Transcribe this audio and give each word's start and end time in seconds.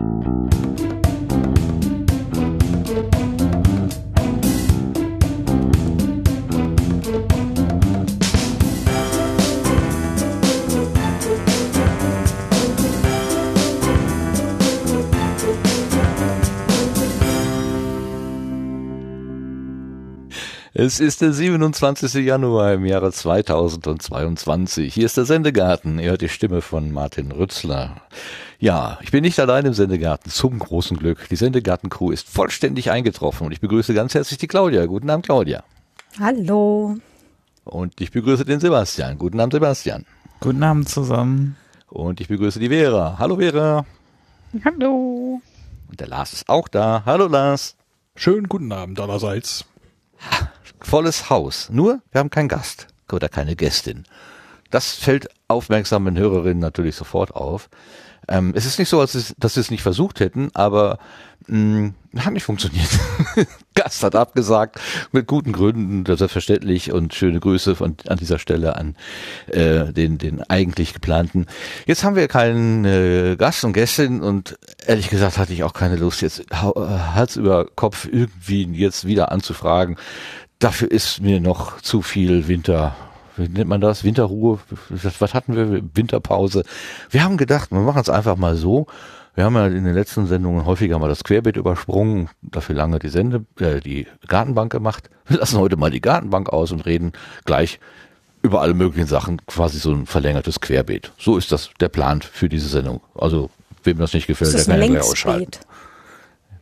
Mm-hmm. 0.00 0.29
Es 20.82 20.98
ist 20.98 21.20
der 21.20 21.34
27. 21.34 22.24
Januar 22.24 22.72
im 22.72 22.86
Jahre 22.86 23.12
2022. 23.12 24.94
Hier 24.94 25.04
ist 25.04 25.18
der 25.18 25.26
Sendegarten. 25.26 25.98
Ihr 25.98 26.12
hört 26.12 26.22
die 26.22 26.30
Stimme 26.30 26.62
von 26.62 26.90
Martin 26.90 27.32
Rützler. 27.32 27.96
Ja, 28.58 28.98
ich 29.02 29.10
bin 29.10 29.20
nicht 29.20 29.38
allein 29.38 29.66
im 29.66 29.74
Sendegarten, 29.74 30.32
zum 30.32 30.58
großen 30.58 30.96
Glück. 30.96 31.28
Die 31.28 31.36
Sendegarten-Crew 31.36 32.12
ist 32.12 32.30
vollständig 32.30 32.90
eingetroffen 32.90 33.46
und 33.46 33.52
ich 33.52 33.60
begrüße 33.60 33.92
ganz 33.92 34.14
herzlich 34.14 34.38
die 34.38 34.46
Claudia. 34.46 34.86
Guten 34.86 35.10
Abend, 35.10 35.26
Claudia. 35.26 35.64
Hallo. 36.18 36.96
Und 37.64 38.00
ich 38.00 38.10
begrüße 38.10 38.46
den 38.46 38.60
Sebastian. 38.60 39.18
Guten 39.18 39.38
Abend, 39.38 39.52
Sebastian. 39.52 40.06
Guten 40.40 40.62
Abend 40.62 40.88
zusammen. 40.88 41.56
Und 41.88 42.22
ich 42.22 42.28
begrüße 42.28 42.58
die 42.58 42.70
Vera. 42.70 43.16
Hallo, 43.18 43.36
Vera. 43.36 43.84
Hallo. 44.64 45.42
Und 45.90 46.00
der 46.00 46.08
Lars 46.08 46.32
ist 46.32 46.48
auch 46.48 46.68
da. 46.68 47.02
Hallo, 47.04 47.26
Lars. 47.26 47.76
Schönen 48.16 48.48
guten 48.48 48.72
Abend 48.72 48.98
allerseits 48.98 49.66
volles 50.84 51.30
Haus. 51.30 51.68
Nur, 51.70 52.00
wir 52.12 52.18
haben 52.18 52.30
keinen 52.30 52.48
Gast 52.48 52.88
oder 53.12 53.28
keine 53.28 53.56
Gästin. 53.56 54.04
Das 54.70 54.94
fällt 54.94 55.28
aufmerksamen 55.48 56.16
Hörerinnen 56.16 56.60
natürlich 56.60 56.94
sofort 56.94 57.34
auf. 57.34 57.68
Ähm, 58.28 58.52
es 58.54 58.64
ist 58.64 58.78
nicht 58.78 58.88
so, 58.88 59.00
als 59.00 59.14
es, 59.14 59.34
dass 59.38 59.54
sie 59.54 59.60
es 59.60 59.70
nicht 59.70 59.82
versucht 59.82 60.20
hätten, 60.20 60.50
aber 60.54 60.98
mh, 61.48 61.58
mm, 61.58 61.94
hat 62.18 62.32
nicht 62.32 62.44
funktioniert. 62.44 62.88
Gast 63.74 64.02
hat 64.02 64.14
abgesagt, 64.14 64.78
mit 65.10 65.26
guten 65.26 65.52
Gründen, 65.52 66.04
selbstverständlich 66.04 66.92
und 66.92 67.14
schöne 67.14 67.40
Grüße 67.40 67.74
von, 67.74 67.96
an 68.06 68.18
dieser 68.18 68.38
Stelle 68.38 68.76
an 68.76 68.94
äh, 69.48 69.92
den, 69.92 70.18
den 70.18 70.42
eigentlich 70.42 70.92
geplanten. 70.92 71.46
Jetzt 71.86 72.04
haben 72.04 72.14
wir 72.14 72.28
keinen 72.28 72.84
äh, 72.84 73.36
Gast 73.36 73.64
und 73.64 73.72
Gästin 73.72 74.20
und 74.20 74.58
ehrlich 74.86 75.08
gesagt 75.08 75.38
hatte 75.38 75.52
ich 75.52 75.64
auch 75.64 75.72
keine 75.72 75.96
Lust, 75.96 76.20
jetzt 76.20 76.44
Hals 76.52 77.36
über 77.36 77.66
Kopf 77.74 78.06
irgendwie 78.10 78.64
jetzt 78.72 79.06
wieder 79.06 79.32
anzufragen. 79.32 79.96
Dafür 80.60 80.90
ist 80.90 81.20
mir 81.20 81.40
noch 81.40 81.80
zu 81.80 82.02
viel 82.02 82.46
Winter 82.46 82.94
wie 83.40 83.48
nennt 83.48 83.68
man 83.68 83.80
das? 83.80 84.04
Winterruhe. 84.04 84.58
Was 84.88 85.34
hatten 85.34 85.56
wir? 85.56 85.82
Winterpause. 85.94 86.64
Wir 87.10 87.24
haben 87.24 87.36
gedacht, 87.36 87.70
wir 87.70 87.80
machen 87.80 88.02
es 88.02 88.10
einfach 88.10 88.36
mal 88.36 88.56
so. 88.56 88.86
Wir 89.34 89.44
haben 89.44 89.54
ja 89.54 89.66
in 89.66 89.84
den 89.84 89.94
letzten 89.94 90.26
Sendungen 90.26 90.66
häufiger 90.66 90.98
mal 90.98 91.08
das 91.08 91.24
Querbeet 91.24 91.56
übersprungen, 91.56 92.28
dafür 92.42 92.74
lange 92.74 92.98
die 92.98 93.08
Sende, 93.08 93.44
äh, 93.58 93.80
die 93.80 94.06
Gartenbank 94.26 94.72
gemacht. 94.72 95.08
Wir 95.26 95.38
lassen 95.38 95.58
heute 95.58 95.76
mal 95.76 95.90
die 95.90 96.00
Gartenbank 96.00 96.50
aus 96.50 96.72
und 96.72 96.84
reden 96.84 97.12
gleich 97.44 97.78
über 98.42 98.60
alle 98.60 98.74
möglichen 98.74 99.06
Sachen, 99.06 99.44
quasi 99.46 99.78
so 99.78 99.92
ein 99.92 100.06
verlängertes 100.06 100.60
Querbeet. 100.60 101.12
So 101.18 101.36
ist 101.38 101.52
das 101.52 101.70
der 101.78 101.88
Plan 101.88 102.22
für 102.22 102.48
diese 102.48 102.68
Sendung. 102.68 103.00
Also, 103.14 103.50
wem 103.84 103.98
das 103.98 104.12
nicht 104.12 104.26
gefällt, 104.26 104.52
der 104.52 104.64
kann 104.64 104.80
ja 104.80 104.86
gleich 104.86 105.02
ausschalten. 105.02 105.60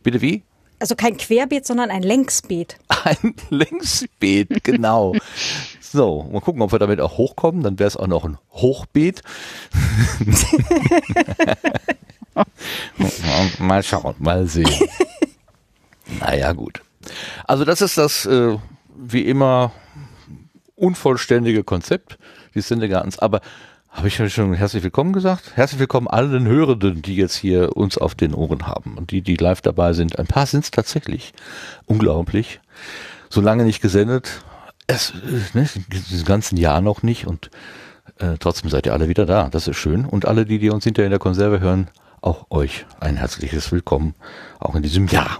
Bitte 0.03 0.21
wie? 0.21 0.43
Also 0.79 0.95
kein 0.95 1.17
Querbeet, 1.17 1.65
sondern 1.65 1.91
ein 1.91 2.03
Längsbeet. 2.03 2.77
Ein 3.03 3.35
Längsbeet, 3.49 4.63
genau. 4.63 5.13
so, 5.81 6.23
mal 6.31 6.39
gucken, 6.41 6.61
ob 6.61 6.71
wir 6.71 6.79
damit 6.79 7.01
auch 7.01 7.17
hochkommen. 7.17 7.63
Dann 7.63 7.79
wäre 7.79 7.87
es 7.87 7.97
auch 7.97 8.07
noch 8.07 8.25
ein 8.25 8.37
Hochbeet. 8.51 9.21
mal 13.59 13.83
schauen, 13.83 14.15
mal 14.19 14.47
sehen. 14.47 14.69
naja, 16.19 16.53
gut. 16.53 16.81
Also 17.45 17.65
das 17.65 17.81
ist 17.81 17.97
das, 17.97 18.25
äh, 18.25 18.57
wie 18.95 19.25
immer, 19.25 19.71
unvollständige 20.75 21.63
Konzept 21.63 22.17
des 22.55 22.67
Sendegartens. 22.67 23.19
Aber 23.19 23.41
habe 23.91 24.07
ich 24.07 24.15
schon 24.15 24.53
herzlich 24.53 24.83
willkommen 24.83 25.13
gesagt? 25.13 25.55
Herzlich 25.55 25.79
willkommen 25.79 26.07
allen 26.07 26.47
Hörenden, 26.47 27.01
die 27.01 27.15
jetzt 27.15 27.35
hier 27.35 27.75
uns 27.75 27.97
auf 27.97 28.15
den 28.15 28.33
Ohren 28.33 28.67
haben 28.67 28.97
und 28.97 29.11
die, 29.11 29.21
die 29.21 29.35
live 29.35 29.61
dabei 29.61 29.93
sind. 29.93 30.19
Ein 30.19 30.27
paar 30.27 30.45
sind 30.45 30.63
es 30.63 30.71
tatsächlich. 30.71 31.33
Unglaublich. 31.85 32.61
So 33.29 33.41
lange 33.41 33.63
nicht 33.63 33.81
gesendet. 33.81 34.43
Es, 34.87 35.13
ne, 35.53 35.67
dieses 35.91 36.23
ganzen 36.23 36.57
Jahr 36.57 36.81
noch 36.81 37.03
nicht 37.03 37.27
und 37.27 37.49
äh, 38.19 38.37
trotzdem 38.39 38.69
seid 38.69 38.85
ihr 38.85 38.93
alle 38.93 39.09
wieder 39.09 39.25
da. 39.25 39.49
Das 39.49 39.67
ist 39.67 39.77
schön. 39.77 40.05
Und 40.05 40.25
alle, 40.25 40.45
die, 40.45 40.59
die 40.59 40.69
uns 40.69 40.83
hinterher 40.83 41.07
in 41.07 41.11
der 41.11 41.19
Konserve 41.19 41.59
hören, 41.59 41.89
auch 42.21 42.45
euch 42.51 42.85
ein 42.99 43.17
herzliches 43.17 43.71
Willkommen, 43.71 44.15
auch 44.59 44.75
in 44.75 44.83
diesem 44.83 45.07
Jahr. 45.07 45.39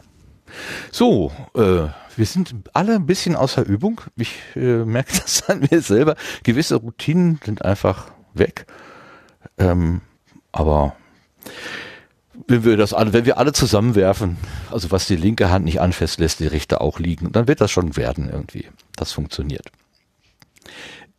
So, 0.91 1.31
äh, 1.55 1.87
wir 2.15 2.25
sind 2.25 2.55
alle 2.73 2.95
ein 2.95 3.05
bisschen 3.05 3.35
außer 3.35 3.65
Übung. 3.65 4.01
Ich 4.17 4.35
äh, 4.55 4.83
merke 4.83 5.13
das 5.19 5.47
an 5.47 5.65
mir 5.69 5.81
selber. 5.81 6.15
Gewisse 6.43 6.75
Routinen 6.75 7.39
sind 7.45 7.63
einfach 7.63 8.11
weg. 8.33 8.65
Ähm, 9.57 10.01
aber 10.51 10.95
wenn 12.47 12.63
wir 12.63 12.77
das 12.77 12.93
alle, 12.93 13.13
wenn 13.13 13.25
wir 13.25 13.37
alle 13.37 13.53
zusammenwerfen, 13.53 14.37
also 14.71 14.91
was 14.91 15.07
die 15.07 15.15
linke 15.15 15.49
Hand 15.49 15.65
nicht 15.65 15.81
anfasst, 15.81 16.19
lässt 16.19 16.39
die 16.39 16.47
rechte 16.47 16.81
auch 16.81 16.99
liegen, 16.99 17.31
dann 17.31 17.47
wird 17.47 17.61
das 17.61 17.71
schon 17.71 17.95
werden 17.95 18.29
irgendwie. 18.29 18.67
Das 18.95 19.11
funktioniert. 19.11 19.71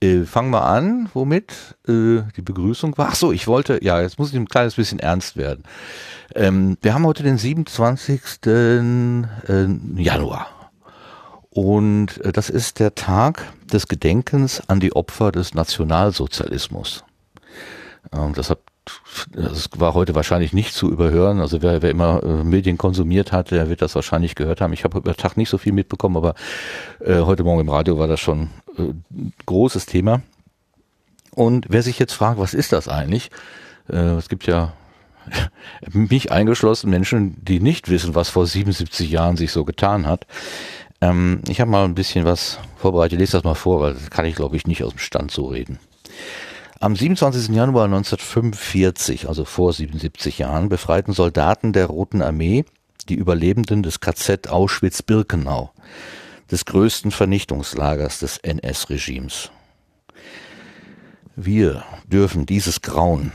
Äh, 0.02 0.24
fangen 0.24 0.50
wir 0.50 0.64
an, 0.64 1.10
womit 1.12 1.76
äh, 1.86 2.22
die 2.36 2.42
Begrüßung 2.42 2.96
war. 2.96 3.08
Ach 3.10 3.14
so, 3.14 3.32
ich 3.32 3.46
wollte, 3.46 3.84
ja, 3.84 4.00
jetzt 4.00 4.18
muss 4.18 4.30
ich 4.30 4.36
ein 4.36 4.48
kleines 4.48 4.74
bisschen 4.76 4.98
ernst 4.98 5.36
werden. 5.36 5.64
Ähm, 6.34 6.78
wir 6.80 6.94
haben 6.94 7.06
heute 7.06 7.22
den 7.22 7.36
27. 7.36 8.20
Äh, 8.46 8.80
Januar. 9.96 10.59
Und 11.50 12.18
äh, 12.24 12.32
das 12.32 12.48
ist 12.48 12.78
der 12.78 12.94
Tag 12.94 13.52
des 13.72 13.88
Gedenkens 13.88 14.62
an 14.68 14.80
die 14.80 14.94
Opfer 14.94 15.32
des 15.32 15.54
Nationalsozialismus. 15.54 17.04
Ähm, 18.12 18.34
das, 18.34 18.50
hat, 18.50 18.60
das 19.32 19.68
war 19.76 19.94
heute 19.94 20.14
wahrscheinlich 20.14 20.52
nicht 20.52 20.74
zu 20.74 20.90
überhören. 20.90 21.40
Also 21.40 21.60
wer, 21.60 21.82
wer 21.82 21.90
immer 21.90 22.22
äh, 22.22 22.44
Medien 22.44 22.78
konsumiert 22.78 23.32
hat, 23.32 23.50
der 23.50 23.68
wird 23.68 23.82
das 23.82 23.94
wahrscheinlich 23.96 24.36
gehört 24.36 24.60
haben. 24.60 24.72
Ich 24.72 24.84
habe 24.84 24.98
über 24.98 25.14
Tag 25.16 25.36
nicht 25.36 25.50
so 25.50 25.58
viel 25.58 25.72
mitbekommen, 25.72 26.16
aber 26.16 26.34
äh, 27.00 27.20
heute 27.20 27.42
Morgen 27.42 27.60
im 27.60 27.68
Radio 27.68 27.98
war 27.98 28.06
das 28.06 28.20
schon 28.20 28.50
äh, 28.78 28.92
großes 29.46 29.86
Thema. 29.86 30.22
Und 31.32 31.66
wer 31.68 31.82
sich 31.82 31.98
jetzt 31.98 32.12
fragt, 32.12 32.38
was 32.38 32.54
ist 32.54 32.72
das 32.72 32.88
eigentlich? 32.88 33.30
Äh, 33.88 33.96
es 33.96 34.28
gibt 34.28 34.46
ja 34.46 34.72
mich 35.92 36.30
eingeschlossen 36.30 36.90
Menschen, 36.90 37.44
die 37.44 37.60
nicht 37.60 37.88
wissen, 37.88 38.14
was 38.14 38.28
vor 38.28 38.46
77 38.46 39.10
Jahren 39.10 39.36
sich 39.36 39.52
so 39.52 39.64
getan 39.64 40.06
hat. 40.06 40.26
Ähm, 41.00 41.42
ich 41.48 41.60
habe 41.60 41.70
mal 41.70 41.84
ein 41.84 41.94
bisschen 41.94 42.24
was 42.24 42.58
vorbereitet. 42.76 43.14
Ich 43.14 43.20
lese 43.20 43.32
das 43.32 43.44
mal 43.44 43.54
vor, 43.54 43.80
weil 43.80 43.94
das 43.94 44.10
kann 44.10 44.26
ich, 44.26 44.34
glaube 44.34 44.56
ich, 44.56 44.66
nicht 44.66 44.84
aus 44.84 44.92
dem 44.92 44.98
Stand 44.98 45.30
so 45.30 45.46
reden. 45.46 45.78
Am 46.78 46.96
27. 46.96 47.54
Januar 47.54 47.84
1945, 47.84 49.28
also 49.28 49.44
vor 49.44 49.72
77 49.72 50.38
Jahren, 50.38 50.68
befreiten 50.68 51.12
Soldaten 51.12 51.72
der 51.72 51.86
Roten 51.86 52.22
Armee 52.22 52.64
die 53.08 53.14
Überlebenden 53.14 53.82
des 53.82 54.00
KZ 54.00 54.48
Auschwitz-Birkenau, 54.48 55.72
des 56.50 56.64
größten 56.64 57.10
Vernichtungslagers 57.10 58.20
des 58.20 58.38
NS-Regimes. 58.38 59.50
Wir 61.36 61.84
dürfen 62.06 62.46
dieses 62.46 62.82
Grauen, 62.82 63.32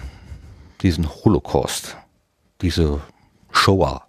diesen 0.82 1.09
Holocaust, 1.09 1.97
diese 2.62 3.02
Shoah, 3.52 4.06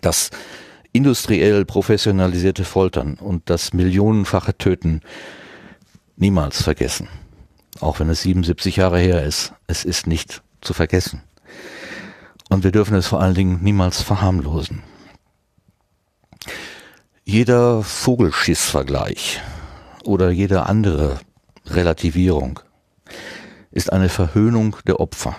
das 0.00 0.30
industriell 0.92 1.64
professionalisierte 1.64 2.64
Foltern 2.64 3.14
und 3.14 3.48
das 3.48 3.72
millionenfache 3.72 4.56
Töten 4.56 5.00
niemals 6.16 6.62
vergessen. 6.62 7.08
Auch 7.80 8.00
wenn 8.00 8.10
es 8.10 8.22
77 8.22 8.76
Jahre 8.76 8.98
her 8.98 9.24
ist, 9.24 9.54
es 9.66 9.84
ist 9.84 10.06
nicht 10.06 10.42
zu 10.60 10.74
vergessen. 10.74 11.22
Und 12.48 12.64
wir 12.64 12.70
dürfen 12.70 12.94
es 12.94 13.06
vor 13.06 13.20
allen 13.20 13.34
Dingen 13.34 13.62
niemals 13.62 14.02
verharmlosen. 14.02 14.82
Jeder 17.24 17.82
Vogelschissvergleich 17.82 19.40
oder 20.04 20.30
jede 20.30 20.66
andere 20.66 21.20
Relativierung 21.66 22.60
ist 23.70 23.92
eine 23.92 24.08
Verhöhnung 24.08 24.76
der 24.86 25.00
Opfer. 25.00 25.36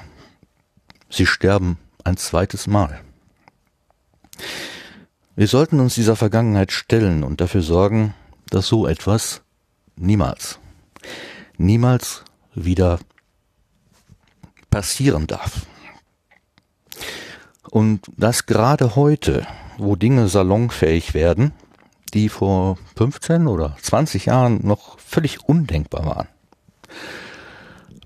Sie 1.10 1.28
sterben 1.28 1.78
ein 2.04 2.18
zweites 2.18 2.66
Mal. 2.66 3.00
Wir 5.36 5.48
sollten 5.48 5.80
uns 5.80 5.96
dieser 5.96 6.16
Vergangenheit 6.16 6.72
stellen 6.72 7.24
und 7.24 7.42
dafür 7.42 7.64
sorgen, 7.64 8.14
dass 8.50 8.68
so 8.68 8.86
etwas 8.86 9.42
niemals, 9.96 10.60
niemals 11.58 12.24
wieder 12.54 13.00
passieren 14.70 15.26
darf. 15.26 15.66
Und 17.72 18.02
das 18.16 18.46
gerade 18.46 18.96
heute, 18.96 19.48
wo 19.80 19.96
Dinge 19.96 20.28
salonfähig 20.28 21.16
werden, 21.16 21.52
die 22.14 22.30
vor 22.30 22.78
15 22.96 23.48
oder 23.48 23.76
20 23.82 24.28
Jahren 24.28 24.60
noch 24.62 25.00
völlig 25.00 25.50
undenkbar 25.50 26.06
waren, 26.06 26.28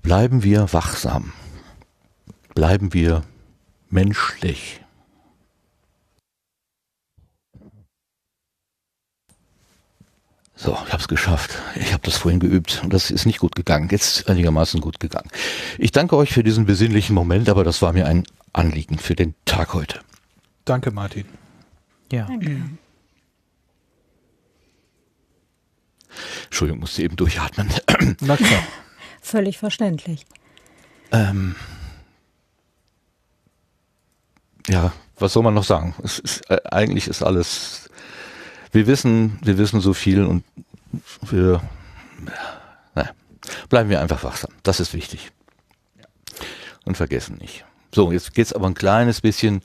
bleiben 0.00 0.42
wir 0.42 0.72
wachsam, 0.72 1.34
bleiben 2.54 2.94
wir 2.94 3.20
menschlich. 3.90 4.80
So, 10.60 10.72
ich 10.86 10.92
habe 10.92 11.00
es 11.00 11.06
geschafft. 11.06 11.56
Ich 11.76 11.92
habe 11.92 12.02
das 12.02 12.16
vorhin 12.16 12.40
geübt 12.40 12.80
und 12.82 12.92
das 12.92 13.12
ist 13.12 13.26
nicht 13.26 13.38
gut 13.38 13.54
gegangen. 13.54 13.88
Jetzt 13.92 14.28
einigermaßen 14.28 14.80
gut 14.80 14.98
gegangen. 14.98 15.30
Ich 15.78 15.92
danke 15.92 16.16
euch 16.16 16.32
für 16.32 16.42
diesen 16.42 16.66
besinnlichen 16.66 17.14
Moment, 17.14 17.48
aber 17.48 17.62
das 17.62 17.80
war 17.80 17.92
mir 17.92 18.06
ein 18.06 18.24
Anliegen 18.52 18.98
für 18.98 19.14
den 19.14 19.36
Tag 19.44 19.72
heute. 19.72 20.00
Danke, 20.64 20.90
Martin. 20.90 21.26
Ja. 22.10 22.26
Entschuldigung, 26.46 26.80
musste 26.80 27.04
eben 27.04 27.14
durchatmen. 27.14 27.70
Na 28.20 28.36
klar. 28.36 28.62
Völlig 29.22 29.58
verständlich. 29.58 30.26
ähm, 31.12 31.54
ja, 34.66 34.92
was 35.18 35.32
soll 35.34 35.44
man 35.44 35.54
noch 35.54 35.64
sagen? 35.64 35.94
Es 36.02 36.18
ist, 36.18 36.50
äh, 36.50 36.58
eigentlich 36.70 37.06
ist 37.06 37.22
alles, 37.22 37.87
wir 38.72 38.86
wissen, 38.86 39.38
wir 39.42 39.58
wissen 39.58 39.80
so 39.80 39.94
viel 39.94 40.24
und 40.24 40.44
wir, 41.22 41.62
na, 42.94 43.10
bleiben 43.68 43.90
wir 43.90 44.00
einfach 44.00 44.24
wachsam. 44.24 44.50
Das 44.62 44.80
ist 44.80 44.94
wichtig. 44.94 45.30
Und 46.84 46.96
vergessen 46.96 47.36
nicht. 47.38 47.64
So, 47.94 48.12
jetzt 48.12 48.34
geht's 48.34 48.52
aber 48.52 48.66
ein 48.66 48.74
kleines 48.74 49.20
bisschen 49.20 49.62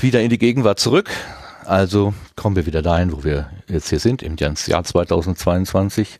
wieder 0.00 0.20
in 0.20 0.30
die 0.30 0.38
Gegenwart 0.38 0.80
zurück. 0.80 1.10
Also 1.64 2.12
kommen 2.36 2.56
wir 2.56 2.66
wieder 2.66 2.82
dahin, 2.82 3.12
wo 3.12 3.24
wir 3.24 3.50
jetzt 3.68 3.88
hier 3.88 4.00
sind, 4.00 4.22
im 4.22 4.36
Jahr 4.36 4.54
2022. 4.54 6.18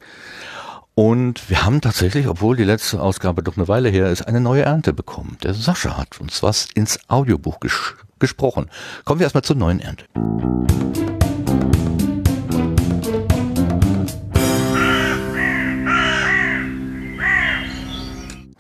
Und 0.95 1.49
wir 1.49 1.65
haben 1.65 1.81
tatsächlich, 1.81 2.29
obwohl 2.29 2.57
die 2.57 2.65
letzte 2.65 3.01
Ausgabe 3.01 3.43
doch 3.43 3.57
eine 3.57 3.67
Weile 3.67 3.89
her 3.89 4.11
ist, 4.11 4.23
eine 4.23 4.41
neue 4.41 4.63
Ernte 4.63 4.93
bekommen. 4.93 5.39
Der 5.43 5.55
Sascha 5.55 5.97
hat 5.97 6.21
uns 6.21 6.43
was 6.43 6.69
ins 6.75 6.99
Audiobuch 7.09 7.61
ges 7.61 7.95
gesprochen. 8.19 8.71
Kommen 9.05 9.19
wir 9.19 9.25
erstmal 9.25 9.43
zur 9.43 9.57
neuen 9.57 9.81
Ernte. 9.81 10.05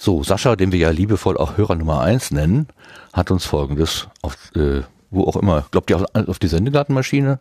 So, 0.05 0.25
Sascha, 0.25 0.57
den 0.57 0.73
wir 0.73 0.81
ja 0.81 0.91
liebevoll 0.91 1.37
auch 1.37 1.57
Hörer 1.57 1.77
Nummer 1.77 2.01
eins 2.01 2.33
nennen, 2.33 2.67
hat 3.13 3.31
uns 3.31 3.45
folgendes 3.45 4.09
auf, 4.21 4.37
äh, 4.57 4.81
wo 5.13 5.29
auch 5.29 5.37
immer, 5.37 5.65
glaubt 5.71 5.91
ihr 5.91 5.97
auf, 5.97 6.07
auf 6.27 6.41
die 6.41 6.49
Sendegartenmaschine? 6.49 7.39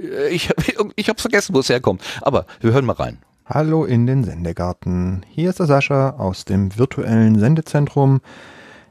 Äh, 0.00 0.30
Ich, 0.30 0.50
ich 0.96 1.08
hab's 1.08 1.22
vergessen, 1.22 1.54
wo 1.54 1.60
es 1.60 1.68
herkommt. 1.68 2.02
Aber 2.22 2.46
wir 2.60 2.72
hören 2.72 2.86
mal 2.86 2.94
rein. 2.94 3.18
Hallo 3.44 3.84
in 3.84 4.04
den 4.08 4.24
Sendegarten. 4.24 5.24
Hier 5.28 5.48
ist 5.48 5.60
der 5.60 5.66
Sascha 5.66 6.16
aus 6.18 6.44
dem 6.44 6.76
virtuellen 6.76 7.38
Sendezentrum. 7.38 8.20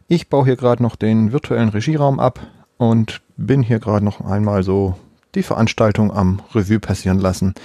Ich 0.08 0.30
baue 0.30 0.46
hier 0.46 0.56
gerade 0.56 0.82
noch 0.82 0.96
den 0.96 1.34
virtuellen 1.34 1.68
Regieraum 1.68 2.22
ab 2.22 2.40
und 2.78 3.20
bin 3.36 3.62
hier 3.62 3.80
gerade 3.80 4.06
noch 4.06 4.22
einmal 4.22 4.64
so 4.64 4.96
die 5.36 5.44
Veranstaltung 5.44 6.14
am 6.14 6.42
Revue 6.54 6.80
passieren 6.80 7.20
lassen. 7.20 7.56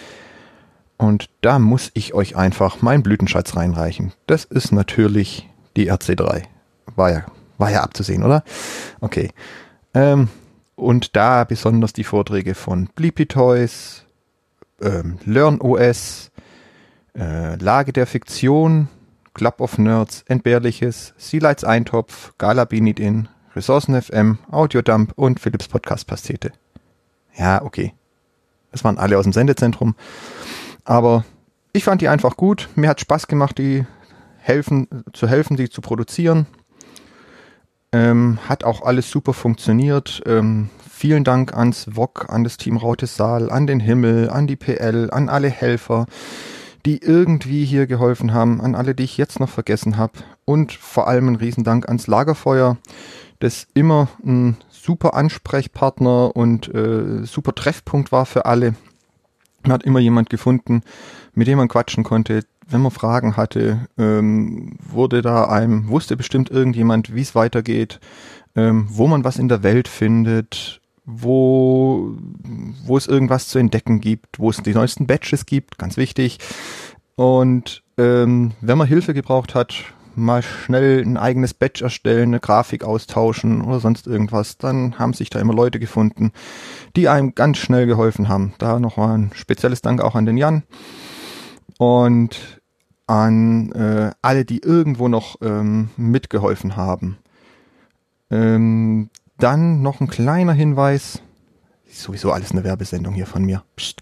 Und 1.01 1.31
da 1.41 1.59
muss 1.59 1.91
ich 1.95 2.13
euch 2.13 2.37
einfach 2.37 2.83
meinen 2.83 3.03
Blütenschatz 3.03 3.57
reinreichen. 3.57 4.13
Das 4.27 4.45
ist 4.45 4.71
natürlich 4.71 5.49
die 5.75 5.91
RC3. 5.91 6.43
War 6.95 7.11
ja, 7.11 7.25
war 7.57 7.71
ja 7.71 7.83
abzusehen, 7.83 8.23
oder? 8.23 8.45
Okay. 9.01 9.31
Ähm, 9.95 10.29
und 10.77 11.17
da 11.17 11.45
besonders 11.45 11.95
die 11.95 12.05
Vorträge 12.05 12.55
von 12.55 12.91
Bleepy 12.95 13.25
Toys, 13.25 14.05
ähm, 14.83 15.19
Learn 15.25 15.63
OS, 15.63 16.31
äh, 17.17 17.57
Lage 17.57 17.95
der 17.95 18.07
Fiktion, 18.07 18.89
Club 19.33 19.63
of 19.63 19.79
Nerds, 19.79 20.23
Entbehrliches, 20.29 21.15
Sealights 21.17 21.65
Eintopf, 21.65 22.35
Gala 22.37 22.67
Beat 22.67 23.01
In, 23.01 23.27
Ressourcen 23.57 24.01
FM, 24.01 24.37
Audiodump 24.51 25.15
und 25.17 25.41
Philips 25.41 25.67
Podcast 25.67 26.07
Pastete. 26.07 26.53
Ja, 27.39 27.63
okay. 27.63 27.95
Das 28.71 28.85
waren 28.85 28.99
alle 28.99 29.17
aus 29.17 29.25
dem 29.25 29.33
Sendezentrum. 29.33 29.95
Aber 30.85 31.25
ich 31.73 31.85
fand 31.85 32.01
die 32.01 32.09
einfach 32.09 32.37
gut. 32.37 32.69
Mir 32.75 32.89
hat 32.89 33.01
Spaß 33.01 33.27
gemacht, 33.27 33.59
die 33.59 33.87
helfen, 34.39 34.89
zu 35.13 35.29
helfen, 35.29 35.57
die 35.57 35.71
zu 35.71 35.81
produzieren. 35.81 36.47
Ähm, 37.93 38.39
hat 38.49 38.65
auch 38.65 38.83
alles 38.83 39.11
super 39.11 39.33
funktioniert. 39.33 40.23
Ähm, 40.27 40.71
vielen 40.89 41.25
Dank 41.25 41.55
ans 41.57 41.87
VOG, 41.91 42.27
an 42.29 42.45
das 42.45 42.57
Team 42.57 42.77
Rautes 42.77 43.17
Saal, 43.17 43.51
an 43.51 43.67
den 43.67 43.81
Himmel, 43.81 44.31
an 44.31 44.47
die 44.47 44.57
PL, 44.57 45.11
an 45.11 45.29
alle 45.29 45.49
Helfer, 45.49 46.07
die 46.87 46.99
irgendwie 46.99 47.65
hier 47.65 47.87
geholfen 47.87 48.33
haben, 48.33 48.61
an 48.61 48.75
alle, 48.75 48.95
die 48.95 49.05
ich 49.05 49.17
jetzt 49.17 49.41
noch 49.41 49.49
vergessen 49.49 49.97
habe. 49.97 50.13
Und 50.45 50.73
vor 50.73 51.09
allem 51.09 51.29
ein 51.29 51.37
Riesendank 51.37 51.89
ans 51.89 52.07
Lagerfeuer, 52.07 52.77
das 53.41 53.67
immer 53.75 54.09
ein 54.25 54.57
super 54.69 55.15
Ansprechpartner 55.15 56.35
und 56.37 56.73
äh, 56.73 57.25
super 57.25 57.55
Treffpunkt 57.55 58.13
war 58.13 58.27
für 58.27 58.47
alle. 58.47 58.75
Man 59.63 59.73
hat 59.73 59.85
immer 59.85 60.01
jemand 60.01 60.31
gefunden, 60.31 60.83
mit 61.35 61.49
dem 61.49 61.59
man 61.59 61.69
quatschen 61.69 62.05
konnte. 62.05 62.45
Wenn 62.69 62.83
man 62.83 62.93
Fragen 62.93 63.37
hatte, 63.37 63.89
ähm, 63.99 64.77
wurde 64.79 65.23
da 65.23 65.47
einem, 65.47 65.89
wusste 65.89 66.17
bestimmt 66.17 66.51
irgendjemand, 66.51 67.15
wie 67.15 67.21
es 67.21 67.35
weitergeht, 67.35 68.01
ähm, 68.55 68.87
wo 68.89 69.07
man 69.07 69.25
was 69.25 69.39
in 69.39 69.49
der 69.49 69.63
Welt 69.63 69.89
findet, 69.89 70.81
wo, 71.05 72.17
wo 72.85 72.97
es 72.97 73.07
irgendwas 73.07 73.49
zu 73.49 73.59
entdecken 73.59 74.01
gibt, 74.01 74.39
wo 74.39 74.51
es 74.51 74.59
die 74.59 74.75
neuesten 74.75 75.07
Batches 75.07 75.47
gibt, 75.47 75.79
ganz 75.79 75.97
wichtig. 75.97 76.39
Und 77.17 77.83
ähm, 77.99 78.53
wenn 78.61 78.79
man 78.79 78.87
Hilfe 78.87 79.15
gebraucht 79.15 79.55
hat, 79.55 79.75
mal 80.15 80.43
schnell 80.43 81.03
ein 81.03 81.17
eigenes 81.17 81.55
Batch 81.55 81.83
erstellen, 81.83 82.31
eine 82.31 82.41
Grafik 82.41 82.85
austauschen 82.85 83.63
oder 83.63 83.81
sonst 83.81 84.07
irgendwas, 84.07 84.59
dann 84.59 84.99
haben 84.99 85.13
sich 85.13 85.31
da 85.31 85.41
immer 85.41 85.55
Leute 85.55 85.79
gefunden, 85.79 86.33
die 86.97 87.09
einem 87.09 87.35
ganz 87.35 87.59
schnell 87.59 87.87
geholfen 87.87 88.29
haben. 88.29 88.55
Da 88.59 88.79
nochmal 88.79 89.17
ein 89.17 89.31
spezielles 89.35 89.83
Dank 89.83 90.01
auch 90.01 90.15
an 90.15 90.27
den 90.27 90.37
Jan 90.37 90.63
und 91.79 92.61
an 93.07 93.73
äh, 93.73 94.13
alle, 94.23 94.45
die 94.45 94.63
irgendwo 94.63 95.09
noch 95.09 95.37
ähm, 95.43 95.91
mitgeholfen 95.97 96.77
haben. 96.77 97.19
Ähm, 98.31 99.11
dann 99.39 99.83
noch 99.83 100.01
ein 100.01 100.09
kleiner 100.09 100.53
Hinweis, 100.53 101.23
ist 101.91 102.03
sowieso 102.03 102.33
alles 102.33 102.53
eine 102.53 102.65
Werbesendung 102.65 103.15
hier 103.15 103.27
von 103.27 103.45
mir. 103.45 103.63
Psst. 103.77 104.01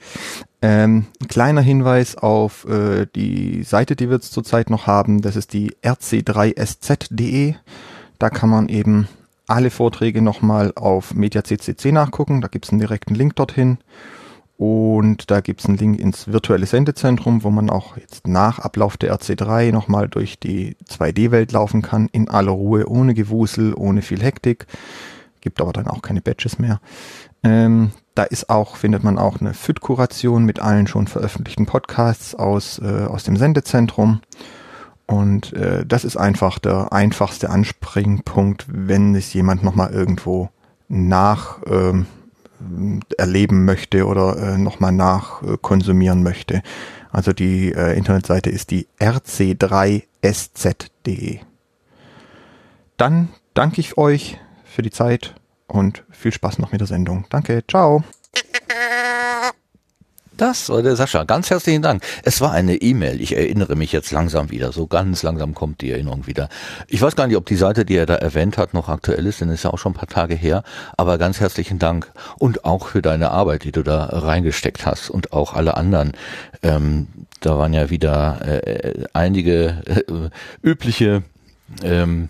Ähm, 0.61 1.07
ein 1.21 1.29
kleiner 1.29 1.61
Hinweis 1.61 2.17
auf 2.17 2.67
äh, 2.67 3.07
die 3.15 3.63
Seite, 3.63 3.97
die 3.97 4.09
wir 4.09 4.17
jetzt 4.17 4.33
zurzeit 4.33 4.71
noch 4.71 4.87
haben. 4.87 5.23
Das 5.23 5.37
ist 5.37 5.53
die 5.53 5.73
rc3sz.de. 5.83 7.55
Da 8.19 8.31
kann 8.31 8.51
man 8.51 8.69
eben 8.69 9.09
alle 9.47 9.71
Vorträge 9.71 10.21
nochmal 10.21 10.73
auf 10.75 11.15
MediaCCC 11.15 11.93
nachgucken. 11.93 12.41
Da 12.41 12.49
gibt's 12.49 12.71
einen 12.71 12.81
direkten 12.81 13.15
Link 13.15 13.37
dorthin. 13.37 13.79
Und 14.59 15.31
da 15.31 15.41
gibt's 15.41 15.67
einen 15.67 15.79
Link 15.79 16.01
ins 16.01 16.27
virtuelle 16.27 16.67
Sendezentrum, 16.67 17.45
wo 17.45 17.51
man 17.51 17.71
auch 17.71 17.97
jetzt 17.97 18.27
nach 18.27 18.59
Ablauf 18.59 18.97
der 18.97 19.17
RC3 19.17 19.71
nochmal 19.71 20.09
durch 20.09 20.41
die 20.41 20.77
2D-Welt 20.91 21.53
laufen 21.53 21.81
kann, 21.81 22.09
in 22.11 22.29
aller 22.29 22.51
Ruhe, 22.51 22.89
ohne 22.89 23.15
Gewusel, 23.15 23.73
ohne 23.75 24.03
viel 24.03 24.21
Hektik. 24.21 24.67
Gibt 25.49 25.63
aber 25.63 25.73
dann 25.73 25.87
auch 25.87 26.03
keine 26.03 26.21
Badges 26.21 26.59
mehr. 26.59 26.79
Ähm, 27.43 27.93
da 28.15 28.25
ist 28.25 28.51
auch, 28.51 28.77
findet 28.77 29.03
man 29.03 29.17
auch 29.17 29.41
eine 29.41 29.55
FIT-Kuration 29.55 30.45
mit 30.45 30.61
allen 30.61 30.87
schon 30.87 31.07
veröffentlichten 31.07 31.65
Podcasts 31.65 32.35
aus, 32.35 32.79
äh, 32.81 33.07
aus 33.07 33.25
dem 33.25 33.39
Sendezentrum. 33.39 34.21
Und 35.07 35.55
äh, 35.55 35.87
das 35.87 36.05
ist 36.05 36.19
einfach 36.19 36.59
der 36.59 36.93
einfachste 36.93 37.49
Anspringpunkt, 37.49 38.67
wenn 38.69 39.15
es 39.15 39.33
jemand 39.33 39.65
nochmal 39.65 39.91
irgendwo 39.91 40.51
nach 40.89 41.61
ähm, 41.67 42.05
erleben 43.17 43.65
möchte 43.65 44.07
oder 44.07 44.37
äh, 44.37 44.59
nochmal 44.59 44.93
nachkonsumieren 44.93 46.23
möchte. 46.23 46.63
Also 47.11 47.33
die 47.33 47.73
äh, 47.73 47.97
Internetseite 47.97 48.51
ist 48.51 48.71
die 48.71 48.87
rc3sz.de. 49.01 51.39
Dann 52.99 53.29
danke 53.55 53.81
ich 53.81 53.97
euch 53.97 54.37
für 54.65 54.83
die 54.83 54.91
Zeit 54.91 55.35
und 55.69 56.05
viel 56.11 56.33
Spaß 56.33 56.59
noch 56.59 56.73
mit 56.73 56.81
der 56.81 56.89
Sendung. 56.89 57.27
Danke, 57.31 57.63
ciao. 57.69 58.03
Das 60.39 60.69
war 60.69 60.83
der 60.83 60.95
Sascha. 60.95 61.25
Ganz 61.25 61.51
herzlichen 61.51 61.83
Dank. 61.83 62.05
Es 62.23 62.41
war 62.41 62.53
eine 62.53 62.77
E-Mail. 62.77 63.21
Ich 63.21 63.37
erinnere 63.37 63.75
mich 63.75 63.91
jetzt 63.91 64.13
langsam 64.13 64.53
wieder. 64.53 64.71
So 64.71 64.87
ganz 64.87 65.25
langsam 65.25 65.53
kommt 65.53 65.81
die 65.81 65.91
Erinnerung 65.91 66.29
wieder. 66.29 66.49
Ich 66.87 67.03
weiß 67.03 67.17
gar 67.17 67.27
nicht, 67.27 67.37
ob 67.37 67.45
die 67.47 67.57
Seite, 67.57 67.85
die 67.85 67.97
er 67.97 68.07
da 68.07 68.15
erwähnt 68.15 68.57
hat, 68.57 68.73
noch 68.73 68.89
aktuell 68.89 69.27
ist, 69.27 69.41
denn 69.41 69.49
es 69.49 69.57
ist 69.57 69.63
ja 69.65 69.73
auch 69.73 69.79
schon 69.79 69.93
ein 69.93 69.97
paar 69.97 70.07
Tage 70.07 70.37
her. 70.37 70.63
Aber 70.97 71.19
ganz 71.19 71.41
herzlichen 71.41 71.81
Dank. 71.81 72.13
Und 72.39 72.65
auch 72.65 72.87
für 72.87 73.03
deine 73.03 73.33
Arbeit, 73.33 73.65
die 73.65 73.73
du 73.73 73.83
da 73.83 74.05
reingesteckt 74.05 74.87
hast. 74.87 75.11
Und 75.11 75.33
auch 75.33 75.55
alle 75.55 75.77
anderen. 75.77 76.13
Ähm, 76.63 77.09
da 77.41 77.59
waren 77.59 77.75
ja 77.75 77.91
wieder 77.91 78.41
äh, 78.45 79.07
einige 79.15 79.83
äh, 79.87 80.31
übliche 80.63 81.25
ähm, 81.83 82.29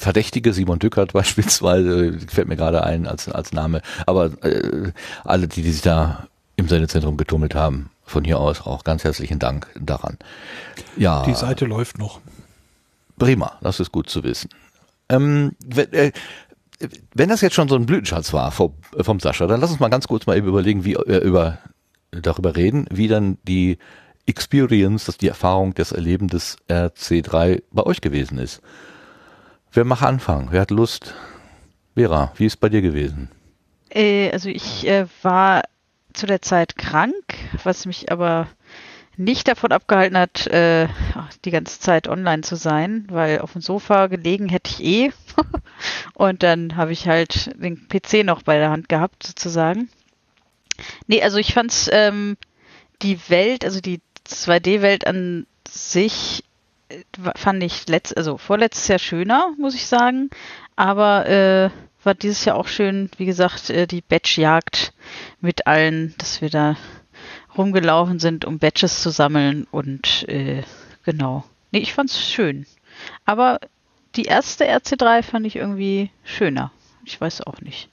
Verdächtige, 0.00 0.52
Simon 0.54 0.78
Dückert 0.78 1.12
beispielsweise, 1.14 2.18
fällt 2.28 2.48
mir 2.48 2.56
gerade 2.56 2.82
ein 2.84 3.06
als, 3.06 3.28
als 3.28 3.52
Name, 3.52 3.82
aber 4.06 4.30
äh, 4.42 4.92
alle, 5.24 5.46
die, 5.46 5.62
die 5.62 5.72
sich 5.72 5.82
da 5.82 6.26
im 6.56 6.68
Sendezentrum 6.68 7.16
getummelt 7.16 7.54
haben, 7.54 7.90
von 8.04 8.24
hier 8.24 8.38
aus 8.38 8.62
auch 8.62 8.82
ganz 8.82 9.04
herzlichen 9.04 9.38
Dank 9.38 9.68
daran. 9.78 10.16
Ja, 10.96 11.22
Die 11.24 11.34
Seite 11.34 11.66
läuft 11.66 11.98
noch. 11.98 12.20
prima, 13.18 13.58
das 13.60 13.78
ist 13.78 13.92
gut 13.92 14.08
zu 14.08 14.24
wissen. 14.24 14.48
Ähm, 15.10 15.52
wenn, 15.64 15.92
äh, 15.92 16.12
wenn 17.14 17.28
das 17.28 17.42
jetzt 17.42 17.54
schon 17.54 17.68
so 17.68 17.76
ein 17.76 17.84
Blütenschatz 17.86 18.32
war 18.32 18.50
vom, 18.52 18.72
äh, 18.96 19.04
vom 19.04 19.20
Sascha, 19.20 19.46
dann 19.46 19.60
lass 19.60 19.70
uns 19.70 19.80
mal 19.80 19.88
ganz 19.90 20.08
kurz 20.08 20.26
mal 20.26 20.36
eben 20.36 20.48
überlegen, 20.48 20.84
wie 20.84 20.94
äh, 20.94 21.18
über 21.18 21.58
darüber 22.10 22.56
reden, 22.56 22.86
wie 22.90 23.08
dann 23.08 23.38
die 23.44 23.78
Experience, 24.26 25.04
das 25.04 25.18
die 25.18 25.28
Erfahrung, 25.28 25.74
das 25.74 25.92
Erleben 25.92 26.28
des 26.28 26.56
RC3 26.68 27.62
bei 27.70 27.82
euch 27.82 28.00
gewesen 28.00 28.38
ist. 28.38 28.60
Wer 29.72 29.84
macht 29.84 30.02
anfangen? 30.02 30.48
Wer 30.50 30.62
hat 30.62 30.70
Lust? 30.72 31.14
Vera, 31.94 32.32
wie 32.36 32.46
ist 32.46 32.56
bei 32.56 32.68
dir 32.68 32.82
gewesen? 32.82 33.30
Äh, 33.90 34.30
also 34.32 34.48
ich 34.48 34.86
äh, 34.86 35.06
war 35.22 35.62
zu 36.12 36.26
der 36.26 36.42
Zeit 36.42 36.76
krank, 36.76 37.14
was 37.62 37.86
mich 37.86 38.10
aber 38.10 38.48
nicht 39.16 39.46
davon 39.46 39.70
abgehalten 39.70 40.16
hat, 40.16 40.46
äh, 40.48 40.88
die 41.44 41.50
ganze 41.50 41.78
Zeit 41.78 42.08
online 42.08 42.42
zu 42.42 42.56
sein, 42.56 43.06
weil 43.10 43.40
auf 43.40 43.52
dem 43.52 43.60
Sofa 43.60 44.06
gelegen 44.08 44.48
hätte 44.48 44.70
ich 44.70 44.84
eh. 44.84 45.12
Und 46.14 46.42
dann 46.42 46.76
habe 46.76 46.92
ich 46.92 47.06
halt 47.06 47.50
den 47.62 47.86
PC 47.86 48.24
noch 48.24 48.42
bei 48.42 48.58
der 48.58 48.70
Hand 48.70 48.88
gehabt, 48.88 49.24
sozusagen. 49.24 49.88
Nee, 51.06 51.22
also 51.22 51.36
ich 51.38 51.54
fand's 51.54 51.88
ähm, 51.92 52.36
die 53.02 53.18
Welt, 53.28 53.64
also 53.64 53.80
die 53.80 54.00
2D-Welt 54.26 55.06
an 55.06 55.46
sich 55.68 56.44
fand 57.36 57.62
ich 57.62 57.88
letzt, 57.88 58.16
also 58.16 58.36
vorletztes 58.38 58.88
Jahr 58.88 58.98
schöner, 58.98 59.52
muss 59.58 59.74
ich 59.74 59.86
sagen. 59.86 60.30
Aber 60.76 61.26
äh, 61.28 61.70
war 62.04 62.14
dieses 62.14 62.44
Jahr 62.44 62.56
auch 62.56 62.68
schön, 62.68 63.10
wie 63.16 63.26
gesagt, 63.26 63.70
äh, 63.70 63.86
die 63.86 64.00
Batchjagd 64.00 64.92
mit 65.40 65.66
allen, 65.66 66.14
dass 66.18 66.40
wir 66.40 66.50
da 66.50 66.76
rumgelaufen 67.56 68.18
sind, 68.18 68.44
um 68.44 68.58
Batches 68.58 69.02
zu 69.02 69.10
sammeln 69.10 69.66
und 69.70 70.28
äh, 70.28 70.62
genau. 71.04 71.44
Nee, 71.72 71.80
ich 71.80 71.92
fand's 71.92 72.20
schön. 72.20 72.66
Aber 73.24 73.58
die 74.16 74.24
erste 74.24 74.64
RC3 74.64 75.22
fand 75.22 75.46
ich 75.46 75.56
irgendwie 75.56 76.10
schöner. 76.24 76.72
Ich 77.04 77.20
weiß 77.20 77.42
auch 77.46 77.60
nicht. 77.60 77.88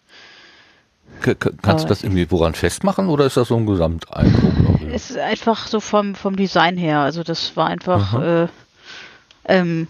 K 1.22 1.36
kannst 1.36 1.86
du 1.86 1.90
das 1.90 2.04
irgendwie 2.04 2.30
woran 2.30 2.54
festmachen 2.54 3.08
oder 3.08 3.26
ist 3.26 3.38
das 3.38 3.48
so 3.48 3.56
ein 3.56 3.66
Gesamteindruck? 3.66 4.82
Es 4.92 5.10
ist 5.10 5.18
einfach 5.18 5.68
so 5.68 5.80
vom, 5.80 6.16
vom 6.16 6.36
Design 6.36 6.78
her. 6.78 7.00
Also 7.00 7.24
das 7.24 7.56
war 7.56 7.68
einfach, 7.68 8.22
äh, 8.22 8.48
ähm, 9.48 9.88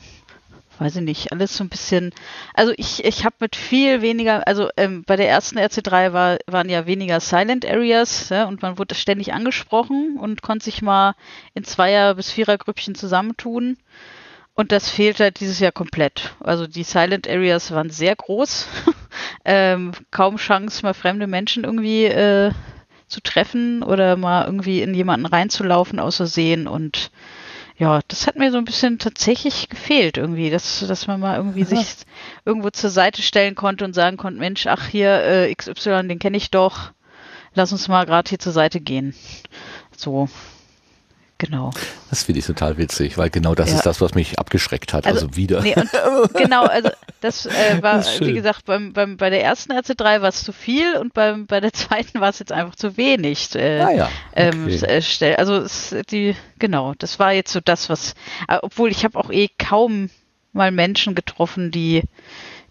weiß 0.79 0.97
ich 0.97 1.01
nicht, 1.01 1.31
alles 1.31 1.55
so 1.55 1.63
ein 1.63 1.69
bisschen. 1.69 2.13
Also 2.53 2.73
ich, 2.77 3.03
ich 3.03 3.25
habe 3.25 3.35
mit 3.39 3.55
viel 3.55 4.01
weniger, 4.01 4.47
also 4.47 4.69
ähm, 4.77 5.03
bei 5.05 5.15
der 5.15 5.29
ersten 5.29 5.57
RC3 5.57 6.13
war, 6.13 6.37
waren 6.47 6.69
ja 6.69 6.85
weniger 6.85 7.19
Silent 7.19 7.65
Areas 7.65 8.29
ja, 8.29 8.45
und 8.45 8.61
man 8.61 8.77
wurde 8.77 8.95
ständig 8.95 9.33
angesprochen 9.33 10.17
und 10.19 10.41
konnte 10.41 10.65
sich 10.65 10.81
mal 10.81 11.15
in 11.53 11.63
Zweier- 11.63 12.15
bis 12.15 12.31
Vierergrüppchen 12.31 12.95
zusammentun. 12.95 13.77
Und 14.53 14.71
das 14.71 14.89
fehlt 14.89 15.19
halt 15.19 15.39
dieses 15.39 15.59
Jahr 15.59 15.71
komplett. 15.71 16.35
Also 16.39 16.65
die 16.65 16.83
Silent 16.83 17.29
Areas 17.29 17.71
waren 17.71 17.91
sehr 17.91 18.15
groß. 18.15 18.67
ähm, 19.45 19.91
kaum 20.09 20.37
Chance, 20.37 20.81
mal 20.81 20.95
fremde 20.95 21.27
Menschen 21.27 21.63
irgendwie 21.63 22.05
äh, 22.05 22.51
zu 23.07 23.21
treffen 23.21 23.83
oder 23.83 24.17
mal 24.17 24.45
irgendwie 24.45 24.81
in 24.81 24.95
jemanden 24.95 25.27
reinzulaufen 25.27 25.99
außersehen. 25.99 26.67
Und 26.67 27.11
ja, 27.77 27.99
das 28.07 28.25
hat 28.25 28.37
mir 28.37 28.51
so 28.51 28.57
ein 28.57 28.65
bisschen 28.65 28.97
tatsächlich 28.97 29.69
gefehlt 29.69 30.17
irgendwie, 30.17 30.49
dass, 30.49 30.85
dass 30.87 31.05
man 31.05 31.19
mal 31.19 31.37
irgendwie 31.37 31.63
sich 31.63 31.95
irgendwo 32.43 32.71
zur 32.71 32.89
Seite 32.89 33.21
stellen 33.21 33.53
konnte 33.53 33.85
und 33.85 33.93
sagen 33.93 34.17
konnte, 34.17 34.39
Mensch, 34.39 34.65
ach 34.65 34.87
hier, 34.87 35.23
äh, 35.23 35.53
XY, 35.53 36.07
den 36.07 36.19
kenne 36.19 36.37
ich 36.37 36.49
doch. 36.49 36.91
Lass 37.53 37.71
uns 37.71 37.87
mal 37.87 38.05
gerade 38.05 38.29
hier 38.29 38.39
zur 38.39 38.51
Seite 38.51 38.79
gehen. 38.79 39.13
So. 39.95 40.27
Genau. 41.39 41.69
Das 42.09 42.23
finde 42.23 42.39
ich 42.39 42.45
total 42.45 42.77
witzig, 42.77 43.17
weil 43.17 43.29
genau 43.29 43.53
das 43.53 43.69
ja. 43.69 43.75
ist 43.75 43.85
das, 43.85 44.01
was 44.01 44.15
mich 44.15 44.39
abgeschreckt 44.39 44.93
hat. 44.93 45.05
Also, 45.05 45.27
also 45.27 45.35
wieder. 45.35 45.61
Nee, 45.61 45.75
und, 45.75 46.33
genau, 46.33 46.63
also 46.63 46.89
das 47.21 47.45
äh, 47.45 47.81
war, 47.81 47.97
das 47.97 48.19
wie 48.21 48.33
gesagt, 48.33 48.65
beim, 48.65 48.93
beim, 48.93 49.17
bei 49.17 49.29
der 49.29 49.43
ersten 49.43 49.71
RC3 49.71 50.21
war 50.21 50.29
es 50.29 50.43
zu 50.43 50.51
viel 50.51 50.97
und 50.97 51.13
beim, 51.13 51.45
bei 51.45 51.59
der 51.59 51.73
zweiten 51.73 52.21
war 52.21 52.29
es 52.29 52.39
jetzt 52.39 52.51
einfach 52.51 52.75
zu 52.75 52.97
wenig. 52.97 53.53
Äh, 53.53 53.81
ah 53.81 53.91
ja. 53.91 54.09
Ähm, 54.35 54.65
okay. 54.65 55.01
Ähm, 55.19 55.35
also 55.37 55.57
es, 55.57 55.95
die, 56.09 56.35
genau, 56.57 56.93
das 56.97 57.19
war 57.19 57.33
jetzt 57.33 57.53
so 57.53 57.59
das, 57.59 57.89
was, 57.89 58.15
äh, 58.47 58.57
obwohl 58.61 58.89
ich 58.89 59.03
habe 59.03 59.19
auch 59.19 59.29
eh 59.29 59.49
kaum 59.59 60.09
mal 60.53 60.71
Menschen 60.71 61.13
getroffen, 61.13 61.69
die, 61.69 62.01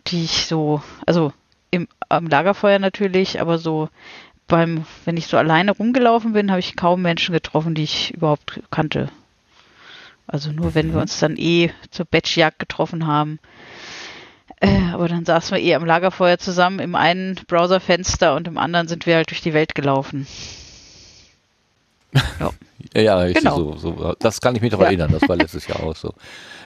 die 0.09 0.25
ich 0.25 0.47
so, 0.47 0.83
also 1.07 1.33
im, 1.71 1.87
am 2.09 2.27
Lagerfeuer 2.27 2.81
natürlich, 2.81 3.41
aber 3.41 3.59
so 3.59 3.89
beim, 4.47 4.85
wenn 5.05 5.17
ich 5.17 5.27
so 5.27 5.37
alleine 5.37 5.73
rumgelaufen 5.73 6.33
bin, 6.33 6.51
habe 6.51 6.61
ich 6.61 6.77
kaum 6.77 7.03
Menschen 7.03 7.33
getroffen, 7.33 7.75
die 7.75 7.85
ich 7.85 8.15
überhaupt 8.15 8.61
kannte. 8.71 9.11
Also 10.27 10.53
nur 10.53 10.75
wenn 10.75 10.89
wir 10.89 10.97
mhm. 10.97 11.03
uns 11.03 11.19
dann 11.19 11.37
eh 11.37 11.71
zur 11.91 12.07
Batchjagd 12.07 12.59
getroffen 12.59 13.07
haben. 13.07 13.39
Äh, 14.61 14.91
aber 14.93 15.09
dann 15.09 15.25
saßen 15.25 15.57
wir 15.57 15.63
eh 15.63 15.75
am 15.75 15.85
Lagerfeuer 15.85 16.39
zusammen 16.39 16.79
im 16.79 16.95
einen 16.95 17.35
Browserfenster 17.47 18.35
und 18.35 18.49
im 18.49 18.59
anderen 18.59 18.89
sind 18.89 19.07
wir 19.07 19.17
halt 19.17 19.31
durch 19.31 19.43
die 19.43 19.55
Welt 19.55 19.75
gelaufen. 19.75 20.27
Ja. 22.41 22.51
Ja, 22.95 23.19
richtig, 23.19 23.45
genau. 23.45 23.77
so, 23.77 23.77
so. 23.77 24.15
Das 24.19 24.41
kann 24.41 24.55
ich 24.57 24.63
mich 24.63 24.71
doch 24.71 24.81
ja. 24.81 24.87
erinnern, 24.87 25.13
das 25.13 25.29
war 25.29 25.37
letztes 25.37 25.67
Jahr 25.67 25.83
auch 25.83 25.97
so. 25.97 26.15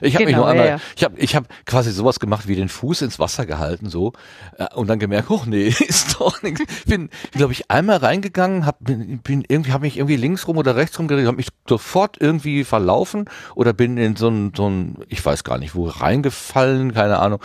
Ich 0.01 0.15
habe 0.15 0.25
genau, 0.25 0.37
mich 0.37 0.37
nur 0.37 0.47
einmal, 0.47 0.65
ja, 0.65 0.75
ja. 0.75 0.81
ich 0.95 1.03
habe 1.03 1.19
ich 1.19 1.35
hab 1.35 1.45
quasi 1.65 1.91
sowas 1.91 2.19
gemacht 2.19 2.47
wie 2.47 2.55
den 2.55 2.69
Fuß 2.69 3.03
ins 3.03 3.19
Wasser 3.19 3.45
gehalten 3.45 3.89
so 3.89 4.13
äh, 4.57 4.67
und 4.75 4.87
dann 4.87 4.99
gemerkt, 4.99 5.29
oh 5.29 5.43
nee, 5.45 5.67
ist 5.87 6.19
doch 6.19 6.41
nichts. 6.41 6.61
Bin, 6.85 7.09
glaube 7.31 7.53
ich, 7.53 7.69
einmal 7.69 7.97
reingegangen, 7.97 8.65
hab, 8.65 8.77
bin, 8.79 9.19
bin 9.19 9.43
irgendwie, 9.47 9.71
habe 9.71 9.83
mich 9.83 9.97
irgendwie 9.97 10.17
links 10.17 10.47
rum 10.47 10.57
oder 10.57 10.75
rechts 10.75 10.97
rum 10.97 11.07
gedreht, 11.07 11.27
habe 11.27 11.37
mich 11.37 11.49
sofort 11.67 12.17
irgendwie 12.19 12.63
verlaufen 12.63 13.25
oder 13.55 13.73
bin 13.73 13.97
in 13.97 14.15
so 14.15 14.29
ein, 14.29 14.53
so 14.55 14.69
ein, 14.69 14.97
ich 15.07 15.23
weiß 15.23 15.43
gar 15.43 15.57
nicht 15.57 15.75
wo, 15.75 15.87
reingefallen, 15.87 16.93
keine 16.93 17.19
Ahnung. 17.19 17.39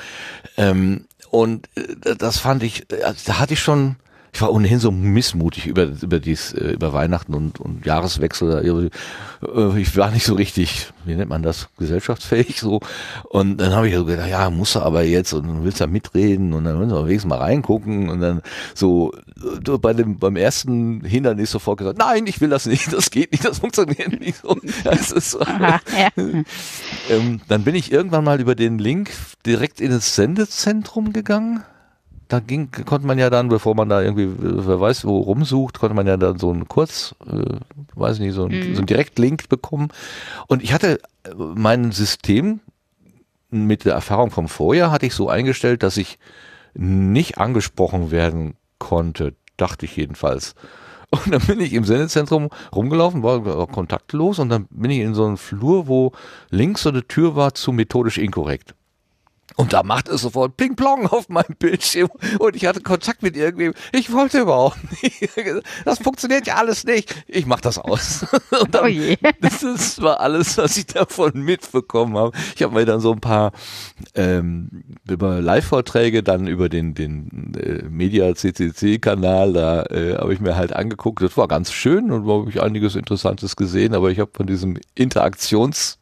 Ähm, 0.56 1.06
und 1.30 1.68
äh, 1.76 2.16
das 2.16 2.38
fand 2.38 2.62
ich, 2.62 2.90
äh, 2.92 3.12
da 3.26 3.38
hatte 3.38 3.54
ich 3.54 3.60
schon 3.60 3.96
ich 4.36 4.42
war 4.42 4.52
ohnehin 4.52 4.78
so 4.80 4.90
missmutig 4.90 5.66
über, 5.66 5.84
über 5.84 6.20
dies, 6.20 6.52
äh, 6.52 6.72
über 6.72 6.92
Weihnachten 6.92 7.32
und, 7.32 7.58
und 7.58 7.86
Jahreswechsel. 7.86 8.90
Äh, 9.42 9.80
ich 9.80 9.96
war 9.96 10.10
nicht 10.10 10.26
so 10.26 10.34
richtig, 10.34 10.92
wie 11.06 11.14
nennt 11.14 11.30
man 11.30 11.42
das, 11.42 11.68
gesellschaftsfähig 11.78 12.60
so. 12.60 12.80
Und 13.30 13.56
dann 13.56 13.72
habe 13.72 13.88
ich 13.88 13.94
so 13.94 14.04
gedacht, 14.04 14.28
ja, 14.28 14.50
muss 14.50 14.74
er 14.74 14.82
aber 14.82 15.04
jetzt 15.04 15.32
und 15.32 15.48
dann 15.48 15.64
willst 15.64 15.80
du 15.80 15.86
mitreden 15.86 16.52
und 16.52 16.64
dann 16.64 16.78
willst 16.78 16.92
du 16.92 17.06
wenigstens 17.06 17.30
mal 17.30 17.38
reingucken 17.38 18.10
und 18.10 18.20
dann 18.20 18.42
so 18.74 19.14
bei 19.80 19.94
dem, 19.94 20.18
beim 20.18 20.36
ersten 20.36 21.02
Hindernis 21.02 21.50
sofort 21.50 21.78
gesagt, 21.78 21.96
nein, 21.96 22.26
ich 22.26 22.38
will 22.42 22.50
das 22.50 22.66
nicht, 22.66 22.92
das 22.92 23.10
geht 23.10 23.32
nicht, 23.32 23.42
das 23.42 23.60
funktioniert 23.60 24.20
nicht 24.20 24.42
so. 24.42 24.54
Das 24.84 25.12
ist 25.12 25.30
so. 25.30 25.40
Aha, 25.40 25.80
ja. 25.98 26.08
ähm, 27.08 27.40
dann 27.48 27.64
bin 27.64 27.74
ich 27.74 27.90
irgendwann 27.90 28.24
mal 28.24 28.38
über 28.38 28.54
den 28.54 28.78
Link 28.78 29.12
direkt 29.46 29.80
in 29.80 29.92
das 29.92 30.14
Sendezentrum 30.14 31.14
gegangen 31.14 31.64
da 32.28 32.40
ging, 32.40 32.70
konnte 32.70 33.06
man 33.06 33.18
ja 33.18 33.30
dann, 33.30 33.48
bevor 33.48 33.74
man 33.74 33.88
da 33.88 34.02
irgendwie, 34.02 34.28
wer 34.38 34.80
weiß, 34.80 35.04
wo 35.04 35.18
rumsucht, 35.18 35.78
konnte 35.78 35.94
man 35.94 36.06
ja 36.06 36.16
dann 36.16 36.38
so 36.38 36.50
einen 36.50 36.68
Kurz, 36.68 37.14
äh, 37.26 37.56
weiß 37.94 38.18
nicht, 38.18 38.34
so, 38.34 38.44
ein, 38.46 38.52
mhm. 38.52 38.74
so 38.74 38.80
einen 38.80 38.86
Direktlink 38.86 39.48
bekommen. 39.48 39.88
Und 40.48 40.62
ich 40.62 40.72
hatte 40.72 41.00
äh, 41.24 41.30
mein 41.36 41.92
System 41.92 42.60
mit 43.50 43.84
der 43.84 43.94
Erfahrung 43.94 44.30
vom 44.30 44.48
Vorjahr 44.48 44.90
hatte 44.90 45.06
ich 45.06 45.14
so 45.14 45.28
eingestellt, 45.28 45.82
dass 45.82 45.96
ich 45.96 46.18
nicht 46.74 47.38
angesprochen 47.38 48.10
werden 48.10 48.54
konnte, 48.78 49.34
dachte 49.56 49.86
ich 49.86 49.96
jedenfalls. 49.96 50.54
Und 51.10 51.32
dann 51.32 51.42
bin 51.42 51.60
ich 51.60 51.72
im 51.72 51.84
Sendezentrum 51.84 52.50
rumgelaufen, 52.74 53.22
war 53.22 53.66
kontaktlos 53.68 54.40
und 54.40 54.48
dann 54.48 54.66
bin 54.70 54.90
ich 54.90 54.98
in 54.98 55.14
so 55.14 55.24
einen 55.24 55.36
Flur, 55.36 55.86
wo 55.86 56.10
links 56.50 56.82
so 56.82 56.88
eine 56.88 57.06
Tür 57.06 57.36
war 57.36 57.54
zu 57.54 57.70
methodisch 57.70 58.18
inkorrekt. 58.18 58.74
Und 59.56 59.72
da 59.72 59.82
macht 59.82 60.08
es 60.08 60.20
sofort 60.20 60.56
Ping 60.56 60.76
Plong 60.76 61.06
auf 61.06 61.28
meinem 61.28 61.56
Bildschirm 61.58 62.10
und 62.38 62.54
ich 62.54 62.66
hatte 62.66 62.80
Kontakt 62.82 63.22
mit 63.22 63.36
irgendwem. 63.36 63.72
Ich 63.92 64.12
wollte 64.12 64.40
überhaupt 64.40 64.78
nicht. 65.02 65.30
Das 65.84 65.98
funktioniert 65.98 66.46
ja 66.46 66.56
alles 66.56 66.84
nicht. 66.84 67.14
Ich 67.26 67.46
mach 67.46 67.60
das 67.60 67.78
aus. 67.78 68.26
Und 68.60 68.74
dann, 68.74 68.84
oh 68.84 68.88
je. 68.88 69.16
Das 69.40 70.00
war 70.00 70.20
alles, 70.20 70.58
was 70.58 70.76
ich 70.76 70.86
davon 70.86 71.32
mitbekommen 71.42 72.16
habe. 72.16 72.36
Ich 72.54 72.62
habe 72.62 72.74
mir 72.74 72.84
dann 72.84 73.00
so 73.00 73.12
ein 73.12 73.20
paar 73.20 73.52
ähm, 74.14 74.84
über 75.08 75.40
Live-Vorträge 75.40 76.22
dann 76.22 76.46
über 76.46 76.68
den 76.68 76.94
den 76.94 77.54
äh, 77.54 77.82
Media 77.88 78.34
CCC 78.34 78.98
Kanal 78.98 79.52
da 79.52 79.84
äh, 79.84 80.16
habe 80.16 80.34
ich 80.34 80.40
mir 80.40 80.56
halt 80.56 80.74
angeguckt. 80.74 81.22
Das 81.22 81.36
war 81.36 81.48
ganz 81.48 81.72
schön 81.72 82.10
und 82.10 82.28
habe 82.28 82.50
ich 82.50 82.62
einiges 82.62 82.94
Interessantes 82.94 83.56
gesehen. 83.56 83.94
Aber 83.94 84.10
ich 84.10 84.18
habe 84.18 84.30
von 84.34 84.46
diesem 84.46 84.78
Interaktions 84.94 85.98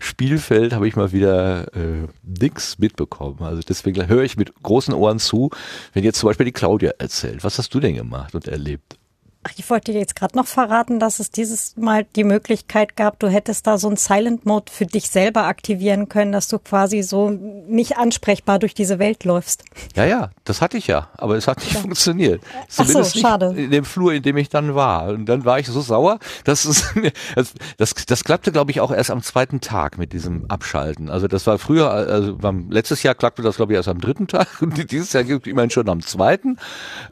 Spielfeld 0.00 0.72
habe 0.72 0.86
ich 0.88 0.96
mal 0.96 1.12
wieder 1.12 1.74
äh, 1.74 2.06
nix 2.22 2.78
mitbekommen. 2.78 3.38
Also 3.40 3.62
deswegen 3.66 4.08
höre 4.08 4.22
ich 4.22 4.36
mit 4.36 4.62
großen 4.62 4.94
Ohren 4.94 5.18
zu, 5.18 5.50
wenn 5.92 6.04
jetzt 6.04 6.18
zum 6.18 6.28
Beispiel 6.28 6.46
die 6.46 6.52
Claudia 6.52 6.92
erzählt. 6.98 7.44
Was 7.44 7.58
hast 7.58 7.74
du 7.74 7.80
denn 7.80 7.94
gemacht 7.94 8.34
und 8.34 8.46
erlebt? 8.48 8.99
Ach, 9.42 9.52
ich 9.56 9.70
wollte 9.70 9.92
dir 9.92 9.98
jetzt 9.98 10.16
gerade 10.16 10.36
noch 10.36 10.46
verraten, 10.46 10.98
dass 11.00 11.18
es 11.18 11.30
dieses 11.30 11.74
Mal 11.78 12.04
die 12.14 12.24
Möglichkeit 12.24 12.94
gab, 12.94 13.18
du 13.20 13.28
hättest 13.28 13.66
da 13.66 13.78
so 13.78 13.88
einen 13.88 13.96
Silent 13.96 14.44
Mode 14.44 14.70
für 14.70 14.84
dich 14.84 15.08
selber 15.08 15.44
aktivieren 15.44 16.10
können, 16.10 16.30
dass 16.30 16.48
du 16.48 16.58
quasi 16.58 17.00
so 17.02 17.30
nicht 17.30 17.96
ansprechbar 17.96 18.58
durch 18.58 18.74
diese 18.74 18.98
Welt 18.98 19.24
läufst. 19.24 19.64
Ja, 19.96 20.04
ja, 20.04 20.28
das 20.44 20.60
hatte 20.60 20.76
ich 20.76 20.88
ja, 20.88 21.08
aber 21.16 21.36
es 21.38 21.48
hat 21.48 21.60
nicht 21.60 21.72
Ja. 21.72 21.80
funktioniert. 21.80 22.42
Ach 22.44 22.66
so, 22.68 22.84
Zumindest 22.84 23.18
schade. 23.18 23.54
in 23.56 23.70
dem 23.70 23.86
Flur, 23.86 24.12
in 24.12 24.22
dem 24.22 24.36
ich 24.36 24.50
dann 24.50 24.74
war. 24.74 25.08
Und 25.08 25.24
dann 25.24 25.46
war 25.46 25.58
ich 25.58 25.68
so 25.68 25.80
sauer, 25.80 26.18
dass 26.44 26.66
es, 26.66 26.92
das, 27.34 27.54
das, 27.78 27.94
das 27.94 28.24
klappte, 28.24 28.52
glaube 28.52 28.72
ich, 28.72 28.82
auch 28.82 28.90
erst 28.92 29.10
am 29.10 29.22
zweiten 29.22 29.62
Tag 29.62 29.96
mit 29.96 30.12
diesem 30.12 30.50
Abschalten. 30.50 31.08
Also 31.08 31.28
das 31.28 31.46
war 31.46 31.58
früher, 31.58 31.90
also 31.90 32.36
beim 32.36 32.70
letztes 32.70 33.02
Jahr 33.02 33.14
klappte 33.14 33.40
das, 33.40 33.56
glaube 33.56 33.72
ich, 33.72 33.76
erst 33.76 33.88
am 33.88 34.02
dritten 34.02 34.26
Tag 34.26 34.48
und 34.60 34.90
dieses 34.92 35.14
Jahr 35.14 35.24
gibt 35.24 35.46
es 35.46 35.50
immerhin 35.50 35.70
schon 35.70 35.88
am 35.88 36.02
zweiten. 36.02 36.58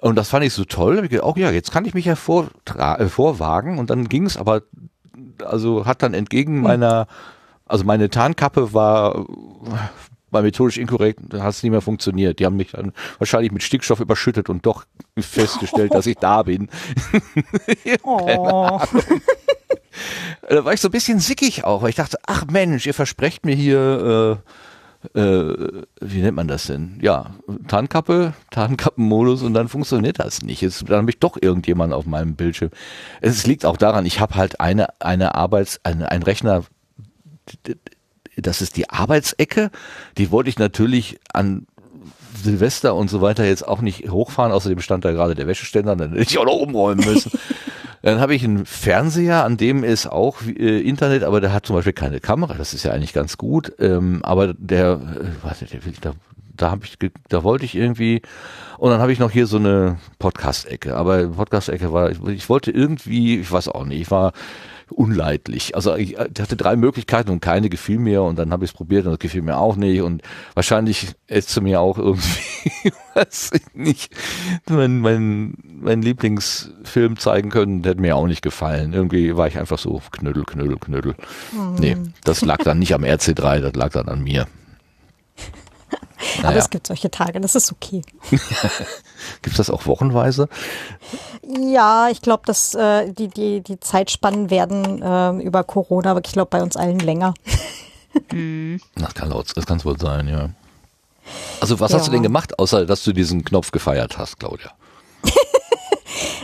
Und 0.03 0.17
das 0.17 0.29
fand 0.29 0.45
ich 0.45 0.53
so 0.53 0.67
toll. 0.67 0.97
Da 0.97 1.03
ich 1.05 1.09
gedacht, 1.09 1.27
oh 1.27 1.35
ja, 1.39 1.51
jetzt 1.51 1.73
kann 1.73 1.87
ich 1.87 1.95
mich 1.95 2.05
ja 2.05 2.18
vortra- 2.19 2.99
äh, 2.99 3.09
vorwagen. 3.09 3.79
Und 3.79 3.91
dann 3.91 4.09
ging 4.09 4.27
es 4.27 4.37
aber, 4.37 4.63
also 5.45 5.87
hat 5.87 6.03
dann 6.03 6.15
entgegen 6.15 6.61
meiner, 6.61 7.07
also 7.67 7.85
meine 7.85 8.11
Tarnkappe 8.11 8.73
war 8.75 9.25
war 10.31 10.43
methodisch 10.43 10.77
inkorrekt, 10.77 11.21
da 11.31 11.43
hat 11.43 11.55
es 11.55 11.63
nicht 11.63 11.73
mehr 11.73 11.81
funktioniert. 11.81 12.39
Die 12.39 12.45
haben 12.45 12.57
mich 12.57 12.73
dann 12.73 12.93
wahrscheinlich 13.17 13.51
mit 13.51 13.63
Stickstoff 13.63 13.99
überschüttet 14.01 14.51
und 14.51 14.67
doch 14.67 14.85
festgestellt, 15.19 15.95
dass 15.95 16.05
ich 16.07 16.17
da 16.19 16.43
bin. 16.43 16.69
Oh. 18.03 18.79
Da 20.49 20.65
war 20.65 20.73
ich 20.73 20.81
so 20.81 20.89
ein 20.89 20.93
bisschen 20.93 21.19
sickig 21.19 21.65
auch, 21.65 21.83
weil 21.83 21.91
ich 21.91 21.97
dachte, 21.97 22.19
ach 22.25 22.45
Mensch, 22.51 22.87
ihr 22.87 22.95
versprecht 22.95 23.45
mir 23.45 23.55
hier, 23.57 24.39
äh, 24.47 24.51
wie 25.15 26.21
nennt 26.21 26.37
man 26.37 26.49
das 26.49 26.67
denn? 26.67 26.99
Ja, 27.01 27.35
Tarnkappe, 27.69 28.35
Tarnkappenmodus 28.51 29.43
und 29.43 29.55
dann 29.55 29.69
funktioniert 29.69 30.19
das 30.19 30.43
nicht. 30.43 30.61
Jetzt, 30.61 30.89
dann 30.89 30.99
habe 30.99 31.11
ich 31.11 31.21
doch 31.21 31.37
irgendjemanden 31.41 31.97
auf 31.97 32.05
meinem 32.05 32.35
Bildschirm. 32.35 32.71
Es 33.21 33.47
liegt 33.47 33.65
auch 33.65 33.77
daran, 33.77 34.07
ich 34.07 34.19
habe 34.21 34.35
halt 34.35 34.61
eine, 34.61 35.01
eine 35.01 35.37
Arbeits-, 35.37 35.81
eine, 35.85 36.11
ein 36.11 36.25
Rechner, 36.25 36.65
das 38.37 38.61
ist 38.61 38.77
die 38.77 38.91
Arbeitsecke, 38.91 39.71
die 40.17 40.31
wollte 40.33 40.51
ich 40.51 40.59
natürlich 40.59 41.21
an 41.33 41.67
Silvester 42.43 42.95
und 42.95 43.09
so 43.09 43.21
weiter 43.21 43.45
jetzt 43.45 43.67
auch 43.67 43.81
nicht 43.81 44.11
hochfahren, 44.11 44.53
außerdem 44.53 44.81
stand 44.81 45.05
da 45.05 45.13
gerade 45.13 45.35
der 45.35 45.47
Wäscheständer, 45.47 45.97
dann 45.97 46.11
hätte 46.11 46.23
ich 46.23 46.39
auch 46.39 46.45
noch 46.45 46.57
umräumen 46.57 47.05
müssen. 47.05 47.33
Dann 48.03 48.21
habe 48.21 48.35
ich 48.35 48.45
einen 48.45 48.65
Fernseher, 48.65 49.45
an 49.45 49.57
dem 49.57 49.85
ist 49.85 50.07
auch 50.07 50.43
äh, 50.43 50.81
Internet, 50.81 51.25
aber 51.25 51.41
der 51.41 51.53
hat 51.53 51.67
zum 51.67 51.77
Beispiel 51.77 51.93
keine 51.93 52.21
Kamera. 52.21 52.55
Das 52.55 52.75
ist 52.75 52.85
ja 52.85 52.93
eigentlich 52.93 53.13
ganz 53.13 53.37
gut. 53.37 53.73
Ähm, 53.79 54.21
aber 54.23 54.55
der, 54.55 54.93
äh, 54.93 55.45
warte, 55.45 55.67
der 55.67 55.85
will, 55.85 55.95
da, 56.01 56.13
da 56.57 56.71
habe 56.71 56.85
ich, 56.85 56.99
da 57.29 57.43
wollte 57.43 57.65
ich 57.65 57.75
irgendwie. 57.75 58.23
Und 58.79 58.91
dann 58.91 59.01
habe 59.01 59.13
ich 59.13 59.19
noch 59.19 59.31
hier 59.31 59.47
so 59.47 59.57
eine 59.57 59.99
Podcast-Ecke. 60.19 60.97
Aber 60.97 61.27
Podcast-Ecke 61.29 61.93
war, 61.93 62.11
ich, 62.11 62.23
ich 62.23 62.49
wollte 62.49 62.71
irgendwie, 62.71 63.41
ich 63.41 63.51
weiß 63.51 63.69
auch 63.69 63.85
nicht, 63.85 64.01
ich 64.03 64.11
war 64.11 64.33
unleidlich. 64.91 65.75
Also 65.75 65.95
ich, 65.95 66.13
ich 66.13 66.19
hatte 66.19 66.57
drei 66.57 66.77
Möglichkeiten 66.77 67.31
und 67.31 67.41
keine 67.41 67.69
gefiel 67.69 67.99
mir 67.99 68.23
und 68.23 68.39
dann 68.39 68.53
habe 68.53 68.65
ich 68.65 68.71
es 68.71 68.77
probiert 68.77 69.07
und 69.07 69.13
das 69.13 69.19
gefiel 69.19 69.43
mir 69.43 69.59
auch 69.59 69.77
nicht 69.77 70.03
und 70.03 70.23
wahrscheinlich 70.55 71.15
du 71.29 71.61
mir 71.61 71.81
auch 71.81 71.99
irgendwie, 71.99 72.93
weiß 73.15 73.51
ich 73.55 73.75
nicht, 73.75 74.15
mein, 74.69 75.01
mein, 75.01 75.55
mein 75.65 76.03
Lieblingsfilm 76.03 77.19
zeigen 77.19 77.51
können, 77.51 77.83
der 77.83 77.93
hätte 77.93 78.01
mir 78.01 78.17
auch 78.17 78.27
nicht 78.27 78.43
gefallen. 78.43 78.93
Irgendwie 78.93 79.37
war 79.37 79.47
ich 79.47 79.59
einfach 79.59 79.79
so 79.79 80.01
knüttel, 80.11 80.45
knüttel, 80.45 80.79
knüttel. 80.79 81.15
Nee, 81.79 81.97
das 82.25 82.43
lag 82.43 82.59
dann 82.59 82.79
nicht 82.79 82.95
am 82.95 83.05
RC3, 83.05 83.61
das 83.61 83.75
lag 83.75 83.91
dann 83.91 84.09
an 84.09 84.23
mir. 84.23 84.47
Aber 86.39 86.49
Naja, 86.49 86.59
es 86.59 86.71
gibt 86.71 86.87
solche 86.89 87.11
Tage, 87.11 87.41
das 87.41 87.55
ist 87.55 87.71
okay. 87.73 88.03
gibt's 89.43 89.57
das 89.59 89.71
auch 89.71 89.87
wochenweise? 89.87 90.49
Ja, 91.43 92.09
ich 92.11 92.21
glaube, 92.23 92.43
dass 92.47 92.75
äh, 92.75 93.13
die, 93.13 93.29
die, 93.29 93.61
die 93.61 93.79
Zeitspannen 93.81 94.51
werden 94.51 95.01
äh, 95.03 95.31
über 95.45 95.63
Corona, 95.65 96.11
aber 96.13 96.21
ich 96.25 96.33
glaube 96.33 96.51
bei 96.51 96.63
uns 96.63 96.77
allen 96.77 96.99
länger. 97.01 97.35
Das 98.97 99.15
kann 99.15 99.29
laut, 99.31 99.53
das 99.55 99.67
kann 99.67 99.85
wohl 99.85 99.99
sein, 100.01 100.27
ja. 100.29 100.49
Also 101.61 101.79
was 101.79 101.93
hast 101.93 102.07
du 102.07 102.11
Ja. 102.11 102.15
denn 102.15 102.23
gemacht, 102.23 102.59
außer 102.59 102.87
dass 102.87 103.05
du 103.05 103.13
diesen 103.13 103.45
Knopf 103.45 103.71
gefeiert 103.71 104.17
hast, 104.19 104.41
Claudia? 104.41 104.73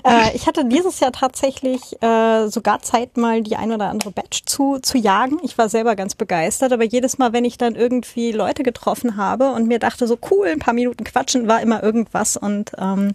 Äh, 0.05 0.37
ich 0.37 0.47
hatte 0.47 0.67
dieses 0.67 1.01
Jahr 1.01 1.13
tatsächlich 1.13 2.01
äh, 2.03 2.49
sogar 2.49 2.83
Zeit, 2.83 3.17
mal 3.17 3.43
die 3.43 3.57
ein 3.57 3.73
oder 3.73 3.89
andere 3.89 4.11
Batch 4.11 4.43
zu, 4.45 4.79
zu 4.79 4.99
jagen. 4.99 5.39
Ich 5.43 5.57
war 5.57 5.69
selber 5.69 5.97
ganz 5.97 6.15
begeistert, 6.15 6.73
aber 6.73 6.85
jedes 6.85 7.17
Mal, 7.17 7.33
wenn 7.33 7.45
ich 7.45 7.57
dann 7.57 7.75
irgendwie 7.75 8.33
Leute 8.33 8.63
getroffen 8.63 9.17
habe 9.17 9.51
und 9.53 9.67
mir 9.67 9.79
dachte, 9.79 10.07
so 10.07 10.19
cool, 10.31 10.49
ein 10.49 10.59
paar 10.59 10.75
Minuten 10.75 11.05
quatschen, 11.05 11.49
war 11.49 11.63
immer 11.63 11.83
irgendwas. 11.83 12.37
Und 12.37 12.73
ähm, 12.79 13.15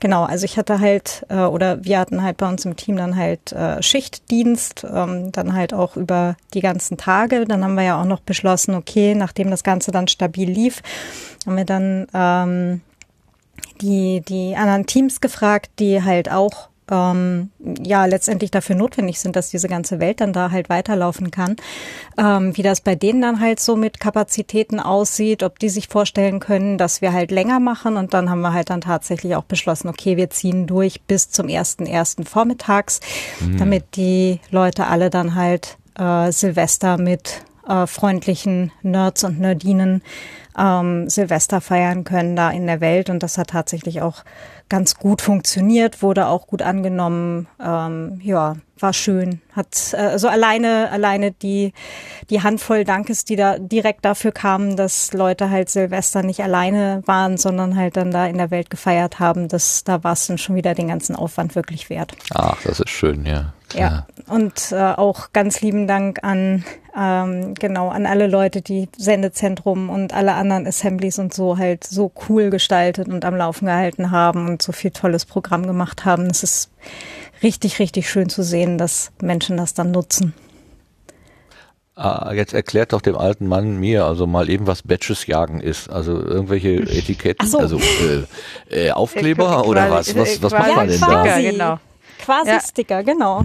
genau, 0.00 0.24
also 0.24 0.44
ich 0.44 0.58
hatte 0.58 0.80
halt, 0.80 1.24
äh, 1.30 1.40
oder 1.40 1.84
wir 1.84 1.98
hatten 1.98 2.22
halt 2.22 2.36
bei 2.36 2.48
uns 2.48 2.64
im 2.66 2.76
Team 2.76 2.96
dann 2.96 3.16
halt 3.16 3.52
äh, 3.52 3.82
Schichtdienst, 3.82 4.84
ähm, 4.84 5.32
dann 5.32 5.54
halt 5.54 5.72
auch 5.72 5.96
über 5.96 6.36
die 6.52 6.60
ganzen 6.60 6.98
Tage. 6.98 7.46
Dann 7.46 7.64
haben 7.64 7.74
wir 7.74 7.84
ja 7.84 8.00
auch 8.00 8.06
noch 8.06 8.20
beschlossen, 8.20 8.74
okay, 8.74 9.14
nachdem 9.14 9.50
das 9.50 9.64
Ganze 9.64 9.92
dann 9.92 10.08
stabil 10.08 10.50
lief, 10.50 10.82
haben 11.46 11.56
wir 11.56 11.64
dann 11.64 12.06
ähm, 12.12 12.82
die, 13.80 14.22
die 14.26 14.56
anderen 14.56 14.86
Teams 14.86 15.20
gefragt, 15.20 15.70
die 15.78 16.02
halt 16.02 16.30
auch 16.30 16.68
ähm, 16.90 17.50
ja 17.84 18.04
letztendlich 18.06 18.50
dafür 18.50 18.76
notwendig 18.76 19.20
sind, 19.20 19.36
dass 19.36 19.50
diese 19.50 19.68
ganze 19.68 20.00
Welt 20.00 20.20
dann 20.20 20.32
da 20.32 20.50
halt 20.50 20.68
weiterlaufen 20.68 21.30
kann. 21.30 21.56
Ähm, 22.16 22.56
wie 22.56 22.62
das 22.62 22.80
bei 22.80 22.94
denen 22.94 23.22
dann 23.22 23.40
halt 23.40 23.60
so 23.60 23.76
mit 23.76 24.00
Kapazitäten 24.00 24.80
aussieht, 24.80 25.42
ob 25.42 25.58
die 25.58 25.68
sich 25.68 25.88
vorstellen 25.88 26.40
können, 26.40 26.78
dass 26.78 27.00
wir 27.02 27.12
halt 27.12 27.30
länger 27.30 27.60
machen 27.60 27.96
und 27.96 28.14
dann 28.14 28.30
haben 28.30 28.40
wir 28.40 28.52
halt 28.52 28.70
dann 28.70 28.80
tatsächlich 28.80 29.36
auch 29.36 29.44
beschlossen, 29.44 29.88
okay, 29.88 30.16
wir 30.16 30.30
ziehen 30.30 30.66
durch 30.66 31.02
bis 31.02 31.30
zum 31.30 31.48
ersten 31.48 31.86
ersten 31.86 32.24
vormittags, 32.24 33.00
damit 33.58 33.96
die 33.96 34.40
Leute 34.50 34.86
alle 34.86 35.10
dann 35.10 35.34
halt 35.34 35.76
äh, 35.98 36.32
Silvester 36.32 36.98
mit 36.98 37.42
äh, 37.68 37.86
freundlichen 37.86 38.72
Nerds 38.82 39.24
und 39.24 39.40
Nerdinen 39.40 40.02
ähm, 40.58 41.08
Silvester 41.08 41.60
feiern 41.60 42.04
können 42.04 42.36
da 42.36 42.50
in 42.50 42.66
der 42.66 42.80
Welt. 42.80 43.10
Und 43.10 43.22
das 43.22 43.38
hat 43.38 43.50
tatsächlich 43.50 44.02
auch 44.02 44.24
ganz 44.68 44.96
gut 44.96 45.22
funktioniert, 45.22 46.02
wurde 46.02 46.26
auch 46.26 46.46
gut 46.46 46.62
angenommen. 46.62 47.46
Ähm, 47.62 48.20
ja, 48.22 48.56
war 48.78 48.92
schön. 48.92 49.40
Hat 49.52 49.94
äh, 49.94 49.96
also 49.96 50.28
alleine 50.28 50.90
alleine 50.90 51.32
die 51.32 51.72
die 52.30 52.42
Handvoll 52.42 52.84
Dankes, 52.84 53.24
die 53.24 53.36
da 53.36 53.58
direkt 53.58 54.04
dafür 54.04 54.32
kamen, 54.32 54.76
dass 54.76 55.12
Leute 55.12 55.50
halt 55.50 55.70
Silvester 55.70 56.22
nicht 56.22 56.40
alleine 56.42 57.02
waren, 57.06 57.36
sondern 57.38 57.76
halt 57.76 57.96
dann 57.96 58.10
da 58.10 58.26
in 58.26 58.38
der 58.38 58.50
Welt 58.50 58.70
gefeiert 58.70 59.20
haben. 59.20 59.48
Das 59.48 59.84
da 59.84 60.04
war 60.04 60.12
es 60.12 60.26
dann 60.26 60.38
schon 60.38 60.56
wieder 60.56 60.74
den 60.74 60.88
ganzen 60.88 61.16
Aufwand 61.16 61.54
wirklich 61.54 61.88
wert. 61.88 62.12
Ach, 62.34 62.60
das 62.62 62.80
ist 62.80 62.90
schön, 62.90 63.24
ja. 63.24 63.54
Ja, 63.74 64.06
und 64.28 64.72
äh, 64.72 64.76
auch 64.76 65.32
ganz 65.32 65.60
lieben 65.60 65.86
Dank 65.86 66.20
an 66.22 66.64
ähm, 66.98 67.54
genau 67.54 67.88
an 67.88 68.06
alle 68.06 68.26
Leute, 68.26 68.60
die 68.60 68.88
Sendezentrum 68.96 69.88
und 69.90 70.12
alle 70.12 70.34
anderen 70.34 70.66
Assemblies 70.66 71.18
und 71.18 71.32
so 71.32 71.58
halt 71.58 71.84
so 71.84 72.10
cool 72.28 72.50
gestaltet 72.50 73.08
und 73.08 73.24
am 73.24 73.36
Laufen 73.36 73.66
gehalten 73.66 74.10
haben 74.10 74.48
und 74.48 74.62
so 74.62 74.72
viel 74.72 74.90
tolles 74.90 75.24
Programm 75.24 75.66
gemacht 75.66 76.04
haben. 76.04 76.26
Es 76.26 76.42
ist 76.42 76.70
richtig, 77.42 77.78
richtig 77.78 78.10
schön 78.10 78.28
zu 78.28 78.42
sehen, 78.42 78.78
dass 78.78 79.12
Menschen 79.20 79.56
das 79.56 79.74
dann 79.74 79.90
nutzen. 79.90 80.34
Ah, 81.94 82.32
jetzt 82.32 82.54
erklärt 82.54 82.92
doch 82.92 83.00
dem 83.00 83.16
alten 83.16 83.48
Mann 83.48 83.78
mir 83.78 84.04
also 84.04 84.28
mal 84.28 84.48
eben, 84.48 84.68
was 84.68 84.82
Batches 84.82 85.26
jagen 85.26 85.60
ist. 85.60 85.90
Also 85.90 86.12
irgendwelche 86.12 86.74
Etiketten, 86.74 87.46
so. 87.48 87.58
also 87.58 87.80
äh, 88.70 88.86
äh, 88.86 88.90
Aufkleber 88.92 89.66
oder 89.66 89.90
was? 89.90 90.14
Was, 90.14 90.40
was 90.40 90.52
macht 90.52 90.76
man 90.76 90.88
denn 90.88 91.00
da? 91.00 91.40
Genau. 91.40 91.78
Quasi 92.28 92.50
Ja. 92.50 92.60
Sticker, 92.60 93.02
genau. 93.04 93.42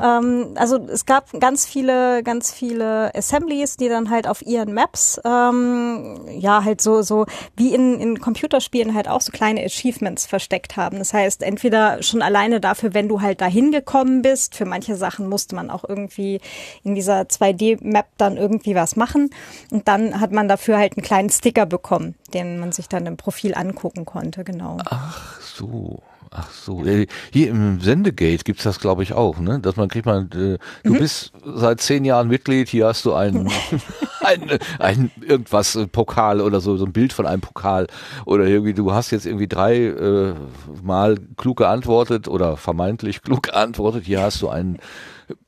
Ähm, 0.00 0.54
also 0.56 0.76
es 0.88 1.06
gab 1.06 1.30
ganz 1.38 1.66
viele, 1.66 2.24
ganz 2.24 2.50
viele 2.50 3.14
Assemblies, 3.14 3.76
die 3.76 3.88
dann 3.88 4.10
halt 4.10 4.26
auf 4.26 4.42
ihren 4.42 4.74
Maps, 4.74 5.20
ähm, 5.24 6.18
ja, 6.28 6.64
halt 6.64 6.80
so, 6.80 7.02
so 7.02 7.26
wie 7.56 7.72
in, 7.72 8.00
in 8.00 8.18
Computerspielen 8.18 8.94
halt 8.94 9.06
auch 9.06 9.20
so 9.20 9.30
kleine 9.30 9.64
Achievements 9.64 10.26
versteckt 10.26 10.76
haben. 10.76 10.98
Das 10.98 11.14
heißt, 11.14 11.44
entweder 11.44 12.02
schon 12.02 12.22
alleine 12.22 12.60
dafür, 12.60 12.92
wenn 12.92 13.08
du 13.08 13.20
halt 13.20 13.40
dahin 13.40 13.70
gekommen 13.70 14.22
bist, 14.22 14.56
für 14.56 14.64
manche 14.64 14.96
Sachen 14.96 15.28
musste 15.28 15.54
man 15.54 15.70
auch 15.70 15.84
irgendwie 15.88 16.40
in 16.82 16.96
dieser 16.96 17.20
2D-Map 17.22 18.06
dann 18.16 18.36
irgendwie 18.36 18.74
was 18.74 18.96
machen. 18.96 19.30
Und 19.70 19.86
dann 19.86 20.20
hat 20.20 20.32
man 20.32 20.48
dafür 20.48 20.78
halt 20.78 20.96
einen 20.96 21.04
kleinen 21.04 21.30
Sticker 21.30 21.66
bekommen, 21.66 22.16
den 22.34 22.58
man 22.58 22.72
sich 22.72 22.88
dann 22.88 23.06
im 23.06 23.16
Profil 23.16 23.54
angucken 23.54 24.06
konnte, 24.06 24.42
genau. 24.42 24.78
Ach 24.86 25.40
so. 25.40 26.02
Ach 26.34 26.50
so, 26.50 26.82
Äh, 26.86 27.06
hier 27.30 27.50
im 27.50 27.80
Sendegate 27.80 28.42
gibt's 28.44 28.62
das, 28.62 28.80
glaube 28.80 29.02
ich, 29.02 29.12
auch, 29.12 29.38
ne? 29.38 29.60
Dass 29.60 29.76
man 29.76 29.88
kriegt 29.88 30.06
man, 30.06 30.30
äh, 30.32 30.58
du 30.82 30.94
bist 30.98 31.32
seit 31.44 31.80
zehn 31.82 32.06
Jahren 32.06 32.28
Mitglied, 32.28 32.70
hier 32.70 32.86
hast 32.86 33.04
du 33.04 33.12
ein, 33.12 33.50
ein, 34.20 34.58
ein 34.78 35.10
irgendwas, 35.20 35.76
äh, 35.76 35.86
Pokal 35.86 36.40
oder 36.40 36.60
so, 36.62 36.78
so 36.78 36.86
ein 36.86 36.92
Bild 36.92 37.12
von 37.12 37.26
einem 37.26 37.42
Pokal. 37.42 37.86
Oder 38.24 38.46
irgendwie, 38.46 38.72
du 38.72 38.92
hast 38.94 39.10
jetzt 39.10 39.26
irgendwie 39.26 39.46
drei 39.48 39.76
äh, 39.88 40.34
Mal 40.82 41.18
klug 41.36 41.58
geantwortet 41.58 42.28
oder 42.28 42.56
vermeintlich 42.56 43.20
klug 43.22 43.42
geantwortet, 43.42 44.04
hier 44.06 44.22
hast 44.22 44.40
du 44.40 44.48
einen 44.48 44.78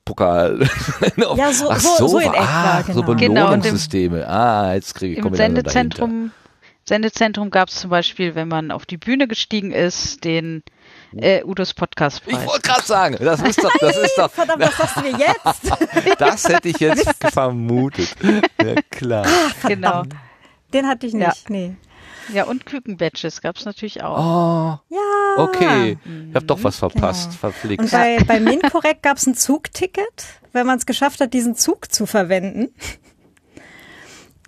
Pokal. 0.04 0.68
Ja, 1.36 1.50
so- 1.52 1.70
Ach 1.70 1.80
so- 1.80 2.08
so 2.08 2.18
in 2.18 2.26
etwa, 2.28 2.38
ah, 2.40 2.82
so 2.82 2.92
genau. 3.02 3.14
Genau, 3.14 3.14
im- 3.14 3.18
Belohnungssysteme. 3.60 4.28
ah, 4.28 4.74
jetzt 4.74 4.94
kriege 4.94 5.18
ich 5.18 5.24
Im 5.24 5.34
Sendezentrum 5.34 6.30
Sendezentrum 6.86 7.48
gab 7.50 7.68
es 7.70 7.76
zum 7.76 7.88
Beispiel, 7.88 8.34
wenn 8.34 8.48
man 8.48 8.70
auf 8.70 8.84
die 8.84 8.98
Bühne 8.98 9.26
gestiegen 9.26 9.72
ist, 9.72 10.22
den 10.24 10.62
äh, 11.18 11.42
Udos 11.44 11.70
Ich 11.70 11.76
Podcastpreis. 11.76 12.46
wollte 12.46 12.62
gerade 12.62 12.82
sagen, 12.82 13.16
das 13.20 13.40
ist 13.42 13.62
doch, 13.62 13.72
das 13.80 13.96
ist 13.96 14.14
doch, 14.16 14.30
Verdammt, 14.30 14.62
was 14.62 14.76
sagst 14.76 14.96
du 14.96 15.00
mir 15.02 15.18
jetzt? 15.18 16.18
das 16.20 16.48
hätte 16.48 16.68
ich 16.68 16.78
jetzt 16.78 17.08
vermutet. 17.32 18.14
Ja, 18.62 18.74
klar. 18.90 19.26
Genau. 19.66 20.02
Den 20.72 20.88
hatte 20.88 21.06
ich 21.06 21.12
nicht, 21.14 21.24
Ja. 21.26 21.32
nee. 21.48 21.76
Ja, 22.32 22.44
und 22.44 22.64
Kükenbadges 22.64 23.42
gab 23.42 23.56
es 23.56 23.66
natürlich 23.66 24.02
auch. 24.02 24.16
Oh, 24.18 24.78
Ja. 24.94 25.42
okay. 25.44 25.98
Ich 26.30 26.34
habe 26.34 26.46
doch 26.46 26.62
was 26.64 26.76
verpasst, 26.78 27.26
Genau. 27.28 27.38
verflixt. 27.38 27.84
Und 27.84 27.90
bei, 27.92 28.16
bei 28.26 28.40
Minkorrekt 28.40 29.02
gab 29.02 29.18
es 29.18 29.26
ein 29.26 29.34
Zugticket, 29.34 30.24
wenn 30.52 30.66
man 30.66 30.78
es 30.78 30.86
geschafft 30.86 31.20
hat, 31.20 31.34
diesen 31.34 31.54
Zug 31.54 31.92
zu 31.92 32.06
verwenden. 32.06 32.74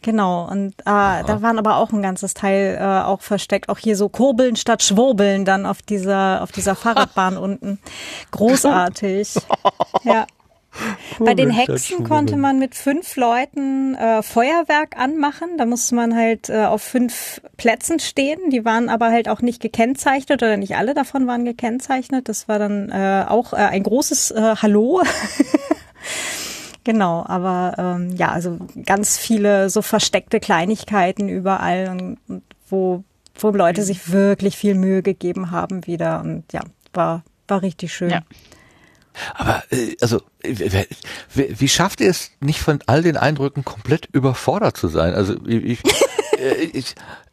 Genau, 0.07 0.49
und 0.49 0.71
äh, 0.83 0.85
da 0.85 1.43
waren 1.43 1.59
aber 1.59 1.79
auch 1.79 1.93
ein 1.93 2.01
ganzes 2.01 2.33
Teil 2.33 2.79
äh, 2.81 2.85
auch 2.85 3.23
versteckt. 3.23 3.69
Auch 3.69 3.79
hier 3.79 3.97
so 3.97 4.09
Kurbeln 4.09 4.55
statt 4.55 4.85
Schwurbeln 4.85 5.45
dann 5.45 5.67
auf 5.67 5.83
dieser, 5.83 6.45
auf 6.45 6.53
dieser 6.53 6.75
Fahrradbahn 6.77 7.37
unten. 7.37 7.81
Großartig. 8.31 9.35
Ja. 10.05 10.27
Bei 11.19 11.35
den 11.35 11.51
Hexen 11.51 12.05
konnte 12.05 12.37
man 12.37 12.59
mit 12.59 12.75
fünf 12.75 13.17
Leuten 13.17 13.95
äh, 13.97 14.23
Feuerwerk 14.23 14.97
anmachen. 14.97 15.57
Da 15.57 15.65
musste 15.65 15.97
man 15.97 16.15
halt 16.15 16.51
äh, 16.51 16.67
auf 16.67 16.83
fünf 16.83 17.41
Plätzen 17.57 17.99
stehen. 17.99 18.51
Die 18.51 18.65
waren 18.65 18.89
aber 18.89 19.07
halt 19.11 19.29
auch 19.29 19.41
nicht 19.41 19.61
gekennzeichnet 19.61 20.43
oder 20.43 20.57
nicht 20.59 20.77
alle 20.77 20.95
davon 20.95 21.27
waren 21.27 21.45
gekennzeichnet. 21.45 22.29
Das 22.29 22.47
war 22.47 22.61
dann 22.61 22.91
äh, 22.91 23.25
auch 23.27 23.55
äh, 23.55 23.57
ein 23.57 23.83
großes 23.83 24.33
äh, 24.33 24.57
Hallo. 24.63 25.03
Genau, 26.87 27.25
aber 27.27 27.75
ähm, 27.79 28.15
ja, 28.15 28.31
also 28.31 28.59
ganz 28.85 29.19
viele 29.19 29.71
so 29.71 29.83
versteckte 29.83 30.39
Kleinigkeiten 30.39 31.29
überall 31.29 31.89
und, 31.89 32.19
und 32.29 32.45
wo, 32.69 33.03
wo 33.35 33.51
Leute 33.51 33.83
sich 33.83 34.13
wirklich 34.13 34.57
viel 34.57 34.77
Mühe 34.77 35.03
gegeben 35.03 35.51
haben 35.51 35.85
wieder 35.89 36.21
und 36.21 36.45
ja, 36.53 36.61
war, 36.93 37.25
war 37.49 37.63
richtig 37.63 37.93
schön. 37.93 38.11
Ja. 38.11 38.21
Aber 39.35 39.65
äh, 39.73 39.97
also, 40.01 40.23
wie 40.45 41.69
schafft 41.69 42.01
ihr 42.01 42.09
es 42.09 42.31
nicht 42.39 42.61
von 42.61 42.79
all 42.87 43.03
den 43.03 43.17
Eindrücken 43.17 43.65
komplett 43.65 44.07
überfordert 44.13 44.77
zu 44.77 44.87
sein? 44.87 45.13
Also 45.13 45.35
ich, 45.45 45.83
ich, 45.83 45.83
äh, 46.39 46.83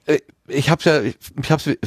ich, 0.06 0.13
äh, 0.13 0.20
ich 0.48 0.70
habe 0.70 0.82
ja, 0.84 1.02
ich, 1.02 1.16
ich 1.42 1.52
habe 1.52 1.78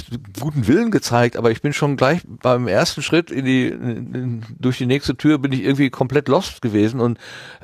guten 0.40 0.66
Willen 0.66 0.90
gezeigt, 0.90 1.37
aber 1.37 1.50
ich 1.50 1.61
bin 1.61 1.72
schon 1.74 1.96
gleich 1.96 2.22
beim 2.26 2.68
ersten 2.68 3.02
Schritt 3.02 3.31
in 3.31 3.44
die 3.44 3.66
in, 3.68 4.42
durch 4.59 4.79
die 4.79 4.87
nächste 4.87 5.16
Tür 5.16 5.38
bin 5.38 5.52
ich 5.52 5.62
irgendwie 5.62 5.90
komplett 5.90 6.29
lost 6.29 6.62
gewesen 6.62 7.00
und 7.00 7.18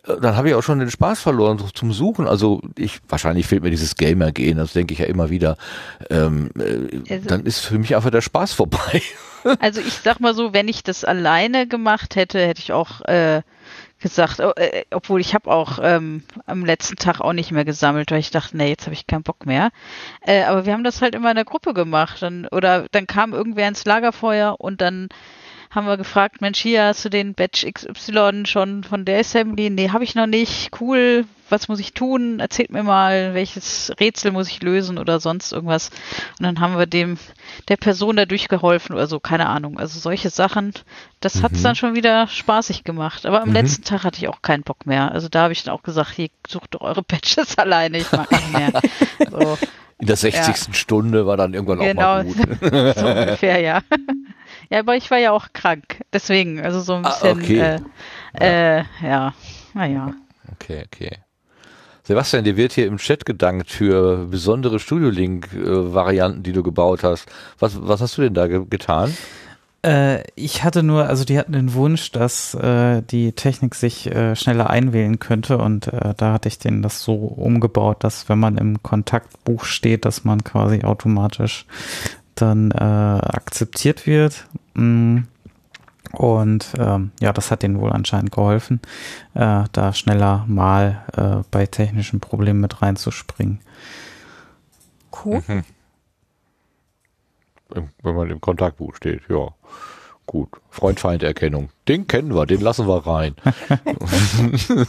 äh, 0.06 0.20
dann 0.20 0.36
habe 0.36 0.48
ich 0.50 0.54
auch 0.54 0.62
schon 0.62 0.78
den 0.78 0.90
Spaß 0.90 1.20
verloren 1.22 1.58
so 1.58 1.68
zum 1.68 1.92
Suchen. 1.92 2.26
Also 2.28 2.60
ich 2.76 3.00
wahrscheinlich 3.08 3.46
fehlt 3.46 3.62
mir 3.62 3.70
dieses 3.70 3.96
Gamer 3.96 4.32
gehen, 4.32 4.58
das 4.58 4.74
denke 4.74 4.92
ich 4.92 5.00
ja 5.00 5.06
immer 5.06 5.30
wieder. 5.30 5.56
Ähm, 6.10 6.50
äh, 6.58 7.14
Also- 7.14 7.28
dann 7.28 7.46
ist 7.46 7.60
für 7.60 7.78
mich 7.78 7.96
einfach 7.96 8.10
der 8.10 8.20
Spaß 8.20 8.52
vorbei. 8.52 9.02
Also 9.58 9.80
ich 9.80 9.94
sag 9.94 10.20
mal 10.20 10.34
so, 10.34 10.52
wenn 10.52 10.68
ich 10.68 10.84
das 10.84 11.04
alleine 11.04 11.66
gemacht 11.66 12.14
hätte, 12.14 12.38
hätte 12.46 12.60
ich 12.60 12.70
auch 12.70 13.00
äh, 13.06 13.42
gesagt, 14.02 14.40
oh, 14.40 14.52
äh, 14.56 14.84
obwohl 14.90 15.20
ich 15.20 15.34
habe 15.34 15.50
auch 15.50 15.78
ähm, 15.82 16.22
am 16.46 16.64
letzten 16.64 16.96
Tag 16.96 17.20
auch 17.20 17.32
nicht 17.32 17.52
mehr 17.52 17.64
gesammelt, 17.64 18.10
weil 18.10 18.20
ich 18.20 18.30
dachte, 18.30 18.56
nee, 18.56 18.68
jetzt 18.68 18.86
habe 18.86 18.94
ich 18.94 19.06
keinen 19.06 19.22
Bock 19.22 19.46
mehr. 19.46 19.70
Äh, 20.20 20.42
aber 20.44 20.66
wir 20.66 20.72
haben 20.72 20.84
das 20.84 21.00
halt 21.00 21.14
immer 21.14 21.30
in 21.30 21.36
der 21.36 21.44
Gruppe 21.44 21.74
gemacht. 21.74 22.22
Dann, 22.22 22.46
oder 22.48 22.86
dann 22.90 23.06
kam 23.06 23.32
irgendwer 23.32 23.68
ins 23.68 23.84
Lagerfeuer 23.84 24.56
und 24.58 24.80
dann 24.80 25.08
haben 25.74 25.86
wir 25.86 25.96
gefragt, 25.96 26.42
Mensch, 26.42 26.58
hier 26.60 26.84
hast 26.84 27.02
du 27.04 27.08
den 27.08 27.32
Batch 27.32 27.64
XY 27.64 28.44
schon 28.44 28.84
von 28.84 29.06
der 29.06 29.20
Assembly? 29.20 29.70
Nee, 29.70 29.88
habe 29.88 30.04
ich 30.04 30.14
noch 30.14 30.26
nicht. 30.26 30.70
Cool, 30.78 31.24
was 31.48 31.68
muss 31.68 31.80
ich 31.80 31.94
tun? 31.94 32.40
Erzählt 32.40 32.70
mir 32.70 32.82
mal, 32.82 33.32
welches 33.32 33.90
Rätsel 33.98 34.32
muss 34.32 34.48
ich 34.48 34.62
lösen 34.62 34.98
oder 34.98 35.18
sonst 35.18 35.50
irgendwas. 35.50 35.88
Und 36.38 36.44
dann 36.44 36.60
haben 36.60 36.76
wir 36.76 36.84
dem 36.84 37.16
der 37.68 37.78
Person 37.78 38.16
da 38.16 38.26
durchgeholfen 38.26 38.94
oder 38.94 39.06
so, 39.06 39.18
keine 39.18 39.48
Ahnung. 39.48 39.78
Also 39.78 39.98
solche 39.98 40.28
Sachen, 40.28 40.74
das 41.20 41.42
hat's 41.42 41.62
dann 41.62 41.74
schon 41.74 41.94
wieder 41.94 42.28
spaßig 42.28 42.84
gemacht. 42.84 43.24
Aber 43.24 43.40
am 43.40 43.52
letzten 43.52 43.82
Tag 43.82 44.04
hatte 44.04 44.18
ich 44.18 44.28
auch 44.28 44.42
keinen 44.42 44.64
Bock 44.64 44.84
mehr. 44.84 45.10
Also 45.10 45.30
da 45.30 45.44
habe 45.44 45.54
ich 45.54 45.62
dann 45.62 45.74
auch 45.74 45.82
gesagt, 45.82 46.10
hier 46.16 46.28
sucht 46.46 46.74
doch 46.74 46.82
eure 46.82 47.02
Patches 47.12 47.56
alleine, 47.56 47.96
ich 47.96 48.12
mag 48.12 48.30
nicht 48.30 48.52
mehr. 48.52 48.72
So, 49.30 49.56
In 50.00 50.06
der 50.06 50.16
60. 50.16 50.76
Stunde 50.76 51.26
war 51.26 51.38
dann 51.38 51.54
irgendwann 51.54 51.80
auch 51.80 51.84
genau, 51.84 52.02
mal 52.02 52.24
gut. 52.24 52.36
so 52.96 53.06
ungefähr, 53.06 53.60
ja. 53.60 53.80
Ja, 54.72 54.78
aber 54.78 54.96
ich 54.96 55.10
war 55.10 55.18
ja 55.18 55.32
auch 55.32 55.48
krank, 55.52 56.00
deswegen, 56.14 56.58
also 56.58 56.80
so 56.80 56.94
ein 56.94 57.04
Ah, 57.04 57.10
bisschen, 57.10 57.38
okay. 57.42 57.80
äh, 58.40 58.78
äh, 58.80 58.84
ja, 59.02 59.34
naja. 59.74 60.14
Okay, 60.52 60.84
okay. 60.86 61.18
Sebastian, 62.04 62.42
dir 62.44 62.56
wird 62.56 62.72
hier 62.72 62.86
im 62.86 62.96
Chat 62.96 63.26
gedankt 63.26 63.70
für 63.70 64.24
besondere 64.28 64.78
Studio-Link-Varianten, 64.78 66.42
die 66.42 66.52
du 66.52 66.62
gebaut 66.62 67.04
hast. 67.04 67.30
Was, 67.58 67.86
was 67.86 68.00
hast 68.00 68.16
du 68.16 68.22
denn 68.22 68.32
da 68.32 68.46
ge 68.46 68.64
getan? 68.68 69.14
Äh, 69.84 70.22
ich 70.36 70.64
hatte 70.64 70.82
nur, 70.82 71.06
also 71.06 71.24
die 71.24 71.38
hatten 71.38 71.52
den 71.52 71.74
Wunsch, 71.74 72.10
dass 72.10 72.54
äh, 72.54 73.02
die 73.02 73.32
Technik 73.32 73.74
sich 73.74 74.06
äh, 74.06 74.34
schneller 74.36 74.70
einwählen 74.70 75.18
könnte 75.18 75.58
und 75.58 75.88
äh, 75.88 76.14
da 76.16 76.32
hatte 76.32 76.48
ich 76.48 76.58
denen 76.58 76.82
das 76.82 77.02
so 77.02 77.14
umgebaut, 77.14 78.04
dass 78.04 78.28
wenn 78.28 78.38
man 78.38 78.56
im 78.56 78.82
Kontaktbuch 78.82 79.64
steht, 79.64 80.04
dass 80.06 80.24
man 80.24 80.42
quasi 80.44 80.82
automatisch 80.82 81.66
dann 82.34 82.70
äh, 82.70 82.74
akzeptiert 82.76 84.06
wird. 84.06 84.46
Mm. 84.74 85.20
Und 86.12 86.74
ähm, 86.78 87.12
ja, 87.20 87.32
das 87.32 87.50
hat 87.50 87.62
denen 87.62 87.80
wohl 87.80 87.90
anscheinend 87.90 88.32
geholfen, 88.32 88.80
äh, 89.32 89.64
da 89.72 89.92
schneller 89.94 90.44
mal 90.46 91.06
äh, 91.16 91.42
bei 91.50 91.64
technischen 91.64 92.20
Problemen 92.20 92.60
mit 92.60 92.82
reinzuspringen. 92.82 93.60
Cool. 95.24 95.42
Im- 97.74 97.88
Wenn 98.02 98.14
man 98.14 98.30
im 98.30 98.40
Kontaktbuch 98.40 98.94
steht, 98.96 99.22
ja. 99.28 99.48
Gut. 100.26 100.48
Freund-Feind-Erkennung. 100.70 101.68
Den 101.88 102.06
kennen 102.06 102.34
wir, 102.34 102.46
den 102.46 102.60
lassen 102.60 102.86
wir 102.86 103.06
rein. 103.06 103.34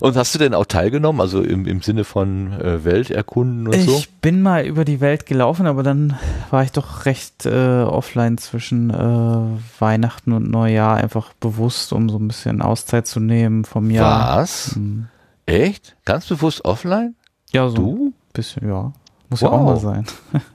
und 0.00 0.16
hast 0.16 0.34
du 0.34 0.38
denn 0.38 0.54
auch 0.54 0.64
teilgenommen, 0.66 1.20
also 1.20 1.42
im, 1.42 1.66
im 1.66 1.82
Sinne 1.82 2.04
von 2.04 2.52
äh, 2.52 2.84
Welterkunden 2.84 3.66
und 3.68 3.74
so? 3.80 3.96
Ich 3.98 4.10
bin 4.20 4.40
mal 4.42 4.64
über 4.64 4.84
die 4.84 5.00
Welt 5.00 5.26
gelaufen, 5.26 5.66
aber 5.66 5.82
dann 5.82 6.16
war 6.50 6.62
ich 6.62 6.72
doch 6.72 7.04
recht 7.06 7.44
äh, 7.44 7.82
offline 7.82 8.38
zwischen 8.38 8.90
äh, 8.90 9.80
Weihnachten 9.80 10.32
und 10.32 10.50
Neujahr, 10.50 10.96
einfach 10.96 11.32
bewusst, 11.34 11.92
um 11.92 12.08
so 12.08 12.18
ein 12.18 12.28
bisschen 12.28 12.62
Auszeit 12.62 13.06
zu 13.06 13.20
nehmen 13.20 13.64
vom 13.64 13.90
Jahr. 13.90 14.38
Was? 14.38 14.74
Hm. 14.74 15.06
Echt? 15.46 15.96
Ganz 16.04 16.26
bewusst 16.26 16.64
offline? 16.64 17.14
Ja, 17.52 17.68
so 17.68 17.76
Du? 17.76 18.06
ein 18.08 18.14
bisschen, 18.32 18.68
ja. 18.68 18.92
Muss 19.28 19.40
ja 19.40 19.50
Wow. 19.50 19.54
auch 19.60 19.64
mal 19.64 19.76
sein. 19.80 20.06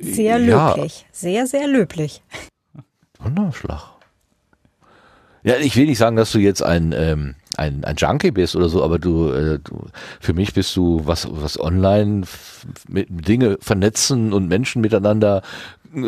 Sehr 0.00 0.38
Ja. 0.38 0.74
löblich. 0.74 1.06
Sehr, 1.12 1.46
sehr 1.46 1.66
löblich. 1.66 2.22
Donnerschlag. 3.22 3.82
Ja, 5.44 5.54
ich 5.56 5.76
will 5.76 5.86
nicht 5.86 5.98
sagen, 5.98 6.16
dass 6.16 6.32
du 6.32 6.38
jetzt 6.38 6.62
ein, 6.62 6.92
ähm, 6.96 7.34
ein, 7.56 7.84
ein 7.84 7.96
Junkie 7.96 8.32
bist 8.32 8.54
oder 8.56 8.68
so, 8.68 8.82
aber 8.82 8.98
du, 8.98 9.30
äh, 9.32 9.58
du 9.60 9.86
für 10.20 10.34
mich 10.34 10.52
bist 10.52 10.76
du 10.76 11.00
was, 11.04 11.26
was 11.30 11.58
online 11.58 12.22
mit 12.88 13.06
Dinge 13.08 13.56
vernetzen 13.60 14.32
und 14.32 14.48
Menschen 14.48 14.82
miteinander 14.82 15.42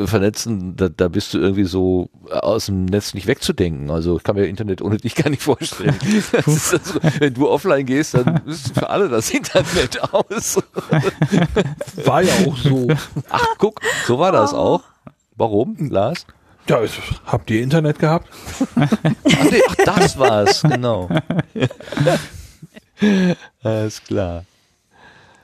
vernetzen, 0.07 0.77
da, 0.77 0.89
da 0.89 1.09
bist 1.09 1.35
du 1.35 1.39
irgendwie 1.39 1.65
so 1.65 2.11
aus 2.31 2.67
dem 2.67 2.85
Netz 2.85 3.15
nicht 3.15 3.27
wegzudenken. 3.27 3.91
Also 3.91 4.17
ich 4.17 4.23
kann 4.23 4.37
mir 4.37 4.47
Internet 4.47 4.83
ohne 4.83 4.97
dich 4.99 5.15
gar 5.17 5.31
nicht 5.31 5.43
vorstellen. 5.43 5.97
Also, 6.33 6.79
wenn 7.19 7.35
du 7.35 7.49
offline 7.49 7.87
gehst, 7.87 8.15
dann 8.15 8.43
ist 8.47 8.75
für 8.75 8.89
alle 8.89 9.09
das 9.09 9.31
Internet 9.31 10.01
aus. 10.13 10.59
War 12.05 12.23
ja 12.23 12.33
auch 12.47 12.57
so. 12.57 12.89
Ach, 13.29 13.47
guck, 13.59 13.81
so 14.07 14.19
war 14.19 14.33
das 14.33 14.53
auch. 14.55 14.83
Warum, 15.37 15.77
Lars? 15.91 16.27
Ja, 16.69 16.81
habt 17.27 17.51
ihr 17.51 17.63
Internet 17.63 17.99
gehabt? 17.99 18.29
Ach, 18.77 18.89
nee, 19.51 19.61
ach 19.69 19.75
das 19.85 20.19
war's, 20.19 20.63
genau. 20.63 21.09
Alles 23.63 24.03
klar. 24.05 24.45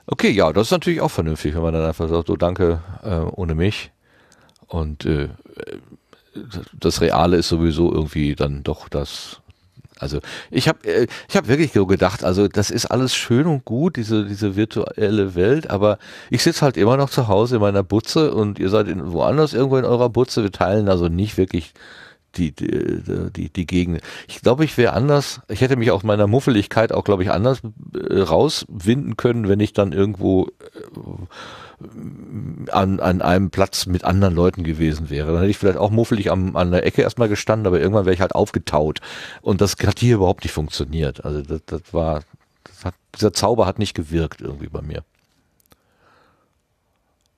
Okay, 0.05 0.29
ja, 0.29 0.53
das 0.53 0.67
ist 0.67 0.71
natürlich 0.71 1.01
auch 1.01 1.11
vernünftig, 1.11 1.53
wenn 1.53 1.61
man 1.61 1.73
dann 1.73 1.85
einfach 1.85 2.07
sagt, 2.07 2.27
so 2.27 2.37
danke 2.37 2.81
äh, 3.03 3.17
ohne 3.35 3.55
mich. 3.55 3.91
Und 4.67 5.05
äh, 5.05 5.29
das 6.79 7.01
Reale 7.01 7.37
ist 7.37 7.49
sowieso 7.49 7.91
irgendwie 7.91 8.35
dann 8.35 8.63
doch 8.63 8.89
das. 8.89 9.41
Also 9.99 10.19
ich 10.51 10.67
habe 10.67 10.87
äh, 10.87 11.07
ich 11.27 11.35
habe 11.35 11.47
wirklich 11.47 11.71
so 11.73 11.85
gedacht, 11.87 12.23
also 12.23 12.47
das 12.47 12.69
ist 12.69 12.85
alles 12.85 13.15
schön 13.15 13.47
und 13.47 13.65
gut, 13.65 13.95
diese 13.95 14.25
diese 14.25 14.55
virtuelle 14.55 15.33
Welt, 15.33 15.69
aber 15.69 15.97
ich 16.29 16.43
sitze 16.43 16.61
halt 16.61 16.77
immer 16.77 16.97
noch 16.97 17.09
zu 17.09 17.27
Hause 17.27 17.55
in 17.55 17.61
meiner 17.61 17.83
Butze 17.83 18.33
und 18.33 18.59
ihr 18.59 18.69
seid 18.69 18.87
in, 18.87 19.11
woanders 19.11 19.53
irgendwo 19.53 19.77
in 19.77 19.85
eurer 19.85 20.09
Butze. 20.09 20.43
Wir 20.43 20.51
teilen 20.51 20.87
also 20.87 21.07
nicht 21.07 21.37
wirklich 21.37 21.73
die, 22.35 22.51
die, 22.51 23.01
die, 23.35 23.49
die 23.49 23.65
Gegend. 23.65 24.01
Ich 24.27 24.41
glaube, 24.41 24.63
ich 24.63 24.77
wäre 24.77 24.93
anders, 24.93 25.41
ich 25.47 25.61
hätte 25.61 25.75
mich 25.75 25.91
aus 25.91 26.03
meiner 26.03 26.27
Muffeligkeit 26.27 26.91
auch, 26.91 27.03
glaube 27.03 27.23
ich, 27.23 27.31
anders 27.31 27.61
äh, 27.95 28.19
rauswinden 28.19 29.17
können, 29.17 29.47
wenn 29.47 29.59
ich 29.59 29.73
dann 29.73 29.91
irgendwo 29.91 30.47
äh, 30.47 30.51
an, 32.71 32.99
an 32.99 33.21
einem 33.21 33.51
Platz 33.51 33.85
mit 33.85 34.03
anderen 34.03 34.35
Leuten 34.35 34.63
gewesen 34.63 35.09
wäre. 35.09 35.31
Dann 35.31 35.41
hätte 35.41 35.51
ich 35.51 35.57
vielleicht 35.57 35.77
auch 35.77 35.91
muffelig 35.91 36.31
am, 36.31 36.55
an 36.55 36.71
der 36.71 36.85
Ecke 36.85 37.03
erstmal 37.03 37.29
gestanden, 37.29 37.67
aber 37.67 37.79
irgendwann 37.79 38.05
wäre 38.05 38.15
ich 38.15 38.21
halt 38.21 38.33
aufgetaut. 38.33 38.99
Und 39.41 39.61
das 39.61 39.75
hat 39.85 39.99
hier 39.99 40.15
überhaupt 40.15 40.43
nicht 40.43 40.53
funktioniert. 40.53 41.23
Also 41.23 41.41
das, 41.41 41.61
das 41.65 41.81
war, 41.91 42.21
das 42.63 42.85
hat, 42.85 42.95
dieser 43.15 43.31
Zauber 43.31 43.65
hat 43.67 43.77
nicht 43.77 43.93
gewirkt 43.93 44.41
irgendwie 44.41 44.69
bei 44.69 44.81
mir. 44.81 45.03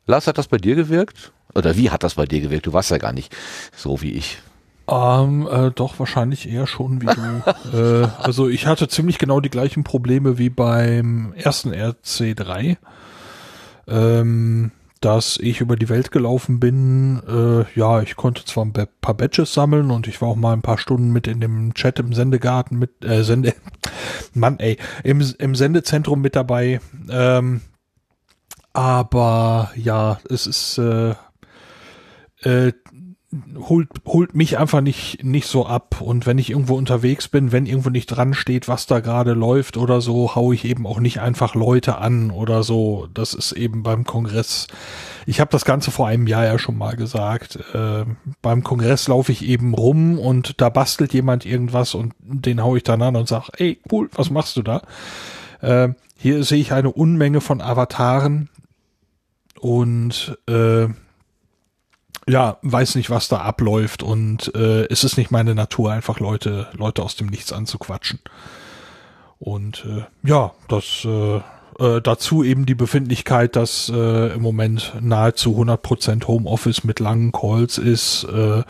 Lars, 0.05 0.27
hat 0.27 0.37
das 0.37 0.47
bei 0.47 0.57
dir 0.57 0.75
gewirkt? 0.75 1.33
Oder 1.53 1.75
wie 1.75 1.89
hat 1.89 2.03
das 2.03 2.15
bei 2.15 2.25
dir 2.25 2.41
gewirkt? 2.41 2.65
Du 2.65 2.73
warst 2.73 2.91
ja 2.91 2.97
gar 2.97 3.13
nicht 3.13 3.35
so 3.75 4.01
wie 4.01 4.13
ich. 4.13 4.39
Ähm, 4.89 5.47
äh, 5.51 5.71
doch, 5.71 5.99
wahrscheinlich 5.99 6.49
eher 6.49 6.65
schon 6.65 7.01
wie 7.01 7.07
du. 7.07 7.77
äh, 7.77 8.07
also 8.17 8.47
ich 8.47 8.65
hatte 8.65 8.87
ziemlich 8.87 9.19
genau 9.19 9.39
die 9.39 9.49
gleichen 9.49 9.83
Probleme 9.83 10.37
wie 10.37 10.49
beim 10.49 11.33
ersten 11.33 11.73
RC3. 11.73 12.77
Ähm, 13.89 14.71
dass 15.01 15.37
ich 15.37 15.61
über 15.61 15.75
die 15.75 15.89
Welt 15.89 16.11
gelaufen 16.11 16.59
bin. 16.59 17.21
Äh, 17.27 17.79
ja, 17.79 18.01
ich 18.01 18.15
konnte 18.15 18.43
zwar 18.43 18.65
ein 18.65 18.73
paar 18.73 19.13
Badges 19.13 19.53
sammeln 19.53 19.91
und 19.91 20.07
ich 20.07 20.21
war 20.21 20.29
auch 20.29 20.35
mal 20.35 20.53
ein 20.53 20.61
paar 20.61 20.77
Stunden 20.77 21.11
mit 21.11 21.27
in 21.27 21.39
dem 21.39 21.73
Chat 21.73 21.99
im 21.99 22.13
Sendegarten 22.13 22.77
mit, 22.77 23.03
äh, 23.05 23.23
Sende, 23.23 23.53
Mann, 24.33 24.59
ey, 24.59 24.77
im, 25.03 25.23
im 25.37 25.55
Sendezentrum 25.55 26.21
mit 26.21 26.35
dabei. 26.35 26.81
Ähm, 27.09 27.61
aber 28.73 29.71
ja, 29.75 30.19
es 30.29 30.47
ist 30.47 30.77
äh, 30.77 31.15
äh, 32.43 32.73
holt, 33.57 33.89
holt 34.05 34.35
mich 34.35 34.57
einfach 34.57 34.81
nicht, 34.81 35.23
nicht 35.23 35.47
so 35.47 35.65
ab. 35.65 36.01
Und 36.01 36.25
wenn 36.25 36.39
ich 36.39 36.49
irgendwo 36.49 36.75
unterwegs 36.75 37.27
bin, 37.27 37.51
wenn 37.51 37.67
irgendwo 37.67 37.89
nicht 37.89 38.07
dran 38.07 38.33
steht, 38.33 38.67
was 38.67 38.87
da 38.87 38.99
gerade 38.99 39.33
läuft 39.33 39.77
oder 39.77 40.01
so, 40.01 40.35
hau 40.35 40.51
ich 40.51 40.65
eben 40.65 40.87
auch 40.87 40.99
nicht 40.99 41.19
einfach 41.19 41.53
Leute 41.53 41.99
an 41.99 42.31
oder 42.31 42.63
so. 42.63 43.07
Das 43.13 43.33
ist 43.33 43.51
eben 43.51 43.83
beim 43.83 44.03
Kongress. 44.03 44.67
Ich 45.27 45.39
habe 45.39 45.51
das 45.51 45.63
Ganze 45.63 45.91
vor 45.91 46.07
einem 46.07 46.25
Jahr 46.25 46.45
ja 46.45 46.57
schon 46.57 46.77
mal 46.77 46.95
gesagt. 46.95 47.59
Äh, 47.73 48.05
beim 48.41 48.63
Kongress 48.63 49.07
laufe 49.07 49.31
ich 49.31 49.45
eben 49.45 49.75
rum 49.75 50.17
und 50.17 50.59
da 50.59 50.69
bastelt 50.69 51.13
jemand 51.13 51.45
irgendwas 51.45 51.93
und 51.93 52.13
den 52.19 52.63
hau 52.63 52.75
ich 52.75 52.83
dann 52.83 53.01
an 53.03 53.15
und 53.15 53.27
sag, 53.27 53.49
ey, 53.57 53.79
cool, 53.91 54.09
was 54.13 54.31
machst 54.31 54.57
du 54.57 54.63
da? 54.63 54.81
Äh, 55.61 55.89
hier 56.17 56.43
sehe 56.43 56.59
ich 56.59 56.73
eine 56.73 56.91
Unmenge 56.91 57.41
von 57.41 57.61
Avataren 57.61 58.49
und 59.59 60.37
äh, 60.47 60.87
ja, 62.29 62.57
weiß 62.61 62.95
nicht, 62.95 63.09
was 63.09 63.27
da 63.27 63.39
abläuft 63.39 64.03
und 64.03 64.53
äh, 64.55 64.85
es 64.85 65.03
ist 65.03 65.17
nicht 65.17 65.31
meine 65.31 65.55
Natur, 65.55 65.91
einfach 65.91 66.19
Leute, 66.19 66.67
Leute 66.73 67.01
aus 67.01 67.15
dem 67.15 67.27
Nichts 67.27 67.51
anzuquatschen. 67.51 68.19
Und 69.39 69.85
äh, 69.85 70.03
ja, 70.27 70.51
das 70.67 71.05
äh, 71.05 71.37
äh, 71.79 72.01
dazu 72.01 72.43
eben 72.43 72.65
die 72.65 72.75
Befindlichkeit, 72.75 73.55
dass 73.55 73.89
äh, 73.89 74.33
im 74.33 74.41
Moment 74.41 74.93
nahezu 75.01 75.57
100% 75.57 76.27
Homeoffice 76.27 76.83
mit 76.83 76.99
langen 76.99 77.31
Calls 77.31 77.77
ist, 77.77 78.25
äh, 78.25 78.63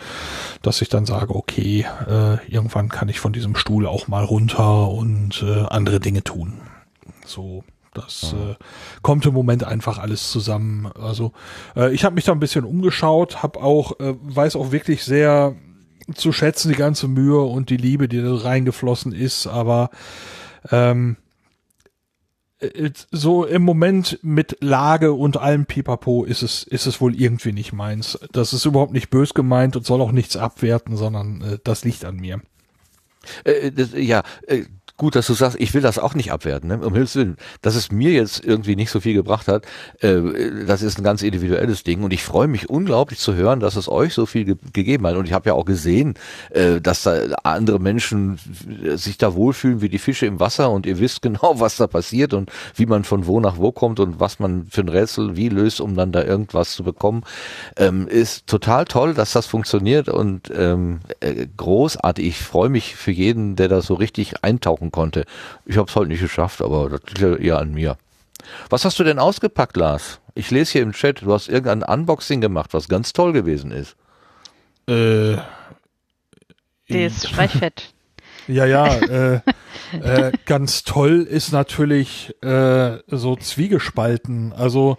dass 0.62 0.82
ich 0.82 0.90
dann 0.90 1.06
sage, 1.06 1.36
okay, 1.36 1.86
äh, 2.08 2.38
irgendwann 2.48 2.88
kann 2.88 3.10
ich 3.10 3.20
von 3.20 3.34
diesem 3.34 3.56
Stuhl 3.56 3.88
auch 3.88 4.08
mal 4.08 4.24
runter 4.24 4.90
und 4.90 5.44
äh, 5.44 5.66
andere 5.70 6.00
Dinge 6.00 6.24
tun. 6.24 6.62
So 7.26 7.64
das 7.94 8.34
äh, 8.34 8.56
kommt 9.02 9.26
im 9.26 9.34
Moment 9.34 9.64
einfach 9.64 9.98
alles 9.98 10.32
zusammen. 10.32 10.92
Also 11.00 11.34
äh, 11.76 11.94
ich 11.94 12.06
habe 12.06 12.16
mich 12.16 12.26
da 12.26 12.32
ein 12.32 12.40
bisschen 12.40 12.66
umgeschaut, 12.66 13.42
habe 13.42 13.62
auch, 13.62 14.00
äh, 14.00 14.16
weiß 14.22 14.56
auch 14.56 14.72
wirklich 14.72 15.04
sehr 15.04 15.56
zu 16.16 16.32
schätzen 16.32 16.70
die 16.70 16.78
ganze 16.78 17.08
Mühe 17.08 17.42
und 17.42 17.70
die 17.70 17.78
Liebe, 17.78 18.08
die 18.08 18.22
da 18.22 18.36
reingeflossen 18.36 19.12
ist, 19.12 19.48
aber 19.48 19.90
ähm, 20.72 21.18
äh, 22.60 22.92
so 23.12 23.46
im 23.46 23.64
Moment 23.64 24.20
mit 24.22 24.58
Lage 24.62 25.14
und 25.14 25.38
allem 25.38 25.66
Pipapo 25.66 26.24
ist 26.26 26.42
es, 26.42 26.64
ist 26.64 26.88
es 26.88 27.02
wohl 27.02 27.20
irgendwie 27.20 27.52
nicht 27.52 27.74
meins. 27.74 28.20
Das 28.32 28.54
ist 28.54 28.66
überhaupt 28.66 28.94
nicht 28.94 29.10
bös 29.10 29.34
gemeint 29.34 29.76
und 29.76 29.86
soll 29.86 30.02
auch 30.02 30.12
nichts 30.12 30.36
abwerten, 30.36 30.96
sondern 30.96 31.42
äh, 31.42 31.58
das 31.64 31.84
liegt 31.84 32.06
an 32.06 32.18
mir. 32.18 32.42
Äh, 33.44 33.72
das, 33.72 33.94
ja, 33.94 34.24
äh, 34.48 34.66
gut, 35.00 35.16
dass 35.16 35.26
du 35.26 35.34
sagst, 35.34 35.60
ich 35.60 35.74
will 35.74 35.82
das 35.82 35.98
auch 35.98 36.14
nicht 36.14 36.32
abwerten, 36.32 36.70
ne? 36.70 36.78
um 36.80 36.94
Hilfe 36.94 37.10
Willen. 37.16 37.38
Dass 37.62 37.76
es 37.76 37.92
mir 37.92 38.12
jetzt 38.12 38.44
irgendwie 38.44 38.76
nicht 38.76 38.92
so 38.92 39.00
viel 39.00 39.14
gebracht 39.14 39.48
hat, 39.48 39.66
äh, 40.02 40.66
das 40.68 40.82
ist 40.82 41.00
ein 41.00 41.04
ganz 41.04 41.24
individuelles 41.24 41.84
Ding 41.84 42.04
und 42.04 42.14
ich 42.14 42.24
freue 42.24 42.48
mich 42.48 42.70
unglaublich 42.70 43.20
zu 43.20 43.34
hören, 43.34 43.60
dass 43.60 43.76
es 43.76 43.90
euch 43.90 44.14
so 44.14 44.26
viel 44.26 44.46
ge 44.46 44.56
gegeben 44.74 45.08
hat 45.08 45.16
und 45.16 45.26
ich 45.26 45.34
habe 45.34 45.50
ja 45.50 45.54
auch 45.56 45.66
gesehen, 45.66 46.16
äh, 46.52 46.82
dass 46.82 47.04
da 47.04 47.18
andere 47.44 47.80
Menschen 47.80 48.40
sich 48.96 49.18
da 49.18 49.34
wohlfühlen 49.34 49.82
wie 49.82 49.90
die 49.90 49.98
Fische 49.98 50.26
im 50.26 50.40
Wasser 50.40 50.70
und 50.70 50.86
ihr 50.86 51.00
wisst 51.00 51.22
genau, 51.30 51.60
was 51.60 51.78
da 51.78 51.88
passiert 51.88 52.34
und 52.34 52.52
wie 52.76 52.86
man 52.86 53.04
von 53.04 53.26
wo 53.26 53.40
nach 53.40 53.58
wo 53.58 53.72
kommt 53.72 54.00
und 54.00 54.20
was 54.20 54.40
man 54.40 54.68
für 54.70 54.82
ein 54.82 54.90
Rätsel 54.90 55.36
wie 55.36 55.50
löst, 55.50 55.82
um 55.82 55.96
dann 55.96 56.12
da 56.12 56.24
irgendwas 56.24 56.74
zu 56.74 56.84
bekommen, 56.84 57.24
ähm, 57.78 58.08
ist 58.08 58.48
total 58.48 58.86
toll, 58.86 59.14
dass 59.14 59.32
das 59.32 59.46
funktioniert 59.46 60.10
und 60.10 60.52
ähm, 60.54 61.00
äh, 61.22 61.48
großartig. 61.56 62.28
Ich 62.28 62.40
freue 62.40 62.70
mich 62.70 62.96
für 62.96 63.12
jeden, 63.12 63.56
der 63.56 63.70
da 63.70 63.82
so 63.82 63.94
richtig 63.94 64.44
eintauchen 64.44 64.89
machen 64.90 64.92
konnte. 64.92 65.26
Ich 65.66 65.78
habe 65.78 65.90
es 65.90 65.96
heute 65.96 66.10
nicht 66.10 66.22
geschafft, 66.22 66.62
aber 66.62 66.90
das 66.90 67.02
liegt 67.08 67.20
ja 67.20 67.36
eher 67.36 67.60
an 67.60 67.74
mir. 67.74 67.98
Was 68.70 68.86
hast 68.86 69.00
du 69.00 69.04
denn 69.04 69.20
ausgepackt, 69.20 69.78
Lars? 69.78 70.20
Ich 70.34 70.52
lese 70.52 70.74
hier 70.74 70.82
im 70.82 70.94
Chat, 70.94 71.22
du 71.22 71.34
hast 71.34 71.50
irgendein 71.50 71.84
Unboxing 71.84 72.42
gemacht, 72.42 72.74
was 72.74 72.88
ganz 72.88 73.14
toll 73.14 73.34
gewesen 73.34 73.72
ist. 73.72 73.96
Äh, 74.88 75.38
das 76.88 77.28
Streichfett. 77.28 77.94
Ja, 78.48 78.66
ja, 78.66 78.88
äh, 78.88 79.42
äh, 79.92 80.32
ganz 80.48 80.82
toll 80.84 81.22
ist 81.22 81.52
natürlich 81.52 82.34
äh, 82.42 82.98
so 83.06 83.36
Zwiegespalten. 83.36 84.54
Also 84.54 84.98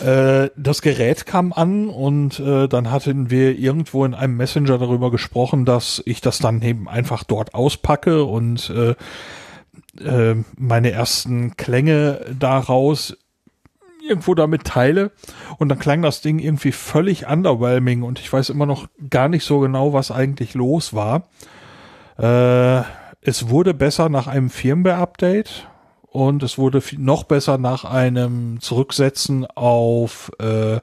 äh, 0.00 0.50
das 0.56 0.82
Gerät 0.82 1.26
kam 1.26 1.52
an 1.52 1.88
und 1.88 2.40
äh, 2.40 2.68
dann 2.68 2.90
hatten 2.90 3.30
wir 3.30 3.58
irgendwo 3.58 4.04
in 4.04 4.14
einem 4.14 4.36
Messenger 4.36 4.78
darüber 4.78 5.10
gesprochen, 5.10 5.64
dass 5.64 6.02
ich 6.06 6.20
das 6.20 6.38
dann 6.38 6.62
eben 6.62 6.88
einfach 6.88 7.24
dort 7.24 7.54
auspacke 7.54 8.24
und 8.24 8.70
äh, 8.70 8.94
äh, 10.02 10.36
meine 10.56 10.90
ersten 10.90 11.56
Klänge 11.56 12.24
daraus 12.38 13.16
irgendwo 14.08 14.34
damit 14.34 14.64
teile 14.64 15.12
und 15.58 15.68
dann 15.68 15.78
klang 15.78 16.02
das 16.02 16.22
Ding 16.22 16.38
irgendwie 16.38 16.72
völlig 16.72 17.28
underwhelming 17.28 18.02
und 18.02 18.18
ich 18.18 18.32
weiß 18.32 18.50
immer 18.50 18.66
noch 18.66 18.88
gar 19.10 19.28
nicht 19.28 19.44
so 19.44 19.60
genau, 19.60 19.92
was 19.92 20.10
eigentlich 20.10 20.54
los 20.54 20.94
war. 20.94 21.28
Äh, 22.18 22.82
es 23.20 23.48
wurde 23.48 23.74
besser 23.74 24.08
nach 24.08 24.26
einem 24.26 24.50
Firmware-Update 24.50 25.68
und 26.12 26.42
es 26.42 26.58
wurde 26.58 26.82
noch 26.98 27.24
besser 27.24 27.56
nach 27.56 27.84
einem 27.84 28.60
Zurücksetzen 28.60 29.46
auf 29.46 30.30
äh, 30.38 30.76
äh, 30.76 30.80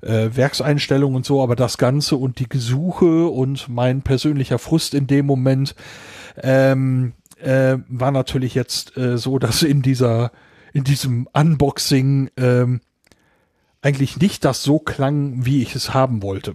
Werkseinstellungen 0.00 1.16
und 1.16 1.26
so, 1.26 1.42
aber 1.42 1.56
das 1.56 1.76
Ganze 1.76 2.16
und 2.16 2.38
die 2.38 2.48
Gesuche 2.48 3.26
und 3.26 3.68
mein 3.68 4.02
persönlicher 4.02 4.60
Frust 4.60 4.94
in 4.94 5.08
dem 5.08 5.26
Moment 5.26 5.74
ähm, 6.40 7.14
äh, 7.42 7.78
war 7.88 8.12
natürlich 8.12 8.54
jetzt 8.54 8.96
äh, 8.96 9.18
so, 9.18 9.40
dass 9.40 9.62
in 9.62 9.82
dieser 9.82 10.30
in 10.72 10.84
diesem 10.84 11.28
Unboxing 11.32 12.30
ähm, 12.36 12.80
eigentlich 13.82 14.18
nicht 14.18 14.44
das 14.44 14.62
so 14.62 14.78
klang, 14.78 15.44
wie 15.44 15.62
ich 15.62 15.74
es 15.74 15.94
haben 15.94 16.22
wollte 16.22 16.54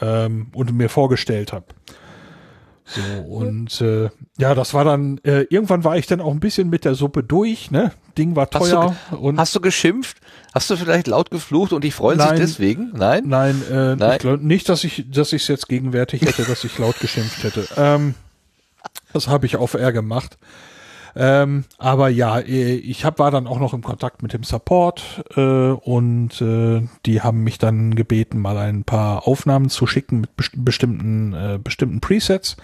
ähm, 0.00 0.48
und 0.54 0.72
mir 0.72 0.88
vorgestellt 0.88 1.52
habe. 1.52 1.66
So, 2.88 3.00
und 3.22 3.80
äh, 3.80 4.10
ja, 4.38 4.54
das 4.54 4.72
war 4.72 4.84
dann, 4.84 5.18
äh, 5.24 5.42
irgendwann 5.50 5.82
war 5.82 5.96
ich 5.96 6.06
dann 6.06 6.20
auch 6.20 6.30
ein 6.30 6.38
bisschen 6.38 6.70
mit 6.70 6.84
der 6.84 6.94
Suppe 6.94 7.24
durch, 7.24 7.72
ne? 7.72 7.92
Ding 8.16 8.36
war 8.36 8.48
teuer. 8.48 8.90
Hast 8.90 9.10
du, 9.10 9.16
und 9.16 9.40
hast 9.40 9.56
du 9.56 9.60
geschimpft? 9.60 10.18
Hast 10.54 10.70
du 10.70 10.76
vielleicht 10.76 11.08
laut 11.08 11.30
geflucht 11.32 11.72
und 11.72 11.82
die 11.82 11.90
freuen 11.90 12.18
Nein. 12.18 12.36
sich 12.36 12.46
deswegen? 12.46 12.92
Nein? 12.94 13.24
Nein, 13.26 13.60
äh, 13.68 13.96
Nein. 13.96 14.12
Ich 14.12 14.18
glaub, 14.20 14.40
nicht, 14.40 14.68
dass 14.68 14.84
ich 14.84 15.04
dass 15.10 15.32
ich 15.32 15.42
es 15.42 15.48
jetzt 15.48 15.68
gegenwärtig 15.68 16.22
hätte, 16.22 16.44
dass 16.44 16.62
ich 16.62 16.78
laut 16.78 17.00
geschimpft 17.00 17.42
hätte. 17.42 17.66
Ähm, 17.76 18.14
das 19.12 19.26
habe 19.26 19.46
ich 19.46 19.56
auf 19.56 19.74
R 19.74 19.92
gemacht. 19.92 20.38
Ähm, 21.18 21.64
aber 21.78 22.10
ja, 22.10 22.38
äh, 22.40 22.74
ich 22.74 23.06
hab, 23.06 23.18
war 23.18 23.30
dann 23.30 23.46
auch 23.46 23.58
noch 23.58 23.72
im 23.72 23.82
Kontakt 23.82 24.22
mit 24.22 24.34
dem 24.34 24.42
Support 24.42 25.24
äh, 25.34 25.40
und 25.40 26.40
äh, 26.42 26.86
die 27.06 27.22
haben 27.22 27.42
mich 27.42 27.58
dann 27.58 27.94
gebeten, 27.94 28.38
mal 28.38 28.58
ein 28.58 28.84
paar 28.84 29.26
Aufnahmen 29.26 29.70
zu 29.70 29.86
schicken 29.86 30.20
mit 30.20 30.36
best 30.36 30.52
bestimmten, 30.56 31.32
äh, 31.32 31.58
bestimmten 31.62 32.00
Presets. 32.00 32.56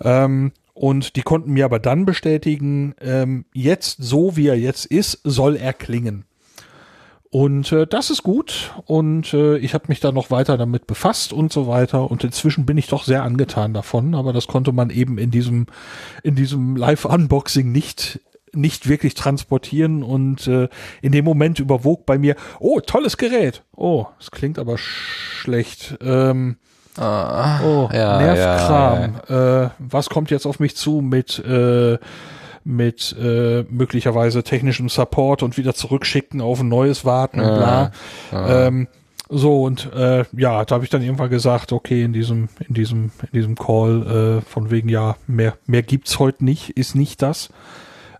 Ähm, 0.00 0.50
und 0.72 1.14
die 1.14 1.22
konnten 1.22 1.52
mir 1.52 1.64
aber 1.64 1.78
dann 1.78 2.04
bestätigen, 2.04 2.96
ähm, 3.00 3.44
jetzt 3.54 4.02
so 4.02 4.36
wie 4.36 4.48
er 4.48 4.58
jetzt 4.58 4.86
ist, 4.86 5.20
soll 5.22 5.54
er 5.54 5.72
klingen. 5.72 6.24
Und 7.34 7.72
äh, 7.72 7.84
das 7.84 8.10
ist 8.10 8.22
gut 8.22 8.72
und 8.86 9.34
äh, 9.34 9.56
ich 9.56 9.74
habe 9.74 9.86
mich 9.88 9.98
da 9.98 10.12
noch 10.12 10.30
weiter 10.30 10.56
damit 10.56 10.86
befasst 10.86 11.32
und 11.32 11.52
so 11.52 11.66
weiter 11.66 12.08
und 12.08 12.22
inzwischen 12.22 12.64
bin 12.64 12.78
ich 12.78 12.86
doch 12.86 13.02
sehr 13.02 13.24
angetan 13.24 13.74
davon, 13.74 14.14
aber 14.14 14.32
das 14.32 14.46
konnte 14.46 14.70
man 14.70 14.88
eben 14.88 15.18
in 15.18 15.32
diesem 15.32 15.66
in 16.22 16.36
diesem 16.36 16.76
Live 16.76 17.04
Unboxing 17.04 17.72
nicht 17.72 18.20
nicht 18.52 18.88
wirklich 18.88 19.14
transportieren 19.14 20.04
und 20.04 20.46
äh, 20.46 20.68
in 21.02 21.10
dem 21.10 21.24
Moment 21.24 21.58
überwog 21.58 22.06
bei 22.06 22.18
mir, 22.18 22.36
oh, 22.60 22.78
tolles 22.78 23.16
Gerät. 23.16 23.64
Oh, 23.74 24.06
es 24.20 24.30
klingt 24.30 24.60
aber 24.60 24.78
schlecht. 24.78 25.98
Ähm, 26.02 26.58
Ah, 26.96 27.60
oh, 27.64 27.90
ja, 27.92 28.18
Nervkram. 28.18 29.16
Äh, 29.26 29.70
was 29.80 30.08
kommt 30.08 30.30
jetzt 30.30 30.46
auf 30.46 30.60
mich 30.60 30.76
zu 30.76 31.00
mit 31.00 31.40
äh, 31.40 31.98
mit 32.64 33.14
äh, 33.20 33.64
möglicherweise 33.68 34.42
technischem 34.42 34.88
Support 34.88 35.42
und 35.42 35.56
wieder 35.56 35.74
zurückschicken 35.74 36.40
auf 36.40 36.60
ein 36.60 36.68
neues 36.68 37.04
warten 37.04 37.40
und 37.40 37.54
bla. 37.54 37.92
Ähm, 38.32 38.88
so 39.28 39.62
und 39.62 39.92
äh, 39.94 40.24
ja, 40.32 40.64
da 40.64 40.74
habe 40.74 40.84
ich 40.84 40.90
dann 40.90 41.02
irgendwann 41.02 41.30
gesagt, 41.30 41.72
okay, 41.72 42.02
in 42.02 42.12
diesem 42.12 42.48
in 42.66 42.74
diesem 42.74 43.10
in 43.22 43.32
diesem 43.32 43.54
Call 43.56 44.42
äh, 44.42 44.50
von 44.50 44.70
wegen 44.70 44.88
ja 44.88 45.16
mehr 45.26 45.56
mehr 45.66 45.82
gibt's 45.82 46.18
heute 46.18 46.44
nicht, 46.44 46.70
ist 46.70 46.94
nicht 46.94 47.22
das. 47.22 47.50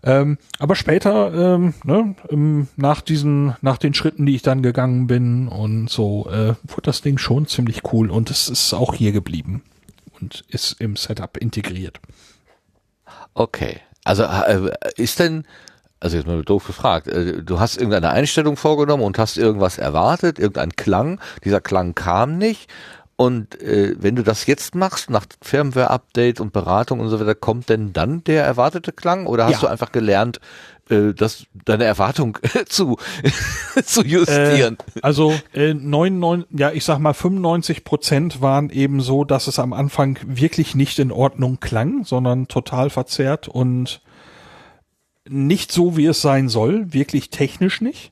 Ähm, 0.05 0.37
aber 0.59 0.75
später, 0.75 1.55
ähm, 1.55 1.73
ne, 1.83 2.15
ähm, 2.29 2.67
nach 2.75 3.01
diesen, 3.01 3.55
nach 3.61 3.77
den 3.77 3.95
Schritten, 3.95 4.27
die 4.27 4.35
ich 4.35 4.43
dann 4.43 4.61
gegangen 4.61 5.07
bin 5.07 5.47
und 5.47 5.89
so, 5.89 6.29
äh, 6.29 6.53
wurde 6.63 6.83
das 6.83 7.01
Ding 7.01 7.17
schon 7.17 7.47
ziemlich 7.47 7.81
cool 7.91 8.11
und 8.11 8.29
es 8.29 8.47
ist 8.47 8.71
auch 8.75 8.93
hier 8.93 9.11
geblieben 9.11 9.63
und 10.21 10.45
ist 10.49 10.79
im 10.79 10.95
Setup 10.95 11.37
integriert. 11.37 11.99
Okay. 13.33 13.79
Also 14.05 14.23
äh, 14.23 14.71
ist 14.95 15.19
denn, 15.19 15.45
also 15.99 16.15
jetzt 16.15 16.27
mal 16.27 16.41
doof 16.43 16.65
gefragt, 16.67 17.07
äh, 17.07 17.43
du 17.43 17.59
hast 17.59 17.75
irgendeine 17.75 18.11
Einstellung 18.11 18.55
vorgenommen 18.55 19.03
und 19.03 19.17
hast 19.17 19.37
irgendwas 19.37 19.77
erwartet, 19.77 20.39
irgendein 20.39 20.75
Klang, 20.77 21.19
dieser 21.43 21.59
Klang 21.59 21.95
kam 21.95 22.37
nicht. 22.37 22.69
Und 23.17 23.61
äh, 23.61 23.95
wenn 23.97 24.15
du 24.17 24.23
das 24.23 24.45
jetzt 24.45 24.75
machst, 24.75 25.09
nach 25.09 25.25
Firmware-Update 25.41 26.41
und 26.41 26.51
Beratung 26.51 26.99
und 26.99 27.07
so 27.07 27.17
weiter, 27.19 27.33
kommt 27.33 27.69
denn 27.69 27.93
dann 27.93 28.23
der 28.25 28.43
erwartete 28.45 28.91
Klang? 28.91 29.25
Oder 29.25 29.45
hast 29.45 29.53
Ja. 29.53 29.59
du 29.61 29.67
einfach 29.67 29.93
gelernt, 29.93 30.41
äh, 30.89 31.13
das, 31.13 31.45
deine 31.65 31.85
Erwartung 31.85 32.37
zu, 32.67 32.97
zu 33.85 34.03
justieren? 34.03 34.77
Äh, 34.95 34.99
also 35.01 35.33
äh, 35.53 35.73
99, 35.73 36.59
ja, 36.59 36.71
ich 36.71 36.83
sag 36.83 36.99
mal 36.99 37.13
95 37.13 37.83
Prozent 37.83 38.41
waren 38.41 38.69
eben 38.69 39.01
so, 39.01 39.23
dass 39.23 39.47
es 39.47 39.59
am 39.59 39.73
Anfang 39.73 40.19
wirklich 40.25 40.75
nicht 40.75 40.99
in 40.99 41.11
Ordnung 41.11 41.59
klang, 41.59 42.05
sondern 42.05 42.47
total 42.47 42.89
verzerrt 42.89 43.47
und 43.47 44.01
nicht 45.27 45.71
so, 45.71 45.97
wie 45.97 46.05
es 46.05 46.21
sein 46.21 46.49
soll, 46.49 46.93
wirklich 46.93 47.29
technisch 47.29 47.81
nicht. 47.81 48.11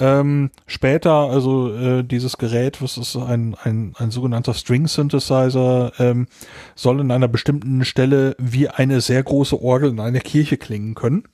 Ähm, 0.00 0.50
später, 0.66 1.12
also 1.12 1.74
äh, 1.74 2.02
dieses 2.02 2.38
Gerät, 2.38 2.80
was 2.80 2.96
ist 2.96 3.14
ein, 3.16 3.54
ein, 3.62 3.92
ein 3.98 4.10
sogenannter 4.10 4.54
String 4.54 4.86
Synthesizer, 4.86 5.92
ähm, 5.98 6.28
soll 6.74 7.00
in 7.00 7.10
einer 7.10 7.28
bestimmten 7.28 7.84
Stelle 7.84 8.34
wie 8.38 8.68
eine 8.68 9.02
sehr 9.02 9.22
große 9.22 9.60
Orgel 9.60 9.90
in 9.90 10.00
einer 10.00 10.20
Kirche 10.20 10.56
klingen 10.56 10.94
können. 10.94 11.24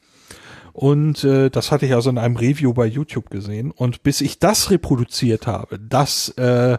Und 0.78 1.24
äh, 1.24 1.50
das 1.50 1.72
hatte 1.72 1.86
ich 1.86 1.94
also 1.94 2.08
in 2.08 2.18
einem 2.18 2.36
Review 2.36 2.72
bei 2.72 2.86
YouTube 2.86 3.30
gesehen. 3.30 3.72
Und 3.72 4.04
bis 4.04 4.20
ich 4.20 4.38
das 4.38 4.70
reproduziert 4.70 5.48
habe, 5.48 5.76
dass, 5.76 6.28
äh, 6.38 6.78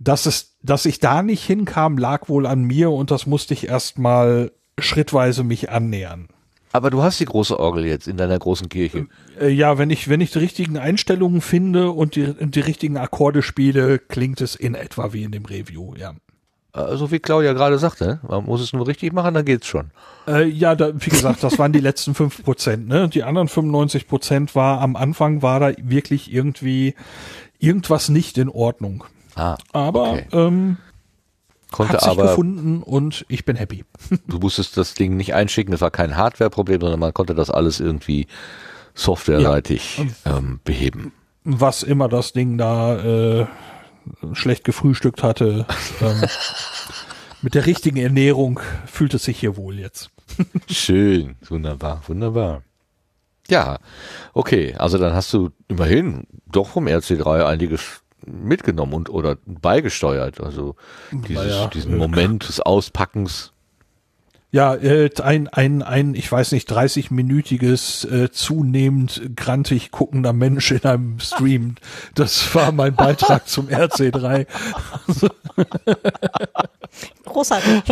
dass, 0.00 0.26
es, 0.26 0.56
dass 0.64 0.86
ich 0.86 0.98
da 0.98 1.22
nicht 1.22 1.44
hinkam, 1.44 1.98
lag 1.98 2.28
wohl 2.28 2.48
an 2.48 2.64
mir 2.64 2.90
und 2.90 3.12
das 3.12 3.28
musste 3.28 3.54
ich 3.54 3.68
erstmal 3.68 4.50
schrittweise 4.76 5.44
mich 5.44 5.70
annähern. 5.70 6.26
Aber 6.72 6.90
du 6.90 7.00
hast 7.00 7.20
die 7.20 7.26
große 7.26 7.56
Orgel 7.60 7.86
jetzt 7.86 8.08
in 8.08 8.16
deiner 8.16 8.40
großen 8.40 8.68
Kirche. 8.68 9.06
Äh, 9.40 9.50
ja, 9.50 9.78
wenn 9.78 9.90
ich, 9.90 10.08
wenn 10.08 10.20
ich 10.20 10.32
die 10.32 10.40
richtigen 10.40 10.76
Einstellungen 10.76 11.40
finde 11.40 11.92
und 11.92 12.16
die, 12.16 12.34
die 12.40 12.58
richtigen 12.58 12.96
Akkorde 12.96 13.42
spiele, 13.42 14.00
klingt 14.00 14.40
es 14.40 14.56
in 14.56 14.74
etwa 14.74 15.12
wie 15.12 15.22
in 15.22 15.30
dem 15.30 15.44
Review, 15.44 15.94
ja. 15.94 16.14
Also 16.84 17.10
wie 17.10 17.18
Claudia 17.18 17.52
gerade 17.52 17.78
sagte, 17.78 18.20
man 18.26 18.44
muss 18.44 18.60
es 18.60 18.72
nur 18.72 18.86
richtig 18.86 19.12
machen, 19.12 19.34
dann 19.34 19.44
geht's 19.44 19.66
schon. 19.66 19.90
Äh, 20.26 20.44
ja, 20.44 20.74
da, 20.74 20.92
wie 20.94 21.10
gesagt, 21.10 21.42
das 21.42 21.58
waren 21.58 21.72
die 21.72 21.80
letzten 21.80 22.14
fünf 22.14 22.42
Prozent. 22.42 22.88
Ne? 22.88 23.08
Die 23.08 23.22
anderen 23.22 23.48
95 23.48 24.06
Prozent 24.06 24.54
war 24.54 24.80
am 24.80 24.96
Anfang 24.96 25.42
war 25.42 25.60
da 25.60 25.72
wirklich 25.78 26.32
irgendwie 26.32 26.94
irgendwas 27.58 28.08
nicht 28.08 28.38
in 28.38 28.48
Ordnung. 28.48 29.04
Ah, 29.34 29.56
Aber 29.72 30.12
okay. 30.12 30.26
ähm, 30.32 30.76
konnte 31.70 31.94
hat 31.94 32.02
sich 32.02 32.10
aber, 32.10 32.28
gefunden 32.28 32.82
und 32.82 33.24
ich 33.28 33.44
bin 33.44 33.56
happy. 33.56 33.84
du 34.26 34.38
musstest 34.38 34.76
das 34.76 34.94
Ding 34.94 35.16
nicht 35.16 35.34
einschicken, 35.34 35.72
das 35.72 35.80
war 35.80 35.90
kein 35.90 36.16
Hardware-Problem, 36.16 36.80
sondern 36.80 37.00
man 37.00 37.14
konnte 37.14 37.34
das 37.34 37.50
alles 37.50 37.80
irgendwie 37.80 38.26
softwareseitig 38.94 40.02
ähm, 40.24 40.60
beheben. 40.64 41.12
Was 41.44 41.82
immer 41.82 42.08
das 42.08 42.32
Ding 42.32 42.58
da 42.58 42.96
äh, 42.98 43.46
schlecht 44.32 44.64
gefrühstückt 44.64 45.22
hatte, 45.22 45.66
ähm, 46.00 46.22
mit 47.42 47.54
der 47.54 47.66
richtigen 47.66 47.98
Ernährung 47.98 48.60
fühlt 48.86 49.14
es 49.14 49.24
sich 49.24 49.38
hier 49.38 49.56
wohl 49.56 49.78
jetzt. 49.78 50.10
Schön, 50.70 51.36
wunderbar, 51.48 52.02
wunderbar. 52.06 52.62
Ja, 53.48 53.78
okay, 54.34 54.74
also 54.74 54.98
dann 54.98 55.14
hast 55.14 55.32
du 55.32 55.50
immerhin 55.68 56.26
doch 56.46 56.68
vom 56.68 56.86
RC3 56.86 57.46
einiges 57.46 58.02
mitgenommen 58.26 58.92
und 58.94 59.10
oder 59.10 59.36
beigesteuert, 59.46 60.40
also 60.40 60.76
dieses, 61.12 61.46
Naja, 61.46 61.66
diesen 61.68 61.96
Moment 61.96 62.48
des 62.48 62.60
Auspackens. 62.60 63.52
Ja, 64.50 64.74
äh, 64.74 65.10
ein, 65.22 65.46
ein, 65.48 65.82
ein, 65.82 66.14
ich 66.14 66.32
weiß 66.32 66.52
nicht, 66.52 66.70
30-minütiges, 66.72 68.10
äh, 68.10 68.30
zunehmend 68.30 69.20
grantig 69.36 69.90
guckender 69.90 70.32
Mensch 70.32 70.70
in 70.70 70.82
einem 70.84 71.20
Stream. 71.20 71.74
Das 72.14 72.54
war 72.54 72.72
mein 72.72 72.94
Beitrag 72.94 73.46
zum 73.46 73.68
RC3. 73.68 74.46
Großartig. 77.26 77.82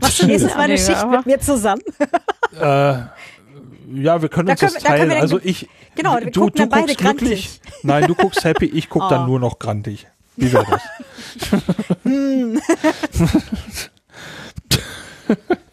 Machst 0.00 0.22
du 0.22 0.26
nächstes 0.26 0.54
Mal 0.54 0.62
eine 0.62 0.78
Schicht 0.78 1.06
mit 1.06 1.26
mir 1.26 1.38
zusammen? 1.40 1.82
Äh, 2.58 2.62
ja, 3.92 4.22
wir 4.22 4.28
können 4.30 4.46
Da 4.46 4.52
uns 4.52 4.60
können 4.60 4.72
das 4.74 4.82
da 4.82 4.88
teilen. 4.88 5.10
dann- 5.10 5.18
Also 5.18 5.38
ich, 5.42 5.68
Genau, 5.96 6.14
wir 6.18 6.30
du, 6.30 6.40
gucken 6.46 6.54
du 6.54 6.58
dann 6.62 6.68
beide 6.70 6.94
guckst 6.94 6.98
glücklich. 7.18 7.60
grantig. 7.60 7.84
Nein, 7.84 8.06
du 8.08 8.14
guckst 8.14 8.42
happy, 8.44 8.64
ich 8.66 8.88
guck 8.88 9.02
Oh. 9.04 9.08
dann 9.10 9.26
nur 9.26 9.38
noch 9.38 9.58
grantig. 9.58 10.06
Wie 10.36 10.50
wäre 10.50 10.64
das? 10.66 10.80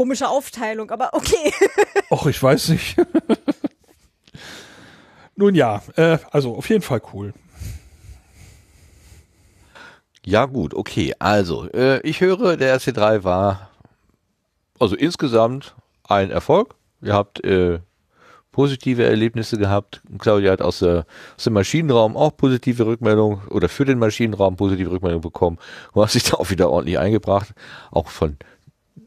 Komische 0.00 0.30
Aufteilung, 0.30 0.90
aber 0.90 1.12
okay. 1.12 1.52
Och, 2.10 2.24
ich 2.24 2.42
weiß 2.42 2.70
nicht. 2.70 2.96
Nun 5.36 5.54
ja, 5.54 5.82
äh, 5.96 6.16
also 6.30 6.56
auf 6.56 6.70
jeden 6.70 6.80
Fall 6.80 7.02
cool. 7.12 7.34
Ja 10.24 10.46
gut, 10.46 10.72
okay, 10.72 11.14
also 11.18 11.68
äh, 11.72 12.00
ich 12.00 12.22
höre, 12.22 12.56
der 12.56 12.80
RC3 12.80 13.24
war 13.24 13.68
also 14.78 14.96
insgesamt 14.96 15.74
ein 16.04 16.30
Erfolg. 16.30 16.76
Ihr 17.02 17.12
habt 17.12 17.44
äh, 17.44 17.80
positive 18.52 19.04
Erlebnisse 19.04 19.58
gehabt. 19.58 20.00
Claudia 20.18 20.52
hat 20.52 20.62
aus, 20.62 20.78
der, 20.78 21.04
aus 21.36 21.44
dem 21.44 21.52
Maschinenraum 21.52 22.16
auch 22.16 22.36
positive 22.36 22.86
Rückmeldungen 22.86 23.46
oder 23.48 23.68
für 23.68 23.84
den 23.84 23.98
Maschinenraum 23.98 24.56
positive 24.56 24.90
Rückmeldungen 24.92 25.22
bekommen. 25.22 25.58
Du 25.92 26.02
hast 26.02 26.14
dich 26.14 26.24
da 26.24 26.38
auch 26.38 26.48
wieder 26.48 26.70
ordentlich 26.70 26.98
eingebracht. 26.98 27.52
Auch 27.90 28.08
von 28.08 28.38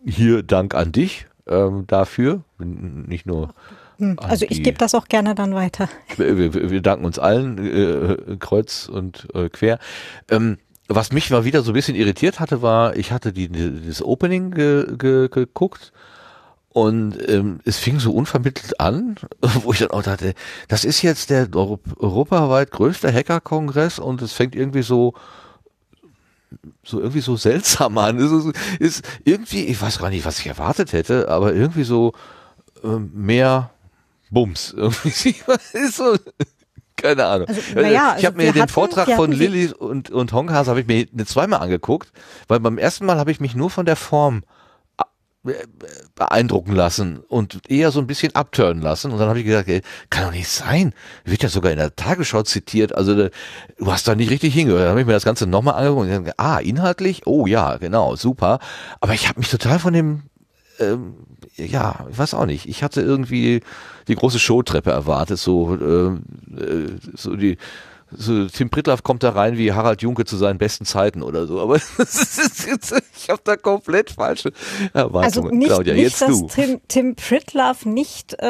hier 0.05 0.43
Dank 0.43 0.75
an 0.75 0.91
dich 0.91 1.27
ähm, 1.47 1.85
dafür. 1.87 2.43
Nicht 2.57 3.25
nur 3.25 3.53
an 3.99 4.17
Also 4.19 4.45
ich 4.49 4.63
gebe 4.63 4.77
das 4.77 4.95
auch 4.95 5.07
gerne 5.07 5.35
dann 5.35 5.55
weiter. 5.55 5.89
wir, 6.17 6.37
wir, 6.53 6.71
wir 6.71 6.81
danken 6.81 7.05
uns 7.05 7.19
allen, 7.19 7.57
äh, 7.57 8.37
kreuz 8.37 8.89
und 8.89 9.27
äh, 9.33 9.49
quer. 9.49 9.79
Ähm, 10.29 10.57
was 10.87 11.11
mich 11.11 11.29
mal 11.29 11.45
wieder 11.45 11.61
so 11.63 11.71
ein 11.71 11.75
bisschen 11.75 11.95
irritiert 11.95 12.39
hatte, 12.39 12.61
war, 12.61 12.95
ich 12.95 13.11
hatte 13.11 13.31
die, 13.31 13.49
das 13.87 14.01
Opening 14.01 14.51
ge, 14.51 14.97
ge, 14.97 15.29
geguckt 15.29 15.93
und 16.69 17.17
ähm, 17.29 17.59
es 17.65 17.77
fing 17.77 17.99
so 17.99 18.11
unvermittelt 18.11 18.79
an, 18.79 19.15
wo 19.61 19.71
ich 19.71 19.79
dann 19.79 19.91
auch 19.91 20.03
dachte, 20.03 20.33
das 20.67 20.83
ist 20.83 21.01
jetzt 21.01 21.29
der 21.29 21.47
Euro 21.53 21.79
europaweit 21.97 22.71
größte 22.71 23.13
Hacker-Kongress 23.13 23.99
und 23.99 24.21
es 24.21 24.33
fängt 24.33 24.55
irgendwie 24.55 24.81
so 24.81 25.13
so 26.83 26.99
irgendwie 26.99 27.21
so 27.21 27.35
seltsam 27.35 27.97
an. 27.97 28.17
Ist, 28.17 28.55
ist 28.79 29.05
irgendwie, 29.23 29.65
ich 29.65 29.81
weiß 29.81 29.99
gar 29.99 30.09
nicht, 30.09 30.25
was 30.25 30.39
ich 30.39 30.47
erwartet 30.47 30.93
hätte, 30.93 31.29
aber 31.29 31.53
irgendwie 31.53 31.83
so 31.83 32.13
ähm, 32.83 33.11
mehr 33.13 33.71
Bums. 34.29 34.73
Irgendwie 34.77 35.35
ist 35.73 35.95
so, 35.97 36.15
keine 36.95 37.25
Ahnung. 37.25 37.47
Also, 37.47 37.61
naja, 37.75 37.89
ich 37.91 37.97
also 38.15 38.27
habe 38.27 38.37
mir 38.37 38.43
wir 38.45 38.53
den 38.53 38.61
hatten- 38.63 38.71
Vortrag 38.71 39.09
von 39.11 39.31
Lilly 39.31 39.71
und, 39.71 40.09
und 40.09 40.33
Honkhase 40.33 40.69
habe 40.71 40.81
ich 40.81 40.87
mir 40.87 41.05
eine 41.13 41.25
zweimal 41.25 41.59
angeguckt, 41.61 42.11
weil 42.47 42.59
beim 42.59 42.77
ersten 42.77 43.05
Mal 43.05 43.17
habe 43.17 43.31
ich 43.31 43.39
mich 43.39 43.55
nur 43.55 43.69
von 43.69 43.85
der 43.85 43.95
Form 43.95 44.37
äh, 44.39 44.41
beeindrucken 46.15 46.73
lassen 46.73 47.19
und 47.19 47.59
eher 47.69 47.91
so 47.91 47.99
ein 47.99 48.07
bisschen 48.07 48.33
abturnen 48.35 48.81
lassen. 48.81 49.11
Und 49.11 49.19
dann 49.19 49.27
habe 49.29 49.39
ich 49.39 49.45
gedacht, 49.45 49.67
ey, 49.67 49.81
kann 50.09 50.25
doch 50.25 50.31
nicht 50.31 50.47
sein. 50.47 50.93
Wird 51.25 51.43
ja 51.43 51.49
sogar 51.49 51.71
in 51.71 51.77
der 51.77 51.95
Tagesschau 51.95 52.43
zitiert. 52.43 52.95
Also 52.95 53.15
da- 53.15 53.29
du 53.77 53.91
hast 53.91 54.07
da 54.07 54.15
nicht 54.15 54.31
richtig 54.31 54.53
hingehört. 54.53 54.83
Dann 54.83 54.89
habe 54.91 55.01
ich 55.01 55.07
mir 55.07 55.13
das 55.13 55.25
Ganze 55.25 55.45
nochmal 55.47 55.75
angeguckt 55.75 56.01
und 56.09 56.23
gedacht, 56.23 56.39
ah, 56.39 56.59
inhaltlich? 56.59 57.27
Oh 57.27 57.45
ja, 57.45 57.77
genau, 57.77 58.15
super. 58.15 58.59
Aber 59.01 59.13
ich 59.13 59.27
habe 59.27 59.39
mich 59.39 59.49
total 59.49 59.79
von 59.79 59.93
dem 59.93 60.23
ähm, 60.79 61.15
ja, 61.55 62.07
ich 62.09 62.17
weiß 62.17 62.33
auch 62.33 62.45
nicht. 62.47 62.67
Ich 62.67 62.81
hatte 62.83 63.01
irgendwie 63.01 63.61
die 64.07 64.15
große 64.15 64.39
Showtreppe 64.39 64.89
erwartet, 64.91 65.37
so, 65.37 65.75
ähm, 65.79 66.23
äh, 66.57 66.99
so 67.15 67.35
die, 67.35 67.57
so 68.17 68.47
Tim 68.47 68.69
Pritlaff 68.69 69.03
kommt 69.03 69.23
da 69.23 69.31
rein 69.31 69.57
wie 69.57 69.71
Harald 69.73 70.01
Junke 70.01 70.25
zu 70.25 70.37
seinen 70.37 70.57
besten 70.57 70.85
Zeiten 70.85 71.23
oder 71.23 71.47
so. 71.47 71.59
Aber 71.59 71.75
ist 71.97 72.95
ich 73.17 73.29
habe 73.29 73.41
da 73.43 73.55
komplett 73.55 74.11
falsche 74.11 74.51
Also 74.93 75.07
Erwartungen. 75.07 75.57
nicht, 75.57 75.67
Claudia, 75.67 75.93
nicht 75.93 76.03
jetzt 76.03 76.21
dass 76.21 76.39
du. 76.39 76.47
Tim, 76.47 76.81
Tim 76.87 77.15
Pritlove 77.15 77.87
nicht 77.89 78.35
äh, 78.41 78.45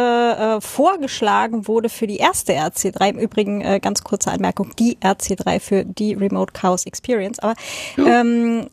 äh, 0.55 0.61
vorgeschlagen 0.61 1.67
wurde 1.67 1.89
für 1.89 2.07
die 2.07 2.17
erste 2.17 2.53
RC3. 2.53 3.09
Im 3.11 3.19
Übrigen 3.19 3.61
äh, 3.61 3.79
ganz 3.79 4.03
kurze 4.03 4.31
Anmerkung, 4.31 4.71
die 4.77 4.97
RC3 4.97 5.59
für 5.59 5.85
die 5.85 6.13
Remote 6.13 6.53
Chaos 6.53 6.85
Experience. 6.85 7.39
Aber 7.39 7.53
ähm, 7.97 8.67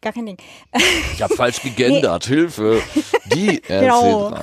gar 0.00 0.12
kein 0.12 0.26
Ding. 0.26 0.38
Ich 1.14 1.22
habe 1.22 1.34
falsch 1.34 1.62
gegendert. 1.62 2.26
Hilfe. 2.26 2.80
Die 3.34 3.60
Genau. 3.68 4.34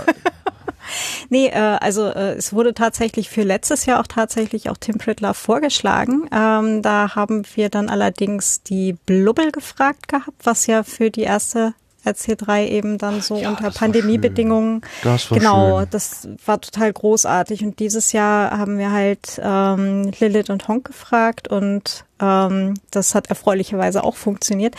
RC3. 0.93 1.25
Nee, 1.29 1.47
äh, 1.47 1.77
also 1.79 2.07
äh, 2.07 2.33
es 2.33 2.53
wurde 2.53 2.73
tatsächlich 2.73 3.29
für 3.29 3.43
letztes 3.43 3.85
Jahr 3.85 3.99
auch 3.99 4.07
tatsächlich 4.07 4.69
auch 4.69 4.77
Tim 4.77 4.97
Pritlove 4.97 5.33
vorgeschlagen. 5.35 6.29
Ähm, 6.33 6.81
da 6.81 7.15
haben 7.15 7.43
wir 7.55 7.69
dann 7.69 7.89
allerdings 7.89 8.63
die 8.63 8.93
Blubbel 9.05 9.51
gefragt 9.51 10.07
gehabt, 10.07 10.45
was 10.45 10.67
ja 10.67 10.83
für 10.83 11.09
die 11.11 11.21
erste 11.23 11.73
RC3 12.05 12.67
eben 12.67 12.97
dann 12.97 13.21
so 13.21 13.37
Ja, 13.37 13.49
unter 13.49 13.71
Pandemiebedingungen. 13.71 14.81
Das 15.03 15.31
war 15.31 15.37
Genau, 15.37 15.79
schön. 15.79 15.87
das 15.91 16.27
war 16.45 16.59
total 16.59 16.91
großartig. 16.91 17.63
Und 17.63 17.79
dieses 17.79 18.11
Jahr 18.11 18.57
haben 18.57 18.77
wir 18.77 18.91
halt 18.91 19.39
ähm, 19.41 20.11
Lilith 20.19 20.49
und 20.49 20.67
Honk 20.67 20.85
gefragt 20.85 21.47
und 21.47 22.03
ähm, 22.19 22.73
das 22.91 23.15
hat 23.15 23.27
erfreulicherweise 23.27 24.03
auch 24.03 24.17
funktioniert. 24.17 24.75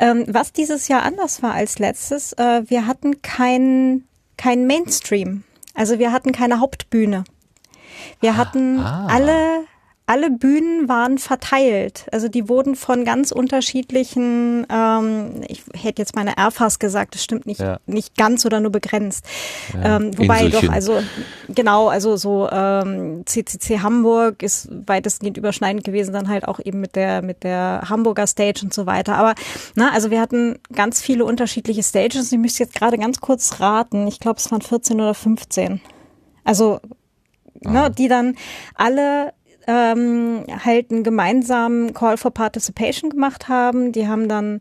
Ähm, 0.00 0.26
was 0.28 0.52
dieses 0.52 0.88
Jahr 0.88 1.02
anders 1.02 1.42
war 1.42 1.54
als 1.54 1.78
letztes, 1.78 2.34
äh, 2.34 2.62
wir 2.66 2.86
hatten 2.86 3.22
keinen 3.22 4.06
kein 4.36 4.66
Mainstream. 4.66 5.44
Also 5.76 5.98
wir 5.98 6.10
hatten 6.10 6.32
keine 6.32 6.60
Hauptbühne. 6.60 7.24
Wir 8.20 8.36
hatten 8.36 8.80
ah. 8.80 9.06
alle 9.08 9.64
alle 10.08 10.30
Bühnen 10.30 10.88
waren 10.88 11.18
verteilt. 11.18 12.06
Also 12.12 12.28
die 12.28 12.48
wurden 12.48 12.76
von 12.76 13.04
ganz 13.04 13.32
unterschiedlichen, 13.32 14.64
ähm, 14.72 15.42
ich 15.48 15.64
hätte 15.74 16.00
jetzt 16.00 16.14
meine 16.14 16.36
Airfast 16.38 16.78
gesagt, 16.78 17.14
das 17.16 17.24
stimmt 17.24 17.44
nicht, 17.46 17.60
Ja. 17.60 17.78
nicht 17.86 18.16
ganz 18.16 18.46
oder 18.46 18.60
nur 18.60 18.70
begrenzt. 18.70 19.24
ähm, 19.82 20.16
wobei 20.16 20.44
Inselchen. 20.44 20.68
doch, 20.68 20.72
also 20.74 21.02
genau, 21.48 21.88
also 21.88 22.16
so 22.16 22.48
ähm, 22.50 23.24
CCC 23.26 23.80
Hamburg 23.80 24.42
ist 24.44 24.68
weitestgehend 24.86 25.36
überschneidend 25.38 25.82
gewesen, 25.84 26.12
dann 26.12 26.28
halt 26.28 26.46
auch 26.46 26.60
eben 26.60 26.80
mit 26.80 26.94
der 26.94 27.22
mit 27.22 27.42
der 27.42 27.82
Hamburger 27.88 28.28
Stage 28.28 28.60
und 28.62 28.72
so 28.72 28.86
weiter. 28.86 29.16
Aber 29.16 29.34
na, 29.74 29.90
also 29.92 30.10
wir 30.12 30.20
hatten 30.20 30.58
ganz 30.72 31.00
viele 31.00 31.24
unterschiedliche 31.24 31.82
Stages. 31.82 32.30
Ich 32.30 32.38
müsste 32.38 32.62
jetzt 32.62 32.74
gerade 32.74 32.96
ganz 32.96 33.20
kurz 33.20 33.58
raten. 33.60 34.06
Ich 34.06 34.20
glaube, 34.20 34.38
es 34.38 34.50
waren 34.52 34.62
14 34.62 35.00
oder 35.00 35.14
15. 35.14 35.80
Also 36.44 36.78
ne, 37.62 37.90
die 37.90 38.06
dann 38.08 38.36
alle 38.74 39.32
ähm, 39.66 40.44
halt 40.64 40.90
einen 40.90 41.04
gemeinsamen 41.04 41.94
Call 41.94 42.16
for 42.16 42.30
Participation 42.30 43.10
gemacht 43.10 43.48
haben. 43.48 43.92
Die 43.92 44.08
haben 44.08 44.28
dann 44.28 44.60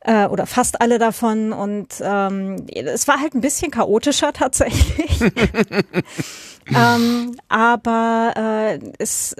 äh, 0.00 0.26
oder 0.26 0.46
fast 0.46 0.80
alle 0.80 0.98
davon 0.98 1.52
und 1.52 1.88
ähm, 2.00 2.66
es 2.72 3.06
war 3.08 3.20
halt 3.20 3.34
ein 3.34 3.40
bisschen 3.40 3.70
chaotischer 3.70 4.32
tatsächlich. 4.34 5.20
ähm, 6.74 7.36
aber 7.48 8.34
äh, 8.36 8.78
es 8.98 9.34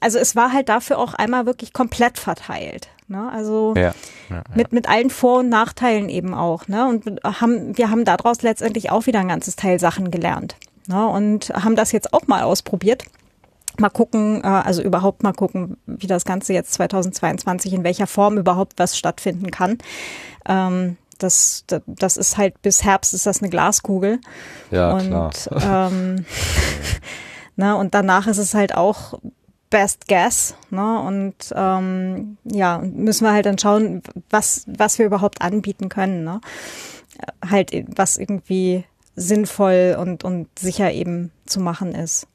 also 0.00 0.18
es 0.18 0.36
war 0.36 0.52
halt 0.52 0.68
dafür 0.68 0.98
auch 0.98 1.14
einmal 1.14 1.46
wirklich 1.46 1.72
komplett 1.72 2.18
verteilt. 2.18 2.88
Ne? 3.08 3.30
Also 3.32 3.74
Ja. 3.76 3.94
ja. 4.28 4.42
mit, 4.54 4.72
mit 4.72 4.88
allen 4.88 5.10
Vor- 5.10 5.40
und 5.40 5.48
Nachteilen 5.48 6.08
eben 6.10 6.34
auch. 6.34 6.68
Ne? 6.68 6.86
Und 6.86 7.20
haben, 7.24 7.76
wir 7.76 7.90
haben 7.90 8.04
daraus 8.04 8.42
letztendlich 8.42 8.90
auch 8.90 9.06
wieder 9.06 9.20
ein 9.20 9.28
ganzes 9.28 9.56
Teil 9.56 9.80
Sachen 9.80 10.10
gelernt. 10.10 10.56
Ne? 10.88 11.06
Und 11.06 11.50
haben 11.54 11.74
das 11.74 11.92
jetzt 11.92 12.12
auch 12.12 12.26
mal 12.26 12.42
ausprobiert. 12.42 13.04
Mal 13.80 13.90
gucken, 13.90 14.42
äh, 14.42 14.46
also 14.46 14.82
überhaupt 14.82 15.22
mal 15.22 15.32
gucken, 15.32 15.76
wie 15.86 16.06
das 16.06 16.24
Ganze 16.24 16.52
jetzt 16.52 16.72
2022, 16.74 17.72
in 17.72 17.84
welcher 17.84 18.06
Form 18.06 18.38
überhaupt 18.38 18.74
was 18.76 18.96
stattfinden 18.96 19.50
kann. 19.50 19.78
Ähm, 20.46 20.96
das, 21.18 21.64
das, 21.86 22.16
ist 22.16 22.36
halt 22.36 22.60
bis 22.62 22.84
Herbst 22.84 23.14
ist 23.14 23.26
das 23.26 23.40
eine 23.40 23.50
Glaskugel. 23.50 24.20
Ja, 24.70 24.92
und, 24.92 25.06
klar. 25.06 25.32
Ähm, 25.90 26.24
ne, 27.56 27.76
und 27.76 27.94
danach 27.94 28.26
ist 28.26 28.38
es 28.38 28.54
halt 28.54 28.74
auch 28.74 29.14
Best 29.70 30.06
Guess. 30.06 30.54
Ne? 30.70 31.00
Und 31.00 31.34
ähm, 31.54 32.36
ja, 32.44 32.78
müssen 32.78 33.24
wir 33.24 33.32
halt 33.32 33.46
dann 33.46 33.58
schauen, 33.58 34.02
was, 34.30 34.64
was 34.68 34.98
wir 34.98 35.06
überhaupt 35.06 35.42
anbieten 35.42 35.88
können. 35.88 36.22
Ne? 36.22 36.40
Äh, 37.18 37.48
Halt, 37.50 37.72
was 37.96 38.16
irgendwie 38.16 38.84
sinnvoll 39.16 39.96
und, 39.98 40.22
und 40.22 40.48
sicher 40.58 40.92
eben 40.92 41.32
zu 41.46 41.58
machen 41.60 41.92
ist. 41.92 42.28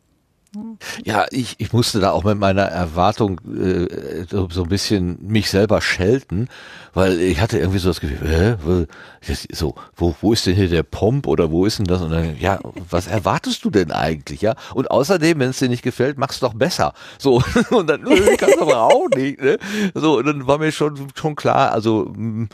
Ja, 1.03 1.27
ich, 1.29 1.55
ich 1.59 1.73
musste 1.73 1.99
da 1.99 2.09
auch 2.11 2.23
mit 2.23 2.39
meiner 2.39 2.63
Erwartung 2.63 3.39
äh, 3.47 4.25
so, 4.27 4.49
so 4.49 4.63
ein 4.63 4.69
bisschen 4.69 5.19
mich 5.21 5.49
selber 5.51 5.79
schelten, 5.79 6.47
weil 6.95 7.19
ich 7.19 7.39
hatte 7.39 7.59
irgendwie 7.59 7.77
so 7.77 7.89
das 7.89 7.99
Gefühl, 7.99 8.87
das, 9.27 9.47
so, 9.51 9.75
wo, 9.95 10.15
wo 10.21 10.33
ist 10.33 10.47
denn 10.47 10.55
hier 10.55 10.67
der 10.67 10.81
Pomp 10.81 11.27
oder 11.27 11.51
wo 11.51 11.67
ist 11.67 11.77
denn 11.77 11.85
das? 11.85 12.01
Und 12.01 12.09
dann, 12.09 12.35
ja, 12.39 12.59
was 12.89 13.05
erwartest 13.05 13.63
du 13.63 13.69
denn 13.69 13.91
eigentlich, 13.91 14.41
ja? 14.41 14.55
Und 14.73 14.89
außerdem, 14.89 15.39
wenn 15.39 15.49
es 15.51 15.59
dir 15.59 15.69
nicht 15.69 15.83
gefällt, 15.83 16.17
mach's 16.17 16.39
doch 16.39 16.55
besser. 16.55 16.93
So, 17.19 17.43
und 17.69 17.87
dann 17.87 18.07
äh, 18.07 18.35
kannst 18.35 18.55
du 18.57 18.61
aber 18.63 18.81
auch 18.81 19.07
nicht, 19.15 19.39
ne? 19.39 19.59
So, 19.93 20.17
und 20.17 20.25
dann 20.25 20.47
war 20.47 20.57
mir 20.57 20.71
schon, 20.71 21.09
schon 21.13 21.35
klar, 21.35 21.71
also 21.73 22.11
mh, 22.15 22.47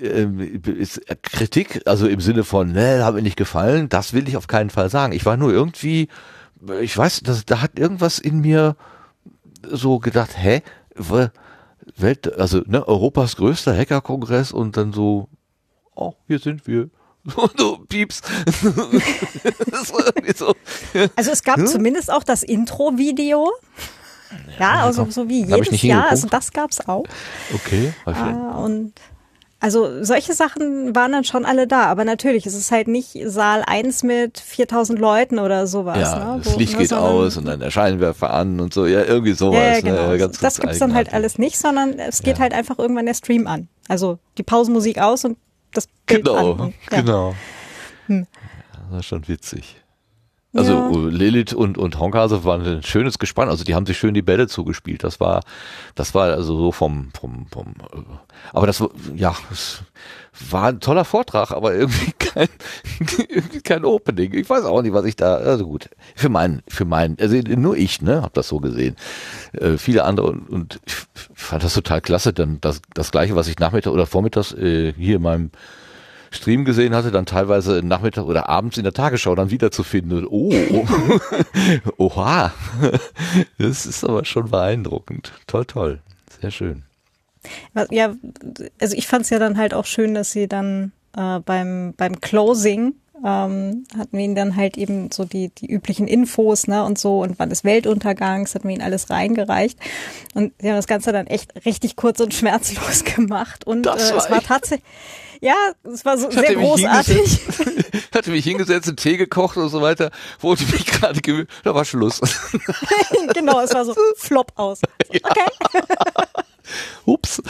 ähm, 0.00 0.60
ist 0.78 1.00
Kritik, 1.22 1.82
also 1.86 2.06
im 2.06 2.20
Sinne 2.20 2.44
von, 2.44 2.70
ne, 2.70 3.04
hat 3.04 3.14
mir 3.14 3.22
nicht 3.22 3.36
gefallen, 3.36 3.88
das 3.88 4.12
will 4.12 4.28
ich 4.28 4.36
auf 4.36 4.46
keinen 4.46 4.70
Fall 4.70 4.88
sagen. 4.88 5.12
Ich 5.12 5.26
war 5.26 5.36
nur 5.36 5.52
irgendwie, 5.52 6.08
ich 6.80 6.96
weiß, 6.96 7.20
das, 7.24 7.44
da 7.44 7.60
hat 7.62 7.78
irgendwas 7.78 8.18
in 8.18 8.40
mir 8.40 8.76
so 9.62 9.98
gedacht, 9.98 10.30
hä, 10.36 10.62
Welt, 11.96 12.38
also 12.38 12.62
ne, 12.66 12.86
Europas 12.86 13.36
größter 13.36 13.76
Hackerkongress 13.76 14.52
und 14.52 14.76
dann 14.76 14.92
so, 14.92 15.28
oh, 15.94 16.14
hier 16.26 16.38
sind 16.38 16.66
wir. 16.66 16.88
So, 17.58 17.76
Pieps. 17.86 18.22
so. 20.34 20.54
Also 21.16 21.30
es 21.30 21.42
gab 21.42 21.58
Hm? 21.58 21.66
zumindest 21.66 22.10
auch 22.10 22.24
das 22.24 22.42
Intro-Video. 22.42 23.50
Ja, 24.58 24.84
also 24.84 25.06
so 25.10 25.28
wie 25.28 25.44
jedes 25.44 25.82
Jahr. 25.82 26.08
Also 26.08 26.28
das 26.28 26.50
gab's 26.50 26.80
auch. 26.80 27.04
Okay. 27.52 27.92
Ah, 28.06 28.56
und 28.58 28.94
also 29.60 30.02
solche 30.02 30.32
Sachen 30.32 30.94
waren 30.96 31.12
dann 31.12 31.24
schon 31.24 31.44
alle 31.44 31.66
da, 31.66 31.82
aber 31.84 32.04
natürlich 32.04 32.46
ist 32.46 32.54
es 32.54 32.70
halt 32.72 32.88
nicht 32.88 33.16
Saal 33.26 33.62
1 33.66 34.02
mit 34.04 34.38
4000 34.40 34.98
Leuten 34.98 35.38
oder 35.38 35.66
sowas. 35.66 35.98
ja, 35.98 36.34
ne, 36.36 36.40
das 36.42 36.54
wo- 36.54 36.58
Licht 36.58 36.72
ne, 36.72 36.78
geht 36.78 36.92
aus 36.94 37.36
und 37.36 37.44
dann 37.44 37.60
der 37.60 37.70
Scheinwerfer 37.70 38.30
an 38.32 38.58
und 38.60 38.72
so, 38.72 38.86
ja, 38.86 39.04
irgendwie 39.04 39.32
sowas. 39.32 39.58
Ja, 39.58 39.72
ja, 39.74 39.80
genau. 39.80 40.08
Ne, 40.08 40.18
ganz, 40.18 40.38
das 40.40 40.58
gibt's 40.60 40.78
dann 40.78 40.94
halt 40.94 41.12
alles 41.12 41.38
nicht, 41.38 41.58
sondern 41.58 41.98
es 41.98 42.22
geht 42.22 42.36
Ja. 42.38 42.42
halt 42.42 42.54
einfach 42.54 42.78
irgendwann 42.78 43.06
der 43.06 43.14
Stream 43.14 43.46
an. 43.46 43.68
Also 43.88 44.18
die 44.38 44.42
Pausenmusik 44.42 44.98
aus 44.98 45.24
und 45.24 45.36
das 45.74 45.86
Bild 46.06 46.24
Genau, 46.24 46.52
an. 46.54 46.74
Ja. 46.90 47.00
genau. 47.00 47.34
Hm. 48.06 48.26
Das 48.72 48.90
war 48.92 49.02
schon 49.02 49.28
witzig. 49.28 49.76
Also 50.52 50.72
Ja. 50.72 50.90
äh, 50.90 51.10
Lilith 51.10 51.52
und, 51.54 51.78
und 51.78 51.98
Honkhase 51.98 52.42
waren 52.44 52.62
ein 52.66 52.82
schönes 52.82 53.18
Gespann. 53.20 53.48
Also 53.48 53.62
die 53.64 53.74
haben 53.74 53.86
sich 53.86 53.98
schön 53.98 54.14
die 54.14 54.22
Bälle 54.22 54.48
zugespielt. 54.48 55.04
Das 55.04 55.20
war, 55.20 55.42
das 55.94 56.14
war 56.14 56.32
also 56.32 56.58
so 56.58 56.72
vom, 56.72 57.10
vom, 57.18 57.46
vom 57.46 57.68
äh, 57.92 58.02
aber 58.52 58.66
das 58.66 58.80
war- 58.80 58.90
ja, 59.14 59.34
es 59.52 59.82
war 60.50 60.68
ein 60.70 60.80
toller 60.80 61.04
Vortrag, 61.04 61.52
aber 61.52 61.74
irgendwie 61.74 62.12
kein, 62.18 62.48
irgendwie 63.28 63.60
kein 63.60 63.84
Opening. 63.84 64.34
Ich 64.34 64.50
weiß 64.50 64.64
auch 64.64 64.82
nicht, 64.82 64.92
was 64.92 65.04
ich 65.04 65.14
da, 65.14 65.36
also 65.36 65.66
gut. 65.66 65.88
Für 66.16 66.28
meinen, 66.28 66.62
für 66.66 66.84
meinen, 66.84 67.16
also 67.20 67.36
nur 67.36 67.76
ich, 67.76 68.02
ne, 68.02 68.22
hab 68.22 68.34
das 68.34 68.48
so 68.48 68.58
gesehen. 68.58 68.96
Äh, 69.52 69.76
viele 69.78 70.02
andere 70.04 70.28
und, 70.28 70.48
und 70.50 70.80
ich 70.84 70.94
fand 71.34 71.62
das 71.62 71.74
total 71.74 72.00
klasse. 72.00 72.32
Dann 72.32 72.58
das, 72.60 72.80
das 72.94 73.12
gleiche, 73.12 73.36
was 73.36 73.46
ich 73.46 73.58
nachmittags 73.60 73.92
oder 73.94 74.06
vormittags 74.06 74.52
äh, 74.54 74.92
hier 74.94 75.16
in 75.16 75.22
meinem 75.22 75.50
Stream 76.30 76.64
gesehen 76.64 76.94
hatte, 76.94 77.10
dann 77.10 77.26
teilweise 77.26 77.82
Nachmittag 77.82 78.24
oder 78.24 78.48
abends 78.48 78.76
in 78.78 78.84
der 78.84 78.92
Tagesschau 78.92 79.34
dann 79.34 79.50
wiederzufinden. 79.50 80.26
Und, 80.26 80.28
oh, 80.30 80.86
oha, 81.98 82.52
das 83.58 83.86
ist 83.86 84.04
aber 84.04 84.24
schon 84.24 84.50
beeindruckend. 84.50 85.32
Toll, 85.46 85.64
toll, 85.64 86.00
sehr 86.40 86.50
schön. 86.50 86.84
Was- 87.74 87.88
Ja, 87.90 88.14
also 88.80 88.96
ich 88.96 89.06
fand 89.06 89.24
es 89.24 89.30
ja 89.30 89.38
dann 89.38 89.56
halt 89.56 89.74
auch 89.74 89.86
schön, 89.86 90.14
dass 90.14 90.32
sie 90.32 90.46
dann 90.46 90.92
äh, 91.16 91.40
beim, 91.40 91.94
beim 91.96 92.20
Closing 92.20 92.94
ähm, 93.24 93.84
hatten 93.98 94.16
wir 94.16 94.24
ihnen 94.24 94.34
dann 94.34 94.56
halt 94.56 94.78
eben 94.78 95.10
so 95.10 95.24
die, 95.26 95.48
die 95.50 95.66
üblichen 95.66 96.08
Infos, 96.08 96.66
ne, 96.68 96.84
und 96.84 96.98
so, 96.98 97.20
und 97.22 97.38
wann 97.38 97.50
des 97.50 97.64
Weltuntergangs, 97.64 98.54
hatten 98.54 98.66
wir 98.68 98.74
ihnen 98.74 98.82
alles 98.84 99.10
reingereicht. 99.10 99.78
Und 100.34 100.52
sie 100.58 100.68
haben 100.68 100.76
das 100.76 100.86
Ganze 100.86 101.12
dann 101.12 101.26
echt 101.26 101.52
richtig 101.66 101.96
kurz 101.96 102.20
und 102.20 102.32
schmerzlos 102.32 103.04
gemacht. 103.16 103.66
Und 103.66 103.82
Das 103.82 104.10
äh, 104.10 104.14
war 104.14 104.24
es 104.24 104.30
war 104.30 104.40
tatsächlich, 104.42 104.88
ja, 105.40 105.72
es 105.84 106.04
war 106.04 106.18
so 106.18 106.28
Ich 106.28 106.34
sehr 106.34 106.54
großartig. 106.54 107.40
hatte 108.14 108.30
mich 108.30 108.44
hingesetzt, 108.44 108.88
einen 108.88 108.96
Tee 108.96 109.16
gekocht 109.16 109.56
und 109.56 109.68
so 109.68 109.80
weiter, 109.80 110.10
wurde 110.40 110.64
mich 110.64 110.84
gerade 110.86 111.20
gewöhnt, 111.20 111.50
da 111.64 111.74
war 111.74 111.84
Schluss. 111.84 112.20
genau, 113.34 113.60
es 113.60 113.72
war 113.72 113.84
so 113.84 113.94
flop 114.16 114.52
aus. 114.56 114.80
So, 115.06 115.14
Okay. 115.22 115.44
Ups. 117.04 117.42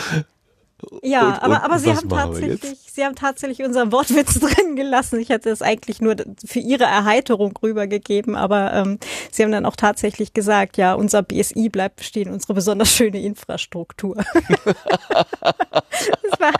Ja, 1.03 1.27
Und- 1.29 1.35
aber, 1.43 1.55
und 1.57 1.61
aber 1.65 1.79
sie 1.79 1.95
haben 1.95 2.09
tatsächlich, 2.09 2.79
sie 2.93 3.05
haben 3.05 3.15
tatsächlich 3.15 3.63
unseren 3.67 3.93
Wortwitz 3.93 4.35
drin 4.41 4.75
gelassen. 4.77 5.21
Ich 5.21 5.29
hätte 5.29 5.51
es 5.51 5.63
eigentlich 5.63 6.01
nur 6.01 6.17
für 6.45 6.59
ihre 6.59 6.85
Erheiterung 6.85 7.57
rübergegeben, 7.63 8.35
aber 8.35 8.73
ähm, 8.73 8.99
sie 9.31 9.45
haben 9.45 9.53
dann 9.53 9.67
auch 9.67 9.77
tatsächlich 9.77 10.33
gesagt, 10.35 10.77
ja, 10.77 10.95
unser 10.95 11.23
BSI 11.23 11.69
bleibt 11.69 11.97
bestehen, 11.97 12.31
unsere 12.31 12.55
besonders 12.55 12.93
schöne 12.95 13.21
Infrastruktur. 13.21 14.17
das 14.65 16.41
war, 16.41 16.53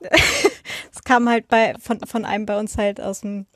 das 0.92 1.04
kam 1.04 1.28
halt 1.28 1.48
bei 1.48 1.74
von 1.80 2.00
von 2.00 2.24
einem 2.24 2.46
bei 2.46 2.58
uns 2.58 2.76
halt 2.76 3.00
aus 3.00 3.20
dem 3.20 3.46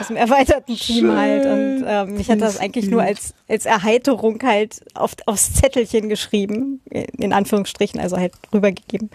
aus 0.00 0.08
dem 0.08 0.16
erweiterten 0.16 0.76
Team 0.76 1.12
halt. 1.16 1.44
Und 1.46 1.84
ähm, 1.86 2.16
ich 2.20 2.28
hatte 2.30 2.40
das 2.40 2.58
eigentlich 2.58 2.88
nur 2.88 3.02
als 3.02 3.34
als 3.48 3.66
Erheiterung 3.66 4.40
halt 4.42 4.80
auf, 4.94 5.12
aufs 5.26 5.54
Zettelchen 5.54 6.08
geschrieben 6.08 6.80
in 6.90 7.32
Anführungsstrichen 7.32 8.00
also 8.00 8.16
halt 8.16 8.32
rübergegeben 8.52 9.10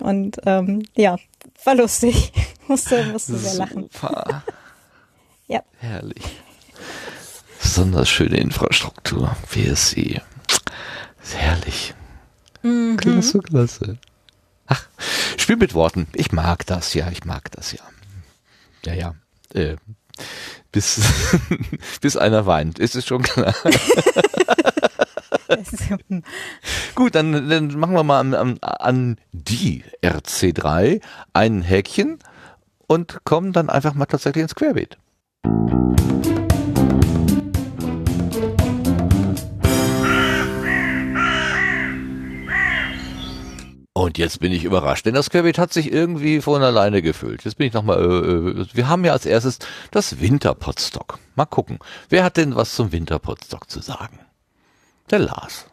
und 0.00 0.38
ähm, 0.46 0.82
ja 0.96 1.16
war 1.64 1.74
lustig 1.74 2.32
musste 2.68 3.04
musste 3.06 3.36
sehr 3.36 3.54
lachen 3.54 3.88
Super. 3.92 4.42
ja 5.46 5.62
Herrlich. 5.78 6.40
Besonders 7.62 8.08
schöne 8.08 8.38
Infrastruktur. 8.38 9.36
WSC. 9.50 10.20
Ist 11.22 11.36
herrlich. 11.36 11.94
Mhm. 12.62 12.96
Klasse, 12.96 13.38
klasse. 13.38 13.98
Ach, 14.66 14.86
Spiel 15.36 15.56
mit 15.56 15.74
Worten. 15.74 16.06
Ich 16.14 16.32
mag 16.32 16.66
das, 16.66 16.94
ja, 16.94 17.10
ich 17.10 17.24
mag 17.24 17.50
das, 17.52 17.72
ja. 17.72 17.80
Ja, 18.84 18.94
ja. 18.94 19.14
Äh, 19.54 19.76
bis, 20.72 21.00
bis 22.00 22.16
einer 22.16 22.46
weint, 22.46 22.78
ist 22.78 22.94
es 22.94 23.06
schon 23.06 23.22
klar. 23.22 23.54
Gut, 26.94 27.14
dann, 27.14 27.48
dann 27.48 27.78
machen 27.78 27.94
wir 27.94 28.04
mal 28.04 28.20
an, 28.20 28.34
an, 28.34 28.58
an 28.60 29.16
die 29.32 29.84
RC3 30.02 31.00
ein 31.32 31.62
Häkchen 31.62 32.18
und 32.86 33.24
kommen 33.24 33.52
dann 33.52 33.68
einfach 33.68 33.94
mal 33.94 34.06
tatsächlich 34.06 34.42
ins 34.42 34.54
Querbeet. 34.54 34.96
Und 43.92 44.16
jetzt 44.16 44.40
bin 44.40 44.52
ich 44.52 44.64
überrascht, 44.64 45.04
denn 45.04 45.14
das 45.14 45.28
Querbeet 45.30 45.58
hat 45.58 45.72
sich 45.72 45.92
irgendwie 45.92 46.40
von 46.40 46.62
alleine 46.62 47.02
gefüllt. 47.02 47.44
Jetzt 47.44 47.58
bin 47.58 47.66
ich 47.66 47.74
nochmal, 47.74 47.98
äh, 47.98 48.66
wir 48.74 48.88
haben 48.88 49.04
ja 49.04 49.12
als 49.12 49.26
erstes 49.26 49.58
das 49.90 50.20
Winterpotstock. 50.20 51.18
Mal 51.34 51.44
gucken, 51.44 51.78
wer 52.08 52.24
hat 52.24 52.36
denn 52.38 52.56
was 52.56 52.74
zum 52.74 52.92
Winterpotstock 52.92 53.68
zu 53.68 53.80
sagen? 53.80 54.18
Der 55.10 55.18
Lars. 55.18 55.66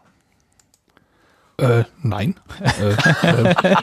Äh, 1.59 1.85
nein. 2.03 2.35
äh, 2.79 2.91
äh, 2.91 3.55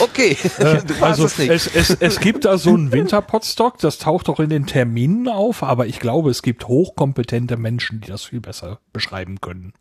okay, 0.00 0.36
äh, 0.58 0.80
also 1.00 1.26
es, 1.26 1.38
es, 1.38 1.90
es, 1.90 2.18
gibt 2.18 2.44
da 2.44 2.58
so 2.58 2.70
einen 2.70 2.90
Winterpotstock, 2.90 3.78
das 3.78 3.98
taucht 3.98 4.28
auch 4.28 4.40
in 4.40 4.50
den 4.50 4.66
Terminen 4.66 5.28
auf, 5.28 5.62
aber 5.62 5.86
ich 5.86 6.00
glaube, 6.00 6.30
es 6.30 6.42
gibt 6.42 6.66
hochkompetente 6.66 7.56
Menschen, 7.56 8.00
die 8.00 8.08
das 8.08 8.24
viel 8.24 8.40
besser 8.40 8.80
beschreiben 8.92 9.40
können. 9.40 9.72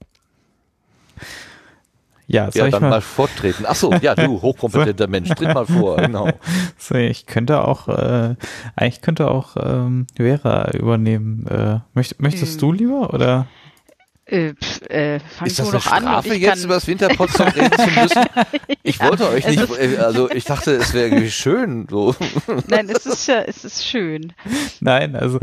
Ja, 2.27 2.51
soll 2.51 2.65
ja, 2.65 2.69
dann 2.69 2.83
mal, 2.83 2.89
mal 2.89 3.01
vortreten. 3.01 3.65
Ach 3.67 3.75
so, 3.75 3.91
ja, 3.93 4.13
du, 4.13 4.41
hochkompetenter 4.41 5.07
Mensch, 5.07 5.29
tritt 5.29 5.53
mal 5.53 5.65
vor, 5.65 5.97
genau. 5.97 6.29
So, 6.77 6.95
ich 6.95 7.25
könnte 7.25 7.67
auch, 7.67 7.87
äh, 7.87 8.35
eigentlich 8.75 9.01
könnte 9.01 9.29
auch 9.29 9.57
ähm, 9.59 10.05
Vera 10.15 10.71
übernehmen. 10.71 11.47
Äh, 11.47 11.79
möcht, 11.95 12.21
möchtest 12.21 12.53
hm. 12.53 12.59
du 12.59 12.71
lieber 12.71 13.13
oder? 13.13 13.47
Äh, 14.25 14.53
pf, 14.53 14.81
äh, 14.89 15.17
ist 15.43 15.59
das 15.59 15.69
eine 15.69 15.81
Strafe 15.81 16.31
an 16.31 16.39
jetzt 16.39 16.63
über 16.63 16.75
das 16.75 16.87
Winterpotstock 16.87 17.55
reden 17.55 17.77
zu 17.77 17.99
müssen? 17.99 18.23
Ich 18.85 18.97
ja, 18.97 19.09
wollte 19.09 19.29
euch 19.29 19.47
nicht, 19.47 19.79
äh, 19.79 19.97
also 19.97 20.29
ich 20.29 20.43
dachte, 20.43 20.75
es 20.75 20.93
wäre 20.93 21.07
irgendwie 21.07 21.31
schön. 21.31 21.87
So. 21.89 22.13
Nein, 22.67 22.89
es 22.89 23.05
ist 23.05 23.27
ja, 23.27 23.41
es 23.41 23.63
ist 23.63 23.85
schön. 23.85 24.33
Nein, 24.81 25.15
also 25.15 25.39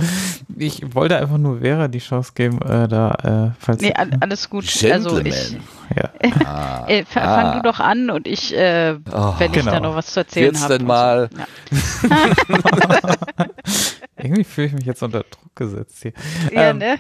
ich 0.56 0.94
wollte 0.94 1.16
einfach 1.16 1.38
nur 1.38 1.60
Vera 1.60 1.88
die 1.88 2.00
Chance 2.00 2.32
geben, 2.34 2.60
äh, 2.60 2.86
da, 2.86 3.52
äh, 3.54 3.56
falls. 3.58 3.80
Nee, 3.80 3.94
alles 3.94 4.50
gut. 4.50 4.64
Also 4.64 4.86
Gentleman. 4.88 5.26
Also 5.26 5.28
ich, 5.28 5.58
ja. 5.96 6.10
Ah, 6.44 6.84
äh, 6.86 7.04
fang 7.04 7.22
ah. 7.22 7.56
du 7.56 7.62
doch 7.62 7.80
an 7.80 8.10
und 8.10 8.26
ich, 8.26 8.54
äh, 8.54 8.96
oh, 9.10 9.34
wenn 9.38 9.52
genau. 9.52 9.66
ich 9.66 9.72
da 9.72 9.80
noch 9.80 9.94
was 9.94 10.12
zu 10.12 10.20
erzählen 10.20 10.54
habe. 10.60 10.74
Jetzt 10.74 10.80
denn 10.80 10.86
mal. 10.86 11.30
So. 11.70 12.08
Ja. 12.08 13.16
Irgendwie 14.16 14.44
fühle 14.44 14.66
ich 14.66 14.72
mich 14.74 14.84
jetzt 14.84 15.02
unter 15.02 15.20
Druck 15.20 15.56
gesetzt 15.56 16.02
hier. 16.02 16.12
Ja, 16.52 16.70
ähm, 16.70 16.78
ne? 16.78 16.98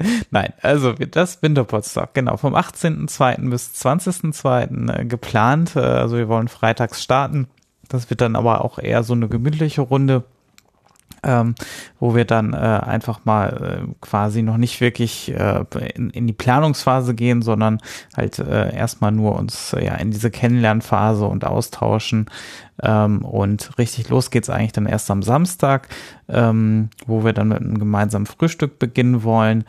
Nein, 0.30 0.52
also 0.62 0.92
das 0.92 1.42
Winterpotstock, 1.42 2.14
genau, 2.14 2.36
vom 2.36 2.54
18.02. 2.54 3.50
bis 3.50 3.72
20.02. 3.74 5.00
Äh, 5.00 5.04
geplant. 5.04 5.76
Äh, 5.76 5.80
also 5.80 6.16
wir 6.16 6.28
wollen 6.28 6.48
freitags 6.48 7.02
starten. 7.02 7.48
Das 7.88 8.10
wird 8.10 8.20
dann 8.20 8.36
aber 8.36 8.64
auch 8.64 8.78
eher 8.78 9.02
so 9.02 9.14
eine 9.14 9.28
gemütliche 9.28 9.80
Runde 9.80 10.24
ähm, 11.22 11.54
wo 11.98 12.14
wir 12.14 12.24
dann 12.24 12.52
äh, 12.52 12.56
einfach 12.56 13.24
mal 13.24 13.82
äh, 13.82 13.94
quasi 14.00 14.42
noch 14.42 14.56
nicht 14.56 14.80
wirklich 14.80 15.32
äh, 15.34 15.64
in, 15.94 16.10
in 16.10 16.26
die 16.26 16.32
Planungsphase 16.32 17.14
gehen, 17.14 17.42
sondern 17.42 17.80
halt 18.16 18.38
äh, 18.38 18.74
erstmal 18.74 19.12
nur 19.12 19.36
uns 19.36 19.74
ja 19.78 19.94
in 19.94 20.10
diese 20.10 20.30
Kennenlernphase 20.30 21.24
und 21.24 21.44
austauschen. 21.44 22.26
Ähm, 22.82 23.24
und 23.24 23.76
richtig 23.78 24.08
los 24.08 24.30
geht's 24.30 24.50
eigentlich 24.50 24.72
dann 24.72 24.86
erst 24.86 25.10
am 25.10 25.22
Samstag, 25.22 25.88
ähm, 26.28 26.90
wo 27.06 27.24
wir 27.24 27.32
dann 27.32 27.48
mit 27.48 27.58
einem 27.58 27.78
gemeinsamen 27.78 28.26
Frühstück 28.26 28.78
beginnen 28.78 29.22
wollen. 29.24 29.64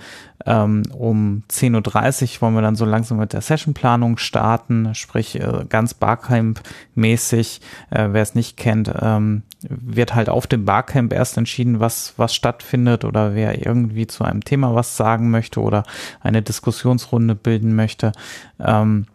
Ähm, 0.46 0.84
um 0.94 1.44
10.30 1.50 2.36
Uhr 2.36 2.42
wollen 2.42 2.56
wir 2.56 2.62
dann 2.62 2.76
so 2.76 2.86
langsam 2.86 3.18
mit 3.18 3.34
der 3.34 3.42
Sessionplanung 3.42 4.18
starten, 4.18 4.94
sprich 4.94 5.40
äh, 5.40 5.66
ganz 5.68 5.94
Barcamp-mäßig. 5.94 7.62
Äh, 7.90 8.10
Wer 8.12 8.22
es 8.22 8.36
nicht 8.36 8.58
kennt, 8.58 8.92
ähm, 9.02 9.44
wird 9.68 10.16
halt 10.16 10.30
auf 10.30 10.48
dem 10.48 10.66
Barcamp 10.66 11.12
erst 11.12 11.38
entschieden, 11.38 11.80
was, 11.80 12.14
was 12.18 12.34
stattfindet 12.34 13.06
oder 13.06 13.36
wer 13.36 13.66
irgendwie 13.66 14.08
zu 14.08 14.24
einem 14.24 14.44
Thema 14.44 14.76
was 14.76 14.96
sagen 14.96 15.32
möchte 15.32 15.62
oder 15.62 15.84
eine 16.22 16.42
Diskussionsrunde 16.42 17.36
bilden 17.36 17.76
möchte. 17.76 18.12
Ähm, 18.60 19.08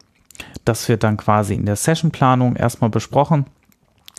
das 0.64 0.88
wird 0.88 1.04
dann 1.04 1.16
quasi 1.16 1.54
in 1.54 1.66
der 1.66 1.76
Sessionplanung 1.76 2.56
erstmal 2.56 2.90
besprochen 2.90 3.46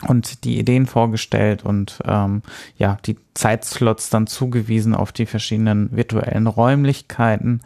und 0.06 0.44
die 0.44 0.58
Ideen 0.58 0.86
vorgestellt 0.86 1.64
und 1.64 2.00
ähm, 2.04 2.42
ja, 2.76 2.98
die 3.06 3.16
Zeitslots 3.34 4.10
dann 4.10 4.26
zugewiesen 4.26 4.94
auf 4.94 5.12
die 5.12 5.26
verschiedenen 5.26 5.94
virtuellen 5.96 6.46
Räumlichkeiten. 6.46 7.60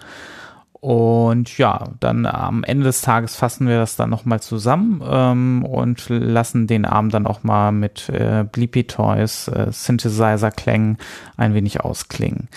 Und 0.73 1.59
ja, 1.59 1.89
dann 2.01 2.25
am 2.25 2.65
Ende 2.65 2.85
des 2.85 3.03
Tages 3.03 3.37
fassen 3.37 3.69
wir 3.69 3.77
das 3.77 3.97
dann 3.97 4.09
nochmal 4.09 4.41
zusammen 4.41 5.03
ähm, 5.07 5.65
und 5.65 6.09
lassen 6.09 6.67
den 6.67 6.87
Abend 6.87 7.13
dann 7.13 7.27
auch 7.27 7.43
mal 7.43 7.71
mit 7.71 8.09
äh, 8.09 8.47
Bleepy 8.51 8.85
Toys, 8.85 9.49
äh, 9.49 9.67
Synthesizer-Klängen 9.71 10.97
ein 11.37 11.53
wenig 11.53 11.83
ausklingen. 11.83 12.49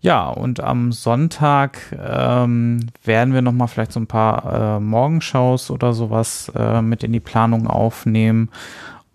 Ja, 0.00 0.28
und 0.28 0.60
am 0.60 0.90
Sonntag 0.90 1.78
ähm, 1.96 2.86
werden 3.04 3.34
wir 3.34 3.42
nochmal 3.42 3.68
vielleicht 3.68 3.92
so 3.92 4.00
ein 4.00 4.06
paar 4.06 4.78
äh, 4.78 4.80
Morgenshows 4.80 5.70
oder 5.70 5.92
sowas 5.92 6.50
äh, 6.56 6.82
mit 6.82 7.04
in 7.04 7.12
die 7.12 7.20
Planung 7.20 7.68
aufnehmen 7.68 8.48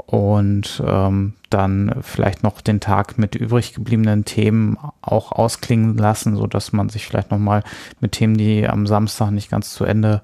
und 0.05 0.83
ähm, 0.85 1.33
dann 1.49 1.95
vielleicht 2.01 2.43
noch 2.43 2.61
den 2.61 2.79
Tag 2.79 3.17
mit 3.17 3.35
übrig 3.35 3.73
gebliebenen 3.73 4.23
Themen 4.23 4.77
auch 5.01 5.31
ausklingen 5.31 5.97
lassen, 5.97 6.35
so 6.35 6.47
dass 6.47 6.73
man 6.73 6.89
sich 6.89 7.07
vielleicht 7.07 7.31
noch 7.31 7.39
mal 7.39 7.63
mit 8.01 8.11
Themen, 8.11 8.37
die 8.37 8.67
am 8.67 8.85
Samstag 8.85 9.31
nicht 9.31 9.49
ganz 9.49 9.73
zu 9.73 9.83
Ende 9.83 10.21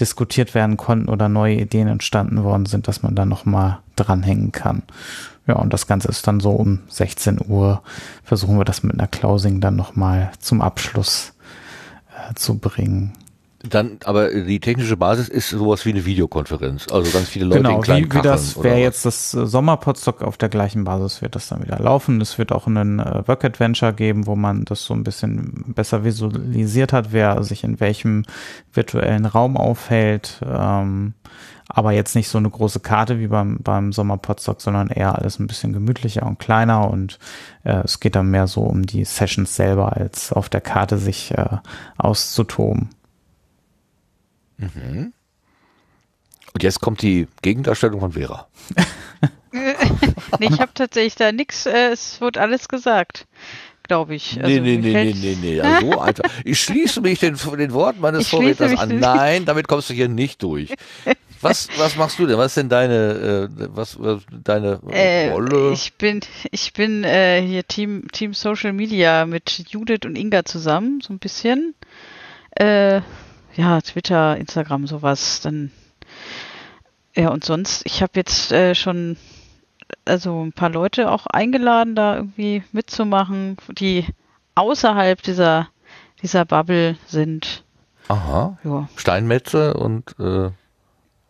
diskutiert 0.00 0.54
werden 0.54 0.76
konnten 0.76 1.08
oder 1.08 1.28
neue 1.28 1.56
Ideen 1.56 1.86
entstanden 1.86 2.42
worden 2.42 2.66
sind, 2.66 2.88
dass 2.88 3.02
man 3.02 3.14
da 3.14 3.24
noch 3.24 3.44
mal 3.44 3.80
dranhängen 3.94 4.52
kann. 4.52 4.82
Ja, 5.46 5.56
und 5.56 5.72
das 5.72 5.86
Ganze 5.86 6.08
ist 6.08 6.26
dann 6.26 6.40
so 6.40 6.50
um 6.50 6.80
16 6.88 7.38
Uhr. 7.46 7.82
Versuchen 8.24 8.58
wir 8.58 8.64
das 8.64 8.82
mit 8.82 8.94
einer 8.94 9.08
Closing 9.08 9.60
dann 9.60 9.76
noch 9.76 9.96
mal 9.96 10.32
zum 10.38 10.60
Abschluss 10.60 11.34
äh, 12.08 12.34
zu 12.34 12.58
bringen. 12.58 13.12
Dann, 13.62 13.98
aber 14.04 14.30
die 14.30 14.58
technische 14.58 14.96
Basis 14.96 15.28
ist 15.28 15.50
sowas 15.50 15.84
wie 15.84 15.90
eine 15.90 16.06
Videokonferenz. 16.06 16.86
Also 16.90 17.12
ganz 17.12 17.28
viele 17.28 17.44
Leute 17.44 17.58
genau, 17.58 17.76
in 17.76 17.82
kleinen 17.82 18.10
wie, 18.10 18.16
wie 18.16 18.22
das 18.22 18.62
wäre 18.62 18.78
jetzt 18.78 19.04
das 19.04 19.34
äh, 19.34 19.46
Sommerpodstock 19.46 20.22
auf 20.22 20.38
der 20.38 20.48
gleichen 20.48 20.84
Basis 20.84 21.20
wird 21.20 21.34
das 21.34 21.48
dann 21.48 21.62
wieder 21.62 21.78
laufen. 21.78 22.22
Es 22.22 22.38
wird 22.38 22.52
auch 22.52 22.66
einen 22.66 23.00
äh, 23.00 23.22
Work 23.28 23.44
Adventure 23.44 23.92
geben, 23.92 24.26
wo 24.26 24.34
man 24.34 24.64
das 24.64 24.84
so 24.84 24.94
ein 24.94 25.04
bisschen 25.04 25.74
besser 25.74 26.04
visualisiert 26.04 26.94
hat, 26.94 27.12
wer 27.12 27.42
sich 27.42 27.62
in 27.62 27.80
welchem 27.80 28.24
virtuellen 28.72 29.26
Raum 29.26 29.58
aufhält. 29.58 30.40
Ähm, 30.42 31.12
aber 31.68 31.92
jetzt 31.92 32.16
nicht 32.16 32.28
so 32.28 32.38
eine 32.38 32.48
große 32.48 32.80
Karte 32.80 33.20
wie 33.20 33.28
beim, 33.28 33.58
beim 33.62 33.92
Sommerpodstock, 33.92 34.62
sondern 34.62 34.88
eher 34.88 35.18
alles 35.18 35.38
ein 35.38 35.46
bisschen 35.46 35.74
gemütlicher 35.74 36.24
und 36.24 36.38
kleiner 36.38 36.90
und 36.90 37.18
äh, 37.64 37.82
es 37.84 38.00
geht 38.00 38.16
dann 38.16 38.30
mehr 38.30 38.46
so 38.46 38.62
um 38.62 38.86
die 38.86 39.04
Sessions 39.04 39.54
selber, 39.54 39.96
als 39.96 40.32
auf 40.32 40.48
der 40.48 40.62
Karte 40.62 40.96
sich 40.96 41.32
äh, 41.32 41.58
auszutoben. 41.98 42.88
Mhm. 44.60 45.12
Und 46.52 46.62
jetzt 46.62 46.80
kommt 46.80 47.02
die 47.02 47.28
Gegendarstellung 47.42 48.00
von 48.00 48.12
Vera. 48.12 48.48
nee, 49.52 50.46
ich 50.48 50.60
habe 50.60 50.72
tatsächlich 50.74 51.14
da 51.14 51.32
nichts, 51.32 51.66
äh, 51.66 51.90
es 51.92 52.20
wird 52.20 52.38
alles 52.38 52.68
gesagt, 52.68 53.26
glaube 53.84 54.14
ich. 54.14 54.38
Also, 54.42 54.48
nee, 54.48 54.60
nee, 54.60 54.76
nee, 54.76 54.92
nee, 54.92 55.14
nee, 55.14 55.38
nee, 55.40 55.60
also 55.60 55.92
so 55.92 56.00
einfach. 56.00 56.24
Ich 56.44 56.60
schließe 56.60 57.00
mich 57.00 57.20
den, 57.20 57.36
den 57.36 57.72
Worten 57.72 58.00
meines 58.00 58.28
Vorredners 58.28 58.78
an. 58.78 58.98
Nein, 58.98 59.44
damit 59.44 59.68
kommst 59.68 59.90
du 59.90 59.94
hier 59.94 60.08
nicht 60.08 60.42
durch. 60.42 60.74
Was, 61.40 61.68
was 61.78 61.96
machst 61.96 62.18
du 62.18 62.26
denn? 62.26 62.36
Was 62.36 62.48
ist 62.48 62.56
denn 62.58 62.68
deine, 62.68 63.48
äh, 63.58 63.68
was, 63.70 63.98
was, 63.98 64.22
deine 64.44 64.80
äh, 64.90 65.30
Rolle? 65.30 65.72
Ich 65.72 65.94
bin, 65.94 66.20
ich 66.50 66.72
bin 66.74 67.02
äh, 67.02 67.40
hier 67.40 67.66
Team, 67.66 68.08
Team 68.12 68.34
Social 68.34 68.72
Media 68.72 69.24
mit 69.24 69.64
Judith 69.70 70.04
und 70.04 70.16
Inga 70.16 70.44
zusammen, 70.44 71.00
so 71.00 71.14
ein 71.14 71.18
bisschen. 71.18 71.74
Äh, 72.50 73.00
ja, 73.60 73.80
Twitter, 73.80 74.36
Instagram, 74.36 74.86
sowas, 74.86 75.40
dann 75.40 75.70
ja, 77.14 77.28
und 77.30 77.44
sonst, 77.44 77.82
ich 77.84 78.02
habe 78.02 78.12
jetzt 78.14 78.52
äh, 78.52 78.74
schon 78.74 79.16
also 80.04 80.44
ein 80.44 80.52
paar 80.52 80.70
Leute 80.70 81.10
auch 81.10 81.26
eingeladen, 81.26 81.94
da 81.94 82.16
irgendwie 82.16 82.62
mitzumachen, 82.72 83.56
die 83.78 84.06
außerhalb 84.54 85.20
dieser, 85.22 85.68
dieser 86.22 86.44
Bubble 86.44 86.96
sind. 87.06 87.64
Aha. 88.08 88.58
Ja. 88.64 88.88
Steinmetze 88.96 89.74
und 89.74 90.14
äh, 90.18 90.50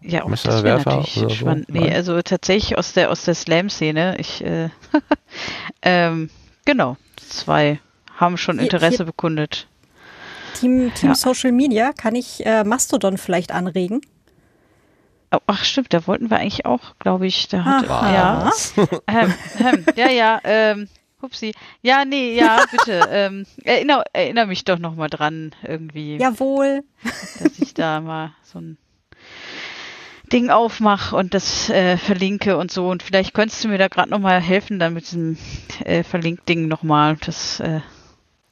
ja, 0.03 0.25
auch 0.25 0.31
das 0.31 0.63
wäre 0.63 0.79
natürlich 0.79 1.19
oder 1.19 1.31
spannend. 1.31 1.67
So? 1.69 1.75
Nee, 1.75 1.93
also 1.93 2.21
tatsächlich 2.23 2.79
aus 2.79 2.95
der 2.95 3.11
aus 3.11 3.25
der 3.25 3.35
Slam-Szene. 3.35 4.17
Ich 4.19 4.43
äh, 4.43 4.71
ähm, 5.83 6.31
genau, 6.65 6.97
zwei 7.17 7.81
haben 8.17 8.39
schon 8.39 8.59
Interesse 8.59 8.99
hier, 8.99 9.07
bekundet. 9.07 9.67
Team, 10.55 10.93
Team 10.95 11.11
ja. 11.11 11.15
Social 11.15 11.53
Media, 11.53 11.93
kann 11.93 12.15
ich 12.15 12.45
äh, 12.45 12.65
Mastodon 12.65 13.19
vielleicht 13.19 13.53
anregen? 13.53 14.01
Oh, 15.33 15.39
ach 15.47 15.65
stimmt, 15.65 15.93
da 15.93 16.07
wollten 16.07 16.29
wir 16.31 16.39
eigentlich 16.39 16.67
auch, 16.67 16.99
glaube 16.99 17.27
ich, 17.27 17.49
da 17.49 17.65
hat, 17.65 17.89
Aha. 17.89 18.13
ja, 18.13 18.51
ähm, 19.07 19.35
ähm, 19.61 19.87
ja, 19.95 20.11
ja, 20.11 20.41
ähm, 20.43 20.89
hupsi, 21.23 21.53
ja, 21.83 22.05
nee, 22.05 22.35
ja, 22.35 22.65
bitte, 22.71 23.01
ähm, 23.11 23.47
erinner, 23.63 24.03
erinner 24.13 24.47
mich 24.47 24.65
doch 24.65 24.79
noch 24.79 24.97
mal 24.97 25.09
dran, 25.09 25.55
irgendwie, 25.63 26.17
Jawohl. 26.17 26.83
dass 27.41 27.59
ich 27.61 27.75
da 27.75 28.01
mal 28.01 28.33
so 28.43 28.59
ein 28.59 28.77
Ding 30.33 30.51
aufmache 30.51 31.15
und 31.17 31.33
das 31.35 31.71
äh, 31.71 31.97
verlinke 31.97 32.57
und 32.57 32.73
so 32.73 32.89
und 32.89 33.03
vielleicht 33.03 33.33
könntest 33.33 33.63
du 33.63 33.69
mir 33.69 33.79
da 33.79 33.89
gerade 33.89 34.11
noch 34.11 34.19
mal 34.19 34.41
helfen, 34.41 34.81
dann 34.81 34.95
mit 34.95 35.05
diesem 35.05 35.37
äh, 35.85 36.03
Verlink-Ding 36.03 36.67
noch 36.67 36.83
mal, 36.83 37.17
das 37.25 37.61
äh, 37.61 37.81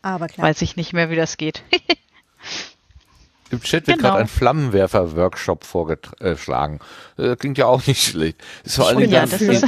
Aber 0.03 0.27
klar. 0.29 0.47
weiß 0.49 0.63
ich 0.63 0.77
nicht 0.77 0.93
mehr, 0.93 1.11
wie 1.11 1.17
das 1.17 1.37
geht. 1.37 1.63
Im 3.51 3.61
Chat 3.63 3.87
wird 3.87 3.99
Genau. 3.99 4.11
gerade 4.11 4.23
ein 4.23 4.29
Flammenwerfer-Workshop 4.29 5.65
vorgeschlagen. 5.65 6.81
Äh, 7.17 7.35
klingt 7.37 7.57
ja 7.59 7.67
auch 7.67 7.87
nicht 7.87 8.03
schlecht. 8.03 8.43
Ist 8.65 8.77
vor 8.77 8.89
allen 8.89 8.99
Dingen 8.99 9.13
ja, 9.13 9.25
das 9.25 9.41
ist, 9.41 9.65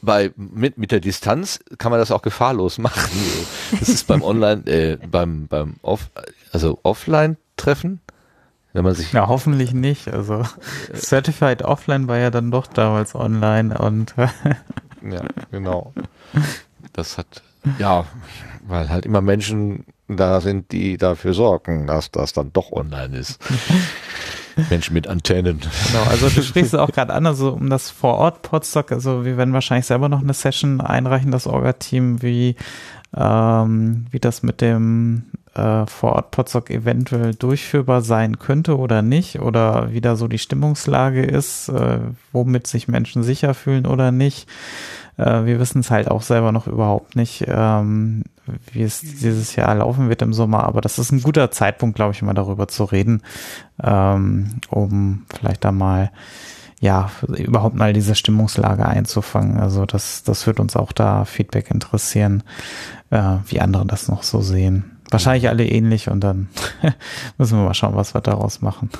bei 0.00 0.32
mit 0.36 0.78
mit 0.78 0.90
der 0.92 1.00
Distanz 1.00 1.60
kann 1.76 1.90
man 1.90 2.00
das 2.00 2.10
auch 2.10 2.22
gefahrlos 2.22 2.78
machen. 2.78 3.10
Das 3.78 3.88
ist 3.90 4.06
beim 4.06 4.22
Online, 4.22 4.66
äh, 4.66 4.96
beim 5.06 5.46
beim 5.48 5.74
Off, 5.82 6.08
also 6.52 6.78
Offline-Treffen, 6.82 8.00
wenn 8.72 8.84
man 8.84 8.94
sich 8.94 9.12
Ja, 9.12 9.26
hoffentlich 9.28 9.72
nicht. 9.74 10.08
Also 10.08 10.44
Certified 10.94 11.62
Offline 11.62 12.08
war 12.08 12.16
ja 12.16 12.30
dann 12.30 12.50
doch 12.50 12.66
damals 12.66 13.14
online 13.14 13.76
und 13.76 14.14
äh, 14.16 14.28
Ja, 15.06 15.22
genau. 15.50 15.92
Das 16.94 17.18
hat, 17.18 17.42
ja, 17.78 18.04
weil 18.66 18.88
halt 18.88 19.06
immer 19.06 19.20
Menschen 19.20 19.84
da 20.08 20.40
sind, 20.40 20.72
die 20.72 20.96
dafür 20.96 21.34
sorgen, 21.34 21.86
dass 21.86 22.10
das 22.10 22.32
dann 22.32 22.52
doch 22.52 22.72
online 22.72 23.16
ist. 23.16 23.38
Menschen 24.70 24.94
mit 24.94 25.06
Antennen. 25.06 25.60
Genau, 25.60 26.02
also 26.10 26.28
du 26.28 26.42
sprichst 26.42 26.74
es 26.74 26.80
auch 26.80 26.90
gerade 26.90 27.14
an, 27.14 27.26
also 27.26 27.52
um 27.52 27.70
das 27.70 27.90
vor 27.90 28.14
Ort 28.14 28.42
Podstock, 28.42 28.90
also 28.90 29.24
wir 29.24 29.36
werden 29.36 29.54
wahrscheinlich 29.54 29.86
selber 29.86 30.08
noch 30.08 30.20
eine 30.20 30.34
Session 30.34 30.80
einreichen, 30.80 31.30
das 31.30 31.46
Orga-Team, 31.46 32.22
wie, 32.22 32.56
ähm, 33.16 34.06
wie 34.10 34.18
das 34.18 34.42
mit 34.42 34.60
dem 34.60 35.26
äh, 35.54 35.86
vor 35.86 36.12
Ort 36.12 36.30
Podstock 36.32 36.70
eventuell 36.70 37.34
durchführbar 37.34 38.02
sein 38.02 38.38
könnte 38.38 38.78
oder 38.78 39.02
nicht, 39.02 39.40
oder 39.40 39.92
wie 39.92 40.00
da 40.00 40.16
so 40.16 40.26
die 40.26 40.38
Stimmungslage 40.38 41.22
ist, 41.22 41.68
äh, 41.68 42.00
womit 42.32 42.66
sich 42.66 42.88
Menschen 42.88 43.22
sicher 43.22 43.54
fühlen 43.54 43.86
oder 43.86 44.10
nicht. 44.10 44.48
Äh, 45.18 45.44
wir 45.44 45.60
wissen 45.60 45.80
es 45.80 45.90
halt 45.90 46.10
auch 46.10 46.22
selber 46.22 46.52
noch 46.52 46.66
überhaupt 46.66 47.16
nicht, 47.16 47.44
ähm, 47.46 48.24
wie 48.72 48.82
es 48.82 49.00
dieses 49.00 49.54
Jahr 49.56 49.74
laufen 49.74 50.08
wird 50.08 50.22
im 50.22 50.32
Sommer, 50.32 50.64
aber 50.64 50.80
das 50.80 50.98
ist 50.98 51.12
ein 51.12 51.22
guter 51.22 51.50
Zeitpunkt, 51.50 51.96
glaube 51.96 52.12
ich, 52.12 52.22
mal 52.22 52.34
darüber 52.34 52.68
zu 52.68 52.84
reden, 52.84 53.22
ähm, 53.82 54.60
um 54.70 55.26
vielleicht 55.28 55.64
da 55.64 55.72
mal 55.72 56.10
ja, 56.80 57.10
überhaupt 57.26 57.74
mal 57.74 57.92
diese 57.92 58.14
Stimmungslage 58.14 58.86
einzufangen. 58.86 59.58
Also 59.58 59.84
das, 59.84 60.22
das 60.22 60.46
wird 60.46 60.60
uns 60.60 60.76
auch 60.76 60.92
da 60.92 61.24
Feedback 61.24 61.72
interessieren, 61.72 62.44
äh, 63.10 63.38
wie 63.46 63.60
andere 63.60 63.84
das 63.84 64.08
noch 64.08 64.22
so 64.22 64.40
sehen. 64.40 64.96
Wahrscheinlich 65.10 65.48
alle 65.48 65.66
ähnlich 65.66 66.08
und 66.08 66.20
dann 66.20 66.48
müssen 67.38 67.58
wir 67.58 67.64
mal 67.64 67.74
schauen, 67.74 67.96
was 67.96 68.14
wir 68.14 68.20
daraus 68.20 68.60
machen. 68.60 68.90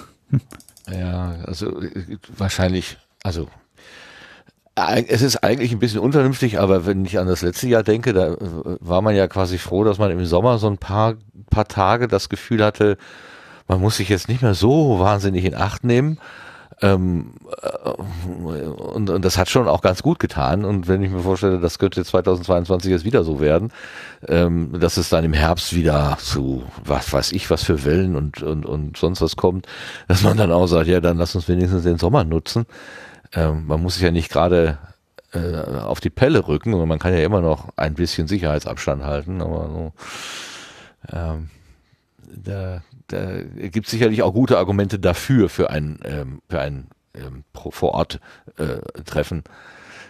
Ja, 0.91 1.37
also 1.45 1.81
äh, 1.81 2.19
wahrscheinlich, 2.37 2.99
also 3.23 3.49
es 5.09 5.23
ist 5.23 5.43
eigentlich 5.43 5.73
ein 5.73 5.79
bisschen 5.79 6.01
unvernünftig, 6.01 6.59
aber 6.59 6.87
wenn 6.87 7.05
ich 7.05 7.19
an 7.19 7.27
das 7.27 7.43
letzte 7.43 7.69
Jahr 7.69 7.83
denke, 7.83 8.13
da 8.13 8.35
äh, 8.35 8.37
war 8.81 9.03
man 9.03 9.15
ja 9.17 9.27
quasi 9.29 9.59
froh, 9.59 9.85
dass 9.85 9.99
man 9.99 10.11
im 10.11 10.25
Sommer 10.25 10.59
so 10.59 10.69
ein 10.69 10.79
paar, 10.79 11.15
paar 11.51 11.67
Tage 11.67 12.09
das 12.09 12.29
Gefühl 12.29 12.65
hatte, 12.65 12.99
man 13.67 13.81
muss 13.81 13.97
sich 13.97 14.09
jetzt 14.09 14.29
nicht 14.29 14.43
mehr 14.43 14.55
so 14.55 14.99
wahnsinnig 14.99 15.45
in 15.45 15.55
Acht 15.55 15.85
nehmen. 15.85 16.19
Ähm, 16.81 17.33
äh, 17.61 17.89
und, 17.89 19.11
und 19.11 19.25
das 19.25 19.37
hat 19.37 19.49
schon 19.49 19.67
auch 19.69 19.81
ganz 19.81 20.03
gut 20.03 20.19
getan. 20.19 20.65
Und 20.65 20.87
wenn 20.87 21.03
ich 21.03 21.11
mir 21.11 21.21
vorstelle, 21.21 21.59
das 21.59 21.79
könnte 21.79 22.05
2022 22.05 22.91
jetzt 22.91 23.05
wieder 23.05 23.25
so 23.25 23.41
werden, 23.41 23.73
ähm, 24.29 24.79
dass 24.79 24.97
es 24.97 25.09
dann 25.09 25.25
im 25.25 25.33
Herbst 25.33 25.75
wieder 25.75 26.17
zu 26.21 26.63
was 26.85 27.13
weiß 27.13 27.33
ich 27.33 27.51
was 27.51 27.65
für 27.65 27.85
Wellen 27.85 28.17
und, 28.17 28.43
und, 28.43 28.65
und 28.65 28.97
sonst 28.97 29.21
was 29.21 29.37
kommt, 29.37 29.67
dass 30.07 30.23
man 30.23 30.37
dann 30.37 30.53
auch 30.53 30.67
sagt, 30.67 30.87
ja, 30.87 31.01
dann 31.01 31.19
lass 31.19 31.35
uns 31.35 31.49
wenigstens 31.49 31.83
den 31.83 31.99
Sommer 31.99 32.25
nutzen. 32.25 32.67
Ähm, 33.35 33.67
man 33.67 33.83
muss 33.83 33.95
sich 33.95 34.03
ja 34.03 34.11
nicht 34.11 34.31
gerade 34.31 34.79
äh, 35.33 35.57
auf 35.81 36.01
die 36.01 36.11
Pelle 36.11 36.49
rücken 36.49 36.73
und 36.75 36.89
man 36.89 36.99
kann 36.99 37.13
ja 37.13 37.21
immer 37.21 37.41
noch 37.41 37.69
ein 37.77 37.95
bisschen 37.95 38.27
Sicherheitsabstand 38.29 39.05
halten, 39.05 39.43
aber 39.43 39.69
so, 39.69 39.93
ähm, 41.13 41.51
da, 42.35 42.83
da 43.09 43.43
gibt 43.43 43.87
es 43.87 43.91
sicherlich 43.91 44.23
auch 44.23 44.33
gute 44.33 44.57
Argumente 44.59 44.99
dafür, 44.99 45.49
für 45.49 45.71
ein, 45.71 46.01
ähm, 46.05 46.41
für 46.49 46.61
ein 46.61 46.87
ähm, 47.15 47.45
Pro- 47.53 47.71
Vor-Ort-Treffen. 47.71 49.45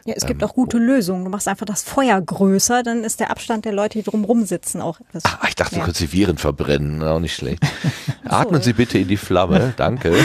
Ja, 0.04 0.14
es 0.16 0.24
gibt 0.26 0.40
Ähm, 0.42 0.48
auch 0.48 0.54
gute 0.54 0.78
Lösungen. 0.78 1.24
Du 1.24 1.30
machst 1.30 1.48
einfach 1.48 1.66
das 1.66 1.82
Feuer 1.82 2.20
größer, 2.20 2.82
dann 2.82 3.04
ist 3.04 3.20
der 3.20 3.30
Abstand 3.30 3.64
der 3.64 3.72
Leute, 3.72 3.98
die 3.98 4.04
drumrum 4.04 4.44
sitzen, 4.46 4.80
auch 4.80 5.00
etwas. 5.00 5.24
Ah, 5.26 5.40
ich 5.48 5.54
dachte, 5.56 5.74
du 5.74 5.80
könntest 5.82 6.00
die 6.00 6.12
Viren 6.12 6.38
verbrennen, 6.38 7.02
auch 7.02 7.18
nicht 7.20 7.34
schlecht. 7.34 7.62
Atmen 8.24 8.62
Sie 8.62 8.72
bitte 8.72 8.98
in 8.98 9.08
die 9.08 9.16
Flamme, 9.16 9.74
danke. 9.76 10.14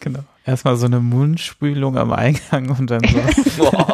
Genau. 0.00 0.20
Erstmal 0.50 0.76
so 0.76 0.86
eine 0.86 0.98
Mundspülung 0.98 1.96
am 1.96 2.12
Eingang 2.12 2.70
und 2.76 2.90
dann 2.90 3.02
so. 3.56 3.70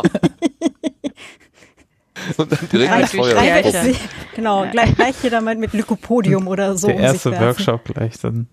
Und 2.38 2.50
dann 2.50 2.68
direkt 2.72 2.90
Gleich- 2.90 3.00
das 3.02 3.10
Feuer 3.10 3.34
gleich-. 3.34 3.98
Genau, 4.34 4.66
gleich, 4.70 4.94
gleich 4.94 5.16
hier 5.20 5.28
damit 5.30 5.58
mit 5.58 5.74
Lycopodium 5.74 6.48
oder 6.48 6.76
so 6.78 6.86
der 6.86 6.96
um 6.96 7.02
erste. 7.02 7.38
Workshop 7.38 7.84
gleich 7.84 8.18
dann. 8.18 8.46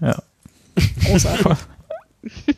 Ja. 0.00 0.22
Großartig. 1.06 1.46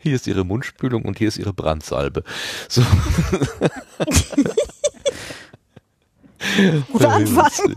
Hier 0.00 0.14
ist 0.14 0.26
Ihre 0.26 0.44
Mundspülung 0.44 1.04
und 1.06 1.16
hier 1.18 1.28
ist 1.28 1.38
Ihre 1.38 1.54
Brandsalbe. 1.54 2.22
So. 2.68 2.82
Guter 6.92 7.08
Anfang. 7.10 7.74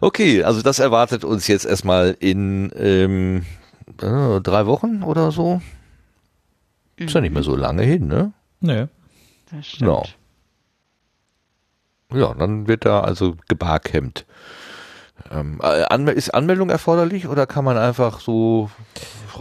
Okay, 0.00 0.42
also 0.42 0.62
das 0.62 0.78
erwartet 0.78 1.24
uns 1.24 1.46
jetzt 1.46 1.66
erstmal 1.66 2.16
in 2.20 2.72
ähm, 2.76 3.44
äh, 4.00 4.40
drei 4.40 4.66
Wochen 4.66 5.02
oder 5.02 5.30
so. 5.30 5.60
Ist 6.96 7.14
ja 7.14 7.20
nicht 7.20 7.32
mehr 7.32 7.42
so 7.42 7.56
lange 7.56 7.82
hin, 7.82 8.08
ne? 8.08 8.32
Nö. 8.60 8.86
Das 9.50 9.66
stimmt. 9.66 9.80
Genau. 9.80 10.04
Ja, 12.12 12.34
dann 12.34 12.66
wird 12.66 12.84
da 12.84 13.00
also 13.00 13.36
gebarcampt. 13.48 14.26
Ähm, 15.30 15.60
äh, 15.62 16.14
ist 16.14 16.34
Anmeldung 16.34 16.70
erforderlich 16.70 17.28
oder 17.28 17.46
kann 17.46 17.64
man 17.64 17.76
einfach 17.76 18.20
so 18.20 18.70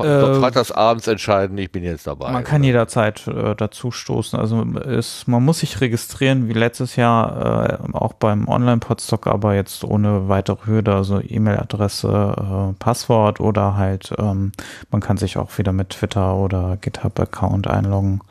Äh, 0.06 0.36
freitagsabends 0.36 1.08
entscheiden, 1.08 1.58
ich 1.58 1.72
bin 1.72 1.84
jetzt 1.84 2.08
dabei? 2.08 2.32
Man 2.32 2.44
kann 2.44 2.62
oder? 2.62 2.68
jederzeit 2.68 3.28
äh, 3.28 3.56
dazu 3.56 3.92
stoßen. 3.92 4.40
Also 4.40 4.64
es, 4.80 5.28
man 5.28 5.44
muss 5.44 5.60
sich 5.60 5.82
registrieren, 5.82 6.48
wie 6.48 6.54
letztes 6.54 6.96
Jahr 6.96 7.92
äh, 7.92 7.94
auch 7.94 8.14
beim 8.14 8.48
Online-Podstock, 8.48 9.28
aber 9.28 9.56
jetzt 9.56 9.84
ohne 9.84 10.30
weitere 10.30 10.66
Hürde, 10.66 10.96
also 10.96 11.22
E-Mail-Adresse, 11.22 12.72
äh, 12.72 12.74
Passwort 12.80 13.40
oder 13.40 13.76
halt 13.76 14.14
ähm, 14.18 14.52
man 14.92 15.02
kann 15.02 15.18
sich 15.18 15.38
auch 15.38 15.58
wieder 15.58 15.72
mit 15.72 15.92
Twitter 15.92 16.36
oder 16.36 16.78
GitHub-Account 16.78 17.68
einloggen. 17.68 18.22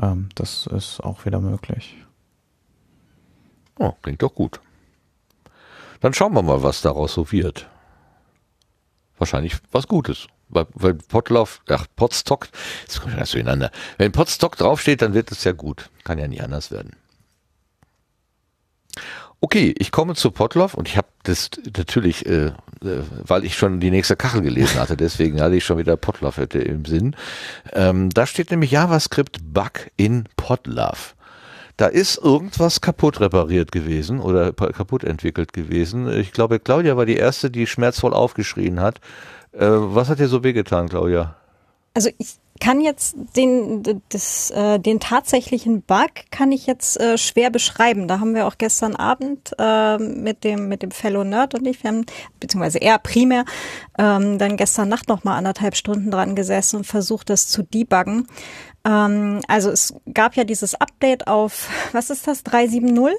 Ähm, 0.00 0.28
das 0.34 0.66
ist 0.66 1.00
auch 1.00 1.24
wieder 1.24 1.40
möglich. 1.40 1.96
Oh, 3.78 3.92
klingt 4.02 4.22
doch 4.22 4.34
gut. 4.34 4.60
Dann 6.00 6.14
schauen 6.14 6.34
wir 6.34 6.42
mal, 6.42 6.62
was 6.62 6.82
daraus 6.82 7.14
so 7.14 7.30
wird. 7.32 7.68
Wahrscheinlich 9.18 9.56
was 9.72 9.88
Gutes. 9.88 10.26
Weil, 10.48 10.66
weil 10.74 10.94
Potlauf, 10.94 11.60
ach, 11.68 11.86
Potstock, 11.96 12.48
jetzt 12.82 13.00
kommt 13.00 13.18
das 13.18 13.32
durcheinander. 13.32 13.70
Wenn 13.98 14.12
Potstock 14.12 14.56
draufsteht, 14.56 15.02
dann 15.02 15.14
wird 15.14 15.32
es 15.32 15.44
ja 15.44 15.52
gut. 15.52 15.90
Kann 16.04 16.18
ja 16.18 16.28
nie 16.28 16.40
anders 16.40 16.70
werden. 16.70 16.96
Okay, 19.40 19.74
ich 19.76 19.92
komme 19.92 20.14
zu 20.14 20.30
Potloff 20.30 20.74
und 20.74 20.88
ich 20.88 20.96
habe 20.96 21.08
das 21.24 21.50
natürlich, 21.76 22.24
äh, 22.26 22.46
äh, 22.46 22.52
weil 22.80 23.44
ich 23.44 23.56
schon 23.56 23.80
die 23.80 23.90
nächste 23.90 24.16
Kachel 24.16 24.40
gelesen 24.40 24.80
hatte, 24.80 24.96
deswegen 24.96 25.40
hatte 25.40 25.56
ich 25.56 25.64
schon 25.64 25.78
wieder 25.78 25.96
Potloff 25.96 26.38
hätte 26.38 26.58
im 26.58 26.84
Sinn. 26.86 27.14
Ähm, 27.72 28.10
da 28.10 28.26
steht 28.26 28.50
nämlich 28.50 28.70
JavaScript 28.70 29.38
Bug 29.52 29.90
in 29.96 30.24
Potlove. 30.36 31.14
Da 31.76 31.86
ist 31.86 32.16
irgendwas 32.16 32.80
kaputt 32.80 33.20
repariert 33.20 33.70
gewesen 33.70 34.20
oder 34.20 34.52
kaputt 34.52 35.04
entwickelt 35.04 35.52
gewesen. 35.52 36.08
Ich 36.08 36.32
glaube, 36.32 36.58
Claudia 36.58 36.96
war 36.96 37.04
die 37.04 37.16
erste, 37.16 37.50
die 37.50 37.66
schmerzvoll 37.66 38.14
aufgeschrien 38.14 38.80
hat. 38.80 39.00
Äh, 39.56 39.66
was 39.68 40.08
hat 40.08 40.18
dir 40.18 40.28
so 40.28 40.44
wehgetan, 40.44 40.88
Claudia? 40.88 41.34
Also 41.94 42.10
ich 42.18 42.36
kann 42.60 42.80
jetzt 42.80 43.16
den, 43.36 44.02
das, 44.08 44.50
äh, 44.50 44.78
den 44.78 45.00
tatsächlichen 45.00 45.82
Bug 45.82 46.10
kann 46.30 46.52
ich 46.52 46.66
jetzt 46.66 46.98
äh, 47.00 47.18
schwer 47.18 47.50
beschreiben. 47.50 48.08
Da 48.08 48.20
haben 48.20 48.34
wir 48.34 48.46
auch 48.46 48.58
gestern 48.58 48.96
Abend 48.96 49.52
äh, 49.58 49.98
mit 49.98 50.44
dem 50.44 50.68
mit 50.68 50.82
dem 50.82 50.90
Fellow 50.90 51.24
Nerd 51.24 51.54
und 51.54 51.66
ich, 51.66 51.82
wir 51.82 51.90
haben, 51.90 52.06
beziehungsweise 52.40 52.78
er 52.78 52.98
primär, 52.98 53.44
ähm, 53.98 54.38
dann 54.38 54.56
gestern 54.56 54.88
Nacht 54.88 55.08
noch 55.08 55.24
mal 55.24 55.36
anderthalb 55.36 55.76
Stunden 55.76 56.10
dran 56.10 56.34
gesessen 56.34 56.76
und 56.76 56.84
versucht, 56.86 57.30
das 57.30 57.48
zu 57.48 57.62
debuggen. 57.62 58.26
Ähm, 58.84 59.40
also 59.48 59.70
es 59.70 59.94
gab 60.12 60.36
ja 60.36 60.44
dieses 60.44 60.74
Update 60.74 61.26
auf, 61.28 61.68
was 61.92 62.10
ist 62.10 62.26
das, 62.26 62.42
370? 62.42 63.16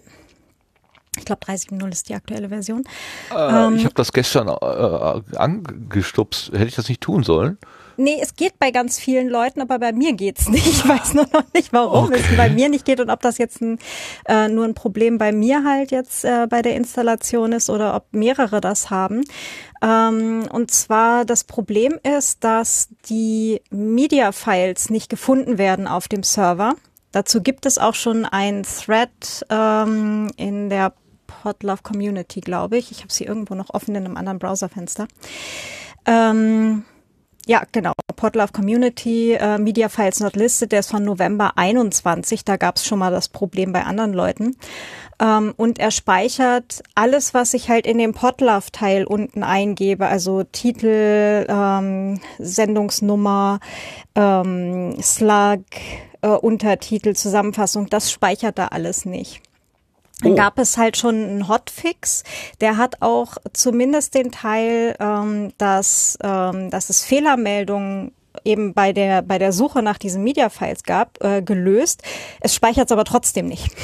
Ich 1.17 1.25
glaube 1.25 1.45
3.7.0 1.45 1.91
ist 1.91 2.09
die 2.09 2.15
aktuelle 2.15 2.49
Version. 2.49 2.83
Äh, 3.31 3.35
Ähm, 3.67 3.75
ich 3.75 3.85
habe 3.85 3.95
das 3.95 4.11
gestern 4.13 4.47
äh, 4.47 5.35
angestupst. 5.37 6.51
Hätte 6.53 6.65
ich 6.67 6.75
das 6.75 6.87
nicht 6.89 7.01
tun 7.01 7.23
sollen? 7.23 7.57
Nee, 7.99 8.19
es 8.21 8.35
geht 8.35 8.59
bei 8.59 8.69
ganz 8.69 8.99
vielen 8.99 9.27
Leuten, 9.27 9.59
aber 9.59 9.79
bei 9.79 9.91
mir 9.91 10.13
geht's 10.13 10.47
nicht. 10.47 10.67
Ich 10.67 10.87
weiß 10.87 11.15
nur 11.15 11.25
noch 11.33 11.51
nicht, 11.55 11.73
warum 11.73 12.05
Okay. 12.05 12.21
es 12.29 12.37
bei 12.37 12.47
mir 12.49 12.69
nicht 12.69 12.85
geht 12.85 12.99
und 12.99 13.09
ob 13.09 13.21
das 13.21 13.39
jetzt 13.39 13.59
ein, 13.59 13.79
äh, 14.27 14.47
nur 14.49 14.65
ein 14.65 14.75
Problem 14.75 15.17
bei 15.17 15.31
mir 15.31 15.63
halt 15.63 15.89
jetzt 15.89 16.23
äh, 16.23 16.45
bei 16.47 16.61
der 16.61 16.75
Installation 16.75 17.51
ist 17.53 17.71
oder 17.71 17.95
ob 17.95 18.05
mehrere 18.11 18.61
das 18.61 18.91
haben. 18.91 19.23
Ähm, 19.81 20.43
und 20.51 20.69
zwar 20.69 21.25
das 21.25 21.43
Problem 21.43 21.97
ist, 22.03 22.43
dass 22.43 22.89
die 23.09 23.61
Media-Files 23.71 24.91
nicht 24.91 25.09
gefunden 25.09 25.57
werden 25.57 25.87
auf 25.87 26.07
dem 26.07 26.21
Server. 26.21 26.75
Dazu 27.11 27.41
gibt 27.41 27.65
es 27.65 27.79
auch 27.79 27.95
schon 27.95 28.25
ein 28.25 28.61
Thread 28.63 29.43
ähm, 29.49 30.29
in 30.37 30.69
der 30.69 30.93
Podlove 31.41 31.83
Community, 31.83 32.41
glaube 32.41 32.77
ich. 32.77 32.91
Ich 32.91 33.01
habe 33.01 33.11
sie 33.11 33.25
irgendwo 33.25 33.55
noch 33.55 33.73
offen 33.73 33.95
in 33.95 34.05
einem 34.05 34.17
anderen 34.17 34.39
Browserfenster. 34.39 35.07
Ähm, 36.05 36.83
ja, 37.45 37.63
genau. 37.71 37.93
Podlove 38.15 38.51
Community, 38.51 39.33
äh, 39.33 39.57
Media 39.57 39.89
Files 39.89 40.19
Not 40.19 40.35
Listed, 40.35 40.71
der 40.71 40.81
ist 40.81 40.89
von 40.89 41.03
November 41.03 41.53
21. 41.55 42.43
Da 42.43 42.57
gab 42.57 42.75
es 42.75 42.85
schon 42.85 42.99
mal 42.99 43.11
das 43.11 43.29
Problem 43.29 43.71
bei 43.71 43.83
anderen 43.83 44.11
Leuten. 44.11 44.57
Ähm, 45.19 45.53
und 45.55 45.79
er 45.79 45.91
speichert 45.91 46.81
alles, 46.95 47.33
was 47.33 47.53
ich 47.53 47.69
halt 47.69 47.87
in 47.87 47.97
dem 47.99 48.13
Podlove-Teil 48.13 49.05
unten 49.05 49.43
eingebe, 49.43 50.07
also 50.07 50.43
Titel, 50.43 51.45
ähm, 51.47 52.19
Sendungsnummer, 52.37 53.59
ähm, 54.15 55.01
Slug, 55.01 55.63
äh, 56.21 56.27
Untertitel, 56.27 57.13
Zusammenfassung, 57.13 57.87
das 57.87 58.11
speichert 58.11 58.57
da 58.57 58.67
alles 58.67 59.05
nicht. 59.05 59.41
Dann 60.21 60.31
Oh. 60.31 60.35
gab 60.35 60.57
es 60.57 60.77
halt 60.77 60.97
schon 60.97 61.15
einen 61.15 61.47
Hotfix. 61.47 62.23
Der 62.59 62.77
hat 62.77 63.01
auch 63.01 63.37
zumindest 63.53 64.15
den 64.15 64.31
Teil, 64.31 64.95
ähm, 64.99 65.53
dass, 65.57 66.17
ähm, 66.23 66.69
dass 66.71 66.89
es 66.89 67.03
Fehlermeldungen 67.05 68.13
eben 68.43 68.73
bei 68.73 68.93
der 68.93 69.21
bei 69.23 69.37
der 69.39 69.51
Suche 69.51 69.81
nach 69.81 69.97
diesen 69.97 70.23
Media 70.23 70.49
Files 70.49 70.83
gab, 70.83 71.23
äh, 71.23 71.41
gelöst. 71.41 72.03
Es 72.39 72.53
speichert 72.55 72.85
es 72.87 72.91
aber 72.91 73.03
trotzdem 73.05 73.47
nicht. 73.47 73.69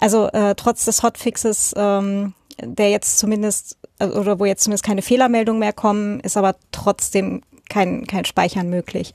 Also 0.00 0.28
äh, 0.28 0.54
trotz 0.54 0.84
des 0.84 1.02
Hotfixes, 1.02 1.74
ähm, 1.76 2.32
der 2.62 2.90
jetzt 2.90 3.18
zumindest 3.18 3.76
äh, 3.98 4.06
oder 4.06 4.38
wo 4.38 4.44
jetzt 4.44 4.62
zumindest 4.62 4.84
keine 4.84 5.02
Fehlermeldungen 5.02 5.58
mehr 5.58 5.72
kommen, 5.72 6.20
ist 6.20 6.36
aber 6.36 6.54
trotzdem 6.70 7.42
kein 7.68 8.06
kein 8.06 8.24
Speichern 8.24 8.68
möglich. 8.70 9.14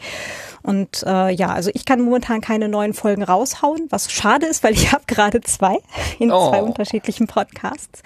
Und 0.61 1.03
äh, 1.05 1.29
ja, 1.31 1.49
also 1.49 1.69
ich 1.73 1.85
kann 1.85 1.99
momentan 2.01 2.39
keine 2.39 2.69
neuen 2.69 2.93
Folgen 2.93 3.23
raushauen, 3.23 3.87
was 3.89 4.11
schade 4.11 4.45
ist, 4.45 4.63
weil 4.63 4.73
ich 4.73 4.91
habe 4.93 5.03
gerade 5.07 5.41
zwei 5.41 5.77
in 6.19 6.31
Oh. 6.31 6.49
zwei 6.49 6.61
unterschiedlichen 6.63 7.27
Podcasts. 7.27 8.01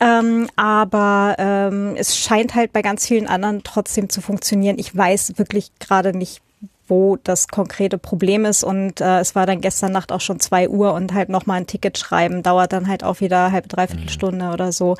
Ähm, 0.00 0.48
aber 0.56 1.36
ähm, 1.38 1.94
es 1.96 2.18
scheint 2.18 2.54
halt 2.54 2.72
bei 2.72 2.82
ganz 2.82 3.06
vielen 3.06 3.26
anderen 3.28 3.62
trotzdem 3.62 4.08
zu 4.08 4.20
funktionieren. 4.20 4.78
Ich 4.78 4.94
weiß 4.96 5.34
wirklich 5.36 5.70
gerade 5.78 6.16
nicht, 6.16 6.42
wo 6.88 7.16
das 7.16 7.48
konkrete 7.48 7.98
Problem 7.98 8.44
ist. 8.44 8.64
Und 8.64 9.00
äh, 9.00 9.20
es 9.20 9.34
war 9.34 9.46
dann 9.46 9.60
gestern 9.60 9.92
Nacht 9.92 10.12
auch 10.12 10.20
schon 10.20 10.40
zwei 10.40 10.68
Uhr 10.68 10.92
und 10.94 11.12
halt 11.12 11.28
nochmal 11.28 11.58
ein 11.58 11.66
Ticket 11.66 11.98
schreiben 11.98 12.42
dauert 12.42 12.72
dann 12.72 12.88
halt 12.88 13.04
auch 13.04 13.20
wieder 13.20 13.52
halbe, 13.52 13.68
dreiviertel 13.68 14.08
Stunde 14.08 14.50
oder 14.50 14.72
so. 14.72 14.96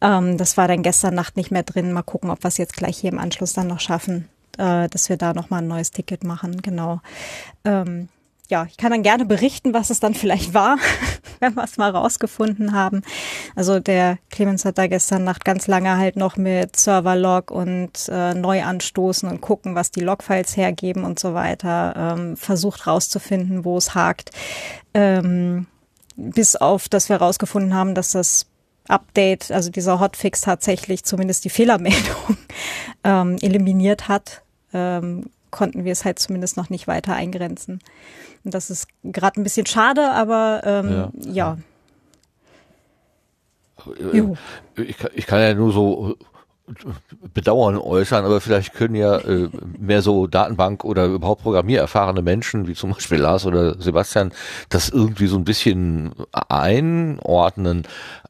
Ähm, 0.00 0.38
das 0.38 0.56
war 0.56 0.68
dann 0.68 0.82
gestern 0.82 1.14
Nacht 1.14 1.36
nicht 1.36 1.50
mehr 1.50 1.62
drin. 1.62 1.92
Mal 1.92 2.02
gucken, 2.02 2.30
ob 2.30 2.42
wir 2.42 2.48
es 2.48 2.58
jetzt 2.58 2.76
gleich 2.76 2.98
hier 2.98 3.12
im 3.12 3.18
Anschluss 3.18 3.52
dann 3.52 3.66
noch 3.66 3.80
schaffen, 3.80 4.28
äh, 4.58 4.88
dass 4.88 5.08
wir 5.08 5.16
da 5.16 5.34
nochmal 5.34 5.62
ein 5.62 5.68
neues 5.68 5.90
Ticket 5.90 6.24
machen. 6.24 6.62
Genau. 6.62 7.00
Ähm, 7.64 8.08
ja, 8.48 8.66
ich 8.68 8.78
kann 8.78 8.90
dann 8.90 9.02
gerne 9.02 9.26
berichten, 9.26 9.74
was 9.74 9.90
es 9.90 10.00
dann 10.00 10.14
vielleicht 10.14 10.54
war, 10.54 10.78
wenn 11.40 11.54
wir 11.54 11.64
es 11.64 11.76
mal 11.76 11.90
rausgefunden 11.90 12.72
haben. 12.72 13.02
Also 13.54 13.78
der 13.78 14.18
Clemens 14.30 14.64
hat 14.64 14.78
da 14.78 14.86
gestern 14.86 15.24
Nacht 15.24 15.44
ganz 15.44 15.66
lange 15.66 15.96
halt 15.98 16.16
noch 16.16 16.36
mit 16.36 16.76
Serverlog 16.76 17.50
und 17.50 18.08
äh, 18.08 18.32
neu 18.34 18.62
anstoßen 18.62 19.28
und 19.28 19.42
gucken, 19.42 19.74
was 19.74 19.90
die 19.90 20.00
Logfiles 20.00 20.56
hergeben 20.56 21.04
und 21.04 21.18
so 21.18 21.34
weiter, 21.34 22.16
ähm, 22.16 22.36
versucht 22.36 22.86
rauszufinden, 22.86 23.64
wo 23.64 23.76
es 23.76 23.94
hakt. 23.94 24.30
Ähm, 24.94 25.66
bis 26.16 26.56
auf, 26.56 26.88
dass 26.88 27.08
wir 27.08 27.16
rausgefunden 27.16 27.74
haben, 27.74 27.94
dass 27.94 28.12
das 28.12 28.46
Update, 28.88 29.52
also 29.52 29.70
dieser 29.70 30.00
Hotfix 30.00 30.40
tatsächlich 30.40 31.04
zumindest 31.04 31.44
die 31.44 31.50
Fehlermeldung 31.50 32.38
ähm, 33.04 33.36
eliminiert 33.42 34.08
hat, 34.08 34.42
ähm, 34.72 35.26
konnten 35.50 35.84
wir 35.84 35.92
es 35.92 36.04
halt 36.04 36.18
zumindest 36.18 36.56
noch 36.56 36.70
nicht 36.70 36.86
weiter 36.88 37.14
eingrenzen. 37.14 37.80
Und 38.44 38.54
das 38.54 38.70
ist 38.70 38.88
gerade 39.02 39.40
ein 39.40 39.44
bisschen 39.44 39.66
schade, 39.66 40.10
aber 40.12 40.62
ähm, 40.64 40.90
Ja. 40.90 41.10
ja. 41.32 41.58
Jo. 44.12 44.36
Ich, 44.76 44.98
kann- 44.98 45.10
ich 45.14 45.26
kann 45.26 45.40
ja 45.40 45.54
nur 45.54 45.72
so 45.72 46.10
äh, 46.12 46.74
Bedauern 47.32 47.78
äußern, 47.78 48.24
aber 48.24 48.40
vielleicht 48.42 48.74
können 48.74 48.94
ja 48.96 49.16
äh, 49.18 49.48
mehr 49.78 50.02
so 50.02 50.26
Datenbank 50.26 50.84
oder 50.84 51.06
überhaupt 51.06 51.42
programmiererfahrene 51.42 52.20
Menschen, 52.20 52.66
wie 52.66 52.74
zum 52.74 52.92
Beispiel 52.92 53.18
Lars 53.18 53.46
oder 53.46 53.80
Sebastian, 53.80 54.32
das 54.68 54.88
irgendwie 54.90 55.28
so 55.28 55.36
ein 55.36 55.44
bisschen 55.44 56.12
einordnen. 56.32 57.84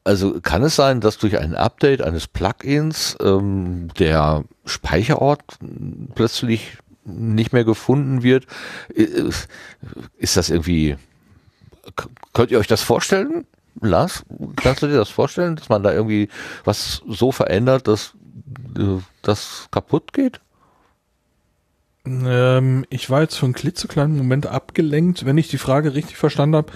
Also 0.05 0.39
kann 0.39 0.63
es 0.63 0.75
sein, 0.77 1.01
dass 1.01 1.17
durch 1.17 1.37
ein 1.37 1.55
Update 1.55 2.01
eines 2.01 2.27
Plugins 2.27 3.17
ähm, 3.21 3.89
der 3.99 4.45
Speicherort 4.65 5.41
plötzlich 6.15 6.77
nicht 7.05 7.53
mehr 7.53 7.63
gefunden 7.63 8.23
wird? 8.23 8.45
Äh, 8.95 9.29
Ist 10.17 10.37
das 10.37 10.49
irgendwie, 10.49 10.95
könnt 12.33 12.51
ihr 12.51 12.59
euch 12.59 12.67
das 12.67 12.81
vorstellen? 12.81 13.45
Lars, 13.81 14.23
kannst 14.57 14.81
du 14.83 14.87
dir 14.87 14.97
das 14.97 15.09
vorstellen, 15.09 15.55
dass 15.55 15.69
man 15.69 15.83
da 15.83 15.93
irgendwie 15.93 16.27
was 16.65 17.01
so 17.07 17.31
verändert, 17.31 17.87
dass 17.87 18.13
äh, 18.77 18.99
das 19.21 19.67
kaputt 19.71 20.13
geht? 20.13 20.41
Ähm, 22.05 22.85
ich 22.89 23.09
war 23.09 23.21
jetzt 23.21 23.35
für 23.35 23.45
einen 23.45 23.53
klitzekleinen 23.53 24.17
Moment 24.17 24.47
abgelenkt, 24.47 25.25
wenn 25.25 25.37
ich 25.37 25.47
die 25.49 25.57
Frage 25.57 25.93
richtig 25.93 26.17
verstanden 26.17 26.55
habe. 26.55 26.71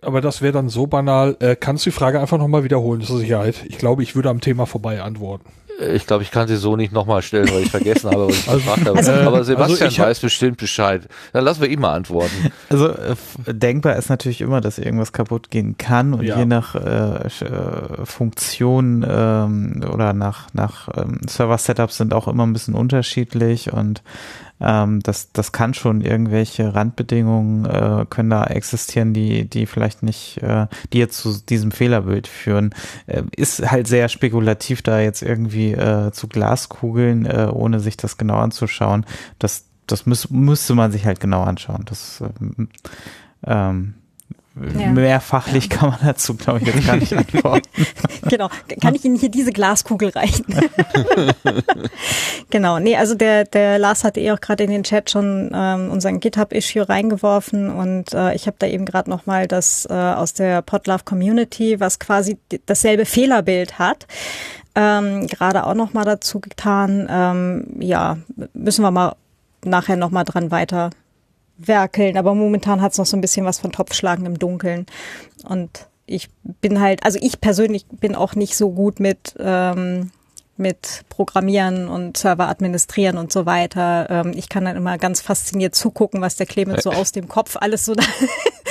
Aber 0.00 0.20
das 0.20 0.42
wäre 0.42 0.52
dann 0.52 0.68
so 0.68 0.86
banal. 0.86 1.36
Äh, 1.40 1.56
kannst 1.56 1.86
du 1.86 1.90
die 1.90 1.96
Frage 1.96 2.20
einfach 2.20 2.38
nochmal 2.38 2.64
wiederholen, 2.64 3.00
zur 3.00 3.18
Sicherheit? 3.18 3.64
Ich 3.66 3.78
glaube, 3.78 4.02
ich 4.02 4.14
würde 4.14 4.28
am 4.28 4.40
Thema 4.40 4.66
vorbei 4.66 5.02
antworten. 5.02 5.50
Äh, 5.80 5.94
Ich 5.96 6.06
glaube, 6.06 6.22
ich 6.22 6.30
kann 6.30 6.46
sie 6.48 6.56
so 6.56 6.76
nicht 6.76 6.92
nochmal 6.92 7.22
stellen, 7.22 7.48
weil 7.50 7.62
ich 7.62 7.70
vergessen 7.70 8.10
habe, 8.10 8.28
was 8.28 8.36
ich 8.36 8.46
gefragt 8.46 8.86
habe. 8.86 8.96
Also- 8.98 9.12
Aber 9.12 9.36
Also 9.38 9.52
Sebastian 9.52 9.88
ich 9.90 10.00
hab- 10.00 10.06
weiß 10.06 10.20
bestimmt 10.20 10.56
Bescheid. 10.58 11.08
Dann 11.32 11.44
lassen 11.44 11.60
wir 11.62 11.68
ihn 11.68 11.80
mal 11.80 11.94
antworten. 11.94 12.30
Also 12.70 12.88
äh, 12.88 13.14
denkbar 13.46 13.96
ist 13.96 14.08
natürlich 14.08 14.40
immer, 14.40 14.60
dass 14.60 14.78
irgendwas 14.78 15.12
kaputt 15.12 15.50
gehen 15.50 15.76
kann 15.78 16.14
und 16.14 16.24
Ja. 16.24 16.38
je 16.38 16.44
nach 16.46 16.74
äh, 16.74 17.26
äh, 17.26 18.04
Funktion 18.04 19.04
ähm, 19.08 19.84
oder 19.92 20.12
nach, 20.12 20.46
nach 20.52 20.88
ähm, 20.96 21.20
Server-Setups 21.28 21.96
sind 21.98 22.14
auch 22.14 22.26
immer 22.28 22.44
ein 22.46 22.52
bisschen 22.52 22.74
unterschiedlich 22.74 23.72
und 23.72 24.02
ähm, 24.60 25.00
das, 25.00 25.32
das 25.32 25.52
kann 25.52 25.74
schon 25.74 26.00
irgendwelche 26.00 26.74
Randbedingungen 26.74 27.64
äh, 27.64 28.06
können 28.08 28.30
da 28.30 28.44
existieren, 28.44 29.12
die, 29.12 29.48
die 29.48 29.66
vielleicht 29.66 30.02
nicht, 30.02 30.38
äh, 30.42 30.66
die 30.92 30.98
jetzt 30.98 31.18
zu 31.18 31.38
diesem 31.38 31.72
Fehlerbild 31.72 32.28
führen. 32.28 32.74
Äh, 33.06 33.22
ist 33.36 33.70
halt 33.70 33.86
sehr 33.86 34.08
spekulativ, 34.08 34.82
da 34.82 35.00
jetzt 35.00 35.22
irgendwie 35.22 35.72
äh, 35.72 36.12
zu 36.12 36.28
Glaskugeln, 36.28 37.26
äh, 37.26 37.48
ohne 37.52 37.80
sich 37.80 37.96
das 37.96 38.16
genau 38.16 38.38
anzuschauen. 38.38 39.04
Das, 39.38 39.64
das 39.86 40.06
müß, 40.06 40.30
müsste 40.30 40.74
man 40.74 40.92
sich 40.92 41.04
halt 41.04 41.20
genau 41.20 41.42
anschauen. 41.42 41.84
Das 41.86 42.22
ähm, 42.40 42.68
ähm, 43.46 43.94
Ja. 44.56 44.92
mehr 44.92 45.20
fachlich 45.20 45.68
kann 45.68 45.90
man 45.90 45.98
dazu, 46.04 46.34
glaube 46.34 46.60
ich, 46.60 46.68
jetzt 46.68 46.86
gar 46.86 46.96
nicht 46.96 47.12
antworten. 47.12 47.68
genau. 48.28 48.48
Kann 48.80 48.94
ich 48.94 49.04
Ihnen 49.04 49.16
hier 49.16 49.28
diese 49.28 49.50
Glaskugel 49.50 50.10
reichen? 50.10 50.46
genau. 52.50 52.78
Nee, 52.78 52.96
also 52.96 53.16
der, 53.16 53.46
der 53.46 53.80
Lars 53.80 54.04
hatte 54.04 54.20
eh 54.20 54.30
auch 54.30 54.40
gerade 54.40 54.62
in 54.62 54.70
den 54.70 54.84
Chat 54.84 55.10
schon 55.10 55.50
ähm, 55.52 55.90
unseren 55.90 56.20
GitHub-Issue 56.20 56.88
reingeworfen 56.88 57.68
und 57.68 58.14
äh, 58.14 58.32
ich 58.36 58.46
habe 58.46 58.54
da 58.60 58.68
eben 58.68 58.84
gerade 58.84 59.10
nochmal 59.10 59.48
das 59.48 59.86
äh, 59.90 59.92
aus 59.92 60.34
der 60.34 60.62
Podlove 60.62 61.02
Community, 61.04 61.80
was 61.80 61.98
quasi 61.98 62.38
dasselbe 62.66 63.06
Fehlerbild 63.06 63.80
hat, 63.80 64.06
ähm, 64.76 65.26
gerade 65.26 65.66
auch 65.66 65.74
nochmal 65.74 66.04
dazu 66.04 66.38
getan. 66.38 67.08
Ähm, 67.10 67.66
ja, 67.80 68.18
müssen 68.52 68.82
wir 68.82 68.92
mal 68.92 69.16
nachher 69.64 69.96
nochmal 69.96 70.24
dran 70.24 70.52
weiter 70.52 70.90
werkeln, 71.56 72.16
aber 72.16 72.34
momentan 72.34 72.82
hat 72.82 72.92
es 72.92 72.98
noch 72.98 73.06
so 73.06 73.16
ein 73.16 73.20
bisschen 73.20 73.46
was 73.46 73.58
von 73.60 73.72
Topfschlagen 73.72 74.26
im 74.26 74.38
Dunkeln. 74.38 74.86
Und 75.48 75.86
ich 76.06 76.28
bin 76.60 76.80
halt, 76.80 77.04
also 77.04 77.18
ich 77.22 77.40
persönlich 77.40 77.86
bin 77.86 78.14
auch 78.14 78.34
nicht 78.34 78.56
so 78.56 78.70
gut 78.70 79.00
mit, 79.00 79.34
ähm, 79.38 80.10
mit 80.56 81.02
Programmieren 81.08 81.88
und 81.88 82.16
Server 82.16 82.48
administrieren 82.48 83.18
und 83.18 83.32
so 83.32 83.44
weiter. 83.46 84.06
Ähm, 84.10 84.32
ich 84.36 84.48
kann 84.48 84.64
dann 84.64 84.76
immer 84.76 84.98
ganz 84.98 85.20
fasziniert 85.20 85.74
zugucken, 85.74 86.20
was 86.20 86.36
der 86.36 86.46
Clemens 86.46 86.82
so 86.84 86.90
aus 86.92 87.12
dem 87.12 87.28
Kopf 87.28 87.56
alles 87.58 87.84
so, 87.84 87.94
da, 87.94 88.04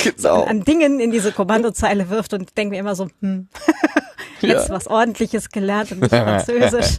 Genau. 0.03 0.43
an 0.45 0.63
Dingen 0.63 0.99
in 0.99 1.11
diese 1.11 1.31
Kommandozeile 1.31 2.09
wirft 2.09 2.33
und 2.33 2.57
denke 2.57 2.71
mir 2.75 2.79
immer 2.79 2.95
so, 2.95 3.07
hm, 3.21 3.47
jetzt 4.41 4.69
Ja. 4.69 4.75
was 4.75 4.87
ordentliches 4.87 5.49
gelernt 5.49 5.91
und 5.91 6.01
nicht 6.01 6.09
Französisch. 6.13 6.97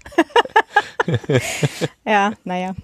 ja, 2.05 2.32
naja. 2.45 2.74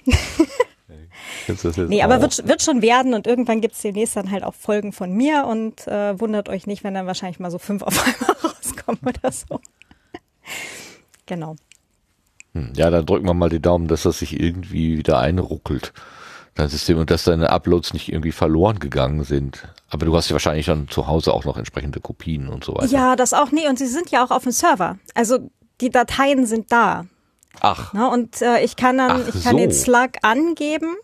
Kennst 1.50 1.64
du 1.64 1.68
das 1.68 1.76
jetzt 1.76 1.88
Nee, 1.88 2.02
aber 2.02 2.20
wird, 2.20 2.46
wird 2.48 2.62
schon 2.62 2.82
werden 2.82 3.14
und 3.14 3.26
irgendwann 3.26 3.60
gibt's 3.60 3.82
demnächst 3.82 4.16
dann 4.16 4.30
halt 4.30 4.44
auch 4.44 4.54
Folgen 4.54 4.92
von 4.92 5.12
mir 5.12 5.46
und 5.46 5.86
äh, 5.86 6.18
wundert 6.18 6.48
euch 6.48 6.66
nicht, 6.66 6.84
wenn 6.84 6.94
dann 6.94 7.06
wahrscheinlich 7.06 7.40
mal 7.40 7.50
so 7.50 7.58
fünf 7.58 7.82
auf 7.84 7.98
einmal 8.04 8.36
rauskommen 8.42 9.00
oder 9.06 9.32
so. 9.32 9.60
Genau. 11.26 11.56
Hm, 12.54 12.72
Ja, 12.76 12.90
dann 12.90 13.06
drücken 13.06 13.26
wir 13.26 13.34
mal 13.34 13.48
die 13.48 13.60
Daumen, 13.60 13.88
dass 13.88 14.02
das 14.02 14.18
sich 14.18 14.38
irgendwie 14.40 14.98
wieder 14.98 15.18
einruckelt. 15.18 15.92
Dein 16.54 16.68
System 16.68 16.98
und 16.98 17.10
dass 17.10 17.24
deine 17.24 17.50
Uploads 17.50 17.92
nicht 17.92 18.10
irgendwie 18.12 18.32
verloren 18.32 18.80
gegangen 18.80 19.22
sind. 19.24 19.68
Aber 19.88 20.04
du 20.06 20.16
hast 20.16 20.28
ja 20.28 20.34
wahrscheinlich 20.34 20.66
dann 20.66 20.88
zu 20.88 21.06
Hause 21.06 21.32
auch 21.32 21.44
noch 21.44 21.56
entsprechende 21.56 22.00
Kopien 22.00 22.48
und 22.48 22.64
so 22.64 22.74
weiter. 22.74 22.86
Ja, 22.86 23.14
das 23.16 23.32
auch. 23.32 23.52
Nee, 23.52 23.68
und 23.68 23.78
sie 23.78 23.86
sind 23.86 24.10
ja 24.10 24.24
auch 24.24 24.30
auf 24.32 24.42
dem 24.42 24.52
Server. 24.52 24.98
Also 25.14 25.50
die 25.80 25.90
Dateien 25.90 26.46
sind 26.46 26.72
da. 26.72 27.06
Ach, 27.60 27.92
Ne? 27.92 28.08
Und 28.08 28.42
äh, 28.42 28.62
ich 28.62 28.76
kann 28.76 28.98
dann, 28.98 29.22
Ach 29.24 29.28
ich 29.34 29.42
kann 29.44 29.52
so. 29.52 29.58
den 29.58 29.72
Slug 29.72 30.10
angeben. 30.22 30.96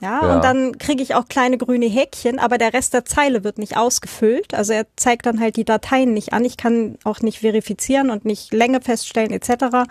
Ja, 0.00 0.22
Ja. 0.22 0.34
und 0.36 0.44
dann 0.44 0.78
kriege 0.78 1.02
ich 1.02 1.14
auch 1.14 1.26
kleine 1.28 1.58
grüne 1.58 1.86
Häkchen, 1.86 2.38
aber 2.38 2.56
der 2.58 2.72
Rest 2.72 2.94
der 2.94 3.04
Zeile 3.04 3.42
wird 3.44 3.58
nicht 3.58 3.76
ausgefüllt. 3.76 4.54
Also 4.54 4.72
er 4.72 4.86
zeigt 4.96 5.26
dann 5.26 5.40
halt 5.40 5.56
die 5.56 5.64
Dateien 5.64 6.14
nicht 6.14 6.32
an. 6.32 6.44
Ich 6.44 6.56
kann 6.56 6.96
auch 7.04 7.20
nicht 7.20 7.40
verifizieren 7.40 8.10
und 8.10 8.24
nicht 8.24 8.52
Länge 8.52 8.80
feststellen 8.80 9.32
etc. 9.32 9.88